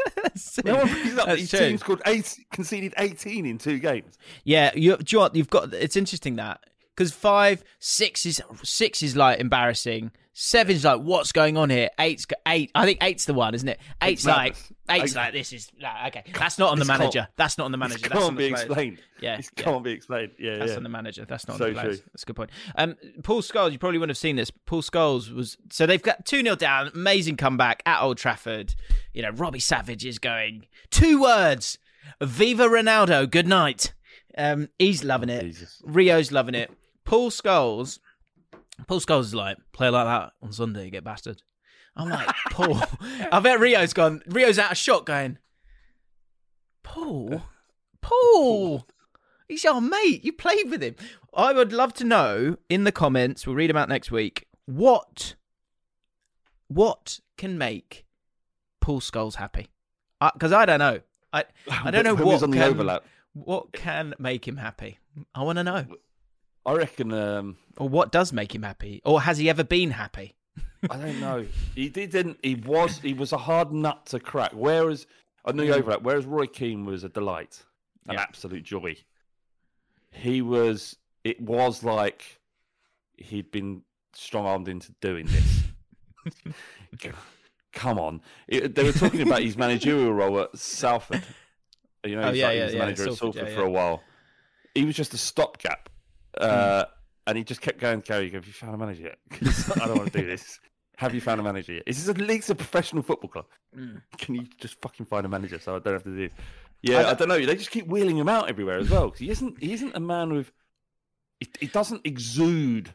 No 0.64 0.76
one 0.76 0.88
brings 0.88 1.14
it 1.14 1.20
up. 1.20 1.30
His 1.30 1.50
true. 1.50 1.60
team 1.60 1.78
scored 1.78 2.02
eight, 2.06 2.38
conceded 2.52 2.94
eighteen 2.98 3.46
in 3.46 3.58
two 3.58 3.80
games. 3.80 4.18
Yeah, 4.44 4.72
you, 4.76 4.98
do 4.98 5.04
you 5.08 5.18
know 5.18 5.24
what? 5.24 5.36
You've 5.36 5.50
got. 5.50 5.74
It's 5.74 5.96
interesting 5.96 6.36
that 6.36 6.64
because 6.96 7.12
five, 7.12 7.64
six 7.80 8.26
is 8.26 8.42
six 8.64 9.04
is 9.04 9.16
like 9.16 9.40
embarrassing. 9.40 10.12
Seven's 10.38 10.84
like, 10.84 11.00
what's 11.00 11.32
going 11.32 11.56
on 11.56 11.70
here? 11.70 11.90
Eight's 11.98 12.26
eight. 12.46 12.70
I 12.76 12.84
think 12.86 13.02
eight's 13.02 13.24
the 13.24 13.34
one, 13.34 13.56
isn't 13.56 13.70
it? 13.70 13.80
Eight's 14.02 14.24
It's 14.24 14.28
like, 14.28 14.54
madness. 14.56 14.72
eight's 14.90 15.12
Eight- 15.14 15.16
like, 15.16 15.32
this 15.34 15.54
is 15.54 15.72
nah, 15.80 16.08
okay. 16.08 16.24
That's 16.38 16.60
not 16.60 16.74
on 16.74 16.80
the 16.80 16.84
manager. 16.84 17.30
That's 17.38 17.58
not 17.58 17.64
on 17.64 17.72
the 17.72 17.78
manager. 17.78 18.10
That's 18.10 18.22
can't 18.22 18.38
be 18.38 18.46
explained. 18.48 18.98
Yeah, 19.22 19.38
this 19.38 19.50
yeah. 19.58 19.64
can't 19.64 19.82
be 19.82 19.92
explained. 19.92 20.32
Yeah, 20.38 20.58
That's 20.58 20.72
yeah. 20.72 20.78
on 20.78 20.84
the 20.84 20.90
manager. 20.90 21.24
That's 21.26 21.48
not 21.48 21.58
So 21.58 21.68
on 21.68 21.74
the 21.74 21.80
players. 21.80 22.00
true. 22.00 22.10
That's 22.12 22.24
a 22.24 22.26
good 22.26 22.36
point. 22.36 22.50
Um, 22.76 22.98
Paul 23.24 23.42
Scholes, 23.44 23.72
you 23.72 23.80
probably 23.80 23.98
wouldn't 23.98 24.10
have 24.12 24.18
seen 24.18 24.36
this. 24.36 24.52
Paul 24.52 24.82
Scholes 24.82 25.34
was 25.34 25.56
so 25.72 25.86
they've 25.86 26.02
got 26.02 26.26
two 26.26 26.42
0 26.42 26.58
down. 26.58 26.92
Amazing 26.94 27.38
comeback 27.38 27.82
at 27.86 28.02
Old 28.02 28.18
Trafford. 28.18 28.76
You 29.14 29.22
know, 29.22 29.30
Robbie 29.30 29.62
Savage 29.62 30.06
is 30.06 30.20
going 30.20 30.66
two 30.92 31.22
words: 31.22 31.78
"Viva 32.22 32.66
Ronaldo." 32.66 33.32
Good 33.32 33.48
night. 33.48 33.94
Um, 34.38 34.68
he's 34.80 35.02
loving 35.06 35.30
it. 35.30 35.44
Jesus. 35.44 35.82
Rio's 35.86 36.30
loving 36.34 36.56
it. 36.56 36.70
Paul 37.06 37.30
Scholes. 37.30 38.00
Paul 38.88 39.00
Scholes 39.00 39.22
is 39.22 39.36
like, 39.36 39.58
play 39.72 39.90
like 39.90 40.06
that 40.06 40.34
on 40.42 40.52
Sunday, 40.52 40.86
you 40.86 40.92
get 40.92 41.04
bastard. 41.04 41.42
I'm 41.96 42.10
like, 42.10 42.28
Paul. 42.52 42.82
I 43.32 43.40
bet 43.40 43.60
Rio's 43.60 43.94
gone. 43.94 44.22
Rio's 44.28 44.60
out 44.60 44.72
of 44.72 44.78
shot 44.78 45.06
going, 45.06 45.38
uh, 45.38 45.40
Paul? 46.84 47.44
Paul? 48.02 48.88
He's 49.48 49.64
your 49.64 49.82
mate. 49.82 50.24
You 50.24 50.34
played 50.34 50.70
with 50.70 50.82
him. 50.82 50.96
I 51.34 51.54
would 51.54 51.74
love 51.74 51.94
to 51.96 52.04
know 52.04 52.58
in 52.70 52.84
the 52.84 52.92
comments, 52.92 53.46
we'll 53.46 53.56
read 53.56 53.70
them 53.70 53.78
out 53.78 53.90
next 53.90 54.12
week, 54.12 54.48
what 54.66 55.36
what 56.68 57.20
can 57.38 57.58
make 57.58 58.06
Paul 58.82 59.02
Scholes 59.02 59.36
happy? 59.36 59.68
Because 60.34 60.52
I 60.52 60.66
don't 60.66 60.80
know. 60.80 61.02
I 61.32 61.44
I 61.70 61.92
don't 61.92 62.04
know 62.04 62.16
what 62.16 62.36
is 62.36 62.44
on 62.44 62.52
the 62.52 62.58
can, 62.58 63.00
what 63.34 63.72
can 63.74 64.14
make 64.18 64.48
him 64.48 64.58
happy. 64.58 65.00
I 65.36 65.44
want 65.44 65.58
to 65.58 65.64
know. 65.64 65.86
I 66.66 66.74
reckon. 66.74 67.14
Um, 67.14 67.58
Or 67.78 67.88
what 67.90 68.12
does 68.12 68.34
make 68.34 68.54
him 68.56 68.64
happy? 68.64 69.02
Or 69.06 69.22
has 69.22 69.38
he 69.38 69.50
ever 69.50 69.64
been 69.64 69.92
happy? 69.92 70.36
I 70.90 70.98
don't 70.98 71.20
know. 71.28 71.46
He 71.76 71.90
didn't. 71.90 72.38
He 72.44 72.56
was. 72.56 73.00
He 73.00 73.14
was 73.14 73.34
a 73.34 73.38
hard 73.38 73.72
nut 73.72 74.06
to 74.08 74.20
crack. 74.20 74.52
Whereas 74.54 75.06
I 75.46 75.50
on 75.52 75.58
the 75.58 75.72
overlap, 75.76 76.02
whereas 76.02 76.26
Roy 76.26 76.48
Keane 76.48 76.86
was 76.86 77.04
a 77.04 77.10
delight, 77.10 77.64
an 78.08 78.14
Yeah. 78.16 78.22
absolute 78.22 78.64
joy. 78.64 78.96
He 80.12 80.42
was. 80.42 80.96
It 81.24 81.42
was 81.42 81.84
like 81.84 82.40
he'd 83.18 83.52
been 83.52 83.82
strong 84.14 84.46
armed 84.46 84.68
into 84.68 84.92
doing 85.02 85.26
this. 85.28 85.64
Come 87.74 88.00
on, 88.00 88.22
It- 88.48 88.74
they 88.74 88.84
were 88.86 88.94
talking 88.94 89.22
about 89.22 89.42
his 89.42 89.58
managerial 89.58 90.14
role 90.14 90.40
at 90.40 90.58
Salford. 90.58 91.24
You 92.06 92.16
know, 92.16 92.22
Oh, 92.30 92.32
yeah, 92.32 92.48
like- 92.48 92.56
he 92.58 92.62
was 92.64 92.74
yeah, 92.74 92.80
manager 92.80 93.04
at 93.04 93.08
Salford, 93.10 93.34
Salford 93.36 93.50
yeah, 93.50 93.56
for 93.56 93.64
a 93.64 93.70
while. 93.70 94.02
He 94.74 94.86
was 94.86 94.96
just 94.96 95.14
a 95.14 95.18
stopgap. 95.18 95.90
Uh, 96.40 96.86
And 97.28 97.38
he 97.38 97.44
just 97.44 97.62
kept 97.62 97.80
going, 97.80 98.02
Gary, 98.02 98.30
have 98.32 98.46
you 98.46 98.54
found 98.54 98.76
a 98.76 98.78
manager 98.78 99.04
yet? 99.04 99.18
I 99.82 99.88
don't 99.88 99.98
want 99.98 100.14
to 100.14 100.20
do 100.22 100.28
this. 100.28 100.60
Have 100.98 101.14
you 101.16 101.22
found 101.22 101.40
a 101.42 101.44
manager 101.44 101.74
yet? 101.74 101.84
This 101.88 101.98
is 101.98 102.08
at 102.08 102.20
least 102.20 102.50
a 102.50 102.56
professional 102.56 103.02
football 103.04 103.30
club. 103.30 103.46
Can 104.18 104.36
you 104.36 104.46
just 104.60 104.80
fucking 104.82 105.08
find 105.08 105.26
a 105.26 105.30
manager 105.30 105.60
so 105.60 105.76
I 105.76 105.80
don't 105.80 105.94
have 105.94 106.04
to 106.04 106.10
do 106.12 106.30
this? 106.30 106.32
Yeah, 106.82 107.10
I, 107.10 107.14
don't 107.16 107.28
know. 107.28 107.44
They 107.44 107.56
just 107.56 107.72
keep 107.72 107.88
wheeling 107.88 108.18
him 108.18 108.30
out 108.30 108.48
everywhere 108.50 108.78
as 108.78 108.90
well. 108.92 109.10
he 109.18 109.30
isn't. 109.32 109.62
He 109.62 109.74
isn't 109.74 109.96
a 109.96 110.00
man 110.00 110.32
with. 110.32 110.52
It, 111.42 111.50
it 111.60 111.74
doesn't 111.74 112.06
exude 112.06 112.94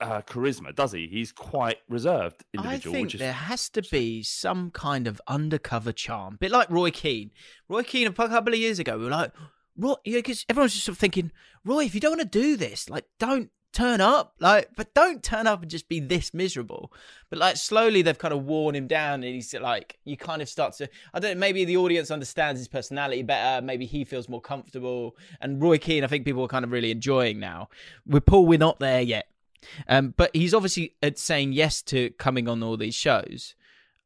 uh, 0.00 0.22
charisma, 0.22 0.74
does 0.74 0.92
he? 0.92 1.06
He's 1.06 1.30
quite 1.30 1.76
reserved 1.88 2.42
individual. 2.54 2.96
I 2.96 2.98
think 2.98 3.14
is, 3.14 3.20
there 3.20 3.32
has 3.32 3.68
to 3.70 3.82
be 3.82 4.22
some 4.22 4.70
kind 4.70 5.06
of 5.06 5.20
undercover 5.28 5.92
charm, 5.92 6.36
bit 6.40 6.50
like 6.50 6.70
Roy 6.70 6.90
Keane. 6.90 7.30
Roy 7.68 7.82
Keane 7.82 8.06
a 8.06 8.12
couple 8.12 8.52
of 8.54 8.58
years 8.58 8.78
ago, 8.78 8.96
we 8.98 9.04
were 9.04 9.10
like, 9.10 9.32
Roy, 9.76 9.94
because 10.04 10.44
everyone's 10.48 10.72
just 10.72 10.84
sort 10.84 10.94
of 10.94 10.98
thinking, 10.98 11.32
Roy, 11.64 11.84
if 11.84 11.94
you 11.94 12.00
don't 12.00 12.18
want 12.18 12.32
to 12.32 12.38
do 12.38 12.56
this, 12.56 12.90
like, 12.90 13.04
don't 13.18 13.50
turn 13.72 14.00
up, 14.00 14.34
like, 14.40 14.68
but 14.76 14.92
don't 14.94 15.22
turn 15.22 15.46
up 15.46 15.62
and 15.62 15.70
just 15.70 15.88
be 15.88 16.00
this 16.00 16.34
miserable. 16.34 16.92
But 17.28 17.38
like, 17.38 17.56
slowly 17.56 18.02
they've 18.02 18.18
kind 18.18 18.34
of 18.34 18.44
worn 18.44 18.74
him 18.74 18.86
down, 18.86 19.22
and 19.22 19.34
he's 19.34 19.54
like, 19.54 19.98
you 20.04 20.16
kind 20.16 20.42
of 20.42 20.48
start 20.48 20.74
to, 20.74 20.88
I 21.14 21.20
don't 21.20 21.34
know, 21.34 21.40
maybe 21.40 21.64
the 21.64 21.76
audience 21.76 22.10
understands 22.10 22.60
his 22.60 22.68
personality 22.68 23.22
better, 23.22 23.64
maybe 23.64 23.86
he 23.86 24.04
feels 24.04 24.28
more 24.28 24.40
comfortable. 24.40 25.16
And 25.40 25.62
Roy 25.62 25.78
Keane, 25.78 26.04
I 26.04 26.08
think 26.08 26.24
people 26.24 26.42
are 26.44 26.48
kind 26.48 26.64
of 26.64 26.72
really 26.72 26.90
enjoying 26.90 27.38
now. 27.38 27.68
With 28.06 28.26
Paul, 28.26 28.46
we're 28.46 28.58
not 28.58 28.80
there 28.80 29.02
yet. 29.02 29.26
Um, 29.88 30.14
but 30.16 30.34
he's 30.34 30.54
obviously 30.54 30.94
uh, 31.02 31.10
saying 31.14 31.52
yes 31.52 31.82
to 31.82 32.10
coming 32.10 32.48
on 32.48 32.62
all 32.62 32.76
these 32.76 32.94
shows. 32.94 33.54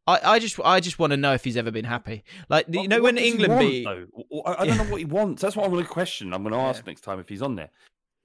I, 0.06 0.20
I 0.34 0.38
just 0.38 0.60
I 0.62 0.80
just 0.80 0.98
want 0.98 1.12
to 1.12 1.16
know 1.16 1.32
if 1.32 1.44
he's 1.44 1.56
ever 1.56 1.70
been 1.70 1.84
happy. 1.84 2.24
Like 2.48 2.66
you 2.68 2.88
know 2.88 3.02
when 3.02 3.16
England 3.16 3.58
beat 3.58 3.84
though? 3.84 4.06
I, 4.46 4.62
I 4.62 4.66
don't 4.66 4.76
know 4.76 4.84
what 4.84 4.98
he 4.98 5.04
wants. 5.04 5.42
That's 5.42 5.56
what 5.56 5.64
I'm 5.64 5.70
going 5.72 5.84
to 5.84 5.90
question. 5.90 6.34
I'm 6.34 6.42
going 6.42 6.52
to 6.52 6.60
ask 6.60 6.86
next 6.86 7.02
time 7.02 7.18
if 7.20 7.28
he's 7.28 7.42
on 7.42 7.56
there. 7.56 7.70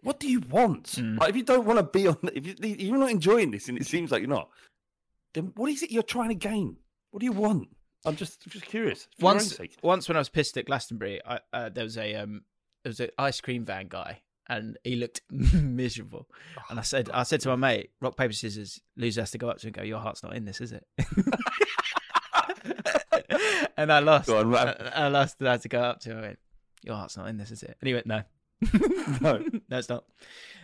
What 0.02 0.20
do 0.20 0.30
you 0.30 0.40
want? 0.50 0.86
Mm. 0.86 1.20
Like, 1.20 1.30
if 1.30 1.36
you 1.36 1.44
don't 1.44 1.66
want 1.66 1.78
to 1.80 1.84
be 1.84 2.08
on, 2.08 2.18
if 2.34 2.48
you, 2.48 2.56
you're 2.62 2.98
not 2.98 3.12
enjoying 3.12 3.52
this, 3.52 3.68
and 3.68 3.78
it 3.78 3.86
seems 3.86 4.12
like 4.12 4.22
you're 4.22 4.30
not, 4.30 4.50
then 5.34 5.52
what 5.56 5.70
is 5.70 5.84
it 5.84 5.92
you're 5.92 6.04
trying 6.04 6.30
to 6.30 6.36
gain? 6.36 6.78
What 7.12 7.20
do 7.20 7.26
you 7.26 7.34
want? 7.34 7.68
I'm 8.06 8.16
just 8.16 8.48
just 8.48 8.66
curious. 8.66 9.08
For 9.18 9.24
your 9.24 9.32
own 9.32 9.36
once 9.36 9.60
once 9.82 10.08
when 10.08 10.16
I 10.16 10.20
was 10.20 10.30
pissed 10.30 10.58
at 10.58 10.66
Glastonbury, 10.66 11.22
I, 11.26 11.40
uh, 11.52 11.70
there 11.70 11.84
was 11.84 11.98
a 11.98 12.16
um 12.16 12.44
there 12.84 12.90
was 12.90 13.00
an 13.00 13.10
ice 13.18 13.42
cream 13.42 13.66
van 13.66 13.88
guy 13.88 14.22
and 14.50 14.78
he 14.84 14.96
looked 14.96 15.22
miserable. 15.32 16.28
And 16.70 16.80
I 16.80 16.82
said 16.82 17.10
I 17.14 17.24
said 17.24 17.42
to 17.42 17.50
my 17.50 17.56
mate, 17.56 17.92
rock 18.02 18.18
paper 18.18 18.34
scissors, 18.34 18.82
loser 18.98 19.22
has 19.22 19.32
to 19.32 19.38
go 19.38 19.50
up 19.50 19.60
to 19.60 19.68
him 19.68 19.70
and 19.70 19.76
go, 19.78 19.84
your 19.84 20.00
heart's 20.00 20.24
not 20.24 20.36
in 20.36 20.46
this, 20.46 20.60
is 20.60 20.72
it? 20.72 20.86
and 23.78 23.92
I 23.92 24.00
lost. 24.00 24.30
On, 24.30 24.54
I. 24.56 24.72
I 24.94 25.08
lost. 25.08 25.38
And 25.40 25.48
I 25.48 25.52
had 25.54 25.62
to 25.62 25.70
go 25.70 25.82
up 25.82 26.00
to 26.02 26.10
him. 26.12 26.18
and 26.18 26.26
went, 26.28 26.40
your 26.84 26.96
heart's 26.96 27.18
not 27.18 27.28
in 27.28 27.38
this, 27.38 27.52
is 27.52 27.64
it? 27.64 27.78
And 27.80 27.88
he 27.88 27.94
went, 27.94 28.06
no. 28.08 28.24
No. 29.22 29.44
no, 29.70 29.78
it's 29.78 29.90
not. 29.90 30.06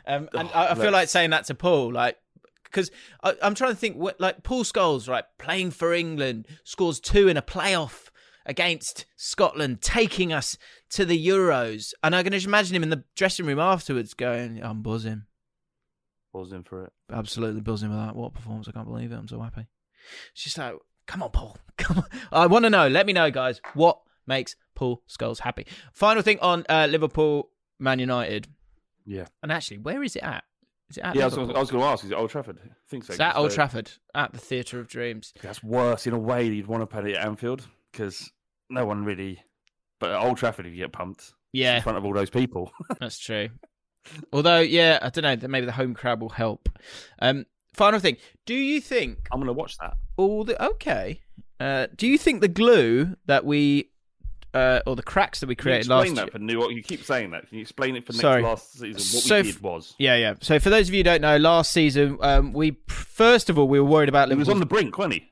Um, 0.06 0.30
and 0.34 0.50
Oh, 0.54 0.58
I, 0.58 0.72
I 0.72 0.76
feel 0.76 0.92
like 0.92 1.10
saying 1.10 1.32
that 1.32 1.46
to 1.46 1.56
Paul, 1.56 1.92
like, 1.94 2.18
because 2.64 2.92
I'm 3.24 3.56
trying 3.56 3.72
to 3.72 3.78
think, 3.78 3.96
what, 3.98 4.20
like 4.20 4.44
Paul 4.44 4.64
Scholes, 4.64 5.08
right, 5.10 5.24
playing 5.38 5.72
for 5.72 5.94
England, 5.94 6.48
scores 6.64 7.00
two 7.00 7.28
in 7.28 7.38
a 7.38 7.42
playoff 7.42 8.10
against 8.46 9.06
Scotland, 9.16 9.82
taking 9.82 10.32
us 10.34 10.58
to 10.96 11.06
the 11.06 11.28
Euros, 11.28 11.94
and 12.04 12.16
I 12.16 12.24
can 12.24 12.34
just 12.34 12.46
imagine 12.46 12.76
him 12.76 12.84
in 12.84 12.90
the 12.90 13.04
dressing 13.16 13.46
room 13.46 13.60
afterwards, 13.60 14.14
going, 14.14 14.62
"I'm 14.64 14.82
buzzing, 14.82 15.24
buzzing 16.34 16.64
for 16.64 16.86
it. 16.86 16.94
absolutely 17.12 17.62
buzzing 17.62 17.90
with 17.90 18.00
that. 18.00 18.16
What 18.16 18.34
performance! 18.34 18.68
I 18.68 18.72
can't 18.72 18.88
believe 18.88 19.12
it. 19.12 19.16
I'm 19.16 19.28
so 19.28 19.40
happy." 19.40 19.68
It's 20.34 20.44
just 20.44 20.58
like, 20.58 20.76
come 21.08 21.24
on, 21.24 21.32
Paul, 21.32 21.58
come 21.78 22.00
on. 22.00 22.06
I 22.32 22.48
want 22.48 22.64
to 22.66 22.70
know. 22.70 22.88
Let 22.88 23.06
me 23.06 23.14
know, 23.14 23.32
guys. 23.32 23.60
What 23.74 24.00
makes 24.28 24.56
Paul 24.76 25.02
Scholes 25.10 25.40
happy. 25.40 25.66
Final 25.94 26.22
thing 26.22 26.40
on 26.40 26.66
uh, 26.70 26.88
Liverpool 26.90 27.50
Man 27.80 28.00
United. 28.00 28.48
Yeah. 29.06 29.26
And 29.42 29.52
actually, 29.52 29.78
where 29.80 30.04
is 30.04 30.16
it 30.16 30.24
at? 30.24 30.44
Is 30.90 30.98
it 30.98 31.04
at 31.04 31.16
Yeah, 31.16 31.24
I 31.24 31.26
was, 31.26 31.38
Liverpool? 31.38 31.58
I 31.58 31.60
was 31.60 31.72
going 31.72 31.84
to 31.84 31.88
ask. 31.90 32.04
Is 32.04 32.12
it 32.12 32.16
Old 32.16 32.30
Trafford? 32.30 32.60
I 32.64 32.70
think 32.90 33.06
so. 33.06 33.14
It's 33.14 33.20
at 33.20 33.36
Old 33.36 33.52
Trafford, 33.52 33.92
at 34.14 34.34
the 34.34 34.40
Theatre 34.40 34.80
of 34.80 34.88
Dreams. 34.88 35.34
That's 35.42 35.64
worse 35.64 36.06
in 36.08 36.14
a 36.14 36.20
way. 36.20 36.46
You'd 36.46 36.68
want 36.68 36.82
to 36.82 36.88
play 36.88 37.12
it 37.12 37.16
at 37.16 37.26
Anfield 37.26 37.68
because 37.92 38.30
no 38.70 38.86
one 38.86 39.04
really. 39.06 39.40
But 40.00 40.12
at 40.12 40.20
Old 40.22 40.38
Trafford, 40.38 40.66
if 40.66 40.72
you 40.74 40.78
get 40.80 40.92
pumped, 40.92 41.34
Yeah. 41.54 41.78
in 41.78 41.82
front 41.84 41.98
of 41.98 42.06
all 42.06 42.14
those 42.14 42.30
people. 42.30 42.72
That's 43.00 43.18
true. 43.18 43.50
Although, 44.32 44.60
yeah, 44.60 45.00
I 45.02 45.10
don't 45.10 45.42
know. 45.42 45.48
Maybe 45.48 45.66
the 45.66 45.72
home 45.72 45.94
crowd 45.94 46.22
will 46.22 46.30
help. 46.30 46.70
Um, 47.20 47.46
final 47.74 48.00
thing. 48.00 48.18
Do 48.46 48.54
you 48.54 48.80
think 48.82 49.28
I'm 49.32 49.40
going 49.40 49.48
to 49.48 49.54
watch 49.54 49.78
that. 49.80 49.96
all 50.18 50.44
the 50.44 50.64
okay? 50.64 51.22
Uh, 51.60 51.88
do 51.96 52.08
you 52.08 52.18
think 52.18 52.42
the 52.42 52.48
glue 52.48 53.16
that 53.26 53.46
we, 53.46 53.90
uh, 54.54 54.82
or 54.86 54.96
the 54.96 55.02
cracks 55.04 55.40
that 55.40 55.48
we 55.48 55.56
Can 55.56 55.64
you 55.64 55.70
created 55.72 55.80
explain 55.88 56.00
last 56.10 56.16
that 56.18 56.22
year? 56.26 56.32
for 56.32 56.40
new? 56.40 56.70
You 56.70 56.84
keep 56.84 57.04
saying 57.04 57.32
that. 57.32 57.48
Can 57.48 57.58
you 57.58 57.62
explain 57.62 57.96
it 57.96 58.06
for 58.06 58.12
next 58.14 58.22
Sorry. 58.22 58.44
last 58.44 58.74
season? 58.74 58.92
What 58.94 59.02
So 59.24 59.38
we 59.42 59.52
did 59.54 59.62
was 59.62 59.96
Yeah, 59.98 60.16
yeah. 60.18 60.34
So 60.42 60.60
for 60.60 60.70
those 60.70 60.90
of 60.90 60.94
you 60.94 61.00
who 61.00 61.04
don't 61.06 61.22
know, 61.22 61.38
last 61.38 61.72
season, 61.72 62.18
um, 62.22 62.52
we 62.54 62.78
first 62.88 63.50
of 63.50 63.58
all 63.58 63.68
we 63.68 63.80
were 63.80 63.90
worried 63.90 64.10
about 64.10 64.30
he 64.30 64.36
was 64.36 64.50
on 64.50 64.60
the 64.60 64.66
brink, 64.66 64.98
wasn't 64.98 65.14
he? 65.16 65.32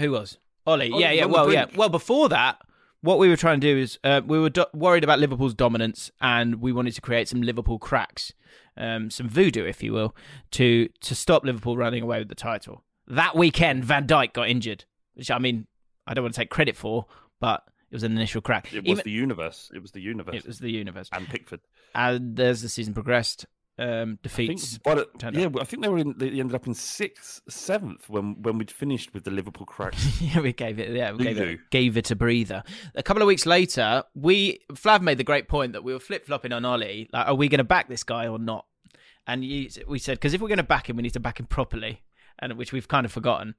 Who 0.00 0.12
was? 0.12 0.38
Ollie. 0.66 0.90
Ollie 0.92 1.02
yeah, 1.02 1.08
was 1.10 1.16
yeah. 1.18 1.24
Well, 1.26 1.52
yeah. 1.52 1.66
Well, 1.76 1.88
before 1.88 2.28
that, 2.30 2.58
what 3.00 3.18
we 3.18 3.28
were 3.28 3.36
trying 3.36 3.60
to 3.60 3.66
do 3.74 3.78
is 3.78 3.98
uh, 4.04 4.20
we 4.26 4.38
were 4.38 4.50
do- 4.50 4.66
worried 4.74 5.04
about 5.04 5.18
Liverpool's 5.18 5.54
dominance, 5.54 6.10
and 6.20 6.56
we 6.60 6.72
wanted 6.72 6.94
to 6.94 7.00
create 7.00 7.28
some 7.28 7.42
Liverpool 7.42 7.78
cracks, 7.78 8.32
um, 8.76 9.10
some 9.10 9.28
voodoo, 9.28 9.64
if 9.64 9.82
you 9.82 9.92
will, 9.92 10.14
to 10.52 10.88
to 11.00 11.14
stop 11.14 11.44
Liverpool 11.44 11.76
running 11.76 12.02
away 12.02 12.18
with 12.18 12.28
the 12.28 12.34
title. 12.34 12.84
That 13.06 13.36
weekend, 13.36 13.84
Van 13.84 14.06
Dijk 14.06 14.32
got 14.32 14.48
injured, 14.48 14.84
which 15.14 15.30
I 15.30 15.38
mean, 15.38 15.66
I 16.06 16.14
don't 16.14 16.24
want 16.24 16.34
to 16.34 16.40
take 16.40 16.50
credit 16.50 16.76
for, 16.76 17.06
but 17.40 17.62
it 17.90 17.94
was 17.94 18.02
an 18.02 18.12
initial 18.12 18.40
crack. 18.42 18.72
It 18.74 18.82
was 18.84 18.90
Even- 18.90 19.04
the 19.04 19.10
universe. 19.10 19.70
It 19.74 19.80
was 19.80 19.92
the 19.92 20.00
universe. 20.02 20.34
it 20.34 20.46
was 20.46 20.58
the 20.58 20.70
universe. 20.70 21.08
and 21.12 21.26
Pickford. 21.28 21.60
And 21.94 22.38
as 22.38 22.60
the 22.62 22.68
season 22.68 22.92
progressed, 22.94 23.46
um, 23.78 24.18
I 24.24 24.28
think, 24.28 24.50
defeats. 24.50 24.78
but 24.78 25.08
yeah. 25.22 25.48
I 25.60 25.64
think 25.64 25.82
they 25.82 25.88
were 25.88 25.98
in. 25.98 26.14
They 26.18 26.30
ended 26.30 26.54
up 26.54 26.66
in 26.66 26.74
sixth, 26.74 27.40
seventh 27.48 28.08
when 28.08 28.42
when 28.42 28.58
we'd 28.58 28.70
finished 28.70 29.14
with 29.14 29.24
the 29.24 29.30
Liverpool 29.30 29.66
cracks. 29.66 30.20
yeah, 30.20 30.40
we 30.40 30.52
gave 30.52 30.78
it. 30.80 30.90
Yeah, 30.90 31.12
we 31.12 31.24
gave 31.24 31.38
it, 31.38 31.60
gave 31.70 31.96
it 31.96 32.10
a 32.10 32.16
breather. 32.16 32.64
A 32.96 33.02
couple 33.02 33.22
of 33.22 33.28
weeks 33.28 33.46
later, 33.46 34.02
we 34.14 34.60
Flav 34.72 35.00
made 35.00 35.18
the 35.18 35.24
great 35.24 35.48
point 35.48 35.74
that 35.74 35.84
we 35.84 35.92
were 35.92 36.00
flip 36.00 36.26
flopping 36.26 36.52
on 36.52 36.64
Ollie. 36.64 37.08
Like, 37.12 37.28
are 37.28 37.34
we 37.34 37.48
going 37.48 37.58
to 37.58 37.64
back 37.64 37.88
this 37.88 38.02
guy 38.02 38.26
or 38.26 38.38
not? 38.38 38.66
And 39.26 39.44
you, 39.44 39.68
we 39.86 39.98
said 39.98 40.18
because 40.18 40.34
if 40.34 40.40
we're 40.40 40.48
going 40.48 40.56
to 40.58 40.64
back 40.64 40.88
him, 40.88 40.96
we 40.96 41.02
need 41.02 41.12
to 41.12 41.20
back 41.20 41.38
him 41.38 41.46
properly, 41.46 42.02
and 42.40 42.54
which 42.54 42.72
we've 42.72 42.88
kind 42.88 43.06
of 43.06 43.12
forgotten. 43.12 43.54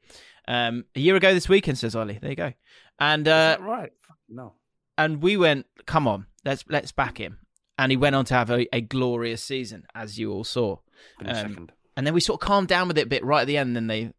Um, 0.48 0.86
a 0.96 1.00
year 1.00 1.16
ago 1.16 1.34
this 1.34 1.48
weekend, 1.48 1.78
says 1.78 1.96
Ollie. 1.96 2.20
There 2.20 2.30
you 2.32 2.36
go. 2.36 2.54
And 3.00 3.28
uh, 3.28 3.58
right? 3.62 3.92
No. 4.28 4.54
and 4.98 5.22
we 5.22 5.38
went, 5.38 5.66
come 5.86 6.08
on, 6.08 6.26
let's 6.44 6.66
let's 6.68 6.92
back 6.92 7.20
him. 7.20 7.40
And 7.80 7.92
he 7.94 7.98
went 7.98 8.14
on 8.14 8.26
to 8.26 8.34
have 8.34 8.52
a, 8.52 8.68
a 8.76 8.82
glorious 8.82 9.42
season, 9.42 9.86
as 9.96 10.20
you 10.20 10.34
all 10.34 10.44
saw. 10.44 10.78
Um, 11.24 11.34
second. 11.34 11.72
And 11.96 12.06
then 12.06 12.14
we 12.14 12.20
sort 12.20 12.42
of 12.42 12.46
calmed 12.46 12.68
down 12.68 12.90
with 12.90 12.98
it 12.98 13.06
a 13.06 13.10
bit 13.10 13.24
right 13.24 13.42
at 13.42 13.48
the 13.48 13.56
end. 13.56 13.74
Then 13.74 13.88
they 13.88 14.12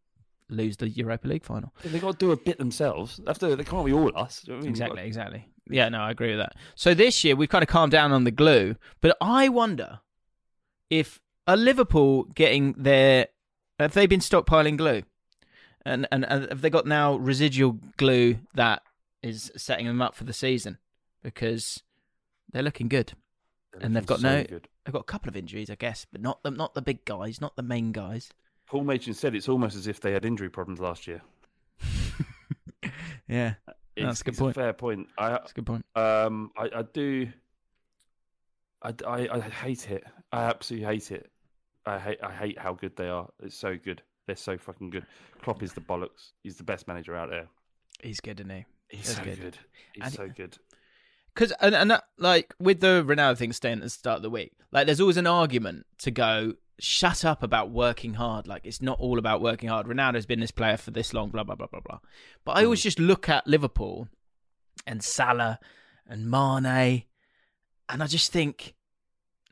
lose 0.49 0.77
the 0.77 0.89
Europa 0.89 1.27
League 1.27 1.45
final. 1.45 1.71
They've 1.83 2.01
got 2.01 2.13
to 2.13 2.17
do 2.17 2.31
a 2.31 2.37
bit 2.37 2.57
themselves. 2.57 3.21
After 3.27 3.55
they 3.55 3.63
can't 3.63 3.85
be 3.85 3.93
all 3.93 4.11
us. 4.17 4.41
Do 4.41 4.51
you 4.51 4.53
know 4.53 4.57
what 4.57 4.61
I 4.61 4.63
mean? 4.63 4.69
Exactly, 4.71 5.03
exactly. 5.03 5.47
Yeah, 5.69 5.89
no, 5.89 5.99
I 5.99 6.09
agree 6.11 6.31
with 6.31 6.39
that. 6.39 6.55
So 6.75 6.95
this 6.95 7.23
year 7.23 7.35
we've 7.35 7.49
kind 7.49 7.63
of 7.63 7.69
calmed 7.69 7.91
down 7.91 8.11
on 8.11 8.23
the 8.23 8.31
glue, 8.31 8.75
but 8.99 9.15
I 9.21 9.47
wonder 9.47 9.99
if 10.89 11.19
are 11.47 11.55
Liverpool 11.55 12.23
getting 12.35 12.73
their 12.77 13.27
have 13.79 13.93
they 13.93 14.07
been 14.07 14.19
stockpiling 14.19 14.77
glue, 14.77 15.03
and 15.85 16.07
and, 16.11 16.25
and 16.25 16.49
have 16.49 16.61
they 16.61 16.69
got 16.69 16.85
now 16.85 17.15
residual 17.15 17.79
glue 17.97 18.39
that 18.55 18.81
is 19.21 19.51
setting 19.55 19.85
them 19.85 20.01
up 20.01 20.15
for 20.15 20.23
the 20.23 20.33
season 20.33 20.77
because 21.23 21.83
they're 22.51 22.63
looking 22.63 22.89
good. 22.89 23.13
And 23.79 23.95
they've 23.95 24.05
got 24.05 24.19
so 24.19 24.29
no- 24.37 24.43
good. 24.43 24.67
They've 24.83 24.93
got 24.93 24.99
a 25.01 25.03
couple 25.05 25.29
of 25.29 25.37
injuries, 25.37 25.69
I 25.69 25.75
guess, 25.75 26.05
but 26.11 26.21
not 26.21 26.43
the 26.43 26.51
not 26.51 26.73
the 26.73 26.81
big 26.81 27.05
guys, 27.05 27.39
not 27.39 27.55
the 27.55 27.63
main 27.63 27.91
guys. 27.91 28.29
Paul 28.67 28.83
Machin 28.83 29.13
said 29.13 29.35
it's 29.35 29.47
almost 29.49 29.75
as 29.75 29.87
if 29.87 29.99
they 29.99 30.11
had 30.13 30.25
injury 30.25 30.49
problems 30.49 30.79
last 30.79 31.07
year. 31.07 31.21
Yeah, 33.27 33.53
It's, 33.95 34.05
That's 34.05 34.21
a 34.21 34.23
good 34.25 34.37
point. 34.37 34.55
fair 34.55 34.73
point. 34.73 35.07
I 35.17 35.29
that's 35.29 35.51
a 35.51 35.53
good 35.53 35.65
point. 35.65 35.85
um 35.95 36.51
I, 36.57 36.69
I 36.75 36.81
do. 36.81 37.29
I, 38.81 38.93
I, 39.07 39.29
I 39.37 39.39
hate 39.39 39.89
it. 39.89 40.03
I 40.33 40.43
absolutely 40.43 40.87
hate 40.87 41.11
it. 41.11 41.31
I 41.85 41.97
hate 41.97 42.19
I 42.21 42.31
hate 42.31 42.59
how 42.59 42.73
good 42.73 42.95
they 42.97 43.07
are. 43.07 43.29
It's 43.41 43.55
so 43.55 43.77
good. 43.77 44.01
They're 44.27 44.35
so 44.35 44.57
fucking 44.57 44.89
good. 44.89 45.05
Klopp 45.41 45.63
is 45.63 45.71
the 45.73 45.79
bollocks. 45.81 46.31
He's 46.43 46.57
the 46.57 46.63
best 46.63 46.87
manager 46.89 47.15
out 47.15 47.29
there. 47.29 47.47
He's 48.01 48.19
good, 48.19 48.39
isn't 48.41 48.49
he? 48.49 48.65
He's 48.89 49.05
That's 49.15 49.17
so 49.19 49.23
good. 49.23 49.39
good. 49.41 49.57
He's 49.93 50.03
And- 50.05 50.13
so 50.13 50.27
good. 50.27 50.57
Because 51.33 51.51
and, 51.61 51.73
and 51.75 51.91
that, 51.91 52.03
like 52.17 52.53
with 52.59 52.81
the 52.81 53.03
Ronaldo 53.07 53.37
thing 53.37 53.53
staying 53.53 53.77
at 53.77 53.83
the 53.83 53.89
start 53.89 54.17
of 54.17 54.21
the 54.23 54.29
week, 54.29 54.51
like 54.71 54.85
there's 54.85 54.99
always 55.01 55.17
an 55.17 55.27
argument 55.27 55.85
to 55.99 56.11
go 56.11 56.53
shut 56.79 57.23
up 57.23 57.41
about 57.43 57.69
working 57.71 58.15
hard. 58.15 58.47
Like 58.47 58.65
it's 58.65 58.81
not 58.81 58.99
all 58.99 59.17
about 59.19 59.41
working 59.41 59.69
hard. 59.69 59.87
Ronaldo's 59.87 60.25
been 60.25 60.39
this 60.41 60.51
player 60.51 60.77
for 60.77 60.91
this 60.91 61.13
long, 61.13 61.29
blah 61.29 61.43
blah 61.43 61.55
blah 61.55 61.67
blah 61.67 61.79
blah. 61.79 61.99
But 62.43 62.57
I 62.57 62.63
always 62.65 62.83
just 62.83 62.99
look 62.99 63.29
at 63.29 63.47
Liverpool 63.47 64.09
and 64.85 65.03
Salah 65.03 65.59
and 66.07 66.29
Mane, 66.29 67.03
and 67.87 68.03
I 68.03 68.07
just 68.07 68.31
think, 68.33 68.73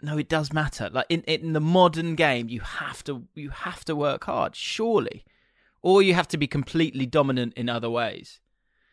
no, 0.01 0.17
it 0.17 0.27
does 0.27 0.51
matter. 0.51 0.89
Like 0.91 1.05
in 1.07 1.21
in 1.23 1.53
the 1.53 1.61
modern 1.61 2.15
game, 2.15 2.49
you 2.49 2.59
have 2.59 3.03
to 3.05 3.25
you 3.35 3.51
have 3.51 3.85
to 3.85 3.95
work 3.95 4.25
hard, 4.25 4.55
surely, 4.55 5.23
or 5.81 6.01
you 6.01 6.13
have 6.13 6.27
to 6.29 6.37
be 6.37 6.47
completely 6.47 7.05
dominant 7.05 7.53
in 7.55 7.69
other 7.69 7.89
ways 7.89 8.41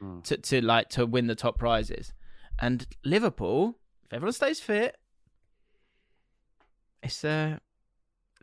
Mm. 0.02 0.22
to 0.24 0.36
to 0.36 0.60
like 0.60 0.90
to 0.90 1.06
win 1.06 1.26
the 1.26 1.34
top 1.34 1.58
prizes. 1.58 2.12
And 2.58 2.86
Liverpool, 3.04 3.78
if 4.04 4.12
everyone 4.12 4.32
stays 4.32 4.60
fit, 4.60 4.96
it's 7.02 7.24
uh 7.24 7.58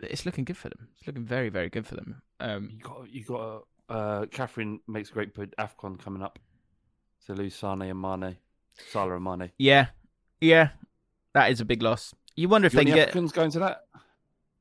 it's 0.02 0.26
looking 0.26 0.44
good 0.46 0.58
for 0.58 0.70
them. 0.70 0.90
It's 0.98 1.08
looking 1.08 1.26
very 1.26 1.50
very 1.50 1.70
good 1.70 1.86
for 1.88 1.96
them. 1.96 2.22
Um, 2.40 2.70
You 2.72 2.80
got 2.80 3.10
you 3.14 3.24
got 3.24 3.64
uh 3.90 4.26
Catherine 4.32 4.80
makes 4.88 5.10
a 5.10 5.14
great 5.14 5.34
point. 5.34 5.54
Afcon 5.60 6.00
coming 6.00 6.22
up. 6.22 6.40
So 7.20 7.34
lose 7.34 7.56
Sane 7.56 7.82
and 7.84 8.02
Mane. 8.02 8.38
Salah 8.90 9.16
and 9.16 9.24
Mane. 9.24 9.52
yeah, 9.58 9.88
yeah, 10.42 10.70
that 11.34 11.52
is 11.52 11.62
a 11.62 11.66
big 11.66 11.82
loss. 11.84 12.14
You 12.36 12.50
wonder 12.50 12.66
if 12.66 12.74
You 12.74 12.80
they 12.80 12.86
get. 12.86 13.10
Africans 13.10 13.32
going 13.32 13.52
to 13.52 13.60
that? 13.60 13.84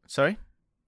Sorry, 0.06 0.32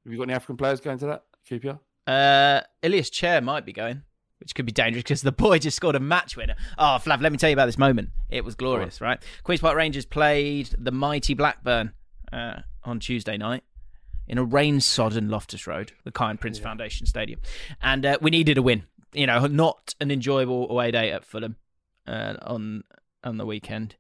Have 0.05 0.13
you 0.13 0.19
got 0.19 0.25
any 0.25 0.35
African 0.35 0.59
players 0.59 0.81
going 0.81 0.99
to 0.99 1.07
that? 1.07 1.25
QPR? 1.49 1.79
uh, 2.07 2.61
Ilias 2.83 3.09
Chair 3.09 3.41
might 3.41 3.65
be 3.65 3.73
going, 3.73 4.03
which 4.41 4.55
could 4.55 4.67
be 4.67 4.73
dangerous 4.73 5.03
because 5.03 5.23
the 5.23 5.33
boy 5.45 5.59
just 5.59 5.77
scored 5.77 5.97
a 5.97 6.01
match 6.01 6.37
winner. 6.37 6.55
Oh, 6.79 6.99
Flav, 7.01 7.21
let 7.21 7.33
me 7.33 7.39
tell 7.39 7.51
you 7.51 7.55
about 7.55 7.67
this 7.67 7.79
moment. 7.79 8.11
It 8.31 8.45
was 8.45 8.55
glorious, 8.55 9.01
right? 9.01 9.23
Queens 9.43 9.61
Park 9.61 9.77
Rangers 9.77 10.05
played 10.07 10.71
the 10.79 10.93
mighty 10.93 11.35
Blackburn 11.35 11.93
uh, 12.33 12.61
on 12.83 13.01
Tuesday 13.01 13.37
night 13.37 13.63
in 14.27 14.39
a 14.39 14.45
rain-sodden 14.45 15.29
Loftus 15.29 15.67
Road, 15.67 15.93
the 16.05 16.13
Kiyan 16.13 16.41
Prince 16.41 16.59
Foundation 16.59 17.07
Stadium, 17.07 17.41
and 17.83 18.07
uh, 18.07 18.19
we 18.21 18.31
needed 18.31 18.59
a 18.59 18.63
win. 18.63 18.85
You 19.13 19.27
know, 19.27 19.47
not 19.47 19.95
an 20.01 20.11
enjoyable 20.11 20.69
away 20.71 20.91
day 20.91 21.13
at 21.13 21.25
Fulham 21.25 21.57
uh, 22.07 22.35
on 22.43 22.85
on 23.23 23.37
the 23.37 23.47
weekend. 23.47 23.97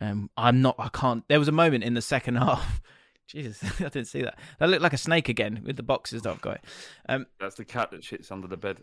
Um, 0.00 0.30
I'm 0.36 0.62
not. 0.62 0.76
I 0.78 0.88
can't. 0.88 1.24
There 1.28 1.38
was 1.38 1.48
a 1.48 1.52
moment 1.52 1.84
in 1.84 1.94
the 1.94 2.02
second 2.02 2.36
half. 2.38 2.80
Jesus, 3.26 3.62
I 3.80 3.84
didn't 3.84 4.06
see 4.06 4.22
that. 4.22 4.38
That 4.58 4.68
looked 4.68 4.82
like 4.82 4.92
a 4.92 4.98
snake 4.98 5.28
again 5.28 5.62
with 5.64 5.76
the 5.76 5.82
boxes 5.82 6.22
that 6.22 6.40
got. 6.40 6.60
Um, 7.08 7.26
That's 7.40 7.56
the 7.56 7.64
cat 7.64 7.90
that 7.90 8.02
shits 8.02 8.30
under 8.30 8.46
the 8.46 8.56
bed. 8.56 8.82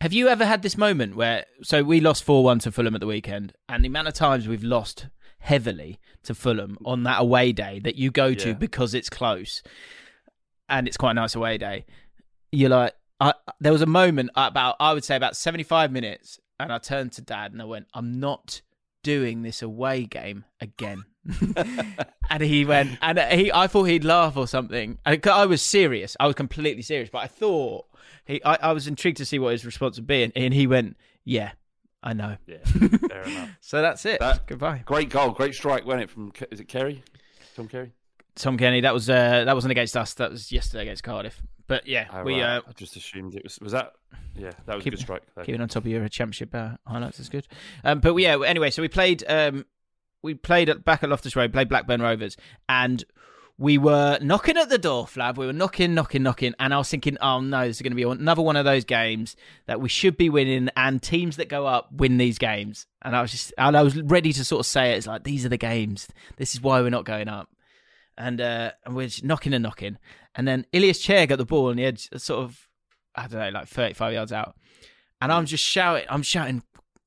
Have 0.00 0.12
you 0.12 0.28
ever 0.28 0.44
had 0.44 0.62
this 0.62 0.76
moment 0.76 1.16
where 1.16 1.44
so 1.62 1.82
we 1.82 2.00
lost 2.00 2.24
four 2.24 2.44
one 2.44 2.58
to 2.60 2.72
Fulham 2.72 2.94
at 2.94 3.00
the 3.00 3.06
weekend, 3.06 3.52
and 3.68 3.82
the 3.84 3.88
amount 3.88 4.08
of 4.08 4.14
times 4.14 4.46
we've 4.48 4.64
lost 4.64 5.06
heavily 5.38 5.98
to 6.24 6.34
Fulham 6.34 6.76
on 6.84 7.02
that 7.04 7.20
away 7.20 7.52
day 7.52 7.80
that 7.80 7.96
you 7.96 8.10
go 8.10 8.34
to 8.34 8.48
Yeah. 8.48 8.54
because 8.54 8.94
it's 8.94 9.10
close, 9.10 9.62
and 10.68 10.86
it's 10.88 10.96
quite 10.96 11.12
a 11.12 11.14
nice 11.14 11.34
away 11.34 11.58
day. 11.58 11.84
You're 12.52 12.70
like, 12.70 12.94
I, 13.20 13.34
there 13.60 13.72
was 13.72 13.82
a 13.82 13.86
moment 13.86 14.30
about 14.36 14.76
I 14.80 14.92
would 14.92 15.04
say 15.04 15.16
about 15.16 15.36
seventy 15.36 15.64
five 15.64 15.90
minutes, 15.92 16.38
and 16.58 16.72
I 16.72 16.78
turned 16.78 17.12
to 17.12 17.22
Dad 17.22 17.52
and 17.52 17.62
I 17.62 17.64
went, 17.64 17.86
I'm 17.94 18.20
not 18.20 18.62
doing 19.02 19.42
this 19.42 19.62
away 19.62 20.04
game 20.04 20.44
again. 20.60 21.04
and 22.30 22.42
he 22.42 22.64
went, 22.64 22.98
and 23.02 23.18
he, 23.18 23.52
I 23.52 23.66
thought 23.66 23.84
he'd 23.84 24.04
laugh 24.04 24.36
or 24.36 24.46
something. 24.46 24.98
And 25.04 25.26
I 25.26 25.46
was 25.46 25.62
serious. 25.62 26.16
I 26.20 26.26
was 26.26 26.34
completely 26.34 26.82
serious, 26.82 27.08
but 27.10 27.18
I 27.18 27.26
thought 27.26 27.86
he, 28.26 28.42
I, 28.44 28.56
I 28.56 28.72
was 28.72 28.86
intrigued 28.86 29.18
to 29.18 29.24
see 29.26 29.38
what 29.38 29.52
his 29.52 29.64
response 29.64 29.96
would 29.96 30.06
be, 30.06 30.22
and, 30.22 30.32
and 30.36 30.52
he 30.54 30.66
went, 30.66 30.96
"Yeah, 31.24 31.52
I 32.02 32.12
know." 32.12 32.36
Yeah, 32.46 32.58
fair 32.64 33.22
enough. 33.26 33.50
So 33.60 33.82
that's 33.82 34.04
it. 34.06 34.20
That- 34.20 34.46
Goodbye, 34.46 34.82
Great 34.84 35.10
goal, 35.10 35.30
great 35.30 35.54
strike, 35.54 35.84
wasn't 35.86 36.04
it? 36.04 36.10
From 36.10 36.32
is 36.50 36.60
it 36.60 36.68
Kerry? 36.68 37.02
Tom 37.56 37.68
Kerry? 37.68 37.92
Tom 38.36 38.58
Cairney. 38.58 38.82
That 38.82 38.92
was 38.94 39.08
uh, 39.08 39.44
that 39.44 39.54
wasn't 39.54 39.70
against 39.72 39.96
us. 39.96 40.14
That 40.14 40.30
was 40.32 40.50
yesterday 40.50 40.82
against 40.82 41.02
Cardiff. 41.04 41.40
But 41.66 41.86
yeah, 41.86 42.08
Oh, 42.12 42.24
we 42.24 42.34
right. 42.42 42.56
uh, 42.58 42.62
I 42.68 42.72
just 42.72 42.94
assumed 42.96 43.34
it 43.36 43.42
was. 43.44 43.58
Was 43.60 43.72
that? 43.72 43.92
Yeah, 44.36 44.50
that 44.66 44.74
was 44.74 44.84
Keep- 44.84 44.92
a 44.92 44.96
good 44.96 45.02
strike. 45.02 45.22
though. 45.34 45.44
keeping 45.44 45.60
on 45.62 45.68
top 45.68 45.84
of 45.84 45.86
your 45.86 46.06
championship 46.08 46.54
uh, 46.54 46.72
highlights 46.86 47.20
is 47.20 47.28
good. 47.28 47.46
Um, 47.84 48.00
but 48.00 48.14
yeah, 48.16 48.36
anyway, 48.44 48.70
so 48.70 48.82
we 48.82 48.88
played 48.88 49.24
um, 49.28 49.64
we 50.24 50.34
played 50.34 50.68
at, 50.68 50.84
back 50.84 51.04
at 51.04 51.10
Loftus 51.10 51.36
Road, 51.36 51.52
played 51.52 51.68
Blackburn 51.68 52.02
Rovers, 52.02 52.36
and 52.68 53.04
we 53.56 53.78
were 53.78 54.18
knocking 54.20 54.56
at 54.56 54.68
the 54.68 54.78
door, 54.78 55.06
Flav. 55.06 55.36
We 55.36 55.46
were 55.46 55.52
knocking, 55.52 55.94
knocking, 55.94 56.24
knocking, 56.24 56.54
and 56.58 56.74
I 56.74 56.78
was 56.78 56.88
thinking, 56.88 57.16
oh 57.20 57.40
no, 57.40 57.68
this 57.68 57.76
is 57.76 57.82
going 57.82 57.92
to 57.92 57.96
be 57.96 58.02
another 58.02 58.42
one 58.42 58.56
of 58.56 58.64
those 58.64 58.84
games 58.84 59.36
that 59.66 59.80
we 59.80 59.88
should 59.88 60.16
be 60.16 60.28
winning, 60.28 60.70
and 60.76 61.00
teams 61.00 61.36
that 61.36 61.48
go 61.48 61.64
up 61.66 61.92
win 61.92 62.16
these 62.16 62.38
games. 62.38 62.86
And 63.02 63.14
I 63.14 63.22
was 63.22 63.30
just, 63.30 63.54
and 63.56 63.76
I 63.76 63.82
was 63.82 64.00
ready 64.02 64.32
to 64.32 64.44
sort 64.44 64.58
of 64.60 64.66
say 64.66 64.92
it. 64.92 64.96
It's 64.96 65.06
like 65.06 65.22
these 65.22 65.46
are 65.46 65.50
the 65.50 65.56
games. 65.56 66.08
This 66.36 66.54
is 66.54 66.60
why 66.60 66.80
we're 66.80 66.90
not 66.90 67.04
going 67.04 67.28
up. 67.28 67.48
And 68.16 68.40
uh, 68.40 68.70
and 68.84 68.94
we're 68.94 69.10
knocking 69.24 69.52
and 69.54 69.62
knocking, 69.62 69.98
and 70.36 70.46
then 70.46 70.66
Ilias 70.72 71.00
Chair 71.00 71.26
got 71.26 71.38
the 71.38 71.44
ball 71.44 71.70
on 71.70 71.76
the 71.76 71.84
edge, 71.84 72.08
sort 72.16 72.44
of, 72.44 72.68
I 73.14 73.26
don't 73.26 73.40
know, 73.40 73.50
like 73.50 73.66
thirty-five 73.66 74.12
yards 74.12 74.32
out, 74.32 74.54
and 75.20 75.32
I'm 75.32 75.46
just 75.46 75.64
shouting, 75.64 76.06
I'm 76.08 76.22
shouting, 76.22 76.62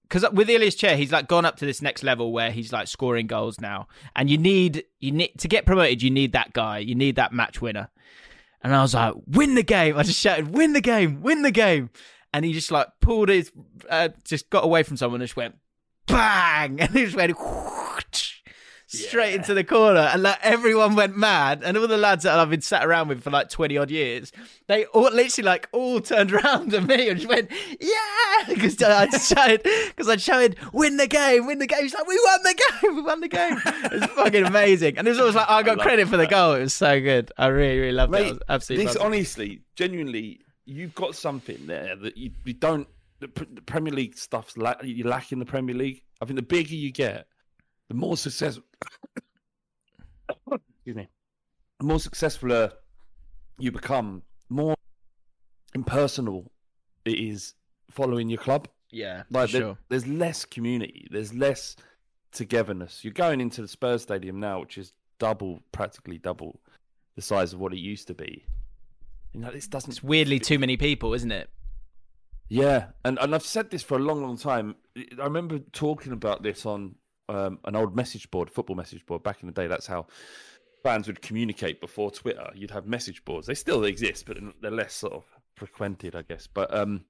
because 0.07 0.29
with 0.31 0.49
Ilias 0.49 0.75
Chair, 0.75 0.95
he's 0.95 1.11
like 1.11 1.27
gone 1.27 1.45
up 1.45 1.57
to 1.57 1.65
this 1.65 1.81
next 1.81 2.03
level 2.03 2.31
where 2.31 2.51
he's 2.51 2.71
like 2.71 2.87
scoring 2.87 3.27
goals 3.27 3.59
now, 3.59 3.87
and 4.15 4.29
you 4.29 4.37
need 4.37 4.83
you 4.99 5.11
need 5.11 5.33
to 5.39 5.47
get 5.47 5.65
promoted. 5.65 6.01
You 6.01 6.09
need 6.09 6.31
that 6.31 6.53
guy. 6.53 6.79
You 6.79 6.95
need 6.95 7.15
that 7.15 7.33
match 7.33 7.61
winner. 7.61 7.89
And 8.63 8.75
I 8.75 8.81
was 8.81 8.93
like, 8.93 9.13
win 9.27 9.55
the 9.55 9.63
game! 9.63 9.97
I 9.97 10.03
just 10.03 10.19
shouted, 10.19 10.49
win 10.49 10.73
the 10.73 10.81
game, 10.81 11.21
win 11.21 11.43
the 11.43 11.51
game! 11.51 11.89
And 12.33 12.43
he 12.43 12.53
just 12.53 12.71
like 12.71 12.87
pulled 13.01 13.29
his, 13.29 13.51
uh, 13.89 14.09
just 14.23 14.49
got 14.49 14.63
away 14.63 14.83
from 14.83 14.97
someone 14.97 15.21
and 15.21 15.27
just 15.27 15.37
went 15.37 15.55
bang, 16.07 16.81
and 16.81 16.89
he 16.91 17.05
just 17.05 17.15
went 17.15 17.37
whoosh, 17.39 17.66
straight 18.87 19.35
into 19.35 19.53
the 19.53 19.63
corner, 19.63 19.99
and 19.99 20.23
like 20.23 20.39
everyone 20.41 20.95
went 20.95 21.15
mad, 21.15 21.61
and 21.63 21.77
all 21.77 21.87
the 21.87 21.97
lads 21.97 22.23
that 22.23 22.39
I've 22.39 22.49
been 22.49 22.61
sat 22.61 22.85
around 22.85 23.09
with 23.09 23.21
for 23.21 23.29
like 23.29 23.49
twenty 23.49 23.77
odd 23.77 23.91
years, 23.91 24.31
they 24.67 24.85
all 24.85 25.11
literally 25.11 25.45
like 25.45 25.69
all 25.71 25.99
turned 25.99 26.31
around 26.33 26.71
to 26.71 26.81
me 26.81 27.09
and 27.09 27.19
just 27.19 27.29
went, 27.29 27.51
"Yeah!" 27.79 27.93
Because 28.47 28.81
I 28.81 29.07
shouted, 29.09 29.61
because 29.63 30.09
I 30.09 30.15
shouted, 30.15 30.57
"Win 30.73 30.97
the 30.97 31.07
game, 31.07 31.45
win 31.45 31.59
the 31.59 31.67
game!" 31.67 31.83
He's 31.83 31.93
like, 31.93 32.07
"We 32.07 32.19
won 32.25 32.39
the 32.43 32.61
game, 32.81 32.95
we 32.95 33.01
won 33.01 33.19
the 33.21 33.27
game!" 33.27 33.61
It 33.65 33.91
was 33.91 34.05
fucking 34.11 34.45
amazing, 34.45 34.97
and 34.97 35.07
it 35.07 35.11
was 35.11 35.19
always 35.19 35.35
like 35.35 35.49
I 35.49 35.63
got 35.63 35.77
love 35.77 35.85
credit 35.85 36.07
for 36.07 36.17
the 36.17 36.27
goal. 36.27 36.53
It 36.53 36.61
was 36.61 36.73
so 36.73 36.99
good. 37.01 37.31
I 37.37 37.47
really, 37.47 37.79
really 37.79 37.91
loved 37.91 38.13
it. 38.13 38.17
I 38.17 38.21
Mate, 38.21 38.29
was 38.31 38.39
absolutely. 38.49 38.85
this 38.85 38.95
honestly, 38.95 39.61
genuinely, 39.75 40.39
you've 40.65 40.95
got 40.95 41.15
something 41.15 41.67
there 41.67 41.95
that 41.95 42.17
you, 42.17 42.31
you 42.45 42.53
don't. 42.53 42.87
The, 43.19 43.27
the 43.51 43.61
Premier 43.61 43.91
League 43.93 44.15
stuff's 44.17 44.55
la- 44.57 44.75
you 44.83 45.03
lack 45.03 45.31
in 45.31 45.39
the 45.39 45.45
Premier 45.45 45.73
League. 45.75 46.03
I 46.21 46.25
think 46.25 46.35
the 46.35 46.43
bigger 46.43 46.75
you 46.75 46.91
get, 46.91 47.25
the 47.89 47.93
more 47.95 48.17
successful. 48.17 48.63
excuse 50.51 50.95
me. 50.95 51.07
The 51.79 51.85
more 51.85 51.99
successful 51.99 52.51
uh, 52.51 52.69
you 53.59 53.71
become, 53.71 54.23
more 54.49 54.75
impersonal 55.75 56.51
it 57.05 57.19
is 57.19 57.53
following 57.91 58.29
your 58.29 58.39
club. 58.39 58.67
yeah, 58.91 59.23
Like 59.29 59.51
there- 59.51 59.61
sure. 59.61 59.77
there's 59.89 60.07
less 60.07 60.45
community, 60.45 61.07
there's 61.11 61.33
less 61.33 61.75
togetherness. 62.31 63.03
You're 63.03 63.13
going 63.13 63.41
into 63.41 63.61
the 63.61 63.67
Spurs 63.67 64.01
stadium 64.03 64.39
now, 64.39 64.59
which 64.61 64.77
is 64.77 64.93
double, 65.19 65.61
practically 65.71 66.17
double 66.17 66.59
the 67.15 67.21
size 67.21 67.53
of 67.53 67.59
what 67.59 67.73
it 67.73 67.79
used 67.79 68.07
to 68.07 68.13
be. 68.13 68.45
You 69.33 69.41
know, 69.41 69.51
this 69.51 69.67
doesn't. 69.67 69.89
It's 69.91 70.03
weirdly 70.03 70.39
too 70.39 70.57
many 70.59 70.77
people, 70.77 71.13
isn't 71.13 71.31
it? 71.31 71.49
Yeah, 72.49 72.87
and 73.03 73.19
and 73.19 73.35
I've 73.35 73.43
said 73.43 73.69
this 73.71 73.83
for 73.83 73.95
a 73.97 74.01
long, 74.01 74.21
long 74.21 74.37
time. 74.37 74.75
I 74.97 75.23
remember 75.23 75.59
talking 75.59 76.11
about 76.13 76.43
this 76.43 76.65
on 76.65 76.95
um, 77.29 77.59
an 77.65 77.75
old 77.75 77.95
message 77.95 78.29
board, 78.31 78.49
football 78.49 78.75
message 78.75 79.05
board 79.05 79.23
back 79.23 79.41
in 79.41 79.47
the 79.47 79.53
day. 79.53 79.67
That's 79.67 79.87
how 79.87 80.07
fans 80.83 81.07
would 81.07 81.21
communicate 81.21 81.81
before 81.81 82.11
Twitter. 82.11 82.49
You'd 82.55 82.71
have 82.71 82.87
message 82.87 83.23
boards. 83.25 83.47
They 83.47 83.55
still 83.55 83.83
exist, 83.83 84.25
but 84.25 84.37
they're 84.61 84.71
less 84.71 84.93
sort 84.93 85.13
of 85.13 85.25
frequented, 85.55 86.15
I 86.15 86.21
guess. 86.21 86.47
But 86.47 86.73
um, 86.73 87.03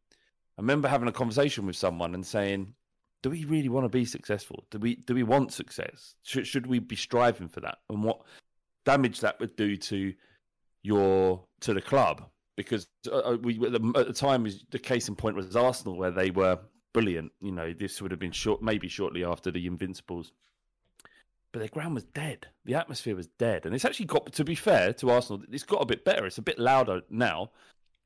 I 0.58 0.62
remember 0.62 0.88
having 0.88 1.08
a 1.08 1.14
conversation 1.14 1.66
with 1.66 1.76
someone 1.76 2.16
and 2.16 2.26
saying, 2.26 2.74
"Do 3.22 3.30
we 3.30 3.46
really 3.46 3.70
want 3.70 3.86
to 3.86 3.90
be 3.90 4.06
successful? 4.06 4.66
Do 4.72 4.80
we 4.80 4.96
do 4.96 5.14
we 5.14 5.24
want 5.24 5.54
success? 5.54 6.16
Should 6.24 6.48
should 6.48 6.68
we 6.68 6.80
be 6.80 6.96
striving 6.96 7.50
for 7.50 7.60
that? 7.62 7.80
And 7.90 8.04
what 8.04 8.22
damage 8.86 9.20
that 9.20 9.40
would 9.40 9.56
do 9.56 9.78
to 9.78 10.14
your 10.84 11.44
to 11.62 11.74
the 11.74 11.82
club?" 11.82 12.26
Because 12.56 12.88
uh, 13.12 13.38
the, 13.40 13.94
at 13.96 14.08
the 14.08 14.14
time, 14.14 14.48
the 14.72 14.80
case 14.80 15.08
in 15.08 15.16
point 15.16 15.36
was 15.36 15.56
Arsenal, 15.56 15.96
where 15.96 16.10
they 16.10 16.32
were 16.32 16.58
brilliant. 16.98 17.32
You 17.42 17.52
know, 17.52 17.74
this 17.74 18.02
would 18.02 18.12
have 18.12 18.20
been 18.20 18.32
short, 18.32 18.62
maybe 18.62 18.88
shortly 18.88 19.24
after 19.24 19.52
the 19.52 19.68
Invincibles. 19.68 20.32
But 21.52 21.60
their 21.60 21.68
ground 21.70 21.94
was 21.96 22.04
dead. 22.04 22.48
The 22.66 22.76
atmosphere 22.76 23.16
was 23.16 23.28
dead, 23.28 23.66
and 23.66 23.74
it's 23.76 23.86
actually 23.86 24.08
got. 24.08 24.34
To 24.34 24.44
be 24.44 24.56
fair 24.56 24.94
to 24.94 25.10
Arsenal, 25.12 25.44
it's 25.52 25.64
got 25.64 25.82
a 25.82 25.86
bit 25.86 26.04
better. 26.04 26.26
It's 26.26 26.38
a 26.38 26.42
bit 26.42 26.60
louder 26.60 27.02
now 27.10 27.52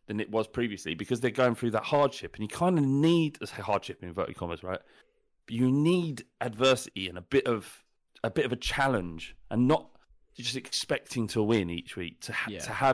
than 0.08 0.20
it 0.20 0.30
was 0.30 0.48
previously 0.48 0.94
because 0.94 1.22
they're 1.22 1.32
going 1.32 1.56
through 1.56 1.72
that 1.72 1.84
hardship, 1.84 2.36
and 2.36 2.44
you 2.44 2.48
kind 2.48 2.78
of 2.78 2.86
need 2.86 3.38
say 3.44 3.62
hardship 3.62 4.02
in 4.04 4.10
inverted 4.10 4.38
commas, 4.38 4.64
right? 4.64 4.80
But 5.48 5.56
you 5.56 5.72
need 5.72 6.24
adversity 6.40 7.08
and 7.10 7.18
a 7.18 7.22
bit 7.22 7.48
of 7.48 7.84
a 8.24 8.30
bit 8.30 8.46
of 8.46 8.52
a 8.52 8.58
challenge, 8.58 9.36
and 9.50 9.68
not 9.68 9.90
just 10.38 10.56
expecting 10.56 11.28
to 11.30 11.42
win 11.42 11.70
each 11.70 11.96
week. 11.96 12.20
To 12.22 12.34
ha- 12.34 12.52
Yeah. 12.52 12.60
to 12.60 12.72
have 12.72 12.94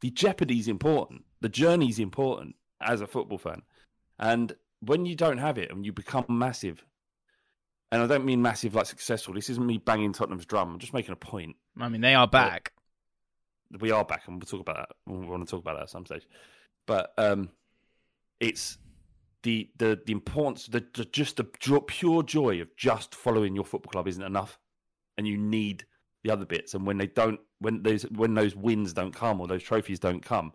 The 0.00 0.10
jeopardy's 0.10 0.68
important. 0.68 1.24
The 1.40 1.48
journey's 1.48 1.98
important 1.98 2.56
as 2.80 3.00
a 3.00 3.06
football 3.06 3.38
fan. 3.38 3.62
And 4.18 4.54
when 4.80 5.06
you 5.06 5.14
don't 5.14 5.38
have 5.38 5.58
it 5.58 5.70
and 5.70 5.84
you 5.84 5.92
become 5.92 6.24
massive, 6.28 6.84
and 7.92 8.02
I 8.02 8.06
don't 8.06 8.24
mean 8.24 8.42
massive 8.42 8.74
like 8.74 8.86
successful, 8.86 9.34
this 9.34 9.50
isn't 9.50 9.66
me 9.66 9.78
banging 9.78 10.12
Tottenham's 10.12 10.46
drum. 10.46 10.72
I'm 10.72 10.78
just 10.78 10.94
making 10.94 11.12
a 11.12 11.16
point. 11.16 11.56
I 11.78 11.88
mean, 11.88 12.00
they 12.00 12.14
are 12.14 12.28
back. 12.28 12.72
We 13.78 13.90
are 13.90 14.04
back 14.04 14.26
and 14.26 14.36
we'll 14.36 14.46
talk 14.46 14.60
about 14.60 14.88
that. 14.88 14.96
We 15.06 15.26
want 15.26 15.46
to 15.46 15.50
talk 15.50 15.60
about 15.60 15.76
that 15.76 15.84
at 15.84 15.90
some 15.90 16.06
stage. 16.06 16.26
But 16.86 17.12
um, 17.18 17.50
it's 18.40 18.78
the, 19.42 19.70
the, 19.78 20.00
the 20.04 20.12
importance, 20.12 20.66
the, 20.66 20.84
the 20.94 21.04
just 21.04 21.36
the 21.36 21.44
pure 21.44 22.22
joy 22.22 22.60
of 22.60 22.74
just 22.76 23.14
following 23.14 23.54
your 23.54 23.64
football 23.64 23.92
club 23.92 24.08
isn't 24.08 24.22
enough. 24.22 24.58
And 25.16 25.26
you 25.28 25.36
need 25.36 25.84
the 26.22 26.30
other 26.30 26.44
bits. 26.44 26.74
And 26.74 26.86
when 26.86 26.98
they 26.98 27.06
don't, 27.06 27.40
when 27.60 27.82
those 27.82 28.02
when 28.04 28.34
those 28.34 28.54
wins 28.56 28.92
don't 28.92 29.14
come 29.14 29.40
or 29.40 29.46
those 29.48 29.62
trophies 29.62 29.98
don't 29.98 30.20
come, 30.24 30.52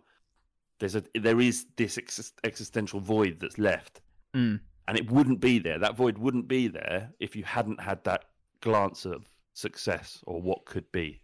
there's 0.78 0.94
a 0.96 1.02
there 1.14 1.40
is 1.40 1.66
this 1.76 1.98
ex- 1.98 2.32
existential 2.44 3.00
void 3.00 3.38
that's 3.40 3.58
left, 3.58 4.00
Mm. 4.34 4.60
and 4.88 4.98
it 4.98 5.10
wouldn't 5.10 5.40
be 5.40 5.58
there. 5.58 5.78
That 5.78 5.96
void 5.96 6.18
wouldn't 6.18 6.48
be 6.48 6.68
there 6.68 7.12
if 7.20 7.34
you 7.36 7.44
hadn't 7.44 7.80
had 7.80 8.04
that 8.04 8.24
glance 8.60 9.04
of 9.04 9.26
success 9.54 10.22
or 10.26 10.40
what 10.42 10.64
could 10.66 10.90
be. 10.92 11.20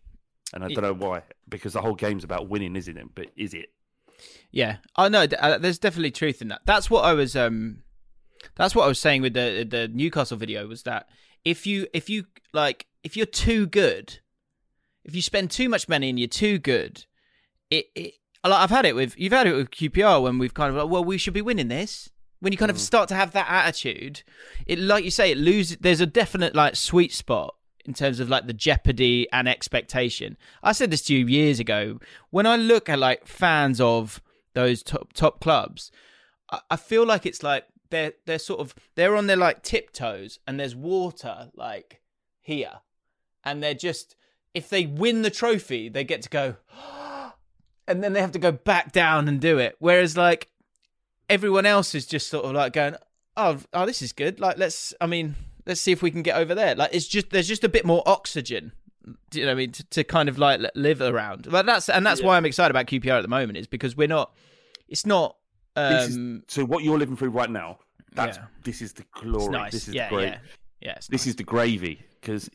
And 0.54 0.62
I 0.64 0.68
It- 0.68 0.74
don't 0.74 0.84
know 0.84 0.92
why, 1.08 1.22
because 1.48 1.72
the 1.74 1.80
whole 1.82 1.94
game's 1.94 2.24
about 2.24 2.48
winning, 2.48 2.76
isn't 2.76 2.96
it? 2.96 3.14
But 3.14 3.28
is 3.36 3.54
it? 3.54 3.72
Yeah. 4.50 4.76
Oh 4.96 5.08
know. 5.08 5.22
uh, 5.24 5.58
there's 5.58 5.78
definitely 5.78 6.10
truth 6.12 6.40
in 6.42 6.48
that. 6.48 6.62
That's 6.66 6.88
what 6.90 7.04
I 7.04 7.12
was 7.12 7.34
um 7.36 7.82
that's 8.56 8.74
what 8.74 8.84
I 8.84 8.88
was 8.88 8.98
saying 9.00 9.22
with 9.22 9.34
the 9.34 9.66
the 9.68 9.88
Newcastle 9.88 10.36
video 10.36 10.66
was 10.66 10.82
that 10.84 11.08
if 11.44 11.66
you 11.66 11.86
if 11.92 12.08
you 12.10 12.26
like 12.52 12.86
if 13.02 13.16
you're 13.16 13.26
too 13.26 13.66
good, 13.66 14.20
if 15.04 15.14
you 15.14 15.22
spend 15.22 15.50
too 15.50 15.68
much 15.68 15.88
money 15.88 16.08
and 16.08 16.18
you're 16.18 16.28
too 16.28 16.58
good, 16.58 17.06
it, 17.70 17.86
it 17.94 18.14
I've 18.44 18.70
had 18.70 18.86
it 18.86 18.94
with 18.94 19.18
you've 19.18 19.32
had 19.32 19.46
it 19.46 19.54
with 19.54 19.70
QPR 19.70 20.22
when 20.22 20.38
we've 20.38 20.54
kind 20.54 20.70
of 20.70 20.76
like, 20.76 20.90
well, 20.90 21.04
we 21.04 21.18
should 21.18 21.34
be 21.34 21.42
winning 21.42 21.68
this. 21.68 22.10
When 22.40 22.52
you 22.52 22.58
kind 22.58 22.70
of 22.70 22.76
mm. 22.76 22.80
start 22.80 23.08
to 23.10 23.14
have 23.14 23.32
that 23.32 23.48
attitude, 23.48 24.22
it 24.66 24.78
like 24.78 25.04
you 25.04 25.12
say, 25.12 25.30
it 25.30 25.38
loses. 25.38 25.76
There's 25.78 26.00
a 26.00 26.06
definite 26.06 26.54
like 26.54 26.74
sweet 26.74 27.12
spot 27.12 27.54
in 27.84 27.94
terms 27.94 28.20
of 28.20 28.28
like 28.28 28.46
the 28.46 28.52
jeopardy 28.52 29.28
and 29.32 29.48
expectation. 29.48 30.36
I 30.62 30.72
said 30.72 30.90
this 30.90 31.02
to 31.02 31.14
you 31.14 31.26
years 31.26 31.60
ago. 31.60 32.00
When 32.30 32.46
I 32.46 32.56
look 32.56 32.88
at 32.88 32.98
like 32.98 33.26
fans 33.26 33.80
of 33.80 34.20
those 34.54 34.82
top 34.82 35.12
top 35.12 35.40
clubs, 35.40 35.92
I, 36.50 36.60
I 36.72 36.76
feel 36.76 37.06
like 37.06 37.26
it's 37.26 37.44
like 37.44 37.66
they're 37.90 38.14
they're 38.26 38.40
sort 38.40 38.60
of 38.60 38.74
they're 38.96 39.16
on 39.16 39.28
their 39.28 39.36
like 39.36 39.62
tiptoes 39.62 40.40
and 40.46 40.58
there's 40.58 40.74
water 40.74 41.50
like 41.54 42.00
here, 42.40 42.80
and 43.44 43.62
they're 43.62 43.74
just 43.74 44.16
if 44.54 44.68
they 44.68 44.86
win 44.86 45.22
the 45.22 45.30
trophy, 45.30 45.88
they 45.88 46.04
get 46.04 46.22
to 46.22 46.28
go, 46.28 46.56
and 47.88 48.02
then 48.02 48.12
they 48.12 48.20
have 48.20 48.32
to 48.32 48.38
go 48.38 48.52
back 48.52 48.92
down 48.92 49.28
and 49.28 49.40
do 49.40 49.58
it. 49.58 49.76
Whereas 49.78 50.16
like 50.16 50.48
everyone 51.28 51.66
else 51.66 51.94
is 51.94 52.06
just 52.06 52.28
sort 52.28 52.44
of 52.44 52.52
like 52.52 52.72
going, 52.72 52.96
oh, 53.36 53.58
oh, 53.72 53.86
this 53.86 54.02
is 54.02 54.12
good. 54.12 54.40
Like 54.40 54.58
let's, 54.58 54.92
I 55.00 55.06
mean, 55.06 55.34
let's 55.66 55.80
see 55.80 55.92
if 55.92 56.02
we 56.02 56.10
can 56.10 56.22
get 56.22 56.36
over 56.36 56.54
there. 56.54 56.74
Like 56.74 56.90
it's 56.94 57.06
just 57.08 57.30
there's 57.30 57.48
just 57.48 57.64
a 57.64 57.68
bit 57.68 57.84
more 57.84 58.02
oxygen. 58.06 58.72
Do 59.30 59.40
you 59.40 59.46
know 59.46 59.50
what 59.52 59.56
I 59.56 59.58
mean? 59.58 59.72
To, 59.72 59.84
to 59.90 60.04
kind 60.04 60.28
of 60.28 60.38
like 60.38 60.60
live 60.74 61.00
around. 61.00 61.48
But 61.50 61.66
that's 61.66 61.88
and 61.88 62.06
that's 62.06 62.20
Yeah. 62.20 62.26
why 62.28 62.36
I'm 62.36 62.46
excited 62.46 62.70
about 62.70 62.86
QPR 62.86 63.18
at 63.18 63.22
the 63.22 63.28
moment 63.28 63.58
is 63.58 63.66
because 63.66 63.96
we're 63.96 64.08
not. 64.08 64.32
It's 64.88 65.06
not. 65.06 65.36
This 65.74 66.10
is- 66.10 66.16
Um, 66.16 66.42
so 66.48 66.64
what 66.64 66.84
you're 66.84 66.98
living 66.98 67.16
through 67.16 67.30
right 67.30 67.50
now, 67.50 67.78
that's 68.14 68.36
Yeah. 68.36 68.44
this 68.62 68.82
is 68.82 68.92
the 68.92 69.04
glory. 69.14 69.50
nice. 69.50 69.72
This 69.72 69.88
is 69.88 69.94
yeah, 69.94 70.08
great. 70.10 70.24
yeah, 70.28 70.38
yeah. 70.82 70.92
It's 70.96 71.08
This 71.08 71.22
nice. 71.22 71.28
is 71.28 71.36
the 71.36 71.44
gravy 71.44 72.04
because 72.20 72.48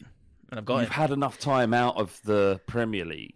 and 0.49 0.59
I've 0.59 0.65
got 0.65 0.77
you've 0.79 0.89
it. 0.89 0.93
had 0.93 1.11
enough 1.11 1.37
time 1.39 1.73
out 1.73 1.97
of 1.97 2.19
the 2.23 2.59
Premier 2.67 3.05
League. 3.05 3.35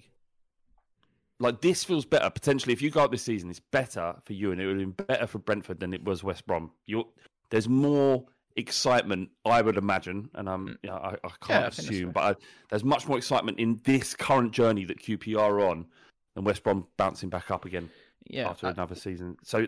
Like 1.40 1.62
this 1.62 1.84
feels 1.84 2.06
better 2.06 2.30
potentially. 2.30 2.72
If 2.74 2.82
you 2.82 2.92
go 2.92 3.04
up 3.04 3.12
this 3.12 3.24
season, 3.24 3.50
it's 3.50 3.60
better 3.60 4.16
for 4.24 4.34
you, 4.34 4.52
and 4.52 4.62
it 4.62 4.68
would 4.68 4.80
have 4.80 4.96
been 4.98 5.06
better 5.08 5.26
for 5.28 5.40
Brentford 5.40 5.80
than 5.80 5.94
it 5.94 6.04
was 6.04 6.24
West 6.24 6.46
Brom. 6.46 6.72
You're, 6.86 7.06
there's 7.50 7.68
more 7.68 8.26
excitement, 8.56 9.30
I 9.46 9.62
would 9.62 9.78
imagine, 9.78 10.30
and 10.36 10.46
know, 10.46 10.54
I, 10.54 10.58
I 10.58 10.68
Mm. 10.68 10.78
Yeah, 10.84 10.96
I 10.96 11.10
can't 11.20 11.64
that's 11.64 11.80
assume, 11.80 12.06
fair. 12.06 12.12
but 12.14 12.22
I, 12.24 12.36
there's 12.70 12.84
much 12.84 13.08
more 13.08 13.18
excitement 13.18 13.58
in 13.60 13.80
this 13.86 14.14
current 14.14 14.52
journey 14.52 14.86
that 14.86 15.00
QPR 15.02 15.40
are 15.40 15.62
on 15.62 15.88
than 16.36 16.44
West 16.44 16.64
Brom 16.64 16.86
bouncing 16.98 17.30
back 17.30 17.50
up 17.50 17.66
again 17.66 17.90
Yeah, 18.28 18.50
after 18.50 18.68
I- 18.68 18.72
another 18.72 18.96
season. 18.96 19.38
So 19.44 19.66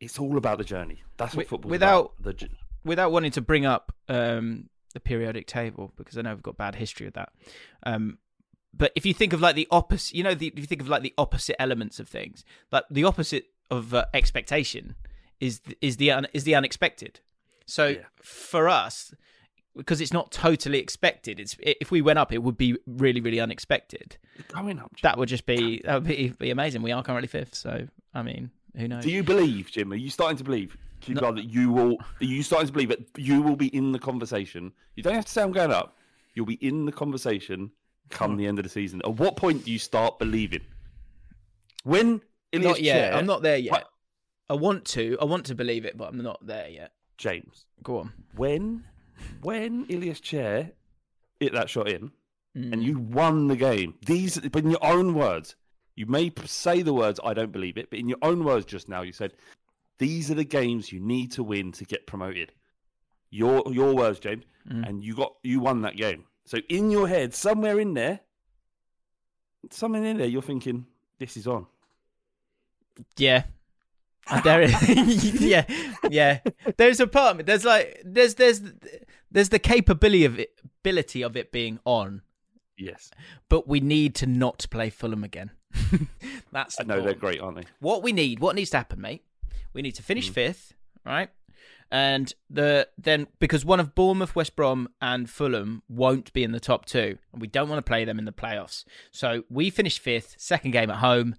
it's 0.00 0.18
all 0.18 0.36
about 0.38 0.58
the 0.58 0.64
journey. 0.64 1.02
That's 1.18 1.34
what 1.34 1.46
football's 1.48 1.70
without- 1.70 2.12
about. 2.20 2.38
The, 2.38 2.48
without 2.84 3.12
wanting 3.12 3.32
to 3.32 3.40
bring 3.42 3.66
up 3.66 3.92
um, 4.08 4.68
the 4.96 5.00
periodic 5.00 5.46
table 5.46 5.92
because 5.96 6.16
I 6.16 6.22
know 6.22 6.32
we've 6.34 6.42
got 6.42 6.56
bad 6.56 6.74
history 6.76 7.06
with 7.06 7.14
that. 7.14 7.28
Um, 7.84 8.18
but 8.72 8.92
if 8.96 9.04
you 9.06 9.12
think 9.14 9.32
of 9.34 9.40
like 9.40 9.54
the 9.54 9.68
opposite, 9.70 10.14
you 10.16 10.22
know, 10.22 10.34
the, 10.34 10.48
if 10.48 10.58
you 10.58 10.66
think 10.66 10.80
of 10.80 10.88
like 10.88 11.02
the 11.02 11.12
opposite 11.18 11.60
elements 11.60 12.00
of 12.00 12.08
things, 12.08 12.44
like 12.72 12.84
the 12.90 13.04
opposite 13.04 13.44
of 13.70 13.92
uh, 13.94 14.06
expectation 14.14 14.94
is 15.38 15.60
is 15.80 15.98
the 15.98 16.10
un, 16.10 16.26
is 16.32 16.44
the 16.44 16.54
unexpected. 16.54 17.20
So 17.66 17.86
Yeah. 17.88 17.98
for 18.22 18.68
us, 18.68 19.12
because 19.76 20.00
it's 20.00 20.12
not 20.12 20.30
totally 20.32 20.78
expected, 20.78 21.38
it's 21.40 21.56
if 21.60 21.90
we 21.90 22.00
went 22.00 22.18
up, 22.18 22.32
it 22.32 22.42
would 22.42 22.56
be 22.56 22.76
really 22.86 23.20
really 23.20 23.40
unexpected. 23.40 24.16
going 24.48 24.78
up. 24.78 24.90
Jim. 24.96 25.00
That 25.02 25.18
would 25.18 25.28
just 25.28 25.46
be 25.46 25.82
that 25.84 25.94
would 25.94 26.04
be, 26.08 26.28
be 26.38 26.50
amazing. 26.50 26.82
We 26.82 26.92
are 26.92 27.02
currently 27.02 27.28
fifth, 27.28 27.54
so 27.54 27.86
I 28.14 28.22
mean, 28.22 28.50
who 28.76 28.88
knows? 28.88 29.04
Do 29.04 29.10
you 29.10 29.22
believe, 29.22 29.70
Jim? 29.70 29.92
Are 29.92 29.96
you 29.96 30.10
starting 30.10 30.38
to 30.38 30.44
believe, 30.44 30.76
QPR, 31.00 31.34
that 31.36 31.44
you 31.44 31.70
will? 31.72 31.96
Are 32.20 32.24
you 32.24 32.42
starting 32.42 32.66
to 32.68 32.72
believe 32.72 32.88
that 32.88 33.06
you 33.16 33.42
will 33.42 33.56
be 33.56 33.68
in 33.68 33.92
the 33.92 33.98
conversation? 33.98 34.72
You 34.94 35.02
don't 35.02 35.14
have 35.14 35.26
to 35.26 35.32
say 35.32 35.42
I'm 35.42 35.52
going 35.52 35.70
up. 35.72 35.96
You'll 36.34 36.46
be 36.46 36.54
in 36.54 36.84
the 36.86 36.92
conversation 36.92 37.70
come 38.10 38.36
the 38.36 38.46
end 38.46 38.58
of 38.58 38.62
the 38.62 38.68
season. 38.68 39.00
At 39.04 39.16
what 39.16 39.36
point 39.36 39.64
do 39.64 39.72
you 39.72 39.78
start 39.78 40.18
believing? 40.18 40.60
When 41.84 42.20
Ilias 42.52 42.68
not 42.70 42.80
yet. 42.82 42.94
Chair- 42.94 43.14
I'm 43.14 43.26
not 43.26 43.42
there 43.42 43.56
yet. 43.56 43.84
I 44.48 44.54
want 44.54 44.84
to. 44.86 45.16
I 45.20 45.24
want 45.24 45.46
to 45.46 45.54
believe 45.54 45.84
it, 45.84 45.96
but 45.96 46.08
I'm 46.08 46.22
not 46.22 46.44
there 46.46 46.68
yet. 46.68 46.92
James. 47.18 47.66
Go 47.82 47.98
on. 47.98 48.12
When 48.34 48.84
when 49.42 49.86
Ilias 49.88 50.20
Chair 50.20 50.72
hit 51.40 51.52
that 51.52 51.70
shot 51.70 51.88
in 51.88 52.12
Mm. 52.56 52.72
and 52.72 52.82
you 52.82 52.98
won 52.98 53.48
the 53.48 53.56
game, 53.56 53.94
these 54.06 54.38
but 54.38 54.64
in 54.64 54.70
your 54.70 54.82
own 54.84 55.12
words, 55.12 55.56
you 55.94 56.06
may 56.06 56.32
say 56.46 56.80
the 56.80 56.94
words 56.94 57.20
"I 57.22 57.34
don't 57.34 57.52
believe 57.52 57.76
it," 57.76 57.90
but 57.90 57.98
in 57.98 58.08
your 58.08 58.18
own 58.22 58.44
words 58.44 58.64
just 58.64 58.88
now, 58.88 59.02
you 59.02 59.12
said 59.12 59.34
these 59.98 60.30
are 60.30 60.34
the 60.34 60.44
games 60.44 60.92
you 60.92 61.00
need 61.00 61.32
to 61.32 61.42
win 61.42 61.72
to 61.72 61.84
get 61.84 62.06
promoted. 62.06 62.52
Your 63.30 63.62
your 63.72 63.94
words, 63.94 64.18
James, 64.20 64.44
Mm. 64.70 64.88
and 64.88 65.04
you 65.04 65.14
got 65.14 65.34
you 65.42 65.60
won 65.60 65.82
that 65.82 65.96
game. 65.96 66.24
So 66.44 66.58
in 66.68 66.90
your 66.90 67.06
head, 67.08 67.34
somewhere 67.34 67.78
in 67.80 67.94
there, 67.94 68.20
something 69.70 70.04
in 70.04 70.18
there, 70.18 70.26
you're 70.26 70.42
thinking 70.42 70.86
this 71.18 71.36
is 71.36 71.46
on. 71.46 71.66
Yeah. 73.16 73.44
There 74.42 74.62
is, 74.62 74.74
yeah, 75.40 75.64
yeah. 76.10 76.40
There's 76.76 76.98
a 76.98 77.06
part. 77.06 77.32
of 77.32 77.36
me- 77.38 77.42
There's 77.44 77.64
like 77.64 78.02
there's 78.04 78.34
there's 78.34 78.60
there's 79.30 79.50
the 79.50 79.58
capability 79.60 80.24
of 80.24 80.38
it, 80.40 80.60
ability 80.80 81.22
of 81.22 81.36
it 81.36 81.52
being 81.52 81.78
on, 81.84 82.22
Yes, 82.76 83.10
but 83.48 83.68
we 83.68 83.78
need 83.80 84.14
to 84.16 84.26
not 84.26 84.66
play 84.70 84.90
Fulham 84.90 85.22
again. 85.22 85.52
That's 86.52 86.80
I 86.80 86.84
know 86.84 87.00
they're 87.02 87.14
great, 87.14 87.40
aren't 87.40 87.58
they? 87.58 87.64
What 87.78 88.02
we 88.02 88.10
need, 88.12 88.40
what 88.40 88.56
needs 88.56 88.70
to 88.70 88.78
happen, 88.78 89.00
mate? 89.00 89.22
We 89.76 89.82
need 89.82 89.94
to 89.96 90.02
Mm. 90.02 90.06
finish 90.06 90.30
fifth, 90.30 90.72
right? 91.04 91.28
And 91.90 92.32
the 92.50 92.88
then 92.98 93.26
because 93.38 93.64
one 93.64 93.78
of 93.78 93.94
Bournemouth, 93.94 94.34
West 94.34 94.56
Brom, 94.56 94.88
and 95.00 95.28
Fulham 95.30 95.82
won't 95.86 96.32
be 96.32 96.42
in 96.42 96.52
the 96.52 96.58
top 96.60 96.86
two, 96.86 97.18
and 97.32 97.40
we 97.42 97.46
don't 97.46 97.68
want 97.68 97.78
to 97.78 97.88
play 97.88 98.04
them 98.06 98.18
in 98.18 98.24
the 98.24 98.32
playoffs. 98.32 98.84
So 99.12 99.44
we 99.50 99.68
finish 99.70 99.98
fifth, 99.98 100.34
second 100.38 100.70
game 100.70 100.90
at 100.90 100.96
home. 100.96 101.36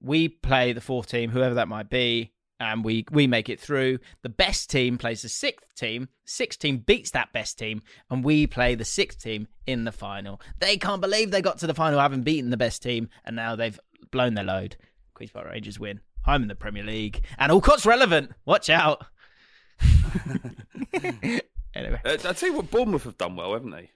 We 0.00 0.28
play 0.28 0.72
the 0.74 0.80
fourth 0.82 1.08
team, 1.08 1.30
whoever 1.30 1.54
that 1.54 1.66
might 1.66 1.88
be, 1.90 2.32
and 2.60 2.84
we 2.84 3.06
we 3.10 3.26
make 3.26 3.48
it 3.48 3.58
through. 3.58 3.98
The 4.22 4.28
best 4.28 4.70
team 4.70 4.98
plays 4.98 5.22
the 5.22 5.28
sixth 5.30 5.74
team. 5.74 6.10
Sixth 6.26 6.60
team 6.60 6.78
beats 6.78 7.10
that 7.12 7.32
best 7.32 7.58
team, 7.58 7.82
and 8.10 8.22
we 8.22 8.46
play 8.46 8.74
the 8.76 8.84
sixth 8.84 9.20
team 9.20 9.48
in 9.66 9.84
the 9.84 9.92
final. 9.92 10.40
They 10.60 10.76
can't 10.76 11.00
believe 11.00 11.30
they 11.30 11.42
got 11.42 11.58
to 11.60 11.66
the 11.66 11.74
final 11.74 11.98
having 11.98 12.22
beaten 12.22 12.50
the 12.50 12.56
best 12.56 12.82
team, 12.82 13.08
and 13.24 13.34
now 13.34 13.56
they've 13.56 13.80
blown 14.12 14.34
their 14.34 14.44
load. 14.44 14.76
Queens 15.14 15.32
Park 15.32 15.48
Rangers 15.48 15.80
win. 15.80 16.00
I'm 16.26 16.42
in 16.42 16.48
the 16.48 16.54
Premier 16.54 16.84
League, 16.84 17.24
and 17.38 17.50
Alcott's 17.50 17.86
relevant. 17.86 18.32
Watch 18.44 18.68
out. 18.70 19.04
anyway, 21.74 22.00
Uh, 22.04 22.16
I 22.24 22.32
tell 22.32 22.48
you 22.50 22.56
what, 22.56 22.70
Bournemouth 22.70 23.04
have 23.04 23.18
done 23.18 23.36
well, 23.36 23.52
haven't 23.52 23.70
they? 23.70 23.90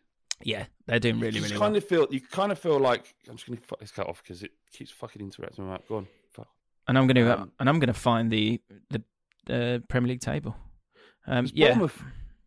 yeah, 0.44 0.64
they're 0.86 0.98
doing 0.98 1.16
really, 1.20 1.26
you 1.26 1.42
really 1.42 1.48
just 1.50 1.52
well. 1.60 1.68
kind 1.68 1.76
of 1.76 1.84
feel 1.84 2.06
you 2.10 2.20
kind 2.20 2.50
of 2.52 2.58
feel 2.58 2.78
like 2.80 3.14
I'm 3.28 3.36
just 3.36 3.46
going 3.46 3.58
to 3.58 3.64
fuck 3.64 3.78
this 3.80 3.92
cut 3.92 4.08
off 4.08 4.22
because 4.22 4.42
it 4.42 4.50
keeps 4.72 4.90
fucking 4.90 5.22
interrupting 5.22 5.64
me. 5.64 5.70
Right, 5.70 5.88
go 5.88 5.96
on. 5.98 6.08
Fuck. 6.32 6.48
And 6.88 6.98
I'm 6.98 7.06
gonna 7.06 7.30
um, 7.30 7.52
and 7.60 7.68
I'm 7.68 7.78
gonna 7.78 7.92
find 7.94 8.30
the 8.30 8.60
the, 8.90 9.02
the 9.46 9.82
Premier 9.88 10.08
League 10.08 10.20
table. 10.20 10.56
Um, 11.28 11.48
yeah, 11.54 11.68
Bournemouth, 11.68 12.02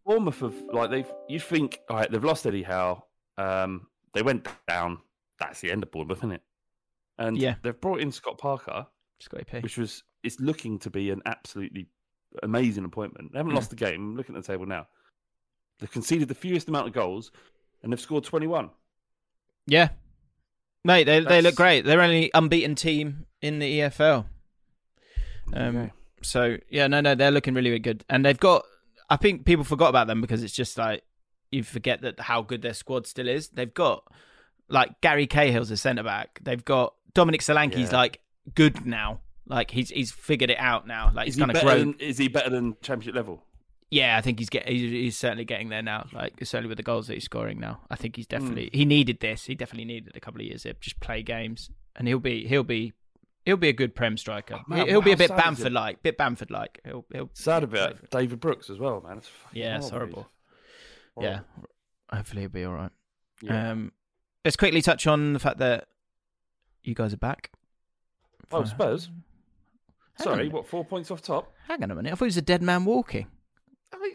Bournemouth 0.05 0.39
have 0.41 0.55
like 0.73 0.89
they've. 0.91 1.11
You 1.29 1.39
think 1.39 1.79
all 1.89 1.95
right? 1.97 2.11
They've 2.11 2.23
lost 2.23 2.45
Eddie 2.45 2.63
Howe. 2.63 3.05
Um, 3.37 3.87
they 4.13 4.21
went 4.21 4.45
down. 4.67 4.97
That's 5.39 5.61
the 5.61 5.71
end 5.71 5.83
of 5.83 5.91
Bournemouth, 5.91 6.19
isn't 6.19 6.31
it? 6.33 6.41
And 7.17 7.37
Yeah. 7.37 7.55
they've 7.61 7.79
brought 7.79 8.01
in 8.01 8.11
Scott 8.11 8.37
Parker, 8.37 8.87
Scotty 9.19 9.43
P. 9.45 9.59
which 9.59 9.77
was 9.77 10.03
it's 10.23 10.39
looking 10.39 10.79
to 10.79 10.89
be 10.89 11.09
an 11.11 11.21
absolutely 11.25 11.87
amazing 12.43 12.83
appointment. 12.85 13.31
They 13.31 13.39
haven't 13.39 13.53
Mm. 13.53 13.55
lost 13.55 13.69
the 13.69 13.75
game. 13.75 13.95
I'm 14.01 14.15
looking 14.17 14.35
at 14.35 14.43
the 14.43 14.47
table 14.51 14.65
now. 14.65 14.87
They've 15.79 15.91
conceded 15.91 16.27
the 16.27 16.35
fewest 16.35 16.67
amount 16.67 16.87
of 16.87 16.93
goals, 16.93 17.31
and 17.83 17.91
they've 17.91 17.99
scored 17.99 18.23
21. 18.23 18.69
Yeah, 19.67 19.89
mate, 20.83 21.03
they 21.05 21.19
they 21.21 21.41
look 21.41 21.55
great. 21.55 21.85
They're 21.85 22.01
only 22.01 22.31
unbeaten 22.33 22.75
team 22.75 23.25
in 23.41 23.59
the 23.59 23.79
EFL. 23.81 24.25
Um, 25.53 25.77
Okay. 25.77 25.91
so 26.21 26.57
yeah, 26.69 26.87
no, 26.87 27.01
no, 27.01 27.15
they're 27.15 27.31
looking 27.31 27.53
really, 27.53 27.69
really 27.69 27.79
good, 27.79 28.03
and 28.09 28.25
they've 28.25 28.39
got. 28.39 28.65
I 29.09 29.17
think 29.17 29.45
people 29.45 29.63
forgot 29.63 29.89
about 29.89 30.07
them 30.07 30.19
because 30.21 30.41
it's 30.43 30.53
just 30.53 30.77
like 30.79 31.03
you 31.51 31.61
forget 31.63 32.01
that 32.01 32.19
how 32.19 32.41
good 32.41 32.61
their 32.63 32.73
squad 32.73 33.05
still 33.05 33.27
is. 33.27 33.49
They've 33.49 33.71
got 33.73 34.03
like 34.67 34.99
Gary 35.01 35.27
Cahill's 35.27 35.69
a 35.69 35.77
centre 35.77 36.01
back. 36.03 36.39
They've 36.43 36.65
got 36.65 36.95
Dominic 37.13 37.41
Solanke's 37.41 37.91
Yeah. 37.91 37.97
like 37.97 38.19
good 38.53 38.85
now. 38.85 39.21
Like 39.47 39.71
he's 39.71 39.89
he's 39.89 40.11
figured 40.11 40.49
it 40.49 40.57
out 40.59 40.87
now. 40.87 41.11
Like 41.13 41.27
Is 41.27 41.35
he's 41.35 41.41
he, 41.41 41.45
kind 41.45 41.57
of 41.57 41.63
grown. 41.63 41.79
than, 41.79 41.93
is 41.99 42.17
he 42.17 42.27
better 42.27 42.49
than 42.49 42.75
Championship 42.81 43.15
level? 43.15 43.43
Yeah, 43.91 44.17
I 44.17 44.21
think 44.21 44.39
he's 44.39 44.49
get 44.49 44.67
he's, 44.67 44.81
he's 44.91 45.17
certainly 45.17 45.45
getting 45.45 45.69
there 45.69 45.83
now. 45.83 46.07
Like 46.11 46.33
certainly 46.43 46.67
with 46.67 46.77
the 46.77 46.83
goals 46.83 47.07
that 47.07 47.13
he's 47.13 47.25
scoring 47.25 47.59
now, 47.59 47.81
I 47.89 47.95
think 47.95 48.15
he's 48.15 48.25
Hmm. 48.25 48.37
definitely 48.37 48.69
he 48.73 48.85
needed 48.85 49.19
this. 49.19 49.45
He 49.45 49.53
definitely 49.55 49.85
needed 49.85 50.15
a 50.15 50.19
couple 50.19 50.41
of 50.41 50.47
years 50.47 50.63
to 50.63 50.73
just 50.81 50.99
play 50.99 51.21
games, 51.21 51.69
and 51.95 52.07
he'll 52.07 52.19
be 52.19 52.47
he'll 52.47 52.63
be 52.63 52.93
he'll 53.45 53.55
be 53.57 53.69
a 53.69 53.73
good 53.73 53.93
prem 53.93 54.17
striker. 54.17 54.55
Oh, 54.57 54.63
man, 54.67 54.87
he'll 54.87 55.01
be 55.03 55.11
a 55.11 55.17
bit 55.17 55.29
it? 55.29 55.37
Bamford 55.37 55.71
like, 55.73 56.01
bit 56.01 56.17
Bamford 56.17 56.49
like. 56.49 56.79
He'll 56.83 57.05
he'll 57.13 57.29
Sad 57.33 57.63
about 57.63 58.09
David 58.09 58.39
Brooks 58.39 58.71
as 58.71 58.79
well, 58.79 59.01
man. 59.07 59.19
It's 59.19 59.29
yeah, 59.53 59.77
it's 59.77 59.89
horrible. 59.91 60.27
horrible. 61.15 61.45
Yeah, 62.11 62.15
hopefully 62.17 62.41
he'll 62.41 62.49
be 62.49 62.65
all 62.65 62.73
right. 62.73 62.91
Yeah. 63.43 63.71
Um, 63.71 63.91
let's 64.43 64.57
quickly 64.57 64.81
touch 64.81 65.05
on 65.05 65.33
the 65.33 65.39
fact 65.39 65.59
that 65.59 65.87
you 66.81 66.95
guys 66.95 67.13
are 67.13 67.17
back. 67.17 67.51
Oh, 68.51 68.63
Spurs. 68.65 69.09
Hang 70.17 70.27
on 70.27 70.33
a 70.33 70.35
Sorry, 70.37 70.49
what? 70.49 70.67
Four 70.67 70.85
points 70.85 71.11
off 71.11 71.21
top. 71.21 71.53
Hang 71.67 71.83
on 71.83 71.91
a 71.91 71.95
minute, 71.95 72.11
I 72.11 72.15
thought 72.15 72.25
he 72.25 72.29
was 72.29 72.37
a 72.37 72.41
dead 72.41 72.61
man 72.61 72.85
walking. 72.85 73.27
I 73.93 74.11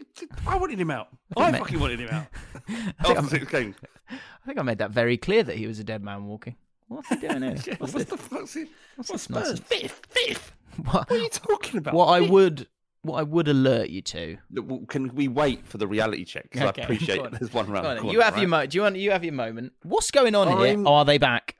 I 0.47 0.57
wanted 0.57 0.79
him 0.79 0.91
out. 0.91 1.07
I 1.37 1.51
fucking 1.57 1.79
wanted 1.79 1.99
him 1.99 2.09
out. 2.09 2.27
After 2.99 3.27
six 3.29 3.45
games. 3.51 3.75
I 4.09 4.17
think 4.45 4.59
I 4.59 4.61
made 4.63 4.77
that 4.79 4.91
very 4.91 5.17
clear 5.17 5.43
that 5.43 5.55
he 5.57 5.67
was 5.67 5.79
a 5.79 5.83
dead 5.83 6.03
man 6.03 6.25
walking. 6.25 6.55
What's 6.87 7.07
he 7.09 7.15
doing 7.15 7.41
here? 7.41 7.55
Yeah, 7.65 7.75
What's 7.79 7.93
what 7.93 8.07
the 8.09 8.17
fuck's 8.17 8.55
it? 8.57 8.67
What's 8.95 9.09
What's 9.09 9.23
Spurs? 9.23 9.35
nonsense? 9.47 9.59
Fifth, 9.61 10.01
fifth. 10.09 10.51
What, 10.77 11.09
What 11.09 11.11
are 11.11 11.17
you 11.17 11.29
talking 11.29 11.77
about? 11.79 11.93
what 11.93 12.07
I 12.07 12.19
would, 12.21 12.67
what 13.03 13.17
I 13.17 13.23
would 13.23 13.47
alert 13.47 13.89
you 13.89 14.01
to. 14.01 14.37
Can 14.89 15.13
we 15.15 15.27
wait 15.27 15.65
for 15.67 15.77
the 15.77 15.87
reality 15.87 16.25
check? 16.25 16.49
'Cause 16.51 16.61
Okay, 16.63 16.81
I 16.81 16.83
appreciate 16.83 17.19
on. 17.19 17.31
there's 17.31 17.53
one 17.53 17.69
round. 17.69 17.87
On, 17.87 17.97
corner, 17.97 18.11
you 18.13 18.21
have 18.21 18.35
your 18.37 18.49
right? 18.49 18.63
mo. 18.63 18.65
Do 18.67 18.77
you 18.77 18.81
want? 18.83 18.95
You 18.97 19.11
have 19.11 19.23
your 19.23 19.33
moment. 19.33 19.73
What's 19.83 20.11
going 20.11 20.35
on 20.35 20.47
here? 20.49 20.67
I'm- 20.67 20.87
Are 20.87 21.05
they 21.05 21.17
back? 21.17 21.55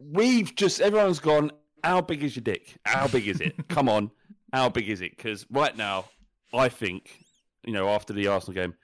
We've 0.00 0.54
just 0.54 0.80
everyone's 0.80 1.20
gone. 1.20 1.50
How 1.84 2.00
big 2.00 2.22
is 2.22 2.34
your 2.34 2.42
dick? 2.42 2.76
How 2.86 3.06
big 3.08 3.28
is 3.28 3.40
it? 3.40 3.54
Come 3.68 3.90
on, 3.90 4.10
how 4.52 4.70
big 4.70 4.88
is 4.88 5.02
it? 5.02 5.14
Because 5.16 5.44
right 5.50 5.76
now, 5.76 6.06
I 6.52 6.70
think 6.70 7.24
you 7.64 7.74
know 7.74 7.90
after 7.90 8.14
the 8.14 8.26
Arsenal 8.28 8.54
game, 8.54 8.74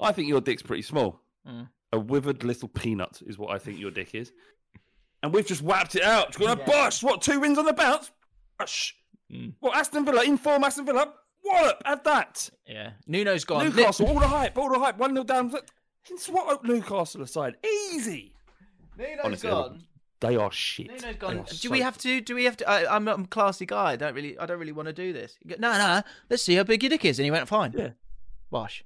I 0.00 0.10
think 0.10 0.28
your 0.28 0.40
dick's 0.40 0.62
pretty 0.62 0.82
small. 0.82 1.20
Mm. 1.48 1.68
A 1.92 1.98
withered 1.98 2.42
little 2.42 2.68
peanut 2.68 3.22
is 3.24 3.38
what 3.38 3.54
I 3.54 3.58
think 3.58 3.78
your 3.78 3.92
dick 3.92 4.14
is. 4.14 4.32
And 5.22 5.32
we've 5.32 5.46
just 5.46 5.62
whapped 5.62 5.94
it 5.94 6.02
out. 6.02 6.28
It's 6.28 6.36
going 6.36 6.56
to 6.56 6.64
bosh. 6.64 7.02
What 7.02 7.22
two 7.22 7.40
wins 7.40 7.58
on 7.58 7.66
the 7.66 7.72
bounce? 7.72 8.10
Bosh. 8.58 8.96
Mm. 9.32 9.54
What 9.60 9.76
Aston 9.76 10.04
Villa 10.04 10.24
in 10.24 10.36
form? 10.36 10.64
Aston 10.64 10.86
Villa. 10.86 11.12
Wallop. 11.44 11.82
Have 11.84 12.02
that. 12.04 12.50
Yeah, 12.66 12.90
Nuno's 13.06 13.44
gone. 13.44 13.64
Newcastle. 13.64 14.08
all 14.08 14.18
the 14.18 14.26
hype. 14.26 14.58
All 14.58 14.70
the 14.70 14.78
hype. 14.78 14.98
One 14.98 15.12
0 15.12 15.24
down. 15.24 15.52
Swat 16.16 16.64
Newcastle 16.64 17.22
aside. 17.22 17.56
Easy. 17.92 18.34
Nuno's 18.98 19.20
Honestly, 19.24 19.50
gone. 19.50 19.82
They 20.20 20.36
are 20.36 20.52
shit. 20.52 20.88
Nuno's 20.88 21.16
gone. 21.16 21.38
are 21.38 21.44
Do 21.44 21.54
so 21.56 21.70
we 21.70 21.80
have 21.80 21.96
to? 21.98 22.20
Do 22.20 22.34
we 22.34 22.44
have 22.44 22.56
to? 22.58 22.68
I, 22.68 22.94
I'm, 22.94 23.08
I'm 23.08 23.24
a 23.24 23.26
classy 23.26 23.64
guy. 23.66 23.92
I 23.92 23.96
don't 23.96 24.14
really. 24.14 24.38
I 24.38 24.46
don't 24.46 24.58
really 24.58 24.72
want 24.72 24.86
to 24.86 24.92
do 24.92 25.12
this. 25.12 25.38
Go, 25.46 25.56
no, 25.58 25.72
no. 25.78 26.02
Let's 26.28 26.42
see 26.42 26.54
how 26.56 26.62
big 26.64 26.82
your 26.82 26.90
dick 26.90 27.04
is. 27.04 27.18
And 27.18 27.24
he 27.24 27.30
went 27.30 27.48
fine. 27.48 27.74
Yeah. 27.76 27.90
Bosh. 28.50 28.84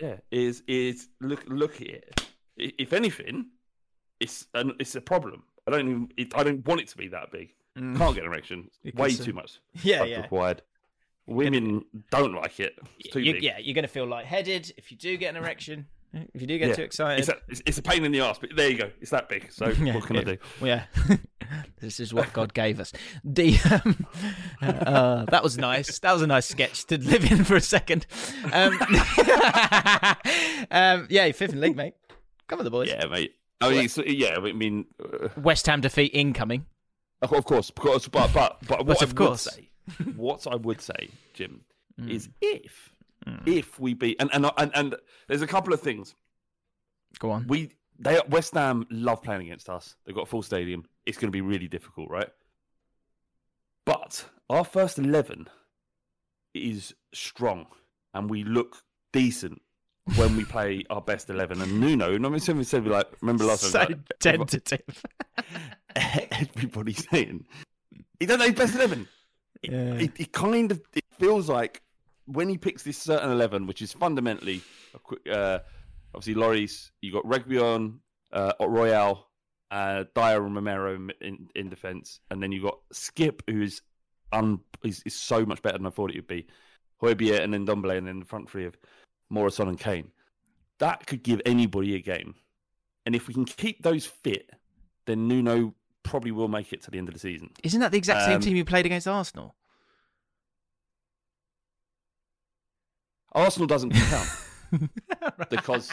Yeah, 0.00 0.16
is 0.30 0.62
is 0.66 1.08
look 1.20 1.44
look 1.46 1.76
at 1.80 1.86
it. 1.88 2.26
If 2.56 2.92
anything, 2.92 3.46
it's 4.18 4.46
an, 4.54 4.72
it's 4.80 4.94
a 4.94 5.00
problem. 5.00 5.44
I 5.66 5.70
don't 5.72 5.88
even. 5.88 6.08
It, 6.16 6.36
I 6.36 6.42
don't 6.42 6.66
want 6.66 6.80
it 6.80 6.88
to 6.88 6.96
be 6.96 7.08
that 7.08 7.30
big. 7.30 7.52
Mm. 7.78 7.96
Can't 7.96 8.14
get 8.14 8.24
an 8.24 8.30
erection. 8.30 8.70
Because, 8.82 9.18
Way 9.18 9.24
too 9.24 9.32
much. 9.32 9.60
yeah, 9.82 10.04
yeah. 10.04 10.22
required. 10.22 10.62
Women 11.26 11.84
don't 12.10 12.34
like 12.34 12.58
it. 12.58 12.76
It's 12.98 13.10
too 13.10 13.20
You- 13.20 13.34
big. 13.34 13.42
yeah, 13.42 13.58
you're 13.58 13.74
going 13.74 13.84
to 13.84 13.88
feel 13.88 14.06
lightheaded 14.06 14.72
if 14.76 14.90
you 14.90 14.96
do 14.96 15.16
get 15.16 15.30
an 15.30 15.36
erection. 15.42 15.86
If 16.14 16.40
you 16.42 16.46
do 16.46 16.58
get 16.58 16.68
Yeah. 16.68 16.74
too 16.74 16.82
excited. 16.82 17.20
It's 17.20 17.28
a, 17.30 17.36
it's, 17.48 17.62
it's 17.66 17.78
a 17.78 17.82
pain 17.82 18.04
in 18.04 18.12
the 18.12 18.20
ass, 18.20 18.38
but 18.38 18.50
there 18.54 18.68
you 18.68 18.76
go. 18.76 18.90
It's 19.00 19.10
that 19.12 19.28
big. 19.30 19.50
So 19.50 19.66
Yeah, 19.82 19.94
what 19.94 20.04
can 20.04 20.16
I 20.18 20.24
do? 20.24 20.36
Yeah, 20.62 20.84
this 21.80 21.98
is 22.00 22.12
what 22.12 22.32
God 22.34 22.52
gave 22.52 22.80
us. 22.80 22.92
The 23.24 23.56
um, 23.84 24.06
uh, 24.62 25.24
that 25.30 25.42
was 25.42 25.56
nice. 25.56 25.98
That 26.00 26.12
was 26.12 26.20
a 26.22 26.26
nice 26.26 26.46
sketch 26.46 26.84
to 26.86 26.98
live 26.98 27.30
in 27.30 27.44
for 27.44 27.56
a 27.56 27.60
second. 27.62 28.06
Um, 28.52 28.78
um, 30.70 31.06
yeah, 31.10 31.30
fifth 31.32 31.52
in 31.52 31.60
league, 31.60 31.76
mate. 31.76 31.94
Cover 32.48 32.62
the 32.62 32.70
boys. 32.70 32.88
Yeah, 32.88 33.06
mate. 33.06 33.32
I 33.60 33.70
mean, 33.70 33.88
yeah. 34.06 34.36
I 34.38 34.52
mean, 34.52 34.86
uh, 35.02 35.28
West 35.36 35.66
Ham 35.66 35.80
defeat 35.80 36.10
incoming. 36.14 36.66
of 37.22 37.30
course, 37.44 37.68
of 37.70 37.74
course, 37.76 38.08
but 38.08 38.32
but 38.32 38.58
but 38.66 38.78
what 38.84 38.98
But 38.98 39.02
I 39.02 39.04
of 39.04 39.14
course. 39.14 39.46
would 39.46 39.54
say, 39.54 40.12
what 40.16 40.46
I 40.46 40.56
would 40.56 40.80
say, 40.80 41.08
Jim, 41.34 41.62
Mm. 42.00 42.08
is 42.10 42.28
if 42.40 42.91
Mm. 43.26 43.46
if 43.46 43.78
we 43.78 43.94
beat 43.94 44.16
and 44.20 44.30
and 44.32 44.50
and 44.56 44.70
and 44.74 44.96
there's 45.28 45.42
a 45.42 45.46
couple 45.46 45.72
of 45.72 45.80
things. 45.80 46.14
Go 47.18 47.30
on. 47.30 47.46
We 47.46 47.70
they 47.98 48.20
West 48.28 48.54
Ham 48.54 48.86
love 48.90 49.22
playing 49.22 49.42
against 49.42 49.68
us. 49.68 49.94
They've 50.04 50.14
got 50.14 50.22
a 50.22 50.26
full 50.26 50.42
stadium. 50.42 50.84
It's 51.06 51.18
going 51.18 51.28
to 51.28 51.32
be 51.32 51.40
really 51.40 51.68
difficult, 51.68 52.10
right? 52.10 52.28
But 53.84 54.24
our 54.50 54.64
first 54.64 54.98
eleven 54.98 55.48
is 56.54 56.94
strong, 57.14 57.66
and 58.14 58.28
we 58.30 58.44
look 58.44 58.82
decent 59.12 59.60
when 60.16 60.36
we 60.36 60.44
play 60.44 60.84
our 60.90 61.00
best 61.00 61.30
eleven. 61.30 61.60
And 61.60 61.80
Nuno, 61.80 62.10
remember 62.10 62.38
somebody 62.38 62.64
said 62.64 62.86
like, 62.86 63.06
remember 63.20 63.44
last 63.44 63.62
so 63.70 63.78
time? 63.78 63.88
like, 63.88 63.98
tentative. 64.20 65.02
everybody's 65.96 67.06
saying 67.08 67.44
he 68.18 68.26
doesn't 68.26 68.40
know 68.40 68.46
his 68.46 68.54
best 68.54 68.74
eleven. 68.74 69.08
It, 69.62 69.70
Yeah. 69.72 69.94
it, 69.94 70.12
it 70.18 70.32
kind 70.32 70.70
of 70.72 70.80
it 70.94 71.04
feels 71.18 71.48
like 71.48 71.82
when 72.26 72.48
he 72.48 72.58
picks 72.58 72.82
this 72.82 72.98
certain 72.98 73.30
eleven, 73.30 73.66
which 73.66 73.82
is 73.82 73.92
fundamentally 73.92 74.60
a 74.94 74.98
quick, 74.98 75.20
uh, 75.30 75.60
obviously 76.14 76.34
Loris, 76.40 76.90
you 77.00 77.12
got 77.12 77.24
Reguilon, 77.24 77.98
uh, 78.32 78.52
Royal, 78.60 79.28
uh, 79.70 80.04
Dier 80.14 80.44
and 80.44 80.54
Romero 80.54 80.94
in, 80.94 81.12
in, 81.20 81.48
in 81.54 81.68
defence, 81.68 82.20
and 82.30 82.42
then 82.42 82.52
you 82.52 82.62
got 82.62 82.78
Skip, 82.92 83.42
who 83.48 83.62
is 83.62 83.82
un 84.32 84.60
is, 84.84 85.02
is 85.04 85.14
so 85.14 85.44
much 85.44 85.62
better 85.62 85.78
than 85.78 85.86
I 85.86 85.90
thought 85.90 86.10
it 86.10 86.16
would 86.16 86.26
be. 86.26 86.46
Højbjerg 87.02 87.42
and 87.42 87.52
then 87.52 87.66
Ndombele, 87.66 87.98
and 87.98 88.06
then 88.06 88.20
the 88.20 88.24
front 88.24 88.48
three 88.48 88.64
of 88.64 88.76
Morrison 89.28 89.68
and 89.68 89.78
Kane. 89.78 90.12
That 90.78 91.06
could 91.06 91.22
give 91.22 91.40
anybody 91.44 91.96
a 91.96 92.00
game, 92.00 92.34
and 93.04 93.14
if 93.14 93.28
we 93.28 93.34
can 93.34 93.44
keep 93.44 93.82
those 93.82 94.06
fit, 94.06 94.50
then 95.06 95.28
Nuno 95.28 95.74
probably 96.02 96.30
will 96.32 96.48
make 96.48 96.72
it 96.72 96.82
to 96.82 96.90
the 96.90 96.98
end 96.98 97.08
of 97.08 97.14
the 97.14 97.20
season. 97.20 97.50
Isn't 97.62 97.80
that 97.80 97.92
the 97.92 97.98
exact 97.98 98.24
same 98.24 98.36
Um, 98.36 98.40
team 98.40 98.56
you 98.56 98.64
played 98.64 98.86
against 98.86 99.06
Arsenal? 99.06 99.54
Arsenal 103.32 103.66
doesn't 103.66 103.90
count 103.94 104.28
because 105.50 105.90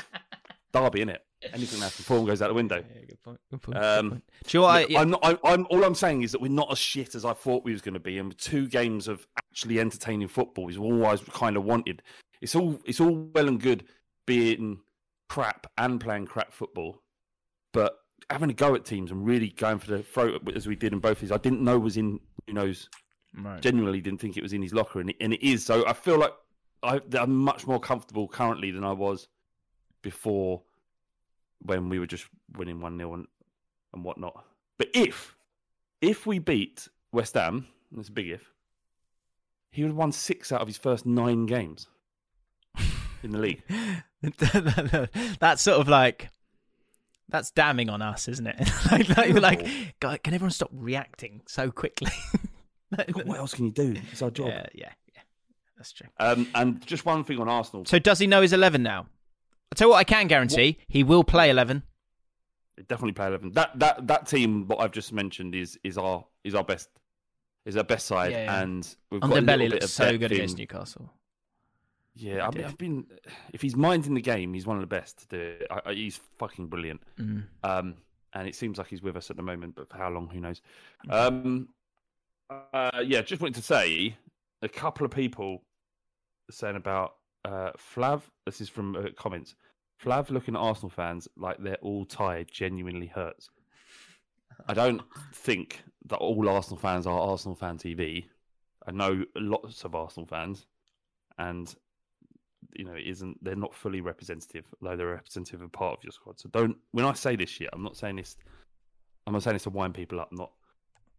Derby 0.72 1.02
in 1.02 1.10
it. 1.10 1.22
Anything 1.54 1.80
that 1.80 1.92
form 1.92 2.26
goes 2.26 2.42
out 2.42 2.50
the 2.50 2.54
window. 2.54 2.84
Yeah, 2.94 3.06
good 3.08 3.24
point. 3.24 3.40
Good 3.50 3.62
point. 3.62 3.78
Um, 3.78 4.10
good 4.10 4.12
point. 4.12 4.24
Do 4.46 4.58
you 4.58 4.62
know? 4.62 4.68
I, 4.68 4.82
Look, 4.82 4.92
I'm 4.98 5.10
not. 5.10 5.20
I, 5.24 5.38
I'm 5.46 5.68
all 5.70 5.84
I'm 5.86 5.96
saying 5.96 6.24
is 6.24 6.34
that 6.34 6.42
we're 6.42 6.50
not 6.50 6.72
as 6.72 6.78
shit 6.78 7.16
as 7.16 7.24
I 7.24 7.34
thought 7.34 7.64
we 7.64 7.72
was 7.72 7.82
going 7.82 7.94
to 7.94 8.00
be, 8.00 8.18
and 8.18 8.38
two 8.38 8.68
games 8.68 9.08
of 9.08 9.26
actually 9.38 9.80
entertaining 9.80 10.28
football 10.28 10.68
is 10.68 10.78
all 10.78 11.06
I 11.06 11.16
kind 11.32 11.56
of 11.56 11.64
wanted. 11.64 12.02
It's 12.42 12.56
all. 12.56 12.80
It's 12.86 13.00
all 13.00 13.30
well 13.34 13.48
and 13.48 13.60
good 13.60 13.86
being 14.28 14.82
crap 15.30 15.68
and 15.78 16.02
playing 16.02 16.26
crap 16.26 16.52
football, 16.52 17.02
but 17.72 17.96
having 18.30 18.50
a 18.50 18.54
go 18.54 18.76
at 18.76 18.84
teams 18.84 19.12
and 19.12 19.26
really 19.26 19.50
going 19.50 19.80
for 19.80 19.92
the 19.92 20.04
throat 20.04 20.42
as 20.56 20.68
we 20.68 20.76
did 20.76 20.92
in 20.92 21.00
both 21.00 21.22
these, 21.22 21.32
I 21.32 21.38
didn't 21.38 21.64
know 21.64 21.80
was 21.80 21.96
in. 21.96 22.20
Who 22.48 22.54
knows? 22.54 22.90
Right. 23.34 23.62
Genuinely 23.62 24.02
didn't 24.02 24.20
think 24.20 24.36
it 24.36 24.44
was 24.44 24.54
in 24.54 24.62
his 24.62 24.74
locker, 24.74 25.00
and 25.00 25.12
it, 25.12 25.16
and 25.22 25.34
it 25.34 25.42
is. 25.42 25.66
So 25.66 25.88
I 25.88 25.94
feel 25.94 26.20
like 26.20 26.34
I, 26.82 27.02
I'm 27.14 27.36
much 27.36 27.68
more 27.68 27.80
comfortable 27.80 28.28
currently 28.28 28.72
than 28.72 28.84
I 28.84 28.94
was 28.94 29.28
before 30.02 30.62
when 31.62 31.90
we 31.90 32.00
were 32.00 32.08
just 32.08 32.26
winning 32.56 32.80
1 32.80 32.98
0 32.98 33.14
and, 33.14 33.28
and 33.94 34.04
whatnot. 34.04 34.46
But 34.78 34.90
if 34.94 35.36
if 36.02 36.26
we 36.26 36.40
beat 36.40 36.88
West 37.12 37.34
Ham, 37.34 37.68
it's 37.98 38.10
a 38.10 38.12
big 38.12 38.30
if, 38.30 38.52
he 39.72 39.84
would 39.84 39.90
have 39.90 39.98
won 39.98 40.12
six 40.12 40.52
out 40.52 40.62
of 40.62 40.68
his 40.68 40.78
first 40.78 41.06
nine 41.06 41.46
games 41.46 41.88
in 43.24 43.32
the 43.32 43.40
league. 43.40 43.64
that's 45.40 45.62
sort 45.62 45.80
of 45.80 45.88
like 45.88 46.30
that's 47.30 47.52
damning 47.52 47.90
on 47.90 48.02
us, 48.02 48.28
isn't 48.28 48.48
it? 48.48 48.60
like, 48.92 49.10
like, 49.18 49.34
like, 49.34 49.68
God, 50.00 50.24
can 50.24 50.34
everyone 50.34 50.52
stop 50.52 50.72
reacting 50.74 51.42
so 51.48 51.72
quickly? 51.72 52.12
what 53.24 53.38
else 53.38 53.54
can 53.54 53.66
you 53.66 53.72
do? 53.72 53.96
It's 54.12 54.22
our 54.22 54.32
job. 54.32 54.48
yeah, 54.48 54.66
yeah. 54.74 54.92
That's 55.80 55.92
true. 55.94 56.08
Um, 56.20 56.46
and 56.54 56.86
just 56.86 57.06
one 57.06 57.24
thing 57.24 57.40
on 57.40 57.50
Arsenal. 57.50 57.86
So 57.86 57.98
does 57.98 58.20
he 58.20 58.28
know 58.28 58.42
his 58.42 58.54
eleven 58.54 58.84
now? 58.84 59.08
I'll 59.72 59.76
tell 59.76 59.88
you 59.88 59.92
what 59.94 59.98
I 60.00 60.04
can 60.04 60.28
guarantee: 60.28 60.78
he 60.88 61.04
will 61.04 61.24
play 61.24 61.50
eleven. 61.50 61.82
definitely 62.88 63.14
play 63.14 63.28
eleven. 63.28 63.52
That 63.54 63.80
that 63.80 64.06
that 64.08 64.28
team 64.28 64.68
what 64.68 64.80
I've 64.82 64.92
just 64.92 65.12
mentioned 65.14 65.56
is 65.56 65.80
is 65.84 65.98
our 65.98 66.26
is 66.44 66.54
our 66.54 66.64
best 66.64 66.90
is 67.66 67.78
our 67.78 67.84
best 67.84 68.06
side, 68.08 68.32
Yeah, 68.34 68.44
yeah. 68.44 68.62
and 68.62 68.96
we've 69.10 69.22
got 69.22 69.32
a 69.32 69.42
little 69.42 69.70
bit 69.70 69.84
of 69.84 69.90
so 69.90 70.12
good 70.18 70.32
in- 70.32 70.38
against 70.38 70.58
Newcastle. 70.58 71.12
Yeah, 72.16 72.46
I've. 72.48 72.58
I've 72.58 72.78
been. 72.78 73.06
If 73.54 73.62
he's 73.62 73.76
minding 73.78 74.14
the 74.16 74.22
game, 74.22 74.54
he's 74.54 74.68
one 74.68 74.76
of 74.76 74.82
the 74.82 74.88
best. 74.88 75.20
to 75.20 75.28
do 75.28 75.40
it. 75.40 75.68
I, 75.72 75.80
I, 75.86 75.94
he's 75.94 76.20
fucking 76.38 76.68
brilliant. 76.68 77.02
Mm. 77.18 77.44
Um, 77.64 77.96
and 78.34 78.48
it 78.48 78.56
seems 78.56 78.78
like 78.78 78.88
he's 78.88 79.02
with 79.02 79.16
us 79.16 79.30
at 79.30 79.38
the 79.38 79.44
moment, 79.44 79.76
but 79.76 79.88
for 79.90 79.98
how 79.98 80.10
long, 80.10 80.28
who 80.28 80.42
knows? 80.42 80.62
Um, 81.10 81.70
uh, 82.74 83.02
yeah, 83.06 83.22
just 83.22 83.42
wanted 83.42 83.56
to 83.56 83.62
say 83.62 84.18
a 84.62 84.68
couple 84.70 85.06
of 85.06 85.12
people 85.12 85.64
saying 86.52 86.76
about 86.76 87.16
uh, 87.46 87.72
Flav. 87.78 88.22
This 88.46 88.62
is 88.62 88.70
from 88.70 88.96
uh, 88.96 89.10
comments. 89.16 89.56
Flav 90.04 90.30
looking 90.30 90.56
at 90.56 90.62
Arsenal 90.62 90.90
fans 90.90 91.28
like 91.36 91.58
they're 91.60 91.76
all 91.82 92.06
tired 92.06 92.50
genuinely 92.52 93.08
hurts. 93.08 93.50
I 94.68 94.74
don't 94.74 95.02
think 95.34 95.84
that 96.08 96.18
all 96.18 96.50
Arsenal 96.50 96.80
fans 96.80 97.08
are 97.08 97.20
Arsenal 97.20 97.56
fan 97.56 97.78
TV. 97.78 98.26
I 98.88 98.92
know 98.92 99.24
lots 99.36 99.84
of 99.84 99.96
Arsenal 99.96 100.26
fans, 100.26 100.66
and 101.38 101.74
you 102.76 102.86
know, 102.86 102.94
it 102.94 103.06
isn't 103.06 103.44
they're 103.44 103.56
not 103.56 103.74
fully 103.74 104.02
representative, 104.02 104.66
though 104.82 104.96
they're 104.96 105.08
representative 105.08 105.62
of 105.62 105.72
part 105.72 105.98
of 105.98 106.04
your 106.04 106.12
squad. 106.12 106.40
So 106.40 106.50
don't 106.50 106.78
when 106.92 107.06
I 107.06 107.14
say 107.14 107.36
this 107.36 107.50
shit, 107.50 107.70
I'm 107.74 107.84
not 107.84 107.98
saying 107.98 108.18
this 108.18 108.36
I'm 109.28 109.34
not 109.34 109.44
saying 109.44 109.56
this 109.56 109.64
to 109.64 109.70
wind 109.70 109.94
people 109.94 110.20
up, 110.20 110.30
not 110.32 110.52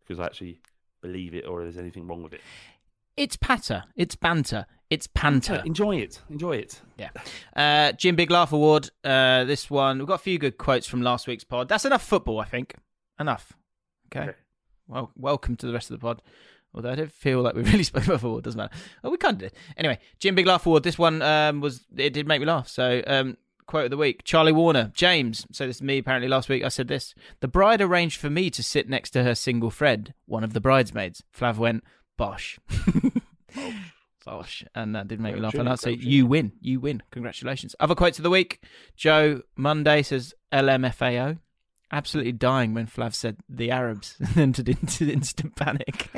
because 0.01 0.21
I 0.21 0.27
actually 0.27 0.61
believe 1.03 1.35
it 1.35 1.47
or 1.47 1.63
there's 1.63 1.79
anything 1.79 2.07
wrong 2.07 2.23
with 2.23 2.35
it. 2.35 2.41
It's 3.17 3.37
patter. 3.37 3.85
It's 3.97 4.17
banter. 4.17 4.67
It's 4.91 5.07
panter. 5.07 5.63
Enjoy 5.65 5.97
it. 5.97 6.21
Enjoy 6.29 6.57
it. 6.57 6.81
Yeah. 6.99 7.11
Uh, 7.55 7.93
Jim 7.93 8.17
Big 8.17 8.29
Laugh 8.29 8.53
Award. 8.53 8.91
Uh, 9.05 9.45
this 9.45 9.71
one, 9.71 9.99
we've 9.99 10.09
got 10.09 10.15
a 10.15 10.19
few 10.19 10.37
good 10.37 10.59
quotes 10.59 10.87
from 10.87 11.01
last 11.01 11.29
week's 11.29 11.45
pod. 11.45 11.69
That's 11.69 11.85
enough 11.85 12.03
football, 12.03 12.41
I 12.41 12.45
think. 12.45 12.75
Enough. 13.21 13.53
Okay. 14.09 14.31
Okay. 14.31 14.39
Well, 14.89 15.13
welcome 15.15 15.55
to 15.57 15.67
the 15.67 15.73
rest 15.73 15.91
of 15.93 16.01
the 16.01 16.05
pod. 16.05 16.21
Although 16.75 16.91
I 16.91 16.97
don't 16.97 17.13
feel 17.13 17.41
like 17.41 17.55
we 17.55 17.63
really 17.63 17.83
spoke 17.85 18.05
about 18.05 18.21
football. 18.21 18.41
Doesn't 18.41 18.59
matter. 18.59 18.75
Oh, 19.05 19.11
we 19.11 19.17
kind 19.17 19.35
of 19.35 19.39
did. 19.39 19.53
Anyway, 19.77 20.01
Jim 20.19 20.35
Big 20.35 20.47
Laugh 20.47 20.67
Award. 20.67 20.83
This 20.83 20.99
one 20.99 21.23
um, 21.23 21.61
was 21.61 21.85
it 21.97 22.13
did 22.13 22.27
make 22.27 22.41
me 22.41 22.47
laugh. 22.47 22.67
So 22.67 23.01
um, 23.07 23.37
quote 23.67 23.85
of 23.85 23.91
the 23.91 23.97
week: 23.97 24.25
Charlie 24.25 24.51
Warner, 24.51 24.91
James. 24.93 25.47
So 25.53 25.69
this 25.69 25.77
is 25.77 25.83
me. 25.83 25.99
Apparently 25.99 26.29
last 26.29 26.49
week 26.49 26.65
I 26.65 26.69
said 26.69 26.89
this. 26.89 27.15
The 27.39 27.49
bride 27.49 27.81
arranged 27.81 28.19
for 28.19 28.29
me 28.31 28.51
to 28.51 28.63
sit 28.63 28.89
next 28.89 29.11
to 29.11 29.23
her 29.23 29.37
single 29.37 29.71
friend, 29.71 30.15
one 30.27 30.43
of 30.43 30.53
the 30.53 30.61
bridesmaids. 30.61 31.23
Flav 31.37 31.59
went 31.59 31.85
bosh. 32.17 32.59
Bosh, 34.25 34.65
and 34.75 34.95
that 34.95 35.09
did 35.09 35.21
make 35.21 35.35
me 35.35 35.41
laugh. 35.41 35.55
And 35.55 35.69
I'd 35.69 35.81
say 35.81 35.93
you 35.93 36.27
win, 36.27 36.53
you 36.61 36.81
win. 36.81 37.03
Congratulations. 37.11 37.75
Other 37.81 37.95
quotes 37.95 38.19
of 38.19 38.23
the 38.23 38.31
week: 38.31 38.63
Joe 38.97 39.43
Monday 39.57 40.03
says 40.03 40.35
LMFAO. 40.53 41.39
Absolutely 41.93 42.33
dying 42.33 42.73
when 42.73 42.87
Flav 42.87 43.15
said 43.15 43.39
the 43.49 43.73
Arabs 43.73 44.17
and 44.21 44.39
entered 44.39 44.69
into 44.69 45.11
instant 45.11 45.57
panic. 45.57 46.09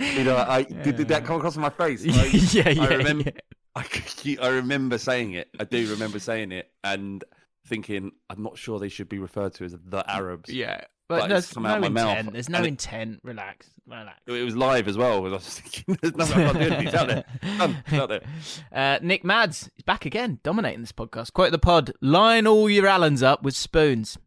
You 0.00 0.24
know, 0.24 0.36
I 0.36 0.62
did, 0.82 0.96
did 0.96 1.08
that 1.08 1.24
come 1.24 1.36
across 1.36 1.56
my 1.56 1.70
face? 1.70 2.04
I, 2.08 2.26
yeah, 2.26 2.68
yeah, 2.70 2.82
I 2.82 2.88
remember. 2.88 3.24
yeah. 3.26 3.40
I, 3.76 4.36
I 4.42 4.48
remember 4.48 4.98
saying 4.98 5.34
it. 5.34 5.48
I 5.60 5.64
do 5.64 5.88
remember 5.90 6.18
saying 6.18 6.50
it 6.50 6.70
and 6.82 7.22
thinking, 7.66 8.12
I'm 8.30 8.42
not 8.42 8.58
sure 8.58 8.78
they 8.78 8.88
should 8.88 9.08
be 9.08 9.18
referred 9.18 9.54
to 9.54 9.64
as 9.64 9.76
the 9.84 10.08
Arabs. 10.10 10.50
Yeah, 10.52 10.80
But 11.08 11.28
there's 11.28 11.56
no 11.56 11.76
intent. 11.82 12.32
There's 12.32 12.48
no 12.48 12.58
and 12.58 12.66
it- 12.66 12.70
intent. 12.70 13.20
Relax, 13.22 13.70
relax. 13.86 14.18
It 14.26 14.42
was 14.44 14.56
live 14.56 14.88
as 14.88 14.96
well. 14.98 15.18
I 15.18 15.28
was 15.30 15.44
just 15.44 15.60
thinking, 15.60 15.98
there's 16.02 16.16
nothing 16.16 16.44
I 16.44 16.52
can 16.52 16.82
do. 16.82 16.88
It's 16.88 16.94
out 16.94 17.06
there. 17.08 17.24
Done. 17.58 17.76
Out 17.92 18.08
there. 18.08 18.20
Uh, 18.72 18.98
Nick 19.02 19.24
Mads 19.24 19.70
is 19.76 19.82
back 19.84 20.04
again, 20.04 20.40
dominating 20.42 20.80
this 20.80 20.92
podcast. 20.92 21.32
Quote 21.32 21.52
the 21.52 21.58
pod: 21.58 21.92
"Line 22.00 22.46
all 22.46 22.68
your 22.68 22.86
Allens 22.86 23.22
up 23.22 23.42
with 23.42 23.54
spoons." 23.56 24.18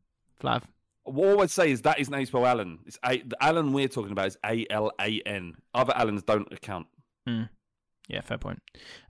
Flav. 0.42 0.64
What 1.04 1.30
I 1.30 1.36
would 1.36 1.52
say 1.52 1.72
is 1.72 1.82
that 1.82 1.98
you 2.00 2.26
spell 2.26 2.46
Alan. 2.46 2.80
It's 2.86 2.98
a, 3.04 3.22
the 3.24 3.36
Allen 3.44 3.74
we're 3.74 3.88
talking 3.88 4.12
about 4.12 4.28
is 4.28 4.38
A 4.46 4.66
L 4.70 4.92
A 5.02 5.22
N. 5.26 5.56
Other 5.74 5.94
Allens 5.96 6.24
don't 6.24 6.52
account. 6.54 6.88
Yeah, 7.28 8.22
fair 8.22 8.38
point. 8.38 8.62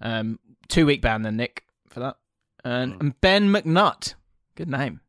Um, 0.01 0.39
two 0.67 0.85
week 0.85 1.01
ban 1.01 1.21
then, 1.21 1.37
Nick, 1.37 1.63
for 1.87 1.99
that. 2.01 2.15
And, 2.65 2.93
Hmm. 2.95 2.99
and 2.99 3.21
Ben 3.21 3.53
McNutt, 3.53 4.15
good 4.55 4.69
name. 4.69 5.01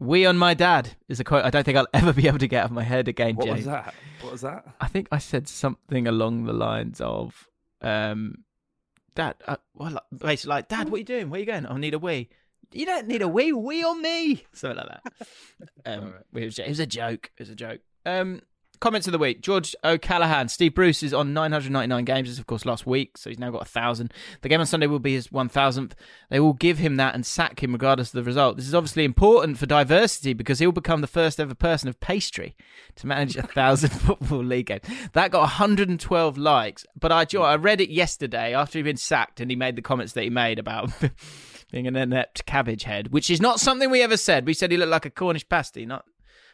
We 0.00 0.26
on 0.26 0.38
my 0.38 0.54
dad 0.54 0.90
is 1.08 1.18
a 1.18 1.24
quote 1.24 1.44
I 1.44 1.50
don't 1.50 1.64
think 1.64 1.76
I'll 1.76 1.88
ever 1.94 2.12
be 2.12 2.28
able 2.28 2.38
to 2.38 2.46
get 2.46 2.60
out 2.60 2.66
of 2.66 2.72
my 2.72 2.84
head 2.84 3.08
again. 3.08 3.34
What 3.34 3.46
Jay. 3.46 3.52
was 3.52 3.64
that? 3.64 3.94
What 4.20 4.32
was 4.32 4.40
that? 4.42 4.64
I 4.80 4.86
think 4.86 5.08
I 5.10 5.18
said 5.18 5.48
something 5.48 6.06
along 6.06 6.44
the 6.44 6.52
lines 6.52 7.00
of, 7.00 7.48
um, 7.82 8.44
"Dad, 9.16 9.34
uh, 9.46 9.56
well, 9.74 10.00
basically 10.16 10.50
like, 10.50 10.68
Dad, 10.68 10.88
what 10.88 10.96
are 10.96 10.98
you 10.98 11.04
doing? 11.04 11.30
Where 11.30 11.38
are 11.38 11.40
you 11.40 11.46
going? 11.46 11.66
I 11.66 11.76
need 11.78 11.94
a 11.94 11.98
wee." 11.98 12.28
You 12.72 12.86
don't 12.86 13.08
need 13.08 13.22
a 13.22 13.28
wee, 13.28 13.52
wee 13.52 13.82
on 13.82 14.02
me, 14.02 14.44
something 14.52 14.76
like 14.76 14.88
that. 14.88 15.12
Um, 15.86 16.14
it, 16.34 16.44
was, 16.44 16.58
it 16.58 16.68
was 16.68 16.80
a 16.80 16.86
joke. 16.86 17.30
It 17.36 17.42
was 17.42 17.48
a 17.48 17.54
joke. 17.54 17.80
Um, 18.04 18.42
comments 18.80 19.06
of 19.06 19.12
the 19.12 19.18
week: 19.18 19.40
George 19.40 19.74
O'Callaghan, 19.84 20.48
Steve 20.48 20.74
Bruce 20.74 21.02
is 21.02 21.14
on 21.14 21.32
999 21.32 22.04
games. 22.04 22.28
This, 22.28 22.38
of 22.38 22.46
course, 22.46 22.64
last 22.64 22.86
week, 22.86 23.16
so 23.16 23.30
he's 23.30 23.38
now 23.38 23.50
got 23.50 23.62
a 23.62 23.66
thousand. 23.66 24.12
The 24.42 24.48
game 24.48 24.60
on 24.60 24.66
Sunday 24.66 24.86
will 24.86 24.98
be 24.98 25.14
his 25.14 25.28
1000th. 25.28 25.92
They 26.30 26.40
will 26.40 26.52
give 26.52 26.78
him 26.78 26.96
that 26.96 27.14
and 27.14 27.24
sack 27.24 27.62
him 27.62 27.72
regardless 27.72 28.08
of 28.08 28.14
the 28.14 28.22
result. 28.22 28.56
This 28.56 28.68
is 28.68 28.74
obviously 28.74 29.04
important 29.04 29.58
for 29.58 29.66
diversity 29.66 30.32
because 30.32 30.58
he'll 30.58 30.72
become 30.72 31.00
the 31.00 31.06
first 31.06 31.40
ever 31.40 31.54
person 31.54 31.88
of 31.88 32.00
pastry 32.00 32.56
to 32.96 33.06
manage 33.06 33.36
a 33.36 33.42
thousand 33.42 33.90
football 34.00 34.44
league 34.44 34.66
games. 34.66 34.84
That 35.12 35.30
got 35.30 35.40
112 35.40 36.38
likes, 36.38 36.86
but 36.98 37.12
I, 37.12 37.26
I 37.38 37.56
read 37.56 37.80
it 37.80 37.90
yesterday 37.90 38.54
after 38.54 38.78
he'd 38.78 38.84
been 38.84 38.96
sacked 38.96 39.40
and 39.40 39.50
he 39.50 39.56
made 39.56 39.76
the 39.76 39.82
comments 39.82 40.12
that 40.14 40.24
he 40.24 40.30
made 40.30 40.58
about. 40.58 40.90
Being 41.70 41.86
an 41.86 41.96
inept 41.96 42.46
cabbage 42.46 42.84
head, 42.84 43.12
which 43.12 43.28
is 43.28 43.42
not 43.42 43.60
something 43.60 43.90
we 43.90 44.00
ever 44.00 44.16
said. 44.16 44.46
We 44.46 44.54
said 44.54 44.70
he 44.70 44.78
looked 44.78 44.90
like 44.90 45.04
a 45.04 45.10
Cornish 45.10 45.46
pasty, 45.46 45.84
not 45.84 46.06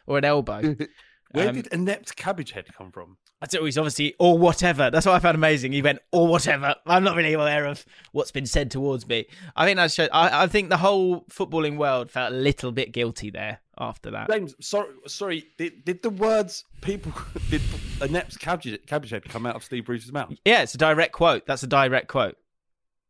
or 0.07 0.17
an 0.17 0.25
elbow. 0.25 0.75
Where 1.35 1.49
Um, 1.49 1.55
did 1.55 1.67
inept 1.67 2.15
cabbage 2.15 2.51
head 2.51 2.65
come 2.75 2.91
from? 2.91 3.17
I 3.41 3.45
thought 3.47 3.63
he's 3.63 3.77
obviously 3.77 4.15
or 4.19 4.37
whatever. 4.37 4.89
That's 4.89 5.05
what 5.05 5.13
I 5.15 5.19
found 5.19 5.35
amazing. 5.35 5.71
He 5.73 5.81
went 5.81 5.99
or 6.11 6.27
whatever. 6.27 6.75
I'm 6.87 7.03
not 7.03 7.15
really 7.15 7.33
aware 7.33 7.65
of 7.65 7.85
what's 8.11 8.31
been 8.31 8.45
said 8.45 8.71
towards 8.71 9.07
me. 9.07 9.27
I 9.55 9.65
think 9.65 9.75
that 9.77 9.91
showed. 9.91 10.09
I, 10.13 10.43
I 10.43 10.47
think 10.47 10.69
the 10.69 10.77
whole 10.77 11.21
footballing 11.29 11.77
world 11.77 12.09
felt 12.09 12.31
a 12.33 12.35
little 12.35 12.71
bit 12.71 12.91
guilty 12.93 13.29
there 13.29 13.59
after 13.77 14.09
that. 14.11 14.29
James, 14.31 14.55
sorry, 14.61 14.87
sorry. 15.05 15.45
Did, 15.57 15.83
did 15.85 16.01
the 16.01 16.09
words 16.09 16.63
people 16.81 17.11
did 17.49 17.61
inept 18.01 18.39
cabbage 18.39 18.79
cabbage 18.87 19.09
head 19.11 19.25
come 19.25 19.45
out 19.45 19.55
of 19.55 19.63
Steve 19.63 19.85
Bruce's 19.85 20.11
mouth? 20.13 20.33
Yeah, 20.45 20.63
it's 20.63 20.73
a 20.73 20.77
direct 20.79 21.11
quote. 21.11 21.45
That's 21.45 21.63
a 21.63 21.67
direct 21.67 22.07
quote. 22.07 22.37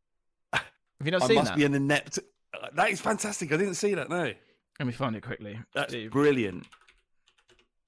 Have 0.53 0.63
you 1.03 1.11
not 1.11 1.23
I 1.23 1.27
seen 1.27 1.35
must 1.35 1.51
that? 1.51 1.57
be 1.57 1.65
an 1.65 1.75
inept. 1.75 2.19
uh, 2.53 2.67
That 2.73 2.89
is 2.89 2.99
fantastic. 2.99 3.51
I 3.53 3.57
didn't 3.57 3.75
see 3.75 3.93
that. 3.93 4.09
No, 4.09 4.33
Let 4.79 4.85
me 4.85 4.91
find 4.91 5.15
it 5.15 5.21
quickly. 5.23 5.59
that's 5.73 5.91
Steve. 5.93 6.11
brilliant. 6.11 6.65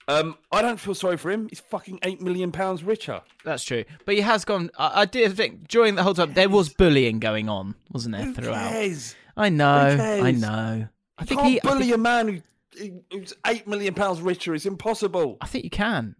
Um, 0.10 0.38
I 0.51 0.62
don't 0.62 0.80
feel 0.80 0.95
sorry 0.95 1.18
for 1.18 1.30
him. 1.30 1.47
He's 1.49 1.60
fucking 1.60 1.99
eight 2.03 2.22
million 2.22 2.51
pounds 2.53 2.84
richer. 2.84 3.22
That's 3.43 3.64
true, 3.64 3.84
but 4.05 4.16
he 4.16 4.22
has 4.22 4.45
gone. 4.45 4.70
I, 4.78 5.01
I 5.01 5.05
did 5.05 5.36
think 5.36 5.68
during 5.68 5.95
the 5.95 6.03
whole 6.03 6.14
time 6.14 6.34
there 6.34 6.47
was 6.49 6.70
bullying 6.70 7.20
going 7.20 7.49
on, 7.49 7.76
wasn't 7.91 8.16
there? 8.16 8.26
Who 8.26 8.34
throughout. 8.34 8.72
cares? 8.72 9.16
I 9.36 9.49
know. 9.49 9.66
I 9.68 10.32
know. 10.32 10.88
I 11.18 11.22
You 11.24 11.26
think 11.28 11.39
can't 11.41 11.51
he. 11.53 11.60
Bully 11.62 11.82
think, 11.84 11.95
a 11.95 11.97
man 11.97 12.28
who, 12.28 12.41
who- 12.80 13.03
who's 13.12 13.34
eight 13.47 13.68
million 13.68 13.93
pounds 13.93 14.22
richer. 14.22 14.55
It's 14.55 14.66
impossible. 14.66 15.38
I 15.41 15.47
think 15.47 15.64
you 15.66 15.70
can. 15.70 16.16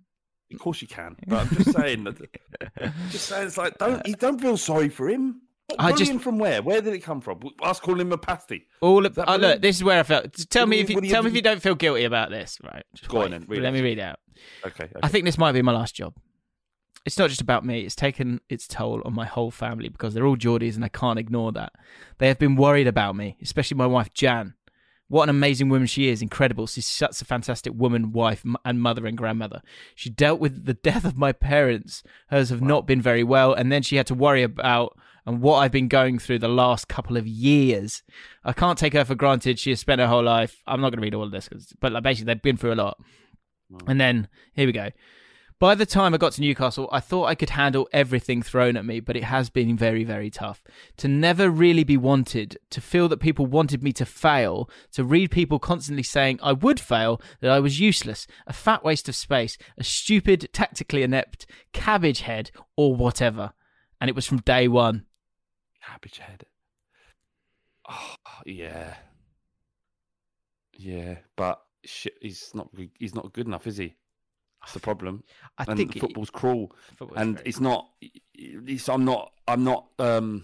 Of 0.54 0.60
course 0.60 0.82
you 0.82 0.88
can, 0.88 1.16
but 1.28 1.40
I'm 1.48 1.50
just 1.56 1.72
saying. 1.74 2.04
that- 2.06 2.94
just 3.10 3.26
saying, 3.28 3.48
it's 3.48 3.58
like 3.58 3.78
don't 3.78 4.06
you 4.08 4.16
don't 4.16 4.40
feel 4.42 4.58
sorry 4.58 4.90
for 4.90 5.08
him. 5.10 5.42
I 5.78 5.92
just- 5.92 6.14
from 6.22 6.40
where? 6.40 6.62
Where 6.62 6.82
did 6.82 6.94
it 6.94 7.00
come 7.00 7.22
from? 7.22 7.42
Us 7.62 7.80
calling 7.80 8.02
him 8.02 8.12
a 8.14 8.18
pasty. 8.18 8.68
All 8.82 9.06
of, 9.06 9.18
look, 9.18 9.62
this 9.62 9.76
is 9.78 9.84
where 9.84 10.00
I 10.00 10.04
felt. 10.04 10.34
Tell 10.50 10.66
me 10.66 10.80
if 10.80 10.90
you 10.90 10.94
you- 10.94 10.96
what 10.98 11.02
do 11.02 11.08
you 11.08 11.14
tell 11.14 11.24
me 11.24 11.30
if 11.30 11.36
you 11.36 11.42
don't 11.42 11.62
feel 11.62 11.76
guilty 11.76 12.06
about 12.06 12.30
this. 12.30 12.58
Right. 12.64 12.84
Just 12.94 13.10
Go 13.10 13.18
on 13.18 13.24
wait. 13.24 13.32
then, 13.32 13.46
read 13.48 13.62
Let 13.62 13.74
me 13.74 13.82
read 13.82 13.98
it 13.98 14.02
out. 14.02 14.20
Okay. 14.66 14.86
okay. 14.86 15.00
I 15.04 15.08
think 15.08 15.26
this 15.26 15.38
might 15.38 15.52
be 15.52 15.62
my 15.62 15.74
last 15.74 15.96
job. 15.96 16.14
It's 17.06 17.18
not 17.18 17.30
just 17.30 17.42
about 17.42 17.66
me. 17.66 17.82
It's 17.82 17.96
taken 17.96 18.42
its 18.50 18.68
toll 18.68 19.02
on 19.06 19.14
my 19.14 19.26
whole 19.26 19.52
family 19.52 19.88
because 19.90 20.14
they're 20.14 20.26
all 20.26 20.36
Geordies 20.36 20.76
and 20.76 20.84
I 20.84 20.90
can't 20.90 21.18
ignore 21.20 21.52
that. 21.54 21.72
They 22.18 22.28
have 22.28 22.38
been 22.40 22.56
worried 22.56 22.88
about 22.88 23.16
me, 23.16 23.38
especially 23.42 23.78
my 23.78 23.86
wife 23.86 24.14
Jan. 24.14 24.56
What 25.10 25.24
an 25.24 25.30
amazing 25.30 25.70
woman 25.70 25.88
she 25.88 26.10
is. 26.10 26.22
Incredible. 26.22 26.68
She's 26.68 26.86
such 26.86 27.22
a 27.22 27.26
fantastic 27.26 27.72
woman, 27.74 28.12
wife, 28.12 28.44
and 28.66 28.82
mother 28.82 29.06
and 29.06 29.18
grandmother. 29.18 29.62
She 29.96 30.10
dealt 30.10 30.42
with 30.42 30.66
the 30.66 30.74
death 30.90 31.06
of 31.06 31.18
my 31.18 31.32
parents. 31.32 32.04
Hers 32.30 32.50
have 32.50 32.62
not 32.62 32.86
been 32.86 33.02
very 33.02 33.24
well. 33.24 33.54
And 33.54 33.72
then 33.72 33.84
she 33.84 33.96
had 33.96 34.08
to 34.08 34.16
worry 34.16 34.44
about 34.44 34.98
and 35.28 35.42
what 35.42 35.58
I've 35.58 35.72
been 35.72 35.90
going 35.90 36.18
through 36.18 36.40
the 36.40 36.48
last 36.48 36.88
couple 36.88 37.18
of 37.18 37.28
years. 37.28 38.02
I 38.44 38.54
can't 38.54 38.80
take 38.80 38.94
her 38.94 39.06
for 39.06 39.14
granted. 39.14 39.60
She 39.60 39.70
has 39.72 39.80
spent 39.82 40.02
her 40.02 40.08
whole 40.08 40.24
life. 40.24 40.64
I'm 40.66 40.82
not 40.82 40.90
going 40.90 41.00
to 41.00 41.04
read 41.04 41.14
all 41.14 41.24
of 41.24 41.32
this, 41.32 41.48
'cause- 41.50 41.74
but 41.80 41.92
like 41.92 42.02
basically, 42.04 42.34
they've 42.34 42.42
been 42.42 42.58
through 42.58 42.74
a 42.74 42.76
lot. 42.76 42.98
And 43.86 44.00
then 44.00 44.30
here 44.56 44.66
we 44.66 44.72
go. 44.72 44.90
By 45.60 45.74
the 45.74 45.88
time 45.88 46.14
I 46.14 46.18
got 46.18 46.34
to 46.34 46.42
Newcastle, 46.42 46.88
I 46.92 47.00
thought 47.00 47.26
I 47.26 47.34
could 47.36 47.50
handle 47.50 47.90
everything 47.92 48.44
thrown 48.44 48.78
at 48.78 48.86
me, 48.86 49.00
but 49.00 49.18
it 49.18 49.24
has 49.24 49.50
been 49.50 49.76
very, 49.76 50.04
very 50.04 50.30
tough. 50.30 50.64
To 50.98 51.08
never 51.08 51.50
really 51.50 51.84
be 51.84 51.98
wanted, 51.98 52.58
to 52.70 52.80
feel 52.80 53.10
that 53.10 53.18
people 53.18 53.48
wanted 53.48 53.82
me 53.82 53.92
to 53.94 54.06
fail, 54.06 54.70
to 54.92 55.04
read 55.04 55.32
people 55.32 55.58
constantly 55.58 56.04
saying 56.04 56.40
I 56.44 56.54
would 56.54 56.80
fail, 56.80 57.20
that 57.42 57.50
I 57.50 57.60
was 57.60 57.80
useless, 57.80 58.28
a 58.46 58.54
fat 58.54 58.84
waste 58.86 59.10
of 59.10 59.16
space, 59.16 59.58
a 59.80 59.84
stupid, 59.84 60.48
tactically 60.54 61.02
inept 61.02 61.48
cabbage 61.74 62.22
head, 62.22 62.52
or 62.76 62.96
whatever. 62.96 63.54
And 64.00 64.10
it 64.10 64.16
was 64.16 64.28
from 64.28 64.38
day 64.38 64.68
one. 64.68 65.06
Cabbage 65.88 66.18
head. 66.20 66.44
Oh, 67.90 68.16
yeah. 68.46 68.96
Yeah, 70.78 71.18
but 71.36 71.62
shit, 71.86 72.16
he's 72.22 72.52
not. 72.54 72.70
He's 73.00 73.16
not 73.16 73.32
good 73.34 73.48
enough, 73.48 73.66
is 73.68 73.78
he? 73.78 73.96
That's 74.62 74.74
the 74.74 74.80
problem. 74.80 75.24
I 75.58 75.66
and 75.68 75.78
think 75.78 75.96
it- 75.96 76.00
football's 76.00 76.30
cruel, 76.30 76.76
Football's 76.98 77.20
and 77.22 77.42
it's 77.46 77.60
not. 77.60 77.88
It's, 78.36 78.90
I'm 78.90 79.06
not. 79.06 79.32
I'm 79.48 79.64
not. 79.64 79.88
Um, 79.98 80.44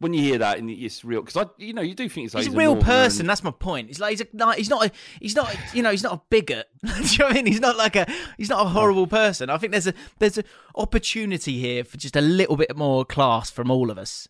when 0.00 0.12
you 0.14 0.22
hear 0.22 0.38
that, 0.38 0.58
and 0.58 0.68
it's 0.70 1.04
real 1.04 1.22
because 1.22 1.36
I, 1.36 1.48
you 1.62 1.72
know, 1.72 1.82
you 1.82 1.94
do 1.94 2.08
think 2.08 2.24
it's 2.26 2.34
like 2.34 2.44
He's 2.44 2.52
a 2.52 2.56
real 2.56 2.74
person. 2.76 3.26
That's 3.26 3.44
my 3.44 3.50
point. 3.52 3.88
He's 3.88 4.00
like 4.00 4.10
he's 4.10 4.20
a 4.22 4.54
he's 4.56 4.68
not 4.70 4.86
a 4.86 4.90
he's 5.20 5.36
not 5.36 5.54
a, 5.54 5.58
you 5.76 5.82
know 5.82 5.90
he's 5.92 6.02
not 6.02 6.14
a 6.14 6.20
bigot. 6.30 6.66
Do 6.84 6.90
you 6.90 7.18
know 7.18 7.26
what 7.26 7.30
I 7.30 7.34
mean? 7.34 7.46
He's 7.46 7.60
not 7.60 7.76
like 7.76 7.94
a 7.96 8.06
he's 8.36 8.48
not 8.48 8.64
a 8.66 8.68
horrible 8.70 9.06
person. 9.06 9.48
I 9.50 9.58
think 9.58 9.70
there's 9.72 9.86
a 9.86 9.94
there's 10.18 10.38
an 10.38 10.44
opportunity 10.74 11.58
here 11.58 11.84
for 11.84 11.96
just 11.98 12.16
a 12.16 12.20
little 12.20 12.56
bit 12.56 12.76
more 12.76 13.04
class 13.04 13.50
from 13.50 13.70
all 13.70 13.90
of 13.90 13.98
us. 13.98 14.26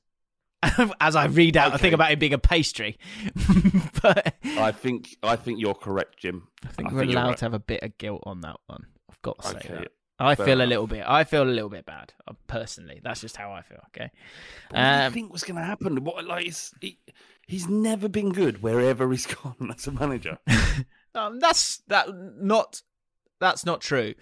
As 1.00 1.16
I 1.16 1.24
read 1.24 1.56
out, 1.56 1.68
I 1.72 1.78
think 1.78 1.86
Okay. 1.86 1.94
about 1.94 2.10
him 2.10 2.18
being 2.18 2.34
a 2.34 2.38
pastry, 2.38 2.98
but 4.02 4.34
I 4.44 4.72
think. 4.72 5.16
I 5.22 5.36
think 5.36 5.58
you're 5.60 5.74
correct, 5.74 6.18
Jim. 6.18 6.48
I 6.64 6.68
think 6.68 6.90
I 6.90 6.92
we're 6.94 7.00
think 7.00 7.12
allowed 7.12 7.28
right. 7.28 7.36
to 7.38 7.44
have 7.46 7.54
a 7.54 7.58
bit 7.58 7.82
of 7.82 7.96
guilt 7.96 8.22
on 8.26 8.42
that 8.42 8.56
one. 8.66 8.86
I've 9.10 9.22
got 9.22 9.38
to 9.40 9.48
say 9.48 9.56
Okay, 9.56 9.68
that. 9.74 9.92
I 10.20 10.34
fair 10.34 10.46
feel 10.46 10.62
a 10.62 10.66
little 10.66 10.86
bit. 10.86 11.04
I 11.06 11.24
feel 11.24 11.42
a 11.42 11.44
little 11.44 11.70
bit 11.70 11.86
bad 11.86 12.12
uh, 12.28 12.34
personally. 12.46 13.00
That's 13.02 13.20
just 13.20 13.36
how 13.36 13.52
I 13.52 13.62
feel. 13.62 13.80
Okay. 13.88 14.10
What 14.70 14.76
do 14.76 14.78
you 14.78 15.06
Um, 15.06 15.12
think 15.12 15.32
was 15.32 15.42
going 15.44 15.56
to 15.56 15.64
happen? 15.64 16.04
What 16.04 16.24
like 16.26 16.46
it's, 16.46 16.72
he, 16.80 16.98
he's 17.46 17.68
never 17.68 18.08
been 18.08 18.30
good 18.32 18.62
wherever 18.62 19.10
he's 19.10 19.26
gone 19.42 19.72
as 19.76 19.86
a 19.86 19.92
manager. 19.92 20.38
um, 21.14 21.40
that's 21.40 21.78
that 21.88 22.06
not 22.40 22.82
that's 23.40 23.64
not 23.64 23.80
true. 23.80 24.14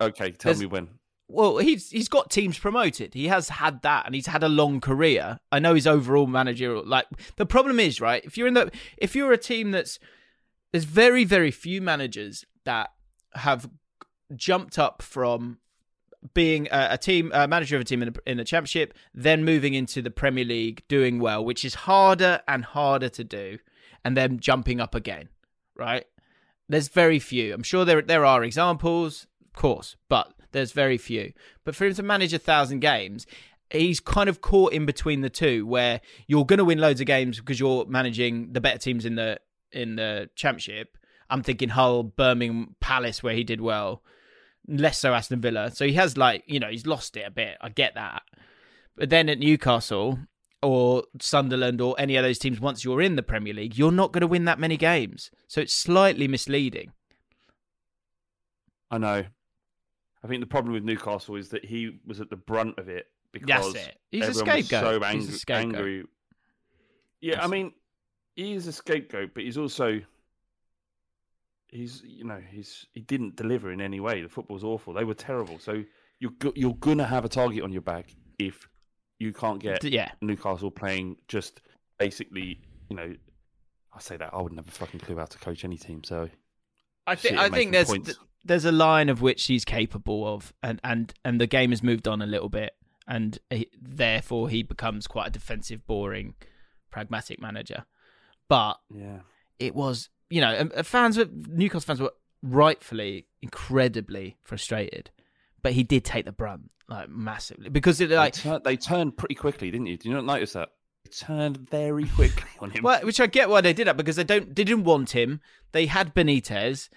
Okay, 0.00 0.32
tell 0.32 0.50
There's- 0.50 0.60
me 0.60 0.66
when. 0.66 0.88
Well, 1.26 1.56
he's 1.56 1.88
he's 1.90 2.08
got 2.10 2.30
teams 2.30 2.58
promoted. 2.58 3.14
He 3.14 3.28
has 3.28 3.48
had 3.48 3.80
that, 3.80 4.04
and 4.04 4.14
he's 4.14 4.26
had 4.26 4.42
a 4.42 4.48
long 4.48 4.78
career. 4.78 5.40
I 5.50 5.58
know 5.58 5.74
his 5.74 5.86
overall 5.86 6.26
managerial. 6.26 6.86
Like 6.86 7.06
the 7.36 7.46
problem 7.46 7.80
is, 7.80 7.98
right? 7.98 8.22
If 8.26 8.36
you're 8.36 8.46
in 8.46 8.52
the, 8.54 8.70
if 8.98 9.16
you're 9.16 9.32
a 9.32 9.38
team 9.38 9.70
that's, 9.70 9.98
there's 10.70 10.84
very 10.84 11.24
very 11.24 11.50
few 11.50 11.80
managers 11.80 12.44
that 12.66 12.90
have 13.32 13.70
jumped 14.36 14.78
up 14.78 15.02
from 15.02 15.58
being 16.32 16.68
a, 16.70 16.88
a 16.92 16.98
team 16.98 17.30
a 17.34 17.46
manager 17.46 17.76
of 17.76 17.82
a 17.82 17.84
team 17.84 18.02
in 18.02 18.12
the, 18.12 18.30
in 18.30 18.36
the 18.38 18.44
championship, 18.44 18.94
then 19.14 19.44
moving 19.44 19.74
into 19.74 20.00
the 20.00 20.10
Premier 20.10 20.44
League, 20.44 20.82
doing 20.88 21.18
well, 21.18 21.44
which 21.44 21.64
is 21.64 21.74
harder 21.74 22.40
and 22.48 22.64
harder 22.64 23.08
to 23.10 23.24
do, 23.24 23.58
and 24.04 24.16
then 24.16 24.38
jumping 24.38 24.80
up 24.80 24.94
again, 24.94 25.28
right? 25.76 26.06
There's 26.68 26.88
very 26.88 27.18
few. 27.18 27.52
I'm 27.52 27.62
sure 27.62 27.84
there 27.84 28.00
there 28.00 28.24
are 28.24 28.42
examples, 28.42 29.26
of 29.44 29.52
course, 29.52 29.96
but 30.08 30.32
there's 30.52 30.72
very 30.72 30.96
few. 30.96 31.32
But 31.64 31.76
for 31.76 31.84
him 31.84 31.94
to 31.94 32.02
manage 32.02 32.32
a 32.32 32.38
thousand 32.38 32.80
games, 32.80 33.26
he's 33.70 34.00
kind 34.00 34.28
of 34.28 34.40
caught 34.40 34.72
in 34.72 34.86
between 34.86 35.20
the 35.20 35.30
two, 35.30 35.66
where 35.66 36.00
you're 36.26 36.46
going 36.46 36.58
to 36.58 36.64
win 36.64 36.78
loads 36.78 37.00
of 37.00 37.06
games 37.06 37.38
because 37.38 37.60
you're 37.60 37.84
managing 37.86 38.52
the 38.52 38.60
better 38.60 38.78
teams 38.78 39.04
in 39.04 39.16
the 39.16 39.38
in 39.72 39.96
the 39.96 40.30
championship. 40.34 40.96
I'm 41.28 41.42
thinking 41.42 41.70
Hull, 41.70 42.02
Birmingham, 42.02 42.76
Palace, 42.80 43.22
where 43.22 43.34
he 43.34 43.44
did 43.44 43.60
well. 43.60 44.02
Less 44.66 44.98
so 44.98 45.12
Aston 45.14 45.40
Villa. 45.40 45.70
So 45.70 45.86
he 45.86 45.92
has 45.94 46.16
like 46.16 46.44
you 46.46 46.60
know 46.60 46.68
he's 46.68 46.86
lost 46.86 47.16
it 47.16 47.26
a 47.26 47.30
bit. 47.30 47.56
I 47.60 47.68
get 47.68 47.94
that. 47.94 48.22
But 48.96 49.10
then 49.10 49.28
at 49.28 49.38
Newcastle 49.38 50.18
or 50.62 51.04
Sunderland 51.20 51.80
or 51.80 51.94
any 51.98 52.16
of 52.16 52.24
those 52.24 52.38
teams, 52.38 52.60
once 52.60 52.84
you're 52.84 53.02
in 53.02 53.16
the 53.16 53.22
Premier 53.22 53.52
League, 53.52 53.76
you're 53.76 53.92
not 53.92 54.12
going 54.12 54.22
to 54.22 54.26
win 54.26 54.44
that 54.46 54.58
many 54.58 54.76
games. 54.76 55.30
So 55.48 55.60
it's 55.60 55.74
slightly 55.74 56.28
misleading. 56.28 56.92
I 58.90 58.98
know. 58.98 59.24
I 60.22 60.26
think 60.26 60.40
the 60.40 60.46
problem 60.46 60.72
with 60.72 60.84
Newcastle 60.84 61.36
is 61.36 61.50
that 61.50 61.64
he 61.64 61.98
was 62.06 62.20
at 62.20 62.30
the 62.30 62.36
brunt 62.36 62.78
of 62.78 62.88
it 62.88 63.06
because 63.32 63.48
That's 63.48 63.88
it. 63.88 63.98
He's 64.10 64.28
a 64.28 64.34
scapegoat. 64.34 65.02
so 65.02 65.08
He's 65.08 65.28
a 65.28 65.38
scapegoat. 65.38 65.74
angry. 65.74 66.04
Yeah, 67.20 67.42
I 67.42 67.46
mean, 67.46 67.72
he 68.36 68.54
is 68.54 68.66
a 68.66 68.72
scapegoat, 68.72 69.32
but 69.34 69.42
he's 69.42 69.58
also 69.58 70.00
he's 71.74 72.02
you 72.06 72.24
know 72.24 72.40
he's 72.50 72.86
he 72.92 73.00
didn't 73.00 73.36
deliver 73.36 73.72
in 73.72 73.80
any 73.80 74.00
way. 74.00 74.22
The 74.22 74.28
football's 74.28 74.64
awful. 74.64 74.94
They 74.94 75.04
were 75.04 75.14
terrible. 75.14 75.58
So 75.58 75.84
you're 76.20 76.30
go- 76.38 76.52
you're 76.54 76.74
gonna 76.74 77.06
have 77.06 77.24
a 77.24 77.28
target 77.28 77.62
on 77.62 77.72
your 77.72 77.82
back 77.82 78.14
if 78.38 78.68
you 79.18 79.32
can't 79.32 79.60
get 79.60 79.84
yeah. 79.84 80.12
Newcastle 80.22 80.70
playing 80.70 81.16
just 81.28 81.60
basically. 81.98 82.60
You 82.88 82.96
know, 82.96 83.14
I 83.92 84.00
say 84.00 84.16
that 84.16 84.32
I 84.32 84.40
wouldn't 84.40 84.60
have 84.60 84.68
a 84.68 84.70
fucking 84.70 85.00
clue 85.00 85.16
how 85.16 85.24
to 85.24 85.38
coach 85.38 85.64
any 85.64 85.76
team. 85.76 86.04
So 86.04 86.28
I 87.06 87.16
think 87.16 87.36
I 87.36 87.50
think 87.50 87.72
there's 87.72 87.88
points. 87.88 88.18
there's 88.44 88.64
a 88.64 88.72
line 88.72 89.08
of 89.08 89.20
which 89.20 89.44
he's 89.46 89.64
capable 89.64 90.32
of, 90.32 90.52
and 90.62 90.80
and 90.84 91.12
and 91.24 91.40
the 91.40 91.46
game 91.46 91.70
has 91.70 91.82
moved 91.82 92.06
on 92.06 92.22
a 92.22 92.26
little 92.26 92.48
bit, 92.48 92.74
and 93.08 93.38
he, 93.50 93.68
therefore 93.80 94.48
he 94.48 94.62
becomes 94.62 95.06
quite 95.06 95.28
a 95.28 95.30
defensive, 95.30 95.86
boring, 95.86 96.34
pragmatic 96.90 97.40
manager. 97.40 97.84
But 98.48 98.78
yeah, 98.90 99.20
it 99.58 99.74
was 99.74 100.10
you 100.30 100.40
know 100.40 100.68
fans 100.82 101.16
were 101.16 101.28
Newcastle 101.32 101.86
fans 101.86 102.00
were 102.00 102.12
rightfully 102.42 103.26
incredibly 103.42 104.36
frustrated, 104.44 105.10
but 105.62 105.72
he 105.72 105.82
did 105.82 106.04
take 106.04 106.24
the 106.24 106.32
brunt 106.32 106.70
like 106.88 107.08
massively 107.08 107.68
because 107.70 108.00
it 108.00 108.10
like 108.10 108.34
they, 108.34 108.40
tur- 108.42 108.60
they 108.62 108.76
turned 108.76 109.16
pretty 109.16 109.34
quickly, 109.34 109.70
didn't 109.70 109.86
you? 109.86 109.96
Did 109.96 110.08
you 110.08 110.14
not 110.14 110.24
notice 110.24 110.52
that? 110.52 110.70
They 111.04 111.10
turned 111.10 111.68
very 111.70 112.06
quickly 112.06 112.48
on 112.60 112.70
him. 112.70 112.82
Well, 112.82 113.00
which 113.02 113.20
I 113.20 113.26
get 113.26 113.48
why 113.48 113.60
they 113.60 113.72
did 113.72 113.86
that 113.86 113.96
because 113.96 114.16
they 114.16 114.24
don't 114.24 114.54
they 114.54 114.64
didn't 114.64 114.84
want 114.84 115.10
him. 115.10 115.40
They 115.72 115.86
had 115.86 116.14
Benitez, 116.14 116.88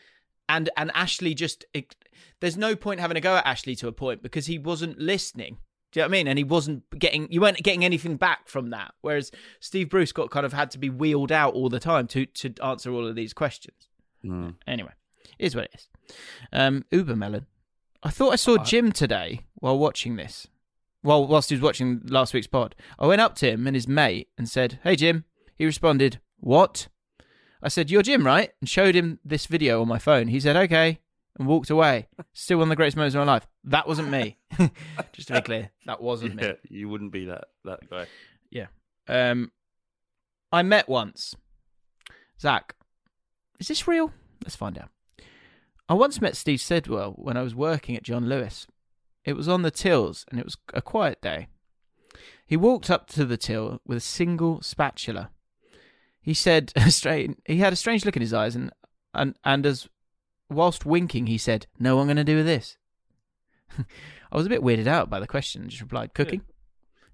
and 0.49 0.69
and 0.77 0.91
Ashley 0.93 1.33
just 1.33 1.65
it, 1.73 1.95
there's 2.39 2.57
no 2.57 2.75
point 2.75 2.99
having 2.99 3.17
a 3.17 3.21
go 3.21 3.35
at 3.35 3.45
Ashley 3.45 3.75
to 3.77 3.87
a 3.87 3.91
point 3.91 4.21
because 4.21 4.45
he 4.45 4.59
wasn't 4.59 4.99
listening. 4.99 5.57
Do 5.91 5.99
you 5.99 6.03
know 6.03 6.07
what 6.07 6.15
I 6.15 6.17
mean? 6.17 6.27
And 6.27 6.37
he 6.37 6.43
wasn't 6.43 6.83
getting 6.99 7.31
you 7.31 7.41
weren't 7.41 7.63
getting 7.63 7.85
anything 7.85 8.17
back 8.17 8.47
from 8.47 8.71
that. 8.71 8.93
Whereas 9.01 9.31
Steve 9.59 9.89
Bruce 9.89 10.11
got 10.11 10.29
kind 10.29 10.45
of 10.45 10.53
had 10.53 10.71
to 10.71 10.77
be 10.77 10.89
wheeled 10.89 11.31
out 11.31 11.53
all 11.53 11.69
the 11.69 11.79
time 11.79 12.07
to 12.07 12.25
to 12.25 12.53
answer 12.63 12.91
all 12.91 13.07
of 13.07 13.15
these 13.15 13.33
questions. 13.33 13.87
Mm. 14.23 14.55
Anyway, 14.67 14.91
is 15.39 15.55
what 15.55 15.65
it 15.65 15.71
is. 15.75 15.89
Um, 16.51 16.85
Uber 16.91 17.15
Melon. 17.15 17.45
I 18.03 18.09
thought 18.09 18.33
I 18.33 18.37
saw 18.37 18.57
Jim 18.57 18.91
today 18.91 19.41
while 19.55 19.77
watching 19.77 20.15
this. 20.15 20.47
Well, 21.03 21.25
whilst 21.25 21.49
he 21.49 21.55
was 21.55 21.61
watching 21.61 22.01
last 22.05 22.33
week's 22.33 22.47
pod, 22.47 22.75
I 22.99 23.07
went 23.07 23.21
up 23.21 23.35
to 23.35 23.49
him 23.51 23.65
and 23.65 23.75
his 23.75 23.87
mate 23.87 24.29
and 24.37 24.49
said, 24.49 24.79
"Hey, 24.83 24.95
Jim." 24.95 25.25
He 25.57 25.65
responded, 25.65 26.19
"What?" 26.39 26.89
I 27.61 27.69
said, 27.69 27.89
"You're 27.89 28.03
Jim, 28.03 28.25
right?" 28.25 28.51
And 28.59 28.69
showed 28.69 28.95
him 28.95 29.19
this 29.23 29.45
video 29.45 29.81
on 29.81 29.87
my 29.87 29.99
phone. 29.99 30.27
He 30.27 30.39
said, 30.39 30.55
"Okay," 30.55 30.99
and 31.37 31.47
walked 31.47 31.69
away. 31.69 32.07
Still 32.33 32.57
one 32.59 32.67
of 32.67 32.69
the 32.69 32.75
greatest 32.75 32.97
moments 32.97 33.15
of 33.15 33.25
my 33.25 33.31
life. 33.31 33.47
That 33.63 33.87
wasn't 33.87 34.09
me. 34.09 34.37
Just 35.13 35.27
to 35.29 35.35
be 35.35 35.41
clear, 35.41 35.71
that 35.85 36.01
wasn't 36.01 36.35
me. 36.35 36.43
Yeah, 36.43 36.53
you 36.69 36.89
wouldn't 36.89 37.11
be 37.11 37.25
that 37.25 37.45
that 37.65 37.89
guy. 37.89 38.07
Yeah. 38.49 38.67
Um, 39.07 39.51
I 40.51 40.63
met 40.63 40.87
once. 40.89 41.35
Zach, 42.39 42.75
is 43.59 43.67
this 43.67 43.87
real? 43.87 44.11
Let's 44.43 44.55
find 44.55 44.77
out. 44.77 44.89
I 45.89 45.93
once 45.93 46.21
met 46.21 46.35
Steve 46.35 46.61
Sidwell 46.61 47.13
when 47.17 47.37
I 47.37 47.41
was 47.41 47.55
working 47.55 47.95
at 47.95 48.03
John 48.03 48.27
Lewis. 48.27 48.67
It 49.25 49.35
was 49.35 49.47
on 49.47 49.61
the 49.61 49.71
tills, 49.71 50.25
and 50.29 50.39
it 50.39 50.45
was 50.45 50.57
a 50.73 50.81
quiet 50.81 51.21
day. 51.21 51.47
He 52.45 52.55
walked 52.55 52.89
up 52.89 53.07
to 53.09 53.25
the 53.25 53.37
till 53.37 53.81
with 53.85 53.97
a 53.97 54.01
single 54.01 54.61
spatula. 54.61 55.31
He 56.21 56.33
said, 56.33 56.71
straight. 56.89 57.37
He 57.45 57.57
had 57.57 57.73
a 57.73 57.77
strange 57.77 58.05
look 58.05 58.15
in 58.15 58.21
his 58.21 58.33
eyes, 58.33 58.55
and 58.55 58.71
and 59.13 59.35
and 59.43 59.65
as 59.65 59.87
whilst 60.49 60.85
winking, 60.85 61.27
he 61.27 61.37
said, 61.37 61.67
"No, 61.79 61.99
I'm 61.99 62.07
going 62.07 62.17
to 62.17 62.23
do 62.23 62.43
this." 62.43 62.77
I 63.77 64.35
was 64.35 64.45
a 64.45 64.49
bit 64.49 64.61
weirded 64.61 64.87
out 64.87 65.09
by 65.09 65.19
the 65.19 65.27
question 65.27 65.61
and 65.61 65.71
just 65.71 65.81
replied, 65.81 66.13
"Cooking." 66.13 66.41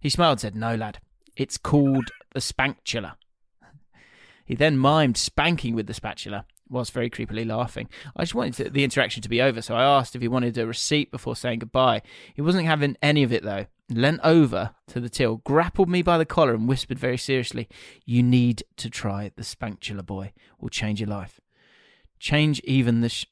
He 0.03 0.09
smiled 0.09 0.33
and 0.33 0.41
said, 0.41 0.55
No, 0.55 0.75
lad, 0.75 0.99
it's 1.37 1.57
called 1.57 2.11
the 2.33 2.41
spankula. 2.41 3.15
He 4.45 4.55
then 4.55 4.77
mimed 4.77 5.15
spanking 5.15 5.73
with 5.73 5.87
the 5.87 5.93
spatula, 5.93 6.45
whilst 6.67 6.91
very 6.91 7.09
creepily 7.09 7.47
laughing. 7.47 7.87
I 8.13 8.23
just 8.23 8.35
wanted 8.35 8.53
to, 8.55 8.69
the 8.69 8.83
interaction 8.83 9.23
to 9.23 9.29
be 9.29 9.41
over, 9.41 9.61
so 9.61 9.73
I 9.73 9.83
asked 9.83 10.13
if 10.13 10.21
he 10.21 10.27
wanted 10.27 10.57
a 10.57 10.67
receipt 10.67 11.09
before 11.09 11.37
saying 11.37 11.59
goodbye. 11.59 12.01
He 12.33 12.41
wasn't 12.41 12.65
having 12.65 12.97
any 13.01 13.23
of 13.23 13.31
it, 13.31 13.43
though. 13.43 13.67
Leant 13.89 14.19
over 14.21 14.71
to 14.87 14.99
the 14.99 15.07
till, 15.07 15.37
grappled 15.37 15.87
me 15.87 16.01
by 16.01 16.17
the 16.17 16.25
collar, 16.25 16.53
and 16.53 16.67
whispered 16.67 16.99
very 16.99 17.17
seriously, 17.17 17.69
You 18.03 18.21
need 18.21 18.63
to 18.75 18.89
try 18.89 19.31
the 19.37 19.43
spankula, 19.43 20.03
boy. 20.03 20.33
Will 20.59 20.67
change 20.67 20.99
your 20.99 21.09
life. 21.09 21.39
Change 22.23 22.61
even 22.63 23.01
the. 23.01 23.09
Sh- 23.09 23.25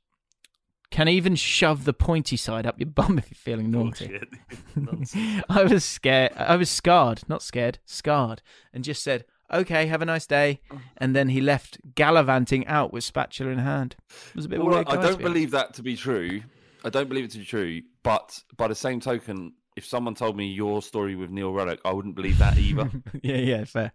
can 0.90 1.08
even 1.08 1.36
shove 1.36 1.86
the 1.86 1.94
pointy 1.94 2.36
side 2.36 2.66
up 2.66 2.78
your 2.78 2.90
bum 2.90 3.18
if 3.18 3.32
you're 3.32 3.36
feeling 3.36 3.74
oh, 3.74 3.84
naughty. 3.84 4.08
Bullshit. 4.08 4.30
Nonsense. 4.76 5.44
I 5.48 5.64
was 5.64 5.86
scared. 5.86 6.34
I 6.36 6.58
was 6.58 6.70
scarred, 6.70 7.22
not 7.30 7.42
scared, 7.42 7.80
scarred, 7.86 8.42
and 8.74 8.84
just 8.84 9.02
said, 9.02 9.24
"Okay, 9.50 9.86
have 9.86 10.02
a 10.02 10.06
nice 10.06 10.28
day." 10.28 10.60
And 10.98 11.16
then 11.16 11.30
he 11.30 11.40
left, 11.40 11.80
gallivanting 11.96 12.68
out 12.68 12.92
with 12.92 13.06
spatula 13.06 13.52
in 13.52 13.60
hand. 13.60 13.96
It 14.10 14.36
was 14.36 14.46
a 14.46 14.50
bit 14.50 14.60
Well, 14.60 14.70
weird. 14.70 14.88
I 14.90 14.98
don't 14.98 15.18
be 15.18 15.24
believe 15.24 15.52
that 15.52 15.74
to 15.76 15.82
be 15.82 15.96
true. 15.96 16.42
I 16.84 16.90
don't 16.90 17.08
believe 17.08 17.24
it 17.24 17.32
to 17.32 17.40
be 17.40 17.46
true. 17.46 17.82
But 18.04 18.44
by 18.58 18.68
the 18.68 18.76
same 18.76 19.00
token, 19.00 19.54
if 19.78 19.86
someone 19.86 20.16
told 20.16 20.36
me 20.36 20.52
your 20.52 20.82
story 20.82 21.16
with 21.16 21.32
Neil 21.32 21.54
Ruddock, 21.54 21.80
I 21.86 21.94
wouldn't 21.94 22.16
believe 22.16 22.38
that 22.40 22.58
either. 22.58 22.92
yeah, 23.24 23.38
yeah, 23.38 23.64
fair. 23.64 23.94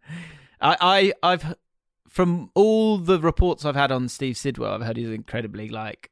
I, 0.60 1.12
I, 1.22 1.32
I've 1.32 1.54
from 2.16 2.50
all 2.54 2.96
the 2.96 3.20
reports 3.20 3.66
I've 3.66 3.76
had 3.76 3.92
on 3.92 4.08
Steve 4.08 4.38
Sidwell, 4.38 4.72
I've 4.72 4.80
heard 4.80 4.96
he's 4.96 5.10
incredibly 5.10 5.68
like 5.68 6.10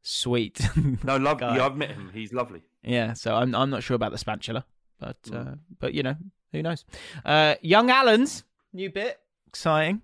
sweet. 0.00 0.66
no, 1.04 1.18
love. 1.18 1.42
Yeah, 1.42 1.66
I've 1.66 1.76
met 1.76 1.90
him. 1.90 2.10
He's 2.14 2.32
lovely. 2.32 2.62
Yeah, 2.82 3.12
so 3.12 3.34
I'm 3.34 3.54
I'm 3.54 3.68
not 3.68 3.82
sure 3.82 3.94
about 3.94 4.12
the 4.12 4.18
spatula, 4.18 4.64
but 4.98 5.18
uh, 5.30 5.56
but 5.78 5.92
you 5.92 6.02
know 6.02 6.16
who 6.52 6.62
knows. 6.62 6.86
Uh, 7.22 7.56
Young 7.60 7.90
Allen's 7.90 8.44
new 8.72 8.88
bit, 8.88 9.20
exciting, 9.46 10.00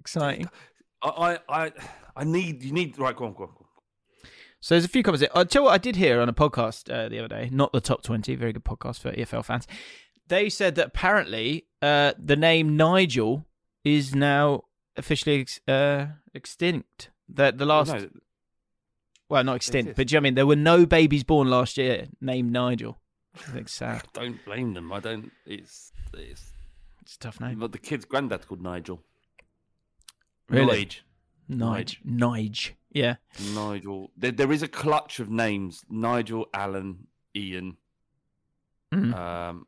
exciting. 0.00 0.48
I, 1.02 1.08
I, 1.08 1.38
I, 1.64 1.72
I 2.16 2.24
need. 2.24 2.62
You 2.62 2.72
need. 2.72 2.98
Right, 2.98 3.14
go 3.14 3.26
on, 3.26 3.34
go 3.34 3.42
on. 3.42 3.50
Go 3.50 3.66
on. 3.66 4.30
So 4.60 4.76
there's 4.76 4.86
a 4.86 4.88
few 4.88 5.02
comments. 5.02 5.26
I'll 5.34 5.44
tell 5.44 5.60
you 5.60 5.66
what 5.66 5.74
I 5.74 5.78
did 5.78 5.96
hear 5.96 6.22
on 6.22 6.30
a 6.30 6.32
podcast 6.32 6.90
uh, 6.90 7.10
the 7.10 7.18
other 7.18 7.28
day, 7.28 7.50
not 7.52 7.74
the 7.74 7.82
top 7.82 8.02
20, 8.02 8.34
very 8.34 8.54
good 8.54 8.64
podcast 8.64 9.00
for 9.00 9.12
EFL 9.12 9.44
fans. 9.44 9.68
They 10.26 10.48
said 10.48 10.74
that 10.76 10.86
apparently 10.86 11.66
uh, 11.82 12.14
the 12.18 12.34
name 12.34 12.78
Nigel 12.78 13.44
is 13.84 14.14
now 14.14 14.62
officially 14.96 15.40
ex- 15.40 15.60
uh, 15.68 16.06
extinct. 16.34 17.10
That 17.28 17.58
the 17.58 17.66
last, 17.66 17.92
No, 17.92 18.08
well, 19.28 19.42
not 19.44 19.56
extinct, 19.56 19.96
but 19.96 20.06
do 20.06 20.12
you 20.14 20.16
know 20.16 20.20
I 20.20 20.22
mean 20.24 20.34
there 20.36 20.46
were 20.46 20.54
no 20.56 20.86
babies 20.86 21.24
born 21.24 21.48
last 21.50 21.76
year 21.76 22.06
named 22.20 22.52
Nigel. 22.52 22.98
I 23.34 23.38
think 23.50 23.68
sad. 23.82 24.04
don't 24.12 24.44
blame 24.44 24.74
them. 24.74 24.92
I 24.92 25.00
don't. 25.00 25.30
It's. 25.44 25.92
It's. 26.14 26.52
It's 27.02 27.14
a 27.16 27.18
tough 27.18 27.40
name. 27.40 27.58
But 27.58 27.72
the 27.72 27.78
kid's 27.78 28.04
granddad's 28.04 28.44
called 28.46 28.62
Nigel. 28.62 29.00
Really? 30.48 30.86
Nige. 30.86 31.00
Nige. 31.50 31.98
Nige. 32.04 32.70
Yeah. 32.92 33.16
Nigel. 33.54 34.10
There, 34.16 34.32
there 34.32 34.52
is 34.52 34.62
a 34.62 34.68
clutch 34.68 35.18
of 35.20 35.28
names: 35.28 35.84
Nigel, 35.90 36.46
Alan, 36.54 37.06
Ian. 37.34 37.76
Mhm. 38.94 39.14
Um, 39.14 39.66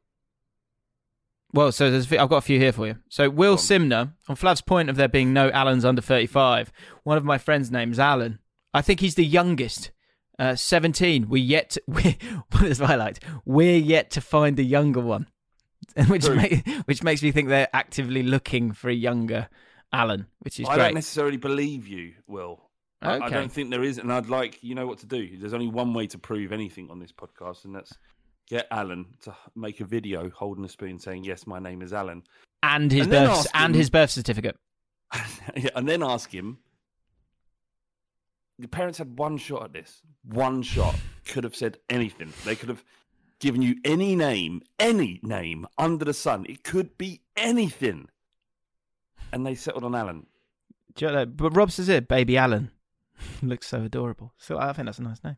Well, 1.53 1.73
so 1.73 1.91
there's, 1.91 2.13
I've 2.13 2.29
got 2.29 2.37
a 2.37 2.43
few 2.43 2.59
here 2.59 2.73
for 2.73 2.87
you. 2.87 2.97
So 3.09 3.31
Will 3.31 3.53
on. 3.53 3.59
Simner, 3.59 4.13
on 4.29 4.37
Flav's 4.37 4.61
point 4.61 4.91
of 4.91 4.97
there 4.97 5.09
being 5.09 5.33
no 5.33 5.51
Allens 5.51 5.85
under 5.85 6.03
35, 6.03 6.71
one 7.05 7.17
of 7.17 7.25
my 7.25 7.39
friends' 7.39 7.71
name's 7.71 7.99
Alan. 7.99 8.39
I 8.75 8.83
think 8.83 9.01
he's 9.01 9.15
the 9.15 9.25
youngest. 9.25 9.91
Uh, 10.39 10.55
17. 10.55 11.29
We're 11.29 11.43
yet 11.43 11.71
to, 11.71 11.83
we 11.89 12.17
what 12.53 12.65
is 12.65 12.81
I 12.81 12.95
liked? 12.95 13.25
We're 13.45 13.79
yet 13.79 14.11
to 14.13 14.21
find 14.21 14.59
a 14.59 14.63
younger 14.63 15.01
one. 15.01 15.27
Which, 16.09 16.27
True. 16.27 16.37
ma- 16.37 16.83
which 16.85 17.03
makes 17.03 17.23
me 17.23 17.33
think 17.33 17.49
they're 17.49 17.69
actively 17.73 18.23
looking 18.23 18.73
for 18.73 18.89
a 18.89 18.95
younger 18.95 19.49
Alan, 19.93 20.27
which 20.41 20.61
is 20.61 20.69
I 20.69 20.75
great. 20.75 20.85
don't 20.85 20.95
necessarily 20.95 21.39
believe 21.39 21.89
you, 21.89 22.13
Will. 22.27 22.69
I, 23.01 23.19
I 23.19 23.31
don't 23.31 23.51
think 23.51 23.71
there 23.71 23.83
is, 23.83 23.99
and 23.99 24.13
I'd 24.13 24.29
like 24.29 24.63
you 24.63 24.75
know 24.75 24.87
what 24.87 24.99
to 24.99 25.07
do. 25.07 25.37
There's 25.39 25.55
only 25.55 25.69
one 25.69 25.95
way 25.95 26.07
to 26.09 26.19
prove 26.19 26.53
anything 26.53 26.91
on 26.91 26.99
this 26.99 27.11
podcast, 27.11 27.65
and 27.65 27.75
that's 27.75 27.97
get 28.49 28.67
Alan 28.71 29.07
to 29.23 29.35
make 29.55 29.81
a 29.81 29.85
video 29.85 30.31
holding 30.31 30.65
a 30.65 30.69
spoon 30.69 30.99
saying, 30.99 31.25
"Yes, 31.25 31.47
my 31.47 31.59
name 31.59 31.83
is 31.83 31.93
Alan," 31.93 32.23
And 32.63 32.91
his 32.91 33.03
And 33.03 33.11
birth 33.11 33.47
and 33.55 33.75
him- 33.75 33.79
his 33.79 33.91
birth 33.91 34.11
certificate. 34.11 34.57
And 35.75 35.89
then 35.89 36.03
ask 36.03 36.31
him. 36.33 36.59
Your 38.59 38.69
parents 38.69 38.99
had 38.99 39.19
one 39.19 39.39
shot 39.39 39.63
at 39.63 39.73
this. 39.73 40.03
One 40.25 40.63
shot 40.63 40.97
could 41.27 41.45
have 41.45 41.55
said 41.55 41.79
anything. 41.89 42.33
They 42.45 42.57
could 42.57 42.69
have 42.69 42.83
given 43.39 43.63
you 43.63 43.77
any 43.85 44.17
name, 44.17 44.63
any 44.81 45.21
name 45.23 45.67
under 45.79 46.05
the 46.05 46.13
sun. 46.13 46.45
It 46.49 46.65
could 46.65 46.99
be 46.99 47.21
anything, 47.37 48.09
and 49.33 49.47
they 49.47 49.55
settled 49.55 49.85
on 49.85 49.95
Alan. 49.95 50.27
You 50.99 51.07
know, 51.13 51.27
but 51.27 51.57
Rob 51.57 51.71
says 51.71 51.89
it, 51.89 52.09
baby 52.09 52.37
Alan. 52.37 52.73
Looks 53.43 53.69
so 53.69 53.83
adorable. 53.83 54.33
So 54.39 54.59
I 54.59 54.73
think 54.73 54.87
that's 54.87 54.99
a 54.99 55.03
nice 55.03 55.23
name. 55.23 55.37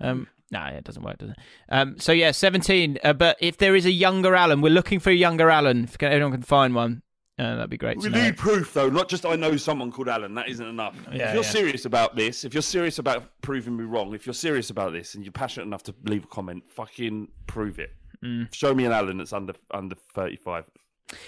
Um, 0.00 0.26
no, 0.52 0.64
it 0.66 0.84
doesn't 0.84 1.02
work, 1.02 1.18
does 1.18 1.30
it? 1.30 1.36
Um, 1.68 1.98
so 1.98 2.12
yeah, 2.12 2.30
seventeen. 2.30 2.98
Uh, 3.02 3.12
but 3.14 3.36
if 3.40 3.56
there 3.56 3.74
is 3.74 3.86
a 3.86 3.90
younger 3.90 4.36
Alan, 4.36 4.60
we're 4.60 4.70
looking 4.72 5.00
for 5.00 5.10
a 5.10 5.14
younger 5.14 5.50
Alan. 5.50 5.84
If 5.84 6.00
anyone 6.02 6.30
can 6.32 6.42
find 6.42 6.74
one, 6.74 7.02
uh, 7.38 7.56
that'd 7.56 7.70
be 7.70 7.78
great. 7.78 7.98
We 7.98 8.10
need 8.10 8.36
proof, 8.36 8.74
though, 8.74 8.90
not 8.90 9.08
just 9.08 9.24
I 9.24 9.34
know 9.36 9.56
someone 9.56 9.90
called 9.90 10.08
Alan. 10.08 10.34
That 10.34 10.48
isn't 10.48 10.66
enough. 10.66 10.94
Yeah, 11.10 11.28
if 11.28 11.34
you're 11.34 11.42
yeah. 11.42 11.50
serious 11.50 11.84
about 11.86 12.14
this, 12.14 12.44
if 12.44 12.52
you're 12.54 12.62
serious 12.62 12.98
about 12.98 13.24
proving 13.40 13.76
me 13.76 13.84
wrong, 13.84 14.14
if 14.14 14.26
you're 14.26 14.34
serious 14.34 14.70
about 14.70 14.92
this 14.92 15.14
and 15.14 15.24
you're 15.24 15.32
passionate 15.32 15.66
enough 15.66 15.82
to 15.84 15.94
leave 16.04 16.24
a 16.24 16.28
comment, 16.28 16.64
fucking 16.68 17.28
prove 17.46 17.78
it. 17.78 17.94
Mm. 18.22 18.54
Show 18.54 18.74
me 18.74 18.84
an 18.84 18.92
Alan 18.92 19.16
that's 19.18 19.32
under 19.32 19.54
under 19.72 19.96
35. 20.14 20.70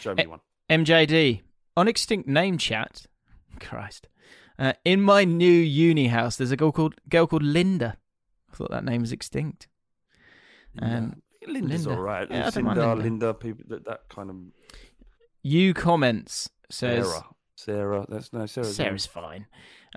Show 0.00 0.14
me 0.14 0.24
Eh, 0.24 0.26
one. 0.26 0.40
MJD 0.70 1.40
on 1.76 1.88
extinct 1.88 2.28
name 2.28 2.58
chat. 2.58 3.06
Christ. 3.60 4.08
Uh, 4.58 4.74
in 4.84 5.00
my 5.00 5.24
new 5.24 5.50
uni 5.50 6.08
house, 6.08 6.36
there's 6.36 6.52
a 6.52 6.56
girl 6.56 6.70
called 6.70 6.94
girl 7.08 7.26
called 7.26 7.42
Linda. 7.42 7.96
I 8.54 8.56
thought 8.56 8.70
that 8.70 8.84
name 8.84 9.00
was 9.00 9.12
extinct. 9.12 9.68
Um, 10.80 11.22
Linda's 11.46 11.86
Linda. 11.86 11.98
all 11.98 12.04
right. 12.04 12.28
Yeah, 12.30 12.46
I 12.46 12.50
Linda, 12.50 12.70
Linda. 12.70 12.94
Linda, 12.94 13.34
people 13.34 13.64
that, 13.68 13.84
that 13.84 14.08
kind 14.08 14.30
of 14.30 14.36
You 15.42 15.74
comments 15.74 16.48
says 16.70 17.06
Sarah. 17.06 17.24
Sarah. 17.56 18.06
That's 18.08 18.32
no 18.32 18.46
Sarah's. 18.46 18.76
Sarah's 18.76 19.06
fine. 19.06 19.46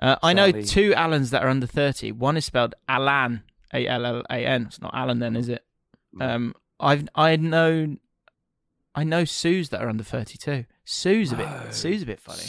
Uh, 0.00 0.16
I 0.22 0.32
know 0.32 0.52
two 0.52 0.90
Allans 0.92 1.30
that 1.30 1.42
are 1.42 1.48
under 1.48 1.66
30. 1.66 2.12
One 2.12 2.36
is 2.36 2.44
spelled 2.44 2.74
Alan, 2.88 3.42
A 3.72 3.86
L 3.86 4.04
L 4.04 4.22
A 4.30 4.44
N. 4.44 4.66
It's 4.68 4.80
not 4.80 4.94
Alan 4.94 5.18
then, 5.18 5.36
is 5.36 5.48
it? 5.48 5.64
Um, 6.20 6.54
I've 6.80 7.08
I 7.14 7.36
know 7.36 7.96
I 8.94 9.04
know 9.04 9.24
Sues 9.24 9.68
that 9.70 9.82
are 9.82 9.88
under 9.88 10.04
32. 10.04 10.64
Sue's 10.84 11.32
a 11.32 11.36
bit 11.36 11.46
No. 11.46 11.70
Sue's 11.70 12.02
a 12.02 12.06
bit 12.06 12.20
funny. 12.20 12.42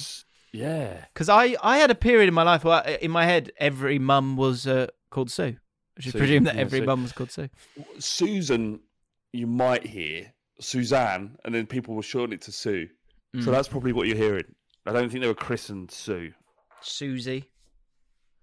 Yeah. 0.51 1.05
Because 1.13 1.29
I, 1.29 1.55
I 1.61 1.77
had 1.77 1.91
a 1.91 1.95
period 1.95 2.27
in 2.27 2.33
my 2.33 2.43
life 2.43 2.63
where 2.63 2.81
in 2.81 3.11
my 3.11 3.25
head 3.25 3.51
every 3.57 3.99
mum 3.99 4.35
was 4.37 4.65
uh, 4.65 4.87
called 5.11 5.29
Sue. 5.29 5.57
I 5.99 6.01
should 6.01 6.15
presume 6.15 6.45
that 6.45 6.55
yeah, 6.55 6.61
every 6.61 6.79
Sue. 6.79 6.85
mum 6.85 7.03
was 7.03 7.11
called 7.11 7.31
Sue. 7.31 7.49
Susan, 7.99 8.79
you 9.33 9.47
might 9.47 9.85
hear 9.85 10.33
Suzanne, 10.59 11.37
and 11.43 11.53
then 11.53 11.65
people 11.65 11.95
will 11.95 12.01
shorten 12.01 12.33
it 12.33 12.41
to 12.41 12.51
Sue. 12.51 12.87
Mm. 13.35 13.43
So 13.43 13.51
that's 13.51 13.67
probably 13.67 13.93
what 13.93 14.07
you're 14.07 14.17
hearing. 14.17 14.55
I 14.85 14.93
don't 14.93 15.09
think 15.09 15.21
they 15.21 15.27
were 15.27 15.33
christened 15.35 15.91
Sue, 15.91 16.33
Susie. 16.81 17.49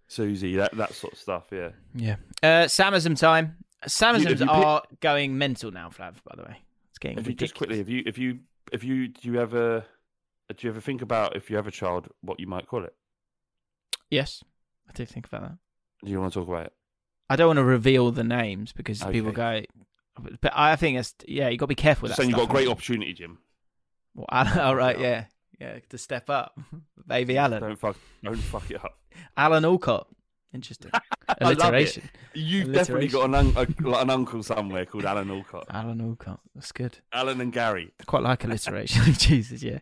Susie, 0.09 0.57
that 0.57 0.77
that 0.77 0.95
sort 0.95 1.15
of 1.15 1.19
stuff. 1.19 1.47
Yeah. 1.51 1.71
Yeah. 1.95 2.17
Uh, 2.43 2.67
Samism 2.67 3.19
time. 3.19 3.57
Samisms 3.87 4.31
you 4.31 4.37
pick- 4.37 4.49
are 4.49 4.83
going 5.01 5.39
mental 5.39 5.71
now, 5.71 5.89
Flav, 5.89 6.15
by 6.25 6.35
the 6.37 6.43
way. 6.43 6.57
It's 6.91 6.99
getting 6.99 7.19
If 7.19 7.27
you 7.27 7.35
just 7.35 7.55
quickly, 7.55 7.81
if 7.81 7.89
you 7.89 8.03
if 8.07 8.19
you 8.19 8.41
if 8.73 8.85
you 8.85 9.09
do 9.09 9.29
you 9.29 9.41
ever 9.41 9.85
do 10.49 10.67
you 10.67 10.71
ever 10.71 10.81
think 10.81 11.03
about 11.03 11.37
if 11.37 11.51
you 11.51 11.57
have 11.57 11.67
a 11.67 11.73
child, 11.73 12.09
what 12.21 12.39
you 12.39 12.47
might 12.47 12.67
call 12.67 12.85
it? 12.85 12.95
Yes, 14.11 14.45
I 14.89 14.93
did 14.93 15.09
think 15.09 15.27
about 15.27 15.43
that. 15.43 15.59
Do 16.05 16.11
you 16.11 16.21
want 16.21 16.33
to 16.33 16.39
talk 16.41 16.49
about 16.49 16.67
it? 16.67 16.73
I 17.29 17.37
don't 17.37 17.49
want 17.49 17.59
to 17.59 17.65
reveal 17.65 18.11
the 18.13 18.25
names 18.25 18.73
because 18.73 19.03
people 19.05 19.33
go. 19.33 19.63
But 20.41 20.53
I 20.55 20.77
think 20.77 20.99
it's 20.99 21.15
yeah. 21.27 21.49
You 21.49 21.59
got 21.59 21.65
to 21.65 21.69
be 21.69 21.75
careful 21.75 22.03
with 22.05 22.11
Just 22.11 22.17
that. 22.19 22.23
saying 22.23 22.31
you've 22.31 22.39
got 22.39 22.49
a 22.51 22.53
great 22.55 22.69
opportunity, 22.69 23.13
Jim. 23.13 23.39
Well, 24.15 24.27
Alan, 24.31 24.59
all 24.61 24.75
right, 24.77 24.99
yeah, 24.99 25.25
yeah, 25.61 25.79
to 25.91 25.99
step 25.99 26.31
up, 26.31 26.59
baby 27.07 27.37
Alan, 27.37 27.61
Don't 27.61 27.79
fuck, 27.79 27.97
don't 28.25 28.37
fuck 28.37 28.71
it 28.71 28.83
up. 28.83 28.99
Alan 29.37 29.65
Alcott. 29.65 30.09
Interesting 30.55 30.91
I 31.29 31.35
love 31.45 31.53
it. 31.53 31.59
alliteration. 31.59 32.09
You've 32.33 32.73
definitely 32.73 33.09
got 33.09 33.27
an, 33.27 33.35
un- 33.35 33.53
a, 33.57 33.91
an 33.99 34.09
uncle 34.09 34.43
somewhere 34.43 34.87
called 34.87 35.05
Alan 35.05 35.31
Alcott. 35.31 35.67
Alan 35.69 36.01
Alcott. 36.01 36.41
That's 36.55 36.73
good. 36.73 36.99
Alan 37.13 37.43
and 37.43 37.53
Gary. 37.53 37.93
I 38.01 38.05
quite 38.05 38.23
like 38.23 38.43
alliteration. 38.45 39.03
Jesus, 39.13 39.63
yeah. 39.63 39.81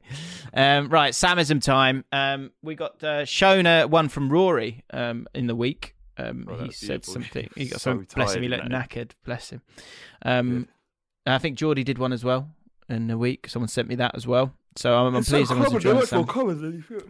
Um, 0.52 0.88
right, 0.88 1.12
Samism 1.12 1.62
time. 1.62 2.04
Um, 2.10 2.50
we 2.62 2.74
got 2.74 3.04
uh, 3.04 3.22
Shona 3.22 3.88
one 3.88 4.08
from 4.08 4.30
Rory 4.30 4.82
um, 4.92 5.28
in 5.32 5.46
the 5.46 5.54
week. 5.54 5.94
Um, 6.16 6.46
Oh, 6.48 6.56
he 6.64 6.70
said 6.70 7.04
something. 7.04 7.48
He 7.56 7.66
got 7.66 7.80
So 7.80 7.90
some. 7.92 8.06
Bless 8.14 8.34
him. 8.34 8.42
He 8.42 8.48
looked 8.48 8.68
knackered. 8.68 9.12
Bless 9.24 9.50
him. 9.50 9.62
Um, 10.24 10.68
I 11.26 11.38
think 11.38 11.58
Geordie 11.58 11.84
did 11.84 11.98
one 11.98 12.12
as 12.12 12.24
well 12.24 12.48
in 12.88 13.06
the 13.06 13.16
week. 13.18 13.48
Someone 13.48 13.68
sent 13.68 13.88
me 13.88 13.94
that 13.96 14.14
as 14.14 14.26
well. 14.26 14.52
So 14.76 14.94
I'm, 14.96 15.14
I'm 15.14 15.22
pleased 15.24 15.50
everyone's 15.52 15.72
enjoying 15.74 16.06
some. 16.06 16.26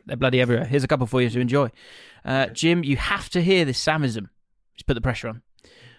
They're 0.07 0.17
bloody 0.17 0.41
everywhere. 0.41 0.67
Here's 0.67 0.85
a 0.85 0.89
couple 0.89 1.07
for 1.07 1.23
you 1.23 1.31
to 1.31 1.41
enjoy. 1.41 1.71
Uh, 2.25 2.47
Jim, 2.47 2.85
you 2.85 2.97
have 2.97 3.29
to 3.31 3.43
hear 3.43 3.65
this 3.65 3.83
Samism. 3.83 4.29
Just 4.77 4.87
put 4.87 4.95
the 4.95 5.01
pressure 5.01 5.29
on. 5.29 5.43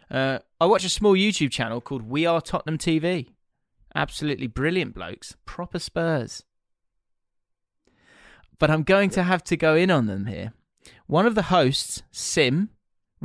Uh, 0.10 0.40
I 0.62 0.66
watch 0.68 0.86
a 0.86 0.90
small 0.90 1.14
YouTube 1.16 1.50
channel 1.52 1.82
called 1.82 2.04
We 2.04 2.26
Are 2.26 2.40
Tottenham 2.40 2.78
TV. 2.78 3.30
Absolutely 3.96 4.48
brilliant 4.48 4.94
blokes. 4.94 5.36
Proper 5.46 5.80
Spurs. 5.80 6.44
But 8.60 8.70
I'm 8.70 8.84
going 8.84 9.10
to 9.12 9.24
have 9.24 9.44
to 9.46 9.58
go 9.58 9.76
in 9.76 9.90
on 9.92 10.06
them 10.06 10.28
here. 10.28 10.54
One 11.08 11.26
of 11.26 11.36
the 11.36 11.44
hosts, 11.44 12.04
Sim, 12.12 12.70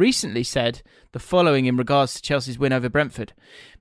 recently 0.01 0.42
said 0.42 0.82
the 1.12 1.20
following 1.20 1.66
in 1.66 1.76
regards 1.76 2.14
to 2.14 2.22
Chelsea's 2.22 2.59
win 2.59 2.72
over 2.72 2.88
Brentford. 2.88 3.32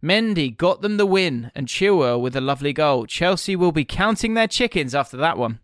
Mendy 0.04 0.56
got 0.56 0.82
them 0.82 0.98
the 0.98 1.06
win 1.06 1.52
and 1.56 1.68
Chilwell 1.68 2.22
with 2.22 2.36
a 2.36 2.42
lovely 2.42 2.74
goal. 2.74 3.06
Chelsea 3.08 3.56
will 3.56 3.72
be 3.72 3.86
counting 3.86 4.34
their 4.36 4.48
chickens 4.48 4.94
after 4.94 5.18
that 5.18 5.38
one. 5.38 5.62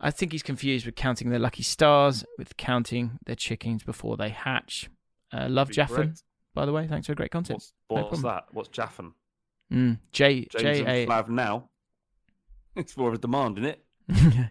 I 0.00 0.10
think 0.12 0.30
he's 0.32 0.44
confused 0.44 0.86
with 0.86 0.94
counting 0.94 1.30
their 1.30 1.40
lucky 1.40 1.64
stars 1.64 2.24
with 2.38 2.56
counting 2.56 3.18
their 3.26 3.34
chickens 3.34 3.82
before 3.82 4.16
they 4.16 4.28
hatch. 4.28 4.88
Uh, 5.32 5.48
love 5.48 5.70
Jaffin, 5.70 6.14
by 6.54 6.64
the 6.64 6.72
way. 6.72 6.86
Thanks 6.86 7.06
for 7.06 7.12
a 7.12 7.16
great 7.16 7.32
content. 7.32 7.56
What's, 7.56 7.72
what's 7.88 8.02
problem. 8.02 8.22
that? 8.22 8.44
What's 8.52 8.68
Jaffin? 8.68 9.12
Mm, 9.72 9.98
J 10.12 10.46
James 10.56 10.78
J. 10.78 11.06
Flav 11.06 11.28
now. 11.28 11.68
It's 12.76 12.96
more 12.96 13.08
of 13.08 13.14
a 13.14 13.18
demand, 13.18 13.58
isn't 13.58 13.70
it? 13.70 13.84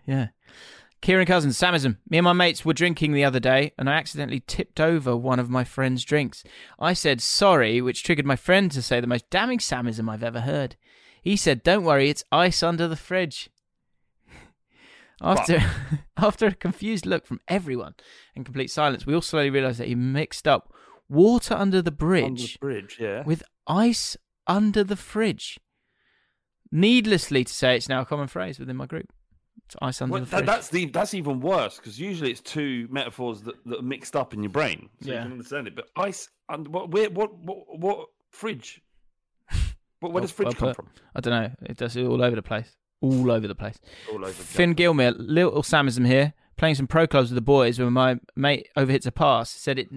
yeah. 0.06 0.28
Kieran 1.02 1.26
Cousins, 1.26 1.58
Samism. 1.58 1.98
Me 2.10 2.18
and 2.18 2.26
my 2.26 2.34
mates 2.34 2.66
were 2.66 2.74
drinking 2.74 3.14
the 3.14 3.24
other 3.24 3.40
day, 3.40 3.72
and 3.78 3.90
I 3.90 3.94
accidentally 3.94 4.44
tipped 4.46 4.80
over 4.82 5.16
one 5.16 5.40
of 5.40 5.50
my 5.50 5.64
friend's 5.64 6.04
drinks. 6.04 6.44
I 6.78 6.94
said 6.94 7.22
sorry, 7.22 7.82
which 7.82 8.04
triggered 8.04 8.26
my 8.26 8.36
friend 8.36 8.70
to 8.72 8.82
say 8.82 9.00
the 9.00 9.08
most 9.08 9.30
damning 9.30 9.60
Samism 9.60 10.10
I've 10.10 10.24
ever 10.24 10.42
heard. 10.42 10.76
He 11.22 11.36
said, 11.38 11.64
"Don't 11.64 11.84
worry, 11.84 12.10
it's 12.10 12.24
ice 12.32 12.62
under 12.62 12.88
the 12.88 12.96
fridge." 12.98 13.50
After 15.22 15.62
after 16.18 16.48
a 16.48 16.54
confused 16.54 17.06
look 17.06 17.26
from 17.26 17.42
everyone 17.48 17.96
and 18.36 18.46
complete 18.46 18.72
silence, 18.72 19.06
we 19.06 19.14
all 19.14 19.22
slowly 19.22 19.50
realised 19.50 19.80
that 19.80 19.88
he 19.88 19.96
mixed 19.96 20.48
up 20.48 20.74
water 21.10 21.54
under 21.56 21.82
the 21.82 21.92
bridge 21.92 22.24
Under 22.24 22.42
the 22.42 22.58
bridge, 22.60 22.98
yeah. 23.00 23.24
with 23.24 23.44
ice 23.68 24.16
under 24.48 24.84
the 24.84 24.96
fridge. 24.96 25.60
Needlessly 26.72 27.44
to 27.44 27.54
say, 27.54 27.76
it's 27.76 27.90
now 27.90 28.02
a 28.02 28.06
common 28.06 28.28
phrase 28.28 28.60
within 28.60 28.78
my 28.78 28.86
group. 28.86 29.12
Ice 29.82 30.02
under 30.02 30.14
Well, 30.14 30.22
the 30.24 30.30
that, 30.32 30.38
fridge. 30.38 30.46
that's 30.48 30.68
the 30.70 30.86
that's 30.88 31.14
even 31.14 31.40
worse 31.40 31.78
because 31.78 32.00
usually 32.00 32.32
it's 32.32 32.42
two 32.42 32.88
metaphors 32.90 33.42
that, 33.44 33.56
that 33.66 33.80
are 33.80 33.84
mixed 33.84 34.16
up 34.16 34.34
in 34.34 34.42
your 34.44 34.50
brain, 34.52 34.90
so 35.02 35.10
Yeah. 35.12 35.18
you 35.18 35.24
can 35.24 35.32
understand 35.34 35.68
it. 35.68 35.76
But 35.76 35.90
ice 35.96 36.30
and 36.50 36.68
what 36.68 36.92
where, 36.92 37.10
what 37.10 37.34
what 37.38 37.80
what 37.80 38.08
fridge? 38.32 38.82
What, 40.02 40.14
where 40.14 40.22
does 40.22 40.32
fridge 40.32 40.48
Well 40.48 40.54
come 40.54 40.74
from? 40.74 40.88
I 41.16 41.20
don't 41.20 41.34
know. 41.44 41.52
It 41.64 41.76
does 41.78 41.96
it 41.98 42.06
all 42.06 42.22
over 42.24 42.36
the 42.36 42.42
place. 42.42 42.78
All 43.02 43.30
over 43.32 43.48
the 43.48 43.56
place. 43.56 43.78
All 44.12 44.18
over. 44.24 44.32
Finn 44.32 44.74
Gilmore, 44.74 45.12
little 45.12 45.62
Samism 45.62 46.06
here, 46.08 46.34
playing 46.58 46.76
some 46.76 46.88
pro 46.88 47.06
clubs 47.06 47.30
with 47.30 47.36
the 47.36 47.42
boys 47.42 47.80
when 47.80 47.92
my 47.94 48.20
mate 48.36 48.70
overhits 48.78 49.06
a 49.06 49.12
pass. 49.12 49.50
Said 49.50 49.78
it 49.80 49.90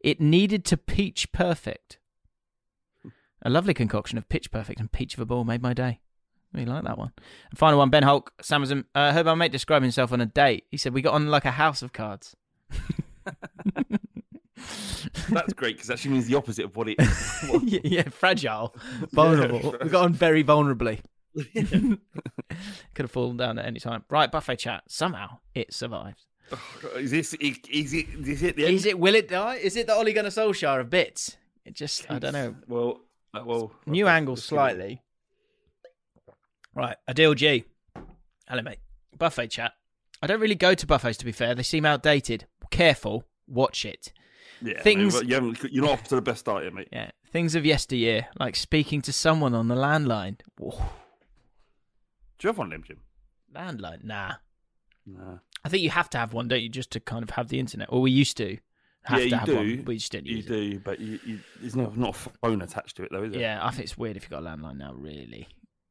it 0.00 0.20
needed 0.20 0.64
to 0.66 0.76
peach 0.76 1.32
perfect. 1.32 1.98
A 3.44 3.50
lovely 3.50 3.74
concoction 3.74 4.16
of 4.18 4.28
pitch 4.28 4.50
perfect 4.50 4.78
and 4.80 4.90
peach 4.90 5.14
of 5.14 5.20
a 5.20 5.26
ball 5.26 5.44
made 5.44 5.60
my 5.62 5.74
day. 5.74 6.00
Really 6.52 6.66
like 6.66 6.84
that 6.84 6.98
one. 6.98 7.12
And 7.50 7.58
final 7.58 7.78
one, 7.78 7.88
Ben 7.90 8.02
Hulk, 8.02 8.32
Samism. 8.42 8.84
Uh, 8.94 9.12
heard 9.12 9.26
my 9.26 9.34
mate 9.34 9.52
describe 9.52 9.82
himself 9.82 10.12
on 10.12 10.20
a 10.20 10.26
date. 10.26 10.64
He 10.70 10.76
said 10.76 10.92
we 10.92 11.00
got 11.02 11.14
on 11.14 11.28
like 11.28 11.44
a 11.46 11.50
house 11.52 11.82
of 11.82 11.92
cards. 11.92 12.36
That's 15.30 15.52
great 15.54 15.76
because 15.76 15.90
actually 15.90 16.12
means 16.12 16.26
the 16.26 16.34
opposite 16.36 16.64
of 16.66 16.76
what 16.76 16.88
it. 16.88 16.96
yeah, 17.62 17.80
yeah, 17.84 18.08
fragile, 18.10 18.74
vulnerable. 19.12 19.74
we 19.82 19.88
got 19.88 20.04
on 20.04 20.12
very 20.12 20.44
vulnerably. 20.44 21.00
Could 21.34 21.98
have 23.04 23.10
fallen 23.10 23.36
down 23.38 23.58
at 23.58 23.64
any 23.64 23.80
time. 23.80 24.04
Right, 24.10 24.30
buffet 24.30 24.56
chat. 24.56 24.84
Somehow 24.88 25.38
it 25.54 25.72
survived. 25.72 26.26
is 26.96 27.10
this 27.10 27.32
is, 27.34 27.58
is 27.70 27.94
it 27.94 28.06
is 28.26 28.42
it 28.42 28.56
the 28.56 28.66
end? 28.66 28.74
Is 28.74 28.86
it? 28.86 28.98
Will 28.98 29.14
it 29.14 29.28
die? 29.28 29.54
Is 29.56 29.76
it 29.76 29.86
the 29.86 29.94
Ole 29.94 30.12
Gunnar 30.12 30.28
Solskjaer 30.30 30.80
of 30.80 30.90
bits? 30.90 31.36
It 31.64 31.74
just, 31.74 32.10
I 32.10 32.18
don't 32.18 32.32
know. 32.32 32.54
Well, 32.66 33.00
uh, 33.34 33.42
well, 33.44 33.72
New 33.86 34.04
let's- 34.04 34.14
angle 34.16 34.36
slightly. 34.36 35.02
Right, 36.74 36.96
Adil 37.08 37.36
G. 37.36 37.64
Hello, 38.48 38.62
mate. 38.62 38.78
Buffet 39.18 39.48
chat. 39.48 39.72
I 40.22 40.26
don't 40.26 40.40
really 40.40 40.54
go 40.54 40.74
to 40.74 40.86
buffets, 40.86 41.18
to 41.18 41.24
be 41.24 41.32
fair. 41.32 41.54
They 41.54 41.62
seem 41.62 41.84
outdated. 41.84 42.46
careful, 42.70 43.24
watch 43.46 43.84
it. 43.84 44.12
Yeah, 44.62 44.80
Things- 44.80 45.14
mate, 45.20 45.28
you 45.28 45.54
you're 45.70 45.84
not 45.84 45.92
off 45.92 46.04
to 46.04 46.14
the 46.14 46.22
best 46.22 46.40
start 46.40 46.64
yet, 46.64 46.72
mate. 46.72 46.88
Yeah, 46.92 47.10
things 47.30 47.54
of 47.54 47.66
yesteryear, 47.66 48.28
like 48.38 48.56
speaking 48.56 49.02
to 49.02 49.12
someone 49.12 49.54
on 49.54 49.68
the 49.68 49.74
landline. 49.74 50.36
Whoa. 50.58 50.70
Do 52.38 52.46
you 52.46 52.48
have 52.48 52.58
one 52.58 52.70
them, 52.70 52.82
Jim? 52.82 53.00
Landline? 53.54 54.04
Nah. 54.04 54.34
Nah. 55.04 55.38
I 55.64 55.68
think 55.68 55.82
you 55.82 55.90
have 55.90 56.08
to 56.10 56.18
have 56.18 56.32
one, 56.32 56.48
don't 56.48 56.62
you, 56.62 56.68
just 56.68 56.90
to 56.92 57.00
kind 57.00 57.22
of 57.22 57.30
have 57.30 57.48
the 57.48 57.58
internet? 57.58 57.88
Or 57.90 58.00
we 58.00 58.10
used 58.10 58.36
to 58.38 58.56
have 59.04 59.20
yeah, 59.22 59.28
to 59.30 59.36
have 59.36 59.46
do. 59.46 59.56
one, 59.56 59.66
you 59.68 59.82
just 59.98 60.12
didn't 60.12 60.28
You 60.28 60.36
use 60.36 60.46
it. 60.46 60.48
do, 60.48 60.78
but 60.78 60.98
you, 61.00 61.18
you, 61.26 61.40
there's 61.60 61.76
not 61.76 61.96
not 61.98 62.10
a 62.16 62.30
phone 62.40 62.62
attached 62.62 62.96
to 62.96 63.02
it, 63.02 63.10
though, 63.12 63.24
is 63.24 63.34
it? 63.34 63.40
Yeah, 63.40 63.58
I 63.62 63.70
think 63.70 63.84
it's 63.84 63.98
weird 63.98 64.16
if 64.16 64.22
you've 64.22 64.30
got 64.30 64.42
a 64.42 64.46
landline 64.46 64.78
now, 64.78 64.94
really. 64.94 65.48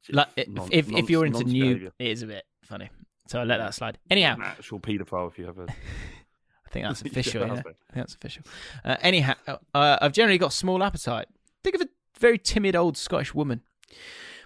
Like, 0.10 0.28
if, 0.36 0.48
non- 0.48 0.69
if, 0.72 1.10
you're 1.10 1.26
into 1.26 1.44
new, 1.44 1.91
it 1.99 2.07
is 2.07 2.23
a 2.23 2.28
bit 2.28 2.44
funny. 2.64 2.90
So 3.28 3.40
I 3.40 3.44
let 3.44 3.57
that 3.57 3.73
slide. 3.73 3.98
Anyhow, 4.10 4.36
An 4.36 4.41
actual 4.44 4.80
paedophile 4.80 5.30
if 5.30 5.40
you 5.40 5.45
have 5.45 5.60
a. 5.60 5.64
I 6.65 6.69
think 6.69 6.86
that's 6.86 7.02
official. 7.06 7.41
yeah. 7.41 7.56
that's 7.56 7.60
I 7.60 7.64
think 7.64 7.78
that's 7.94 8.15
official. 8.15 8.44
Uh, 8.84 8.98
anyhow, 9.02 9.36
uh, 9.48 9.98
I've 10.02 10.14
generally 10.14 10.38
got 10.38 10.53
small 10.53 10.84
appetite. 10.84 11.28
Think 11.64 11.76
of 11.76 11.82
a 11.82 11.90
very 12.19 12.38
timid 12.38 12.76
old 12.76 12.98
Scottish 12.98 13.34
woman. 13.34 13.61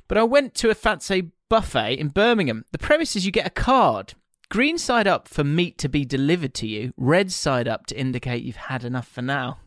But 0.07 0.17
I 0.17 0.23
went 0.23 0.53
to 0.55 0.69
a 0.69 0.75
fancy 0.75 1.31
buffet 1.49 1.93
in 1.95 2.09
Birmingham. 2.09 2.65
The 2.71 2.77
premise 2.77 3.15
is 3.15 3.25
you 3.25 3.31
get 3.31 3.47
a 3.47 3.51
card. 3.51 4.13
Green 4.49 4.77
side 4.77 5.07
up 5.07 5.27
for 5.27 5.43
meat 5.43 5.77
to 5.79 5.89
be 5.89 6.05
delivered 6.05 6.53
to 6.55 6.67
you, 6.67 6.93
red 6.97 7.31
side 7.31 7.67
up 7.67 7.87
to 7.87 7.99
indicate 7.99 8.43
you've 8.43 8.55
had 8.55 8.83
enough 8.83 9.07
for 9.07 9.23
now. 9.23 9.57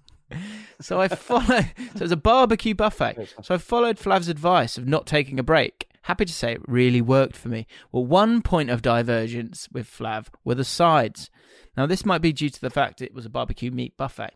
So 0.81 1.01
I 1.01 1.09
followed. 1.09 1.73
So 1.97 2.05
it's 2.05 2.13
a 2.13 2.17
barbecue 2.17 2.75
buffet. 2.75 3.29
So 3.43 3.55
I 3.55 3.59
followed 3.59 3.99
Flav's 3.99 4.29
advice 4.29 4.79
of 4.79 4.87
not 4.87 5.07
taking 5.07 5.39
a 5.39 5.43
break. 5.43 5.89
Happy 6.03 6.25
to 6.25 6.33
say 6.33 6.53
it 6.53 6.63
really 6.67 7.01
worked 7.01 7.37
for 7.37 7.49
me. 7.49 7.67
Well, 7.93 8.05
one 8.05 8.43
point 8.43 8.71
of 8.71 8.81
divergence 8.83 9.69
with 9.73 9.91
Flav 9.91 10.29
were 10.45 10.55
the 10.55 10.65
sides. 10.65 11.31
Now 11.77 11.87
this 11.87 12.07
might 12.07 12.23
be 12.23 12.33
due 12.33 12.51
to 12.51 12.61
the 12.61 12.71
fact 12.71 13.03
it 13.03 13.15
was 13.15 13.27
a 13.27 13.31
barbecue 13.31 13.71
meat 13.71 13.97
buffet. 13.97 14.31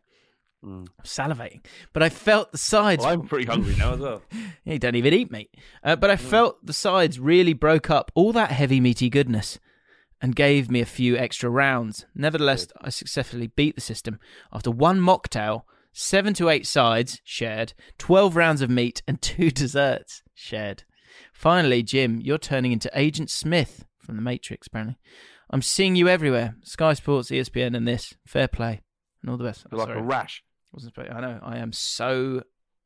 I'm 0.64 0.86
salivating, 1.02 1.64
but 1.92 2.04
I 2.04 2.08
felt 2.08 2.52
the 2.52 2.58
sides. 2.58 3.04
I'm 3.04 3.26
pretty 3.26 3.46
hungry 3.46 3.74
now 3.76 3.94
as 3.94 4.00
well. 4.00 4.22
you 4.64 4.78
don't 4.78 4.94
even 4.94 5.12
eat 5.12 5.30
meat. 5.30 5.50
Uh, 5.82 5.96
but 5.96 6.10
I 6.10 6.16
felt 6.16 6.64
the 6.64 6.72
sides 6.72 7.18
really 7.18 7.52
broke 7.52 7.90
up 7.90 8.12
all 8.14 8.32
that 8.34 8.52
heavy 8.52 8.78
meaty 8.78 9.10
goodness 9.10 9.58
and 10.20 10.36
gave 10.36 10.70
me 10.70 10.80
a 10.80 10.86
few 10.86 11.16
extra 11.16 11.50
rounds. 11.50 12.06
Nevertheless, 12.14 12.68
I 12.80 12.90
successfully 12.90 13.48
beat 13.48 13.74
the 13.74 13.80
system 13.80 14.20
after 14.52 14.70
one 14.70 15.00
mocktail, 15.00 15.62
seven 15.92 16.34
to 16.34 16.48
eight 16.48 16.66
sides 16.66 17.20
shared, 17.24 17.74
12 17.98 18.36
rounds 18.36 18.62
of 18.62 18.70
meat, 18.70 19.02
and 19.06 19.20
two 19.20 19.50
desserts 19.52 20.22
shared. 20.34 20.84
Finally, 21.32 21.82
Jim, 21.82 22.20
you're 22.20 22.38
turning 22.38 22.72
into 22.72 22.90
Agent 22.94 23.30
Smith 23.30 23.84
from 23.98 24.16
The 24.16 24.22
Matrix, 24.22 24.66
apparently. 24.66 24.98
I'm 25.50 25.62
seeing 25.62 25.96
you 25.96 26.08
everywhere 26.08 26.56
Sky 26.62 26.94
Sports, 26.94 27.30
ESPN, 27.30 27.76
and 27.76 27.86
this. 27.86 28.14
Fair 28.26 28.48
play. 28.48 28.80
And 29.20 29.30
all 29.30 29.36
the 29.36 29.44
best. 29.44 29.66
You're 29.70 29.78
like 29.78 29.88
Sorry. 29.88 30.00
a 30.00 30.02
rash. 30.02 30.42
Wasn't 30.72 30.98
I 30.98 31.20
know. 31.20 31.38
I 31.42 31.58
am 31.58 31.72
so 31.72 32.42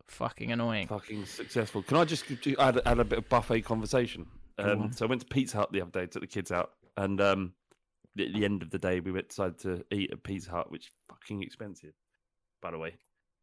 fucking 0.08 0.50
annoying. 0.50 0.88
Fucking 0.88 1.24
successful. 1.26 1.82
Can 1.82 1.96
I 1.96 2.04
just 2.04 2.24
add, 2.58 2.80
add 2.84 2.98
a 2.98 3.04
bit 3.04 3.18
of 3.18 3.28
buffet 3.28 3.62
conversation? 3.62 4.26
Um, 4.58 4.90
so 4.92 5.06
I 5.06 5.08
went 5.08 5.20
to 5.20 5.26
Pizza 5.26 5.58
Hut 5.58 5.72
the 5.72 5.82
other 5.82 5.90
day, 5.90 6.06
took 6.06 6.22
the 6.22 6.26
kids 6.26 6.50
out, 6.50 6.70
and 6.96 7.20
um, 7.20 7.52
at 8.18 8.32
the 8.32 8.44
end 8.44 8.62
of 8.62 8.70
the 8.70 8.78
day, 8.78 9.00
we 9.00 9.12
went 9.12 9.28
decided 9.28 9.58
to 9.60 9.84
eat 9.92 10.10
at 10.10 10.22
Pizza 10.22 10.50
Hut, 10.50 10.70
which 10.70 10.86
is 10.86 10.90
fucking 11.08 11.42
expensive, 11.42 11.92
by 12.62 12.70
the 12.70 12.78
way. 12.78 12.94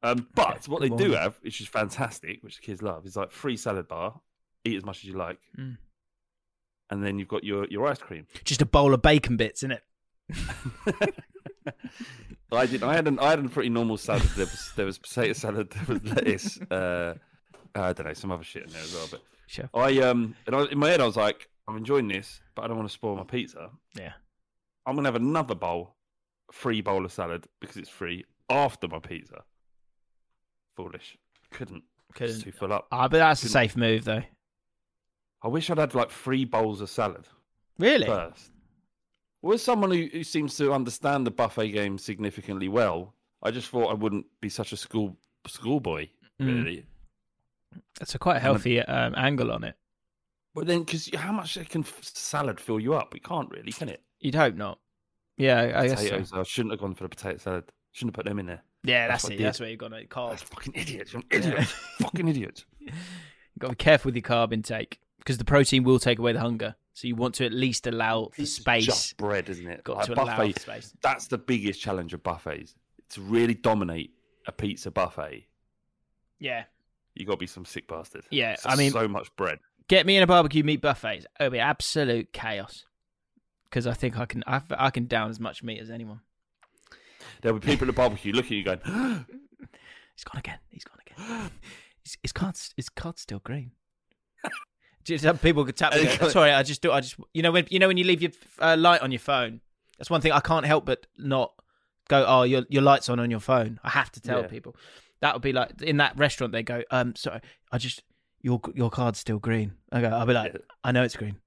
Um, 0.01 0.27
but 0.35 0.67
what 0.67 0.81
they 0.81 0.89
do 0.89 1.11
have, 1.11 1.35
which 1.41 1.61
is 1.61 1.67
fantastic, 1.67 2.39
which 2.43 2.57
the 2.57 2.61
kids 2.61 2.81
love, 2.81 3.05
is 3.05 3.15
like 3.15 3.31
free 3.31 3.55
salad 3.57 3.87
bar. 3.87 4.19
Eat 4.65 4.77
as 4.77 4.85
much 4.85 4.97
as 4.99 5.03
you 5.05 5.13
like, 5.13 5.39
Mm. 5.57 5.77
and 6.89 7.03
then 7.03 7.19
you've 7.19 7.27
got 7.27 7.43
your, 7.43 7.65
your 7.69 7.87
ice 7.87 7.97
cream. 7.99 8.27
Just 8.43 8.61
a 8.61 8.65
bowl 8.65 8.93
of 8.93 9.01
bacon 9.01 9.35
bits, 9.37 9.63
in 9.63 9.71
it? 9.71 9.83
I 12.51 12.65
did. 12.67 12.83
I 12.83 12.93
had 12.93 13.07
an 13.07 13.19
I 13.19 13.31
had 13.31 13.39
a 13.43 13.49
pretty 13.49 13.69
normal 13.69 13.97
salad. 13.97 14.23
There 14.35 14.45
was 14.45 14.71
there 14.75 14.85
was 14.85 14.97
potato 14.99 15.33
salad. 15.33 15.71
There 15.71 15.85
was 15.87 16.03
lettuce. 16.03 16.59
Uh, 16.71 17.15
I 17.75 17.91
don't 17.93 18.05
know 18.05 18.13
some 18.13 18.31
other 18.31 18.43
shit 18.43 18.63
in 18.67 18.69
there 18.69 18.81
as 18.83 18.93
well. 18.93 19.07
But 19.09 19.21
Sure. 19.47 19.69
I 19.73 19.97
um 19.99 20.35
and 20.45 20.55
I, 20.55 20.65
in 20.65 20.77
my 20.77 20.89
head 20.89 21.01
I 21.01 21.05
was 21.05 21.15
like, 21.17 21.49
I'm 21.67 21.75
enjoying 21.77 22.07
this, 22.07 22.39
but 22.55 22.63
I 22.63 22.67
don't 22.67 22.77
want 22.77 22.87
to 22.87 22.93
spoil 22.93 23.15
my 23.15 23.23
pizza. 23.23 23.69
Yeah. 23.97 24.13
I'm 24.85 24.95
gonna 24.95 25.07
have 25.07 25.15
another 25.15 25.55
bowl, 25.55 25.95
free 26.51 26.81
bowl 26.81 27.03
of 27.05 27.11
salad 27.11 27.47
because 27.59 27.77
it's 27.77 27.89
free 27.89 28.25
after 28.53 28.87
my 28.87 28.99
pizza. 28.99 29.43
Foolish. 30.75 31.17
Couldn't. 31.51 31.83
Couldn't. 32.15 32.41
Too 32.41 32.51
full 32.51 32.73
up. 32.73 32.87
Ah, 32.91 33.07
but 33.07 33.17
that's 33.17 33.41
a 33.41 33.45
Couldn't- 33.45 33.51
safe 33.53 33.75
move, 33.75 34.05
though. 34.05 34.23
I 35.41 35.47
wish 35.47 35.69
I'd 35.69 35.77
had 35.77 35.93
like 35.93 36.09
three 36.09 36.45
bowls 36.45 36.79
of 36.81 36.89
salad 36.89 37.27
Really? 37.77 38.05
first. 38.05 38.51
Well, 39.41 39.55
as 39.55 39.61
someone 39.61 39.91
who, 39.91 40.07
who 40.11 40.23
seems 40.23 40.55
to 40.57 40.71
understand 40.71 41.27
the 41.27 41.31
buffet 41.31 41.69
game 41.71 41.97
significantly 41.97 42.69
well, 42.69 43.13
I 43.41 43.51
just 43.51 43.67
thought 43.69 43.89
I 43.89 43.93
wouldn't 43.93 44.25
be 44.39 44.47
such 44.49 44.71
a 44.71 44.77
school 44.77 45.17
schoolboy, 45.47 46.07
Mm. 46.39 46.47
really. 46.63 46.85
That's 47.99 48.15
a 48.15 48.19
quite 48.19 48.41
healthy 48.41 48.79
um, 48.79 49.13
angle 49.17 49.51
on 49.51 49.63
it. 49.65 49.75
But 50.55 50.67
then, 50.67 50.83
because 50.83 51.09
how 51.13 51.33
much 51.33 51.57
can 51.69 51.83
salad 52.01 52.59
fill 52.61 52.79
you 52.79 52.93
up? 52.93 53.13
It 53.15 53.23
can't 53.23 53.49
really, 53.51 53.71
can 53.73 53.89
it? 53.89 54.01
You'd 54.19 54.35
hope 54.35 54.55
not. 54.55 54.79
Yeah, 55.35 55.73
I 55.75 55.87
guess 55.87 56.07
so. 56.29 56.39
I 56.39 56.43
shouldn't 56.43 56.71
have 56.71 56.79
gone 56.79 56.93
for 56.95 57.03
the 57.03 57.09
potato 57.09 57.37
salad. 57.37 57.65
Shouldn't 57.93 58.15
have 58.15 58.23
put 58.25 58.29
them 58.29 58.39
in 58.39 58.45
there. 58.47 58.61
Yeah, 58.83 59.07
That's 59.07 59.23
that's, 59.23 59.35
it. 59.35 59.41
That's 59.41 59.59
where 59.61 59.69
you've 59.69 59.79
got 59.79 59.89
to 59.89 60.05
carb. 60.05 60.31
That's 60.31 60.41
fucking 60.43 60.73
idiots. 60.75 61.13
You're 61.13 61.21
an 61.21 61.27
idiot. 61.31 61.67
fucking 62.01 62.27
idiots. 62.27 62.65
You've 62.81 63.59
got 63.59 63.67
to 63.67 63.71
be 63.73 63.77
careful 63.77 64.09
with 64.09 64.15
your 64.15 64.23
carb 64.23 64.51
intake 64.51 64.99
because 65.19 65.37
the 65.37 65.45
protein 65.45 65.83
will 65.83 65.99
take 65.99 66.19
away 66.19 66.33
the 66.33 66.39
hunger. 66.41 66.75
So 66.95 67.07
you 67.07 67.15
want 67.15 67.35
to 67.35 67.45
at 67.45 67.53
least 67.53 67.87
allow 67.87 68.29
for 68.33 68.41
It's 68.41 68.53
space. 68.55 68.85
just 68.85 69.15
bread, 69.17 69.47
isn't 69.49 69.65
it? 69.67 69.83
Got 69.83 69.97
Like 69.97 70.05
to 70.07 70.13
allow 70.15 70.25
buffet. 70.37 70.53
for 70.53 70.59
space. 70.59 70.93
That's 71.01 71.27
the 71.27 71.37
biggest 71.37 71.79
challenge 71.79 72.13
of 72.13 72.21
buffets. 72.23 72.75
To 73.11 73.21
really 73.21 73.53
dominate 73.53 74.11
a 74.47 74.51
pizza 74.51 74.91
buffet, 74.91 75.45
Yeah. 76.39 76.63
you 77.15 77.25
got 77.25 77.33
to 77.33 77.37
be 77.37 77.47
some 77.47 77.63
sick 77.65 77.87
bastard. 77.87 78.23
Yeah, 78.31 78.53
It's 78.53 78.65
I 78.65 78.75
mean- 78.75 78.91
so 78.91 79.07
much 79.07 79.33
bread. 79.35 79.59
Get 79.87 80.05
me 80.05 80.17
in 80.17 80.23
a 80.23 80.27
barbecue 80.27 80.63
meat 80.63 80.81
buffet. 80.81 81.25
It'll 81.39 81.51
be 81.51 81.59
absolute 81.59 82.31
chaos. 82.33 82.85
Because 83.65 83.85
I 83.85 83.93
think 83.93 84.17
I 84.17 84.25
can 84.25 84.43
I, 84.47 84.61
I 84.71 84.89
can 84.91 85.05
down 85.07 85.29
as 85.29 85.39
much 85.39 85.61
meat 85.63 85.79
as 85.79 85.89
anyone. 85.89 86.21
There'll 87.41 87.59
be 87.59 87.65
people 87.65 87.85
at 87.85 87.87
the 87.87 87.93
barbecue 87.93 88.33
looking 88.33 88.53
at 88.53 88.57
you 88.57 88.63
going, 88.63 88.79
He's 90.15 90.23
gone 90.23 90.39
again. 90.39 90.59
He's 90.69 90.83
gone 90.83 90.97
again. 91.05 91.51
His, 92.03 92.17
his 92.21 92.31
card's 92.31 92.73
his 92.75 92.89
card's 92.89 93.21
still 93.21 93.39
green. 93.39 93.71
people 95.41 95.65
could 95.65 95.75
tap. 95.75 95.93
me 95.93 95.99
And 95.99 96.07
and 96.07 96.15
it 96.15 96.19
go, 96.19 96.25
go- 96.27 96.31
Sorry, 96.31 96.51
I 96.51 96.63
just 96.63 96.81
do. 96.81 96.91
I 96.91 97.01
just 97.01 97.15
you 97.33 97.41
know 97.41 97.51
when 97.51 97.65
you 97.69 97.79
know 97.79 97.87
when 97.87 97.97
you 97.97 98.03
leave 98.03 98.21
your 98.21 98.31
uh, 98.59 98.75
light 98.77 99.01
on 99.01 99.11
your 99.11 99.19
phone. 99.19 99.61
That's 99.97 100.09
one 100.09 100.21
thing 100.21 100.31
I 100.31 100.39
can't 100.39 100.65
help 100.65 100.85
but 100.85 101.05
not 101.17 101.53
go. 102.09 102.25
Oh, 102.27 102.43
your 102.43 102.63
your 102.69 102.81
light's 102.81 103.09
on 103.09 103.19
on 103.19 103.29
your 103.31 103.39
phone. 103.39 103.79
I 103.83 103.89
have 103.89 104.11
to 104.13 104.21
tell 104.21 104.41
Yeah. 104.41 104.47
people. 104.47 104.75
That 105.21 105.33
would 105.33 105.41
be 105.41 105.53
like 105.53 105.81
in 105.81 105.97
that 105.97 106.17
restaurant. 106.17 106.51
They 106.51 106.63
go, 106.63 106.83
um, 106.91 107.15
sorry, 107.15 107.39
I 107.71 107.77
just 107.77 108.03
your 108.41 108.59
your 108.75 108.89
card's 108.89 109.19
still 109.19 109.39
green. 109.39 109.73
I 109.91 110.01
go. 110.01 110.09
I'll 110.09 110.25
be 110.25 110.33
like, 110.33 110.53
Yeah. 110.53 110.59
I 110.83 110.91
know 110.91 111.03
it's 111.03 111.15
green. 111.15 111.37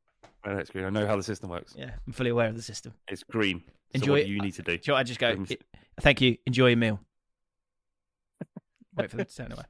I 0.46 0.52
know 0.52 0.58
it's 0.58 0.70
green. 0.70 0.84
I 0.84 0.90
know 0.90 1.06
how 1.06 1.16
the 1.16 1.24
system 1.24 1.50
works. 1.50 1.74
Yeah, 1.76 1.90
I'm 2.06 2.12
fully 2.12 2.30
aware 2.30 2.48
of 2.48 2.54
the 2.54 2.62
system. 2.62 2.94
It's 3.08 3.24
green. 3.24 3.62
So 3.66 3.72
Enjoy 3.94 4.12
what 4.12 4.28
you 4.28 4.40
need 4.40 4.54
to 4.54 4.62
do? 4.62 4.78
Do 4.78 4.82
you 4.84 4.92
know 4.92 4.98
I 4.98 5.02
just 5.02 5.18
go? 5.18 5.44
Thank 6.00 6.20
you. 6.20 6.36
Enjoy 6.46 6.68
your 6.68 6.76
meal. 6.76 7.00
Wait 8.96 9.10
for 9.10 9.16
them 9.16 9.26
to 9.26 9.36
turn 9.36 9.52
away. 9.52 9.64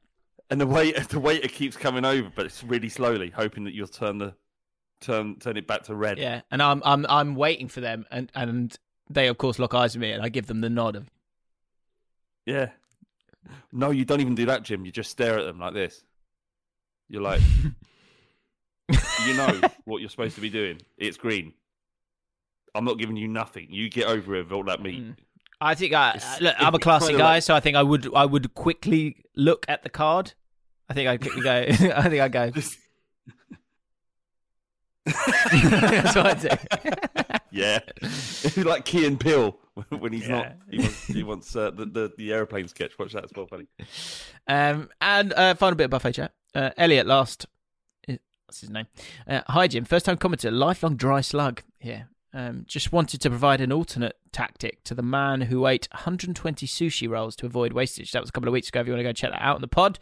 And 0.51 0.61
the 0.61 0.67
waiter, 0.67 1.01
the 1.01 1.19
waiter 1.19 1.49
keeps 1.49 1.77
coming 1.77 2.05
over, 2.05 2.31
but 2.35 2.47
it's 2.47 2.63
really 2.63 2.89
slowly, 2.89 3.31
hoping 3.31 3.65
that 3.65 3.75
you'll 3.75 3.89
turn 3.89 4.19
the 4.19 4.35
turn 5.01 5.37
turn 5.39 5.57
it 5.57 5.67
back 5.67 5.85
to 5.85 5.95
red. 5.95 6.19
Yeah, 6.19 6.43
and 6.51 6.63
I'm 6.63 6.83
I'm 6.85 7.07
I'm 7.09 7.35
waiting 7.35 7.69
for 7.69 7.81
them, 7.81 8.05
and 8.11 8.31
and 8.35 8.77
they 9.09 9.29
of 9.29 9.39
course 9.39 9.59
lock 9.59 9.75
eyes 9.75 9.95
with 9.95 10.03
me, 10.03 10.13
and 10.13 10.23
I 10.23 10.29
give 10.29 10.47
them 10.47 10.61
the 10.61 10.71
nod 10.71 10.95
of 10.95 11.11
Yeah. 12.45 12.71
No, 13.73 13.91
you 13.91 14.05
don't 14.05 14.21
even 14.21 14.35
do 14.35 14.47
that, 14.47 14.63
Jim. 14.63 14.85
You 14.85 14.93
just 14.93 15.11
stare 15.11 15.39
at 15.39 15.45
them 15.45 15.59
like 15.59 15.75
this. 15.75 16.03
You're 17.09 17.23
like, 17.23 17.41
you 19.27 19.35
know 19.35 19.61
what 19.85 20.01
you're 20.01 20.11
supposed 20.11 20.35
to 20.37 20.41
be 20.41 20.51
doing. 20.51 20.81
It's 20.99 21.17
green. 21.17 21.53
I'm 22.75 22.85
not 22.85 22.99
giving 22.99 23.17
you 23.17 23.29
nothing. 23.29 23.69
You 23.71 23.89
get 23.89 24.07
over 24.07 24.35
it 24.37 24.45
with 24.45 24.53
all 24.53 24.65
that 24.65 24.83
meat. 24.83 25.03
Mm. 25.03 25.17
I 25.61 25.75
think 25.75 25.95
I 25.95 26.21
look, 26.41 26.55
I'm 26.59 26.75
a 26.75 26.79
classy 26.79 27.15
guy, 27.15 27.35
like- 27.35 27.43
so 27.43 27.55
I 27.55 27.61
think 27.61 27.77
I 27.77 27.83
would 27.83 28.15
I 28.15 28.27
would 28.27 28.53
quickly 28.55 29.25
look 29.35 29.65
at 29.69 29.83
the 29.83 29.89
card. 29.89 30.35
I 30.89 30.95
think 30.95 31.09
I 31.09 31.17
go. 31.17 31.51
I 31.97 32.09
think 32.09 32.21
I 32.21 32.29
go. 32.29 32.51
Just 32.51 32.79
That's 35.07 36.17
what 36.17 36.27
I 36.27 36.35
do. 36.35 37.39
yeah, 37.53 37.79
like 38.65 38.85
Key 38.85 39.07
and 39.07 39.19
Peele 39.19 39.57
when 39.91 40.13
he's 40.13 40.29
not. 40.29 40.57
He 40.71 40.79
wants, 40.79 41.07
he 41.07 41.23
wants 41.23 41.57
uh, 41.57 41.71
the, 41.71 41.87
the 41.87 42.13
the 42.19 42.33
airplane 42.33 42.69
sketch. 42.69 42.99
Watch 42.99 43.13
that; 43.13 43.25
it's 43.25 43.33
well 43.35 43.47
funny. 43.47 43.67
Um, 44.49 44.91
and 45.01 45.33
uh, 45.33 45.55
final 45.55 45.77
bit 45.77 45.85
of 45.85 45.91
buffet 45.91 46.13
chat. 46.13 46.33
Uh, 46.55 46.71
Elliot 46.77 47.07
last. 47.07 47.47
What's 48.47 48.61
his 48.61 48.71
name? 48.71 48.87
Uh, 49.27 49.43
hi 49.49 49.67
Jim, 49.67 49.85
first 49.85 50.07
time 50.07 50.17
commenter, 50.17 50.53
lifelong 50.53 50.97
dry 50.97 51.21
slug 51.21 51.63
here. 51.79 52.09
Um, 52.33 52.65
just 52.69 52.93
wanted 52.93 53.21
to 53.23 53.31
provide 53.31 53.61
an 53.61 53.73
alternate 53.73 54.17
tactic 54.31 54.85
to 54.85 54.95
the 54.95 55.03
man 55.03 55.43
who 55.43 55.67
ate 55.67 55.89
120 55.93 56.67
sushi 56.67 57.09
rolls 57.09 57.35
to 57.37 57.47
avoid 57.47 57.73
wastage. 57.73 58.13
That 58.13 58.21
was 58.21 58.29
a 58.29 58.33
couple 58.33 58.49
of 58.49 58.53
weeks 58.53 58.69
ago. 58.69 58.81
If 58.81 58.87
you 58.87 58.93
want 58.93 59.01
to 59.01 59.05
go 59.05 59.13
check 59.13 59.31
that 59.31 59.43
out 59.43 59.57
on 59.57 59.63
the 59.63 59.69
pod. 59.69 59.99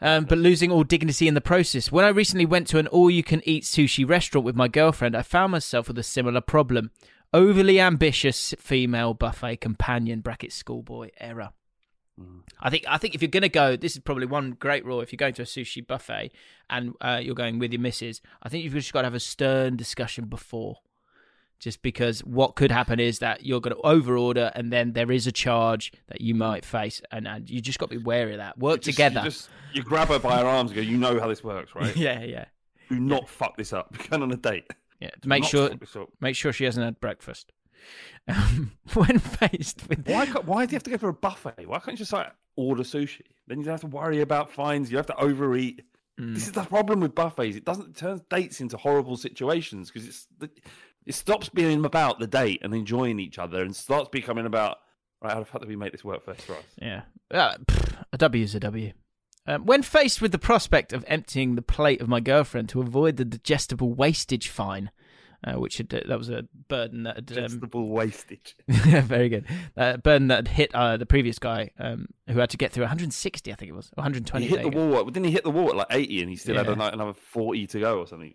Um, 0.00 0.24
but 0.24 0.36
losing 0.36 0.72
all 0.72 0.82
dignity 0.82 1.28
in 1.28 1.34
the 1.34 1.40
process. 1.40 1.92
When 1.92 2.04
I 2.04 2.08
recently 2.08 2.44
went 2.44 2.66
to 2.68 2.78
an 2.78 2.88
all 2.88 3.08
you 3.08 3.22
can 3.22 3.40
eat 3.44 3.62
sushi 3.62 4.06
restaurant 4.06 4.44
with 4.44 4.56
my 4.56 4.66
girlfriend, 4.66 5.16
I 5.16 5.22
found 5.22 5.52
myself 5.52 5.86
with 5.86 5.98
a 5.98 6.02
similar 6.02 6.40
problem. 6.40 6.90
overly 7.32 7.80
ambitious 7.80 8.54
female 8.58 9.14
buffet 9.14 9.56
companion 9.56 10.20
bracket 10.20 10.52
schoolboy 10.52 11.10
error. 11.18 11.50
I 12.60 12.70
think 12.70 12.84
I 12.88 12.98
think 12.98 13.14
if 13.14 13.22
you're 13.22 13.30
going 13.30 13.42
to 13.42 13.48
go, 13.48 13.76
this 13.76 13.92
is 13.96 13.98
probably 14.00 14.26
one 14.26 14.52
great 14.52 14.84
rule. 14.84 15.00
If 15.00 15.12
you're 15.12 15.16
going 15.18 15.34
to 15.34 15.42
a 15.42 15.46
sushi 15.46 15.84
buffet 15.84 16.30
and 16.70 16.94
uh, 17.00 17.20
you're 17.22 17.34
going 17.34 17.58
with 17.58 17.72
your 17.72 17.80
missus, 17.80 18.20
I 18.42 18.48
think 18.48 18.62
you've 18.64 18.74
just 18.74 18.92
got 18.92 19.02
to 19.02 19.06
have 19.06 19.14
a 19.14 19.20
stern 19.20 19.76
discussion 19.76 20.26
before. 20.26 20.78
Just 21.58 21.82
because 21.82 22.20
what 22.24 22.56
could 22.56 22.72
happen 22.72 22.98
is 22.98 23.20
that 23.20 23.46
you're 23.46 23.60
going 23.60 23.76
to 23.76 23.82
overorder 23.82 24.50
and 24.56 24.72
then 24.72 24.94
there 24.94 25.12
is 25.12 25.28
a 25.28 25.32
charge 25.32 25.92
that 26.08 26.20
you 26.20 26.34
might 26.34 26.64
face, 26.64 27.00
and, 27.12 27.26
and 27.28 27.48
you 27.48 27.60
just 27.60 27.78
got 27.78 27.88
to 27.90 27.98
be 27.98 28.02
wary 28.02 28.32
of 28.32 28.38
that. 28.38 28.58
Work 28.58 28.80
Just- 28.82 28.96
together. 28.96 29.20
You, 29.20 29.30
just, 29.30 29.48
you 29.72 29.82
grab 29.84 30.08
her 30.08 30.18
by 30.18 30.38
her 30.40 30.44
arms 30.46 30.72
and 30.72 30.76
go, 30.76 30.82
you 30.82 30.98
know 30.98 31.20
how 31.20 31.28
this 31.28 31.44
works, 31.44 31.72
right? 31.76 31.96
yeah, 31.96 32.20
yeah, 32.24 32.46
Do 32.88 32.98
not 32.98 33.28
fuck 33.28 33.56
this 33.56 33.72
up. 33.72 33.92
We're 33.96 34.08
going 34.08 34.22
on 34.24 34.32
a 34.32 34.36
date. 34.36 34.72
yeah. 35.00 35.10
Make 35.24 35.44
sure 35.44 35.68
fuck 35.68 35.78
this 35.78 35.94
up. 35.94 36.08
make 36.20 36.34
sure 36.34 36.52
she 36.52 36.64
hasn't 36.64 36.84
had 36.84 36.98
breakfast. 37.00 37.52
Um, 38.28 38.72
when 38.94 39.18
faced 39.18 39.88
with 39.88 40.06
Why, 40.06 40.26
why 40.26 40.66
do 40.66 40.72
you 40.72 40.76
have 40.76 40.82
to 40.84 40.90
go 40.90 40.98
for 40.98 41.08
a 41.08 41.14
buffet? 41.14 41.66
Why 41.66 41.78
can't 41.78 41.92
you 41.92 41.98
just 41.98 42.12
like 42.12 42.32
order 42.56 42.82
sushi? 42.82 43.22
Then 43.46 43.58
you 43.58 43.64
don't 43.64 43.72
have 43.72 43.80
to 43.80 43.86
worry 43.88 44.20
about 44.20 44.50
fines. 44.50 44.90
You 44.90 44.96
have 44.96 45.06
to 45.06 45.16
overeat. 45.16 45.82
Mm. 46.20 46.34
This 46.34 46.46
is 46.46 46.52
the 46.52 46.62
problem 46.64 47.00
with 47.00 47.14
buffets. 47.14 47.56
It 47.56 47.64
doesn't 47.64 47.90
it 47.90 47.96
turns 47.96 48.20
dates 48.30 48.60
into 48.60 48.76
horrible 48.76 49.16
situations 49.16 49.90
because 49.90 50.08
it's 50.08 50.28
it 51.06 51.14
stops 51.14 51.48
being 51.48 51.84
about 51.84 52.20
the 52.20 52.26
date 52.26 52.60
and 52.62 52.74
enjoying 52.74 53.18
each 53.18 53.38
other 53.38 53.62
and 53.62 53.74
starts 53.74 54.08
becoming 54.10 54.46
about 54.46 54.78
right. 55.20 55.32
How 55.32 55.40
the 55.40 55.44
fuck 55.44 55.62
do 55.62 55.68
we 55.68 55.76
make 55.76 55.92
this 55.92 56.04
work 56.04 56.24
first 56.24 56.42
for 56.42 56.54
us? 56.54 56.64
Yeah. 56.80 57.02
Uh, 57.30 57.56
pff, 57.66 58.04
a 58.12 58.18
W 58.18 58.44
is 58.44 58.54
a 58.54 58.60
W. 58.60 58.92
Um, 59.44 59.66
when 59.66 59.82
faced 59.82 60.22
with 60.22 60.30
the 60.30 60.38
prospect 60.38 60.92
of 60.92 61.04
emptying 61.08 61.56
the 61.56 61.62
plate 61.62 62.00
of 62.00 62.08
my 62.08 62.20
girlfriend 62.20 62.68
to 62.70 62.80
avoid 62.80 63.16
the 63.16 63.24
digestible 63.24 63.92
wastage 63.92 64.48
fine, 64.48 64.92
uh, 65.44 65.54
which 65.54 65.78
had, 65.78 65.88
that 65.90 66.18
was 66.18 66.30
a 66.30 66.44
burden 66.68 67.02
that 67.04 67.28
had, 67.28 67.52
um, 67.52 67.60
wastage. 67.72 68.56
very 68.68 69.28
good, 69.28 69.44
uh, 69.76 69.96
burden 69.96 70.28
that 70.28 70.36
had 70.36 70.48
hit 70.48 70.74
uh, 70.74 70.96
the 70.96 71.06
previous 71.06 71.38
guy 71.38 71.70
um, 71.78 72.06
who 72.28 72.38
had 72.38 72.50
to 72.50 72.56
get 72.56 72.72
through 72.72 72.82
160, 72.84 73.52
I 73.52 73.54
think 73.54 73.68
it 73.70 73.74
was, 73.74 73.90
120. 73.94 74.46
He 74.46 74.56
hit 74.56 74.62
the 74.62 74.68
wall. 74.76 75.04
Didn't 75.04 75.24
he 75.24 75.32
hit 75.32 75.44
the 75.44 75.50
wall 75.50 75.70
at 75.70 75.76
like 75.76 75.86
eighty 75.90 76.20
and 76.20 76.30
he 76.30 76.36
still 76.36 76.56
had 76.56 76.66
Yeah. 76.66 76.72
a, 76.88 76.92
another 76.92 77.12
forty 77.14 77.66
to 77.68 77.80
go 77.80 77.98
or 77.98 78.06
something? 78.06 78.34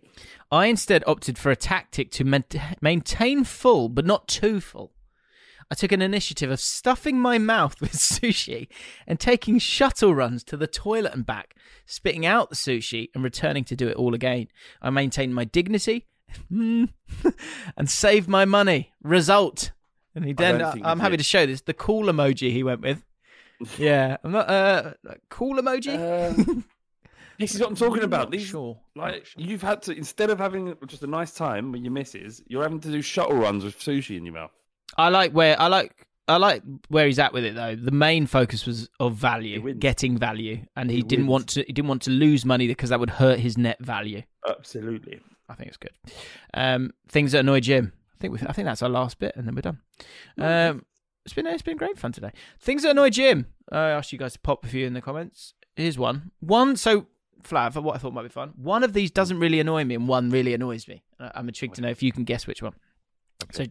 I 0.52 0.68
instead 0.68 1.04
opted 1.08 1.38
for 1.38 1.52
a 1.52 1.56
tactic 1.56 2.12
to 2.12 2.24
main- 2.24 2.44
maintain 2.82 3.44
full, 3.44 3.90
but 3.90 4.06
not 4.06 4.28
too 4.28 4.60
full. 4.60 4.92
I 5.70 5.76
took 5.76 5.92
an 5.92 6.02
initiative 6.02 6.50
of 6.50 6.62
stuffing 6.62 7.20
my 7.20 7.38
mouth 7.38 7.76
with 7.82 7.92
sushi 7.94 8.68
and 9.06 9.20
taking 9.20 9.60
shuttle 9.60 10.16
runs 10.16 10.44
to 10.46 10.56
the 10.58 10.68
toilet 10.68 11.14
and 11.14 11.26
back, 11.26 11.56
spitting 11.86 12.26
out 12.26 12.50
the 12.50 12.56
sushi 12.56 13.10
and 13.14 13.24
returning 13.24 13.64
to 13.66 13.76
do 13.76 13.88
it 13.88 13.98
all 13.98 14.14
again. 14.14 14.48
I 14.82 14.90
maintained 14.92 15.36
my 15.36 15.44
dignity 15.44 16.06
mm, 16.52 16.90
and 17.78 17.90
save 17.90 18.28
my 18.28 18.45
money. 18.45 18.94
Result. 19.04 19.72
And 20.16 20.26
he 20.26 20.34
then 20.34 20.62
I 20.62 20.91
am 20.91 20.99
happy 20.99 21.12
did. 21.12 21.18
to 21.20 21.24
show 21.24 21.45
this, 21.45 21.62
the 21.62 21.74
cool 21.74 22.06
emoji 22.06 22.52
he 22.52 22.64
went 22.64 22.82
with. 22.82 23.04
Yeah, 23.80 24.18
I'm 24.24 24.32
not, 24.34 24.48
uh, 24.49 24.94
cool 25.30 25.56
emoji? 25.56 25.95
Um, 25.98 26.64
this 27.40 27.56
is 27.56 27.60
what 27.60 27.70
I'm 27.72 27.76
talking 27.76 28.04
about. 28.04 28.30
These, 28.30 28.44
sure. 28.45 28.78
like 28.95 29.26
you've 29.36 29.64
had 29.64 29.82
to 29.84 29.98
instead 29.98 30.30
of 30.30 30.38
having 30.38 30.76
just 30.86 31.02
a 31.02 31.08
nice 31.08 31.32
time 31.32 31.72
with 31.72 31.82
your 31.82 31.91
missus, 31.91 32.40
you're 32.48 32.62
having 32.62 32.80
to 32.82 32.91
do 32.91 33.02
shuttle 33.02 33.36
runs 33.36 33.64
with 33.64 33.80
sushi 33.80 34.16
in 34.16 34.26
your 34.26 34.36
mouth. 34.36 34.52
I 34.95 35.10
like 35.10 35.32
where 35.32 35.60
I 35.60 35.68
like 35.68 36.06
I 36.28 36.38
like 36.38 36.62
where 36.90 37.08
he's 37.08 37.18
at 37.20 37.34
with 37.34 37.45
it 37.45 37.56
though. 37.56 37.76
The 37.76 37.90
main 37.90 38.28
focus 38.28 38.68
was 38.68 38.90
of 38.99 39.16
value, 39.16 39.74
getting 39.74 40.18
value, 40.20 40.60
and 40.76 40.91
he, 40.91 40.98
He 40.98 41.02
didn't 41.02 41.26
wins. 41.26 41.32
want 41.32 41.48
to. 41.49 41.64
He 41.64 41.74
didn't 41.74 41.88
want 41.88 42.04
to 42.04 42.12
lose 42.12 42.45
money 42.45 42.68
because 42.68 42.91
that 42.91 42.99
would 42.99 43.10
hurt 43.10 43.40
his 43.40 43.58
net 43.58 43.78
value. 43.80 44.22
Absolutely. 44.48 45.20
I 45.49 45.56
think 45.56 45.69
it's 45.69 45.78
good. 45.78 45.91
Um, 46.53 46.91
things 47.07 47.32
that 47.32 47.40
annoy 47.40 47.60
Jim. 47.61 47.94
I 48.15 48.19
think 48.19 48.34
we. 48.34 48.48
I 48.48 48.53
think 48.53 48.65
that's 48.65 48.82
our 48.82 48.90
last 48.90 49.19
bit, 49.19 49.34
and 49.36 49.48
then 49.48 49.56
we're 49.56 49.61
done. 49.61 49.80
Um, 50.38 50.86
it's 51.26 51.34
been 51.34 51.48
it's 51.48 51.61
been 51.61 51.78
great 51.78 51.98
fun 51.98 52.11
today. 52.11 52.32
Things 52.60 52.84
that 52.84 52.91
annoy 52.91 53.10
Jim. 53.10 53.48
I 53.72 53.90
asked 53.90 54.11
you 54.11 54.18
guys 54.18 54.34
to 54.34 54.40
pop 54.40 54.65
a 54.65 54.68
few 54.68 54.86
in 54.86 54.94
the 54.94 55.02
comments. 55.02 55.53
Here's 55.76 55.98
one. 55.98 56.32
One. 56.40 56.76
So 56.76 57.07
Flav, 57.44 57.82
what 57.82 57.95
I 57.95 57.99
thought 57.99 58.14
might 58.14 58.24
be 58.24 58.30
fun. 58.30 58.53
One 58.56 58.84
of 58.84 58.94
these 58.94 59.11
doesn't 59.11 59.40
really 59.40 59.60
annoy 59.60 59.84
me, 59.84 59.95
and 59.95 60.07
one 60.07 60.30
really 60.30 60.53
annoys 60.53 60.88
me. 60.88 61.03
Uh, 61.19 61.30
I'm 61.36 61.48
intrigued 61.48 61.76
to 61.76 61.82
know 61.82 61.90
if 61.90 62.03
you 62.03 62.11
can 62.11 62.24
guess 62.24 62.48
which 62.48 62.61
one. 62.61 62.74
So, 63.52 63.65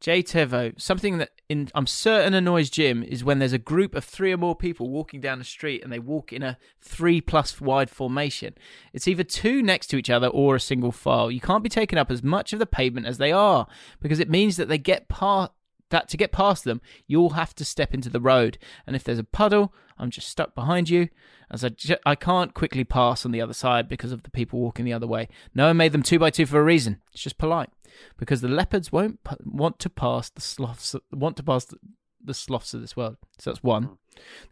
Jay 0.00 0.22
Tevo, 0.22 0.78
something 0.80 1.18
that 1.18 1.30
in, 1.48 1.68
I'm 1.74 1.86
certain 1.86 2.34
annoys 2.34 2.70
Jim 2.70 3.02
is 3.02 3.24
when 3.24 3.38
there's 3.38 3.52
a 3.52 3.58
group 3.58 3.94
of 3.94 4.04
three 4.04 4.32
or 4.32 4.36
more 4.36 4.54
people 4.54 4.90
walking 4.90 5.20
down 5.20 5.38
the 5.38 5.44
street 5.44 5.82
and 5.82 5.92
they 5.92 5.98
walk 5.98 6.32
in 6.32 6.42
a 6.42 6.58
three 6.80 7.20
plus 7.20 7.60
wide 7.60 7.88
formation. 7.88 8.54
It's 8.92 9.08
either 9.08 9.24
two 9.24 9.62
next 9.62 9.86
to 9.88 9.96
each 9.96 10.10
other 10.10 10.26
or 10.28 10.56
a 10.56 10.60
single 10.60 10.92
file. 10.92 11.30
You 11.30 11.40
can't 11.40 11.62
be 11.62 11.68
taking 11.68 11.98
up 11.98 12.10
as 12.10 12.22
much 12.22 12.52
of 12.52 12.58
the 12.58 12.66
pavement 12.66 13.06
as 13.06 13.18
they 13.18 13.32
are 13.32 13.66
because 14.00 14.20
it 14.20 14.28
means 14.28 14.56
that 14.56 14.68
they 14.68 14.78
get 14.78 15.08
past 15.08 15.52
that 15.90 16.08
to 16.08 16.16
get 16.16 16.32
past 16.32 16.64
them, 16.64 16.80
you'll 17.06 17.30
have 17.30 17.54
to 17.54 17.64
step 17.64 17.94
into 17.94 18.10
the 18.10 18.20
road. 18.20 18.58
And 18.86 18.96
if 18.96 19.04
there's 19.04 19.18
a 19.18 19.24
puddle, 19.24 19.72
I'm 19.98 20.10
just 20.10 20.28
stuck 20.28 20.54
behind 20.54 20.90
you, 20.90 21.08
as 21.50 21.64
I, 21.64 21.68
ju- 21.70 21.96
I 22.04 22.14
can't 22.14 22.54
quickly 22.54 22.84
pass 22.84 23.24
on 23.24 23.32
the 23.32 23.40
other 23.40 23.54
side 23.54 23.88
because 23.88 24.12
of 24.12 24.22
the 24.22 24.30
people 24.30 24.60
walking 24.60 24.84
the 24.84 24.92
other 24.92 25.06
way. 25.06 25.28
No 25.54 25.68
one 25.68 25.76
made 25.76 25.92
them 25.92 26.02
two 26.02 26.18
by 26.18 26.30
two 26.30 26.46
for 26.46 26.60
a 26.60 26.64
reason. 26.64 27.00
It's 27.12 27.22
just 27.22 27.38
polite, 27.38 27.70
because 28.18 28.40
the 28.40 28.48
leopards 28.48 28.92
won't 28.92 29.22
p- 29.24 29.36
want 29.44 29.78
to 29.80 29.90
pass 29.90 30.30
the 30.30 30.40
sloths 30.40 30.94
want 31.12 31.36
to 31.36 31.42
pass 31.42 31.64
the, 31.66 31.76
the 32.24 32.34
sloths 32.34 32.74
of 32.74 32.80
this 32.80 32.96
world. 32.96 33.16
So 33.38 33.50
that's 33.50 33.62
one. 33.62 33.84
Hmm. 33.84 33.94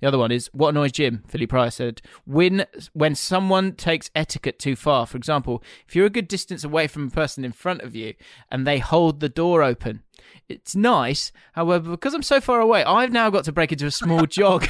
The 0.01 0.09
other 0.09 0.19
one 0.19 0.31
is 0.31 0.51
what 0.53 0.71
annoys 0.71 0.93
Jim. 0.93 1.23
Philly 1.27 1.47
Pryor 1.47 1.71
said, 1.71 2.03
"When 2.27 2.67
when 2.93 3.15
someone 3.15 3.73
takes 3.73 4.11
etiquette 4.15 4.59
too 4.59 4.77
far. 4.77 5.07
For 5.07 5.17
example, 5.17 5.63
if 5.89 5.97
you're 5.97 6.07
a 6.07 6.11
good 6.11 6.29
distance 6.29 6.65
away 6.65 6.87
from 6.87 7.09
a 7.09 7.11
person 7.11 7.45
in 7.45 7.53
front 7.53 7.83
of 7.83 7.95
you 7.95 8.15
and 8.51 8.67
they 8.67 8.79
hold 8.79 9.21
the 9.21 9.29
door 9.29 9.63
open, 9.63 10.03
it's 10.49 10.77
nice. 10.77 11.33
However, 11.53 11.91
because 11.91 12.15
I'm 12.15 12.23
so 12.23 12.41
far 12.41 12.61
away, 12.61 12.85
I've 12.85 13.13
now 13.13 13.31
got 13.31 13.45
to 13.45 13.53
break 13.53 13.73
into 13.73 13.87
a 13.87 13.91
small 13.91 14.27
jog 14.27 14.67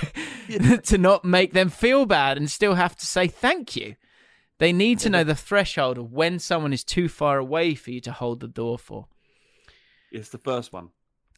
to 0.85 0.99
not 0.99 1.25
make 1.25 1.53
them 1.53 1.69
feel 1.69 2.07
bad 2.07 2.37
and 2.37 2.51
still 2.51 2.75
have 2.75 2.97
to 2.97 3.07
say 3.07 3.27
thank 3.27 3.77
you. 3.77 3.97
They 4.59 4.73
need 4.73 5.01
to 5.01 5.11
know 5.11 5.25
the 5.25 5.35
threshold 5.35 5.99
of 5.99 6.13
when 6.13 6.39
someone 6.39 6.73
is 6.73 6.85
too 6.85 7.09
far 7.09 7.39
away 7.39 7.75
for 7.75 7.91
you 7.91 8.01
to 8.03 8.13
hold 8.13 8.41
the 8.41 8.49
door 8.49 8.79
for. 8.79 9.09
It's 10.13 10.29
the 10.29 10.39
first 10.39 10.73
one. 10.73 10.91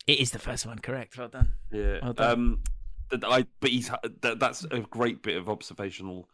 It 0.07 0.21
is 0.21 0.31
the 0.31 0.39
first 0.39 0.67
one, 0.67 0.79
correct? 0.79 1.17
Well 1.17 1.29
done. 1.29 1.55
Yeah. 1.73 1.99
Well 2.03 2.13
done. 2.13 2.31
um, 2.31 2.63
that 3.11 3.25
I 3.25 3.47
but 3.61 3.71
he's 3.71 3.91
that, 4.21 4.39
that's 4.39 4.65
a 4.65 4.81
great 4.81 5.23
bit 5.23 5.37
of 5.37 5.49
observational, 5.49 6.29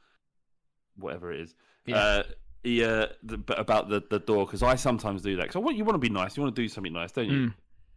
whatever 0.97 1.33
it 1.33 1.41
is. 1.41 1.55
Yeah. 1.87 1.97
Uh, 1.97 2.23
he, 2.63 2.85
uh, 2.85 3.09
the, 3.23 3.39
but 3.39 3.59
about 3.59 3.89
the, 3.89 4.03
the 4.09 4.21
door 4.21 4.47
because 4.47 4.63
I 4.63 4.77
sometimes 4.77 5.23
do 5.23 5.37
that 5.37 5.43
because 5.43 5.63
want 5.63 5.77
you 5.77 5.85
want 5.85 5.95
to 5.95 5.99
be 5.99 6.09
nice, 6.09 6.37
you 6.37 6.43
want 6.43 6.55
to 6.55 6.63
do 6.63 6.69
something 6.69 6.93
nice, 6.93 7.13
don't 7.13 7.29
you? 7.29 7.47
Mm. 7.49 7.55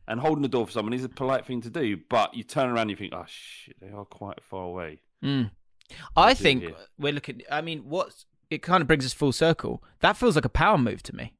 And 0.07 0.19
holding 0.19 0.43
the 0.43 0.47
door 0.47 0.65
for 0.65 0.71
someone 0.71 0.93
is 0.93 1.03
a 1.03 1.09
polite 1.09 1.45
thing 1.45 1.61
to 1.61 1.69
do, 1.69 1.97
but 2.09 2.35
you 2.35 2.43
turn 2.43 2.69
around 2.69 2.81
and 2.81 2.91
you 2.91 2.95
think, 2.95 3.13
oh 3.15 3.25
shit, 3.27 3.75
they 3.81 3.89
are 3.89 4.05
quite 4.05 4.43
far 4.43 4.63
away. 4.63 4.99
Mm. 5.23 5.49
I 6.15 6.33
think 6.33 6.73
we're 6.97 7.13
looking. 7.13 7.41
I 7.51 7.61
mean, 7.61 7.81
what's 7.85 8.25
it 8.49 8.61
kind 8.61 8.81
of 8.81 8.87
brings 8.87 9.05
us 9.05 9.13
full 9.13 9.31
circle. 9.31 9.83
That 9.99 10.17
feels 10.17 10.35
like 10.35 10.45
a 10.45 10.49
power 10.49 10.77
move 10.77 11.01
to 11.03 11.15
me. 11.15 11.33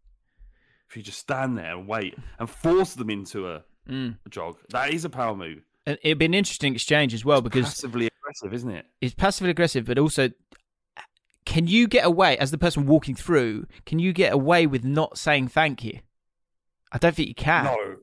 If 0.90 0.96
you 0.98 1.04
just 1.04 1.20
stand 1.20 1.58
there 1.58 1.76
and 1.78 1.88
wait 1.88 2.16
and 2.40 2.50
force 2.50 2.94
them 2.94 3.10
into 3.10 3.50
a, 3.50 3.64
Mm. 3.90 4.18
a 4.26 4.30
jog, 4.30 4.58
that 4.70 4.94
is 4.94 5.06
a 5.06 5.10
power 5.10 5.36
move. 5.36 5.64
And 5.86 5.98
it'd 6.02 6.18
be 6.18 6.26
an 6.26 6.34
interesting 6.34 6.74
exchange 6.74 7.14
as 7.14 7.24
well 7.24 7.42
because 7.42 7.66
Passively 7.66 8.08
aggressive, 8.08 8.54
isn't 8.54 8.72
it? 8.72 8.86
it's 9.02 9.14
passively 9.14 9.52
aggressive, 9.52 9.86
but 9.86 10.00
also, 10.00 10.30
can 11.46 11.68
you 11.68 11.88
get 11.88 12.04
away 12.06 12.36
as 12.40 12.50
the 12.50 12.58
person 12.58 12.88
walking 12.88 13.14
through? 13.14 13.68
Can 13.86 14.00
you 14.00 14.12
get 14.14 14.34
away 14.34 14.66
with 14.66 14.84
not 14.84 15.18
saying 15.20 15.50
thank 15.50 15.84
you? 15.84 16.00
I 16.92 16.98
don't 16.98 17.16
think 17.16 17.28
you 17.30 17.36
can. 17.36 17.66
No, 17.66 17.96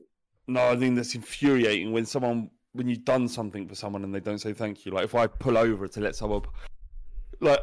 no, 0.47 0.69
I 0.71 0.77
think 0.77 0.95
that's 0.95 1.15
infuriating 1.15 1.91
when 1.91 2.05
someone 2.05 2.49
when 2.71 2.87
you've 2.87 3.03
done 3.05 3.27
something 3.27 3.67
for 3.67 3.75
someone 3.75 4.03
and 4.03 4.15
they 4.15 4.19
don't 4.21 4.39
say 4.39 4.53
thank 4.53 4.85
you. 4.85 4.91
Like 4.93 5.03
if 5.05 5.13
I 5.15 5.27
pull 5.27 5.57
over 5.57 5.87
to 5.87 5.99
let 5.99 6.15
someone, 6.15 6.41
like 7.41 7.59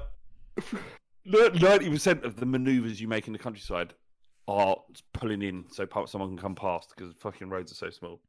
ninety 1.31 1.91
percent 1.91 2.25
of 2.25 2.37
the 2.37 2.47
manoeuvres 2.47 3.01
you 3.01 3.09
make 3.09 3.27
in 3.27 3.33
the 3.33 3.39
countryside 3.39 3.95
are 4.49 4.77
pulling 5.13 5.43
in 5.43 5.65
so 5.71 5.87
someone 6.07 6.31
can 6.31 6.39
come 6.39 6.55
past 6.55 6.93
because 6.97 7.15
fucking 7.19 7.49
roads 7.49 7.71
are 7.73 7.77
so 7.77 7.91
small. 7.91 8.21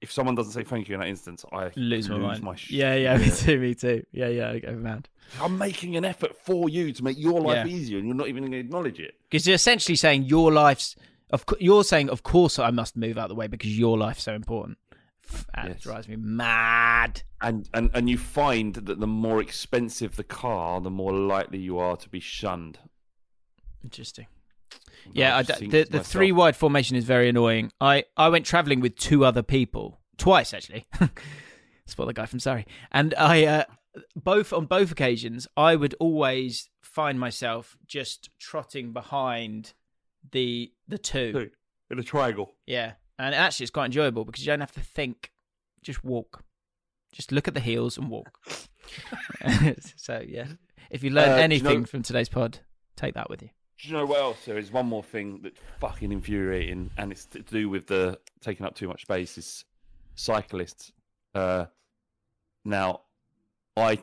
If 0.00 0.10
someone 0.10 0.34
doesn't 0.34 0.52
say 0.52 0.64
thank 0.64 0.88
you 0.88 0.94
in 0.94 1.00
that 1.00 1.08
instance, 1.08 1.44
I 1.52 1.70
Lose 1.76 2.08
my 2.08 2.16
mind. 2.38 2.58
shit. 2.58 2.70
yeah, 2.70 2.94
yeah, 2.94 3.18
me 3.18 3.30
too, 3.30 3.58
me 3.60 3.74
too. 3.74 4.02
Yeah, 4.12 4.28
yeah, 4.28 4.50
I 4.50 4.58
go 4.58 4.72
mad. 4.72 5.10
I'm 5.42 5.58
making 5.58 5.94
an 5.96 6.06
effort 6.06 6.34
for 6.42 6.70
you 6.70 6.90
to 6.94 7.04
make 7.04 7.18
your 7.18 7.38
life 7.40 7.66
Yeah. 7.66 7.74
easier, 7.74 7.98
and 7.98 8.06
you're 8.06 8.16
not 8.16 8.28
even 8.28 8.44
going 8.44 8.52
to 8.52 8.58
acknowledge 8.58 8.98
it. 8.98 9.14
Because 9.28 9.46
you're 9.46 9.56
essentially 9.56 9.96
saying 9.96 10.22
your 10.24 10.50
life's. 10.52 10.96
Of 11.32 11.44
cou- 11.46 11.58
you're 11.60 11.84
saying, 11.84 12.08
of 12.08 12.22
course, 12.22 12.58
I 12.58 12.70
must 12.70 12.96
move 12.96 13.16
out 13.18 13.24
of 13.24 13.28
the 13.28 13.34
way 13.36 13.46
because 13.46 13.78
your 13.78 13.96
life's 13.98 14.22
so 14.22 14.32
important. 14.34 14.78
And 15.54 15.68
it 15.68 15.72
Yes. 15.74 15.82
drives 15.82 16.08
me 16.08 16.16
mad. 16.16 17.22
And, 17.40 17.68
and 17.74 17.90
and 17.94 18.08
you 18.10 18.18
find 18.18 18.74
that 18.74 19.00
the 19.00 19.06
more 19.06 19.40
expensive 19.40 20.16
the 20.16 20.24
car, 20.24 20.80
the 20.80 20.90
more 20.90 21.12
likely 21.12 21.58
you 21.58 21.78
are 21.78 21.96
to 21.96 22.08
be 22.08 22.20
shunned. 22.20 22.78
Interesting. 23.82 24.26
Yeah, 25.12 25.36
I 25.38 25.42
d 25.42 25.52
the 25.66 25.68
the 25.68 25.78
myself. 25.98 26.06
three 26.06 26.32
wide 26.32 26.54
formation 26.56 26.96
is 26.96 27.04
very 27.04 27.28
annoying. 27.28 27.72
I 27.80 28.04
I 28.16 28.28
went 28.28 28.44
travelling 28.46 28.80
with 28.80 28.96
two 28.96 29.24
other 29.24 29.42
people 29.42 30.00
twice 30.18 30.52
actually. 30.52 30.86
Spot 31.86 32.06
the 32.06 32.12
guy 32.12 32.26
from 32.26 32.38
Surrey, 32.40 32.66
and 32.92 33.14
I 33.16 33.46
uh, 33.46 33.64
both 34.14 34.52
on 34.52 34.66
both 34.66 34.92
occasions 34.92 35.48
I 35.56 35.74
would 35.76 35.94
always 35.98 36.68
find 36.82 37.18
myself 37.18 37.76
just 37.86 38.28
trotting 38.38 38.92
behind 38.92 39.72
the 40.30 40.72
the 40.86 40.98
two. 40.98 41.32
Two. 41.32 41.50
in 41.90 41.98
a 41.98 42.02
triangle. 42.02 42.54
Yeah. 42.66 42.92
And 43.24 43.34
actually 43.34 43.64
it's 43.64 43.70
quite 43.70 43.86
enjoyable 43.86 44.24
because 44.24 44.44
you 44.44 44.50
don't 44.52 44.60
have 44.60 44.72
to 44.72 44.80
think, 44.80 45.30
just 45.82 46.04
walk, 46.04 46.42
just 47.12 47.32
look 47.32 47.48
at 47.48 47.54
the 47.54 47.60
heels 47.60 47.96
and 47.98 48.08
walk. 48.10 48.38
so 49.96 50.22
yeah, 50.26 50.46
if 50.90 51.02
you 51.04 51.10
learn 51.10 51.28
Uh, 51.30 51.32
do 51.34 51.38
you 51.38 51.44
anything 51.44 51.80
know- 51.80 51.86
from 51.86 52.02
today's 52.02 52.28
pod, 52.28 52.58
take 52.96 53.14
that 53.14 53.30
with 53.30 53.42
you. 53.42 53.50
Do 53.82 53.88
you 53.88 53.94
know 53.94 54.04
what 54.04 54.20
else? 54.20 54.44
There 54.44 54.58
is 54.58 54.70
one 54.70 54.84
more 54.84 55.02
thing 55.02 55.40
that's 55.42 55.58
fucking 55.80 56.12
infuriating, 56.12 56.90
and 56.98 57.10
it's 57.12 57.24
to 57.26 57.40
do 57.40 57.70
with 57.70 57.86
the 57.86 58.18
taking 58.42 58.66
up 58.66 58.74
too 58.74 58.86
much 58.88 59.02
space. 59.02 59.38
Is 59.38 59.64
cyclists. 60.16 60.92
Uh, 61.34 61.64
now, 62.62 63.00
I, 63.78 64.00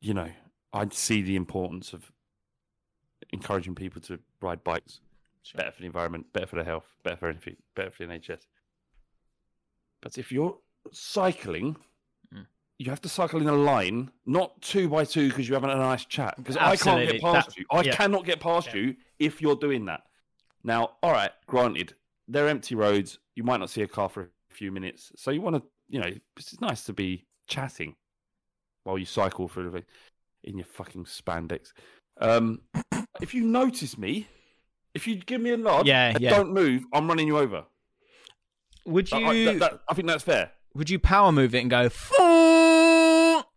you 0.00 0.14
know, 0.14 0.30
I 0.72 0.88
see 0.90 1.22
the 1.22 1.36
importance 1.36 1.92
of 1.92 2.10
encouraging 3.30 3.76
people 3.76 4.00
to 4.02 4.18
ride 4.40 4.64
bikes. 4.64 4.98
Better 5.52 5.72
for 5.72 5.80
the 5.80 5.86
environment, 5.86 6.32
better 6.32 6.46
for 6.46 6.56
the 6.56 6.64
health, 6.64 6.86
better 7.02 7.16
for 7.16 7.28
anything, 7.28 7.56
better 7.76 7.90
for 7.90 8.06
the 8.06 8.12
NHS. 8.12 8.46
But 10.00 10.18
if 10.18 10.32
you're 10.32 10.58
cycling, 10.92 11.76
Mm. 12.32 12.46
you 12.78 12.90
have 12.90 13.00
to 13.02 13.08
cycle 13.08 13.40
in 13.40 13.48
a 13.48 13.52
line, 13.54 14.10
not 14.26 14.60
two 14.62 14.88
by 14.88 15.04
two 15.04 15.28
because 15.28 15.48
you're 15.48 15.58
having 15.60 15.74
a 15.74 15.78
nice 15.78 16.04
chat. 16.06 16.34
Because 16.36 16.56
I 16.56 16.76
can't 16.76 17.10
get 17.10 17.20
past 17.20 17.48
That- 17.50 17.56
you. 17.58 17.66
I 17.70 17.82
yeah. 17.82 17.94
cannot 17.96 18.24
get 18.24 18.40
past 18.40 18.72
you 18.74 18.96
if 19.18 19.40
you're 19.42 19.56
doing 19.56 19.84
that. 19.86 20.02
Now, 20.62 20.96
all 21.02 21.12
right, 21.12 21.32
granted, 21.46 21.94
they're 22.26 22.48
empty 22.48 22.74
roads. 22.74 23.18
You 23.34 23.44
might 23.44 23.58
not 23.60 23.68
see 23.70 23.82
a 23.82 23.88
car 23.88 24.08
for 24.08 24.22
a 24.50 24.54
few 24.54 24.72
minutes, 24.72 25.12
so 25.16 25.30
you 25.30 25.40
want 25.42 25.56
to, 25.56 25.62
you 25.88 26.00
know, 26.00 26.10
it's 26.36 26.58
nice 26.60 26.84
to 26.84 26.92
be 26.94 27.26
chatting 27.46 27.96
while 28.84 28.96
you 28.98 29.04
cycle 29.04 29.48
through 29.48 29.70
the 29.70 29.84
in 30.42 30.56
your 30.58 30.66
fucking 30.66 31.04
spandex. 31.04 31.72
Um, 32.18 32.62
if 33.20 33.34
you 33.34 33.44
notice 33.44 33.96
me, 33.98 34.26
if 34.94 35.06
you 35.06 35.16
give 35.16 35.40
me 35.40 35.50
a 35.52 35.56
nod, 35.56 35.86
Yeah, 35.86 36.10
and 36.10 36.20
yeah. 36.20 36.30
don't 36.30 36.52
move, 36.52 36.84
I'm 36.92 37.08
running 37.08 37.26
you 37.26 37.38
over. 37.38 37.64
Would 38.86 39.10
you? 39.10 39.18
I, 39.26 39.44
that- 39.44 39.58
that- 39.60 39.80
I 39.88 39.94
think 39.94 40.08
that's 40.08 40.22
fair. 40.24 40.52
would 40.74 40.90
you 40.90 40.98
power 40.98 41.32
move 41.32 41.54
it 41.54 41.60
and 41.60 41.70
go 41.70 41.88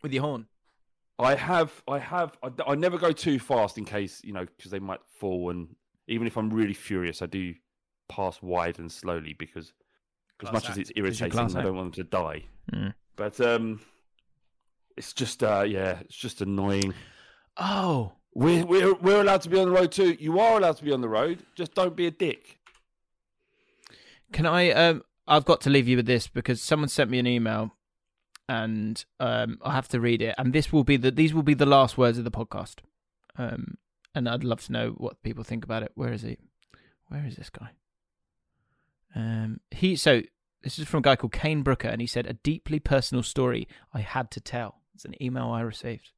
with 0.01 0.14
your 0.14 0.23
horn? 0.23 0.47
I 1.19 1.34
have, 1.35 1.81
I 1.88 1.97
have, 1.99 2.38
I, 2.43 2.49
I 2.68 2.76
never 2.76 2.97
go 2.99 3.11
too 3.11 3.39
fast 3.39 3.77
in 3.77 3.85
case 3.85 4.22
you 4.23 4.34
know 4.34 4.45
because 4.57 4.72
they 4.72 4.80
might 4.80 4.99
fall, 5.19 5.49
and 5.49 5.76
even 6.07 6.27
if 6.27 6.38
I'm 6.38 6.49
really 6.51 6.73
furious, 6.76 7.22
I 7.22 7.26
do 7.26 7.53
pass 8.07 8.41
wide 8.41 8.80
and 8.80 8.91
slowly 8.91 9.35
because 9.38 9.73
as 10.45 10.51
much 10.51 10.65
as 10.65 10.69
act. 10.72 10.77
it's 10.80 10.89
'Cause 10.89 10.93
you're 10.95 11.05
irritating, 11.07 11.39
I 11.57 11.64
don't 11.64 11.76
want 11.76 11.95
them 11.95 12.05
to 12.05 12.09
die. 12.09 12.45
Mm. 12.72 12.93
But 13.15 13.41
um, 13.41 13.81
it's 14.95 15.11
just, 15.14 15.43
uh, 15.43 15.65
yeah, 15.68 15.99
it's 16.01 16.15
just 16.15 16.41
annoying. 16.41 16.93
Oh, 17.57 18.11
We're, 18.34 18.66
we're 18.66 18.94
we're 18.95 19.22
allowed 19.22 19.41
to 19.41 19.49
be 19.49 19.60
on 19.60 19.66
the 19.66 19.74
road 19.74 19.91
too. 19.91 20.16
You 20.20 20.40
are 20.40 20.58
allowed 20.58 20.78
to 20.78 20.84
be 20.84 20.91
on 20.91 21.02
the 21.02 21.10
road. 21.10 21.44
Just 21.56 21.74
don't 21.74 21.95
be 21.95 22.08
a 22.08 22.12
dick. 22.12 22.60
Can 24.32 24.45
I? 24.45 24.72
Um, 24.72 25.04
I've 25.28 25.45
got 25.45 25.62
to 25.62 25.70
leave 25.70 25.88
you 25.88 25.98
with 25.98 26.06
this 26.06 26.28
because 26.28 26.62
someone 26.62 26.90
sent 26.90 27.10
me 27.10 27.20
an 27.20 27.28
email, 27.28 27.76
and 28.48 29.04
um, 29.20 29.58
I 29.64 29.74
have 29.74 29.88
to 29.90 29.99
read 29.99 30.22
it. 30.22 30.36
And 30.38 30.54
this 30.54 30.72
will 30.72 30.84
be 30.84 30.98
the 30.98 31.12
these 31.12 31.34
will 31.34 31.44
be 31.44 31.54
the 31.54 31.66
last 31.66 31.98
words 31.98 32.18
of 32.18 32.24
the 32.24 32.32
podcast. 32.32 32.76
Um, 33.38 33.78
and 34.14 34.28
I'd 34.28 34.44
love 34.44 34.64
to 34.66 34.72
know 34.72 34.90
what 34.98 35.22
people 35.22 35.44
think 35.44 35.64
about 35.64 35.84
it. 35.84 35.91
Where 35.95 36.12
is 36.12 36.24
he? 36.24 36.38
Where 37.08 37.26
is 37.26 37.36
this 37.36 37.49
guy? 37.49 37.72
Um, 39.16 39.60
he 39.72 39.95
so 39.95 40.22
this 40.64 40.80
is 40.80 40.88
from 40.88 40.99
a 40.99 41.02
guy 41.02 41.16
called 41.16 41.34
Kane 41.34 41.64
Brooker, 41.64 41.88
and 41.88 42.02
he 42.02 42.08
said 42.08 42.26
a 42.26 42.34
deeply 42.34 42.80
personal 42.80 43.24
story 43.24 43.68
I 43.94 44.02
had 44.02 44.32
to 44.32 44.41
tell. 44.41 44.82
It's 44.95 45.06
an 45.06 45.22
email 45.22 45.49
I 45.49 45.62
received. 45.62 46.12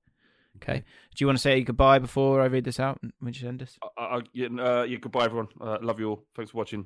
Okay, 0.61 0.80
do 0.80 1.23
you 1.23 1.27
want 1.27 1.38
to 1.38 1.41
say 1.41 1.61
goodbye 1.61 1.99
before 1.99 2.41
I 2.41 2.45
read 2.45 2.65
this 2.65 2.80
out? 2.80 2.99
When 3.19 3.34
you 3.34 3.40
send 3.40 3.61
us? 3.61 3.77
I, 3.98 4.02
I, 4.03 4.22
yeah, 4.34 4.48
uh, 4.48 4.84
yeah, 4.84 4.98
goodbye, 4.98 5.26
everyone. 5.26 5.48
Uh, 5.60 5.77
love 5.81 5.99
you 5.99 6.10
all. 6.10 6.26
Thanks 6.36 6.52
for 6.52 6.57
watching. 6.57 6.86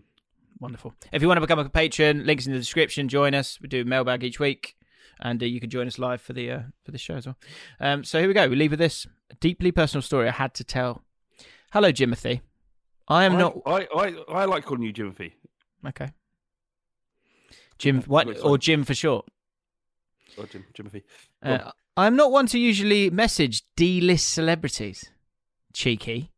Wonderful. 0.59 0.93
If 1.11 1.21
you 1.21 1.27
want 1.27 1.37
to 1.37 1.41
become 1.41 1.59
a 1.59 1.67
patron, 1.67 2.25
links 2.25 2.45
in 2.45 2.53
the 2.53 2.59
description. 2.59 3.09
Join 3.09 3.33
us. 3.33 3.59
We 3.59 3.67
do 3.67 3.83
mailbag 3.83 4.23
each 4.23 4.39
week, 4.39 4.75
and 5.19 5.41
uh, 5.41 5.45
you 5.45 5.59
can 5.59 5.69
join 5.69 5.87
us 5.87 5.97
live 5.97 6.21
for 6.21 6.33
the 6.33 6.51
uh, 6.51 6.59
for 6.85 6.91
the 6.91 6.97
show 6.97 7.15
as 7.15 7.25
well. 7.25 7.37
Um, 7.79 8.03
so 8.03 8.19
here 8.19 8.27
we 8.27 8.33
go. 8.33 8.47
We 8.47 8.55
leave 8.55 8.71
with 8.71 8.79
this 8.79 9.07
a 9.31 9.35
deeply 9.35 9.71
personal 9.71 10.03
story 10.03 10.27
I 10.27 10.33
had 10.33 10.53
to 10.55 10.63
tell. 10.63 11.03
Hello, 11.71 11.91
Jimothy. 11.91 12.41
I 13.07 13.25
am 13.25 13.35
I, 13.35 13.39
not 13.39 13.57
I, 13.65 13.87
I, 13.95 14.15
I 14.29 14.45
like 14.45 14.65
calling 14.65 14.83
you 14.83 14.93
Jimothy. 14.93 15.33
okay. 15.87 16.09
Jim, 17.79 18.01
what 18.03 18.39
or. 18.43 18.57
Jim 18.57 18.83
for 18.83 18.93
short? 18.93 19.25
Or 20.37 20.45
Jim, 20.45 20.63
Jimothy. 20.73 21.01
I'm 21.95 22.15
not 22.15 22.31
one 22.31 22.47
to 22.47 22.59
usually 22.59 23.09
message 23.09 23.63
D-list 23.75 24.27
celebrities. 24.29 25.11
Cheeky. 25.73 26.31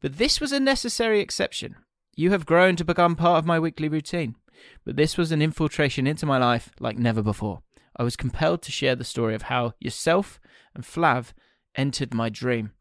But 0.00 0.18
this 0.18 0.40
was 0.40 0.52
a 0.52 0.60
necessary 0.60 1.20
exception. 1.20 1.76
You 2.14 2.30
have 2.30 2.46
grown 2.46 2.76
to 2.76 2.84
become 2.84 3.16
part 3.16 3.38
of 3.38 3.46
my 3.46 3.58
weekly 3.58 3.88
routine. 3.88 4.36
But 4.84 4.96
this 4.96 5.16
was 5.16 5.32
an 5.32 5.42
infiltration 5.42 6.06
into 6.06 6.26
my 6.26 6.38
life 6.38 6.70
like 6.78 6.96
never 6.96 7.22
before. 7.22 7.62
I 7.96 8.04
was 8.04 8.16
compelled 8.16 8.62
to 8.62 8.72
share 8.72 8.94
the 8.94 9.04
story 9.04 9.34
of 9.34 9.42
how 9.42 9.74
yourself 9.80 10.40
and 10.74 10.84
Flav 10.84 11.32
entered 11.74 12.14
my 12.14 12.28
dream. 12.28 12.72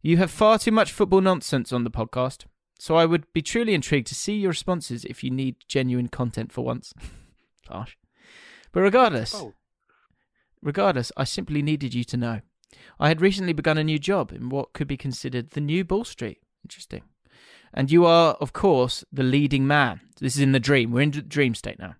You 0.00 0.16
have 0.16 0.30
far 0.30 0.58
too 0.58 0.72
much 0.72 0.92
football 0.92 1.20
nonsense 1.20 1.72
on 1.72 1.84
the 1.84 1.90
podcast, 1.90 2.46
so 2.78 2.96
I 2.96 3.06
would 3.06 3.32
be 3.32 3.42
truly 3.42 3.72
intrigued 3.74 4.08
to 4.08 4.14
see 4.16 4.34
your 4.34 4.50
responses 4.50 5.04
if 5.04 5.22
you 5.22 5.30
need 5.30 5.56
genuine 5.68 6.08
content 6.08 6.50
for 6.52 6.64
once. 6.64 6.92
Harsh. 7.68 7.96
But 8.72 8.80
regardless, 8.80 9.34
Oh. 9.34 9.54
Regardless, 10.62 11.10
I 11.16 11.24
simply 11.24 11.62
needed 11.62 11.94
you 11.94 12.04
to 12.04 12.16
know. 12.16 12.40
I 12.98 13.08
had 13.08 13.20
recently 13.20 13.52
begun 13.52 13.78
a 13.78 13.84
new 13.84 13.98
job 13.98 14.32
in 14.32 14.48
what 14.48 14.72
could 14.72 14.88
be 14.88 14.96
considered 14.96 15.50
the 15.50 15.60
new 15.60 15.84
Ball 15.84 16.04
Street. 16.04 16.38
Interesting. 16.64 17.02
And 17.74 17.90
you 17.90 18.04
are, 18.04 18.34
of 18.34 18.52
course, 18.52 19.04
the 19.12 19.22
leading 19.22 19.66
man. 19.66 20.00
This 20.20 20.36
is 20.36 20.42
in 20.42 20.52
the 20.52 20.60
dream. 20.60 20.92
We're 20.92 21.02
in 21.02 21.10
the 21.10 21.22
dream 21.22 21.54
state 21.54 21.78
now. 21.78 21.96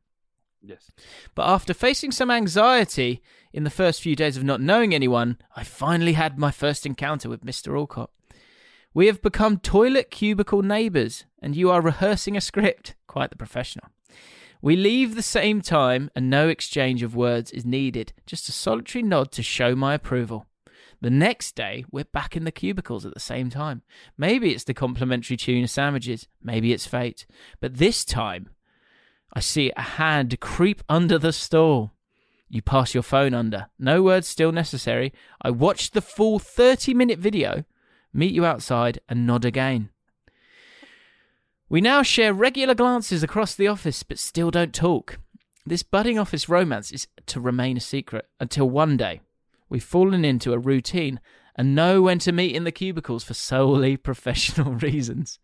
Yes. 0.62 0.90
But 1.34 1.48
after 1.48 1.74
facing 1.74 2.12
some 2.12 2.30
anxiety 2.30 3.20
in 3.52 3.64
the 3.64 3.70
first 3.70 4.00
few 4.00 4.14
days 4.14 4.36
of 4.36 4.44
not 4.44 4.60
knowing 4.60 4.94
anyone, 4.94 5.38
I 5.56 5.64
finally 5.64 6.12
had 6.12 6.38
my 6.38 6.50
first 6.52 6.86
encounter 6.86 7.28
with 7.28 7.44
Mr. 7.44 7.76
Alcott. 7.76 8.10
We 8.94 9.06
have 9.06 9.22
become 9.22 9.58
toilet 9.58 10.10
cubicle 10.10 10.62
neighbours, 10.62 11.24
and 11.40 11.56
you 11.56 11.70
are 11.70 11.80
rehearsing 11.80 12.36
a 12.36 12.40
script. 12.40 12.94
Quite 13.06 13.30
the 13.30 13.36
professional. 13.36 13.88
We 14.64 14.76
leave 14.76 15.16
the 15.16 15.22
same 15.22 15.60
time, 15.60 16.08
and 16.14 16.30
no 16.30 16.48
exchange 16.48 17.02
of 17.02 17.16
words 17.16 17.50
is 17.50 17.66
needed, 17.66 18.12
just 18.26 18.48
a 18.48 18.52
solitary 18.52 19.02
nod 19.02 19.32
to 19.32 19.42
show 19.42 19.74
my 19.74 19.94
approval. 19.94 20.46
The 21.00 21.10
next 21.10 21.56
day, 21.56 21.84
we're 21.90 22.04
back 22.04 22.36
in 22.36 22.44
the 22.44 22.52
cubicles 22.52 23.04
at 23.04 23.12
the 23.12 23.18
same 23.18 23.50
time. 23.50 23.82
Maybe 24.16 24.52
it's 24.52 24.62
the 24.62 24.72
complimentary 24.72 25.36
tuna 25.36 25.66
sandwiches, 25.66 26.28
maybe 26.40 26.72
it's 26.72 26.86
fate. 26.86 27.26
But 27.60 27.78
this 27.78 28.04
time, 28.04 28.50
I 29.34 29.40
see 29.40 29.72
a 29.76 29.82
hand 29.82 30.38
creep 30.38 30.84
under 30.88 31.18
the 31.18 31.32
stall. 31.32 31.94
You 32.48 32.62
pass 32.62 32.94
your 32.94 33.02
phone 33.02 33.34
under. 33.34 33.66
No 33.80 34.00
words 34.00 34.28
still 34.28 34.52
necessary. 34.52 35.12
I 35.42 35.50
watch 35.50 35.90
the 35.90 36.00
full 36.00 36.38
30 36.38 36.94
minute 36.94 37.18
video, 37.18 37.64
meet 38.12 38.32
you 38.32 38.46
outside, 38.46 39.00
and 39.08 39.26
nod 39.26 39.44
again. 39.44 39.88
We 41.72 41.80
now 41.80 42.02
share 42.02 42.34
regular 42.34 42.74
glances 42.74 43.22
across 43.22 43.54
the 43.54 43.66
office, 43.66 44.02
but 44.02 44.18
still 44.18 44.50
don't 44.50 44.74
talk. 44.74 45.18
This 45.64 45.82
budding 45.82 46.18
office 46.18 46.46
romance 46.46 46.92
is 46.92 47.08
to 47.24 47.40
remain 47.40 47.78
a 47.78 47.80
secret 47.80 48.26
until 48.38 48.68
one 48.68 48.98
day 48.98 49.22
we've 49.70 49.82
fallen 49.82 50.22
into 50.22 50.52
a 50.52 50.58
routine 50.58 51.18
and 51.56 51.74
know 51.74 52.02
when 52.02 52.18
to 52.18 52.30
meet 52.30 52.54
in 52.54 52.64
the 52.64 52.72
cubicles 52.72 53.24
for 53.24 53.32
solely 53.32 53.96
professional 54.10 54.74
reasons. 54.74 55.38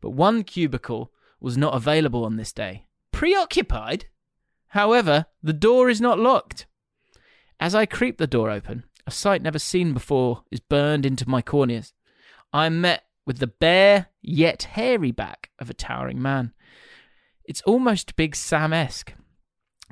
But 0.00 0.12
one 0.12 0.44
cubicle 0.44 1.12
was 1.40 1.58
not 1.58 1.74
available 1.74 2.24
on 2.24 2.36
this 2.36 2.54
day. 2.54 2.86
Preoccupied? 3.12 4.06
However, 4.68 5.26
the 5.42 5.52
door 5.52 5.90
is 5.90 6.00
not 6.00 6.18
locked. 6.18 6.64
As 7.60 7.74
I 7.74 7.84
creep 7.84 8.16
the 8.16 8.26
door 8.26 8.48
open, 8.48 8.84
a 9.06 9.10
sight 9.10 9.42
never 9.42 9.58
seen 9.58 9.92
before 9.92 10.42
is 10.50 10.60
burned 10.60 11.04
into 11.04 11.28
my 11.28 11.42
corneas. 11.42 11.92
I 12.50 12.64
am 12.64 12.80
met 12.80 13.02
with 13.26 13.40
the 13.40 13.46
bare 13.46 14.06
yet 14.22 14.64
hairy 14.64 15.12
back 15.12 15.50
of 15.58 15.70
a 15.70 15.74
towering 15.74 16.20
man. 16.20 16.52
It's 17.44 17.62
almost 17.62 18.16
Big 18.16 18.36
Sam 18.36 18.72
esque. 18.72 19.14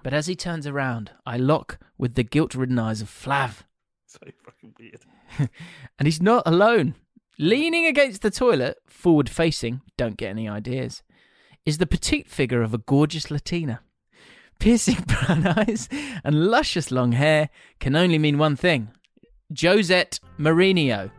But 0.02 0.14
as 0.14 0.26
he 0.26 0.36
turns 0.36 0.66
around, 0.66 1.10
I 1.26 1.36
lock 1.36 1.78
with 1.96 2.14
the 2.14 2.22
guilt 2.22 2.54
ridden 2.54 2.78
eyes 2.78 3.02
of 3.02 3.08
Flav. 3.08 3.62
So 4.10 4.20
fucking 4.42 4.74
weird. 4.78 5.04
And 5.98 6.06
he's 6.06 6.22
not 6.22 6.44
alone. 6.46 6.94
Leaning 7.38 7.84
against 7.84 8.22
the 8.22 8.30
toilet, 8.30 8.78
forward 8.86 9.28
facing, 9.28 9.82
don't 9.98 10.16
get 10.16 10.30
any 10.30 10.48
ideas, 10.48 11.02
is 11.66 11.76
the 11.76 11.86
petite 11.86 12.26
figure 12.26 12.62
of 12.62 12.72
a 12.72 12.78
gorgeous 12.78 13.30
Latina. 13.30 13.80
Piercing 14.58 15.04
brown 15.06 15.46
eyes 15.46 15.90
and 16.24 16.46
luscious 16.46 16.90
long 16.90 17.12
hair 17.12 17.50
can 17.80 17.94
only 17.94 18.18
mean 18.18 18.38
one 18.38 18.56
thing 18.56 18.88
Josette 19.52 20.20
Mourinho. 20.38 21.10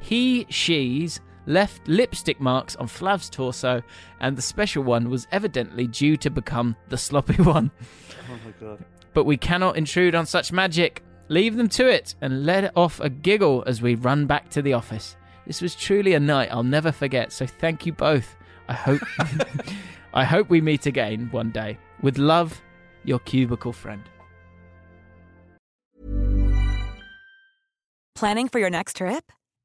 He, 0.00 0.46
she's 0.48 1.20
left 1.46 1.86
lipstick 1.88 2.40
marks 2.40 2.76
on 2.76 2.86
Flav's 2.86 3.30
torso, 3.30 3.82
and 4.20 4.36
the 4.36 4.42
special 4.42 4.82
one 4.82 5.08
was 5.10 5.26
evidently 5.32 5.86
due 5.86 6.16
to 6.18 6.30
become 6.30 6.76
the 6.88 6.98
sloppy 6.98 7.42
one. 7.42 7.70
Oh 8.30 8.38
my 8.44 8.52
god. 8.60 8.84
But 9.14 9.24
we 9.24 9.36
cannot 9.36 9.76
intrude 9.76 10.14
on 10.14 10.26
such 10.26 10.52
magic. 10.52 11.02
Leave 11.28 11.56
them 11.56 11.68
to 11.70 11.88
it 11.88 12.14
and 12.20 12.44
let 12.44 12.76
off 12.76 13.00
a 13.00 13.08
giggle 13.08 13.64
as 13.66 13.82
we 13.82 13.94
run 13.94 14.26
back 14.26 14.48
to 14.50 14.62
the 14.62 14.74
office. 14.74 15.16
This 15.46 15.62
was 15.62 15.74
truly 15.74 16.14
a 16.14 16.20
night 16.20 16.50
I'll 16.52 16.62
never 16.62 16.92
forget, 16.92 17.32
so 17.32 17.46
thank 17.46 17.86
you 17.86 17.92
both. 17.92 18.36
I 18.68 18.74
hope 18.74 19.00
I 20.14 20.24
hope 20.24 20.50
we 20.50 20.60
meet 20.60 20.86
again 20.86 21.28
one 21.30 21.50
day. 21.50 21.78
With 22.02 22.18
love, 22.18 22.60
your 23.04 23.20
cubicle 23.20 23.72
friend. 23.72 24.02
Planning 28.14 28.48
for 28.48 28.58
your 28.58 28.70
next 28.70 28.96
trip? 28.96 29.30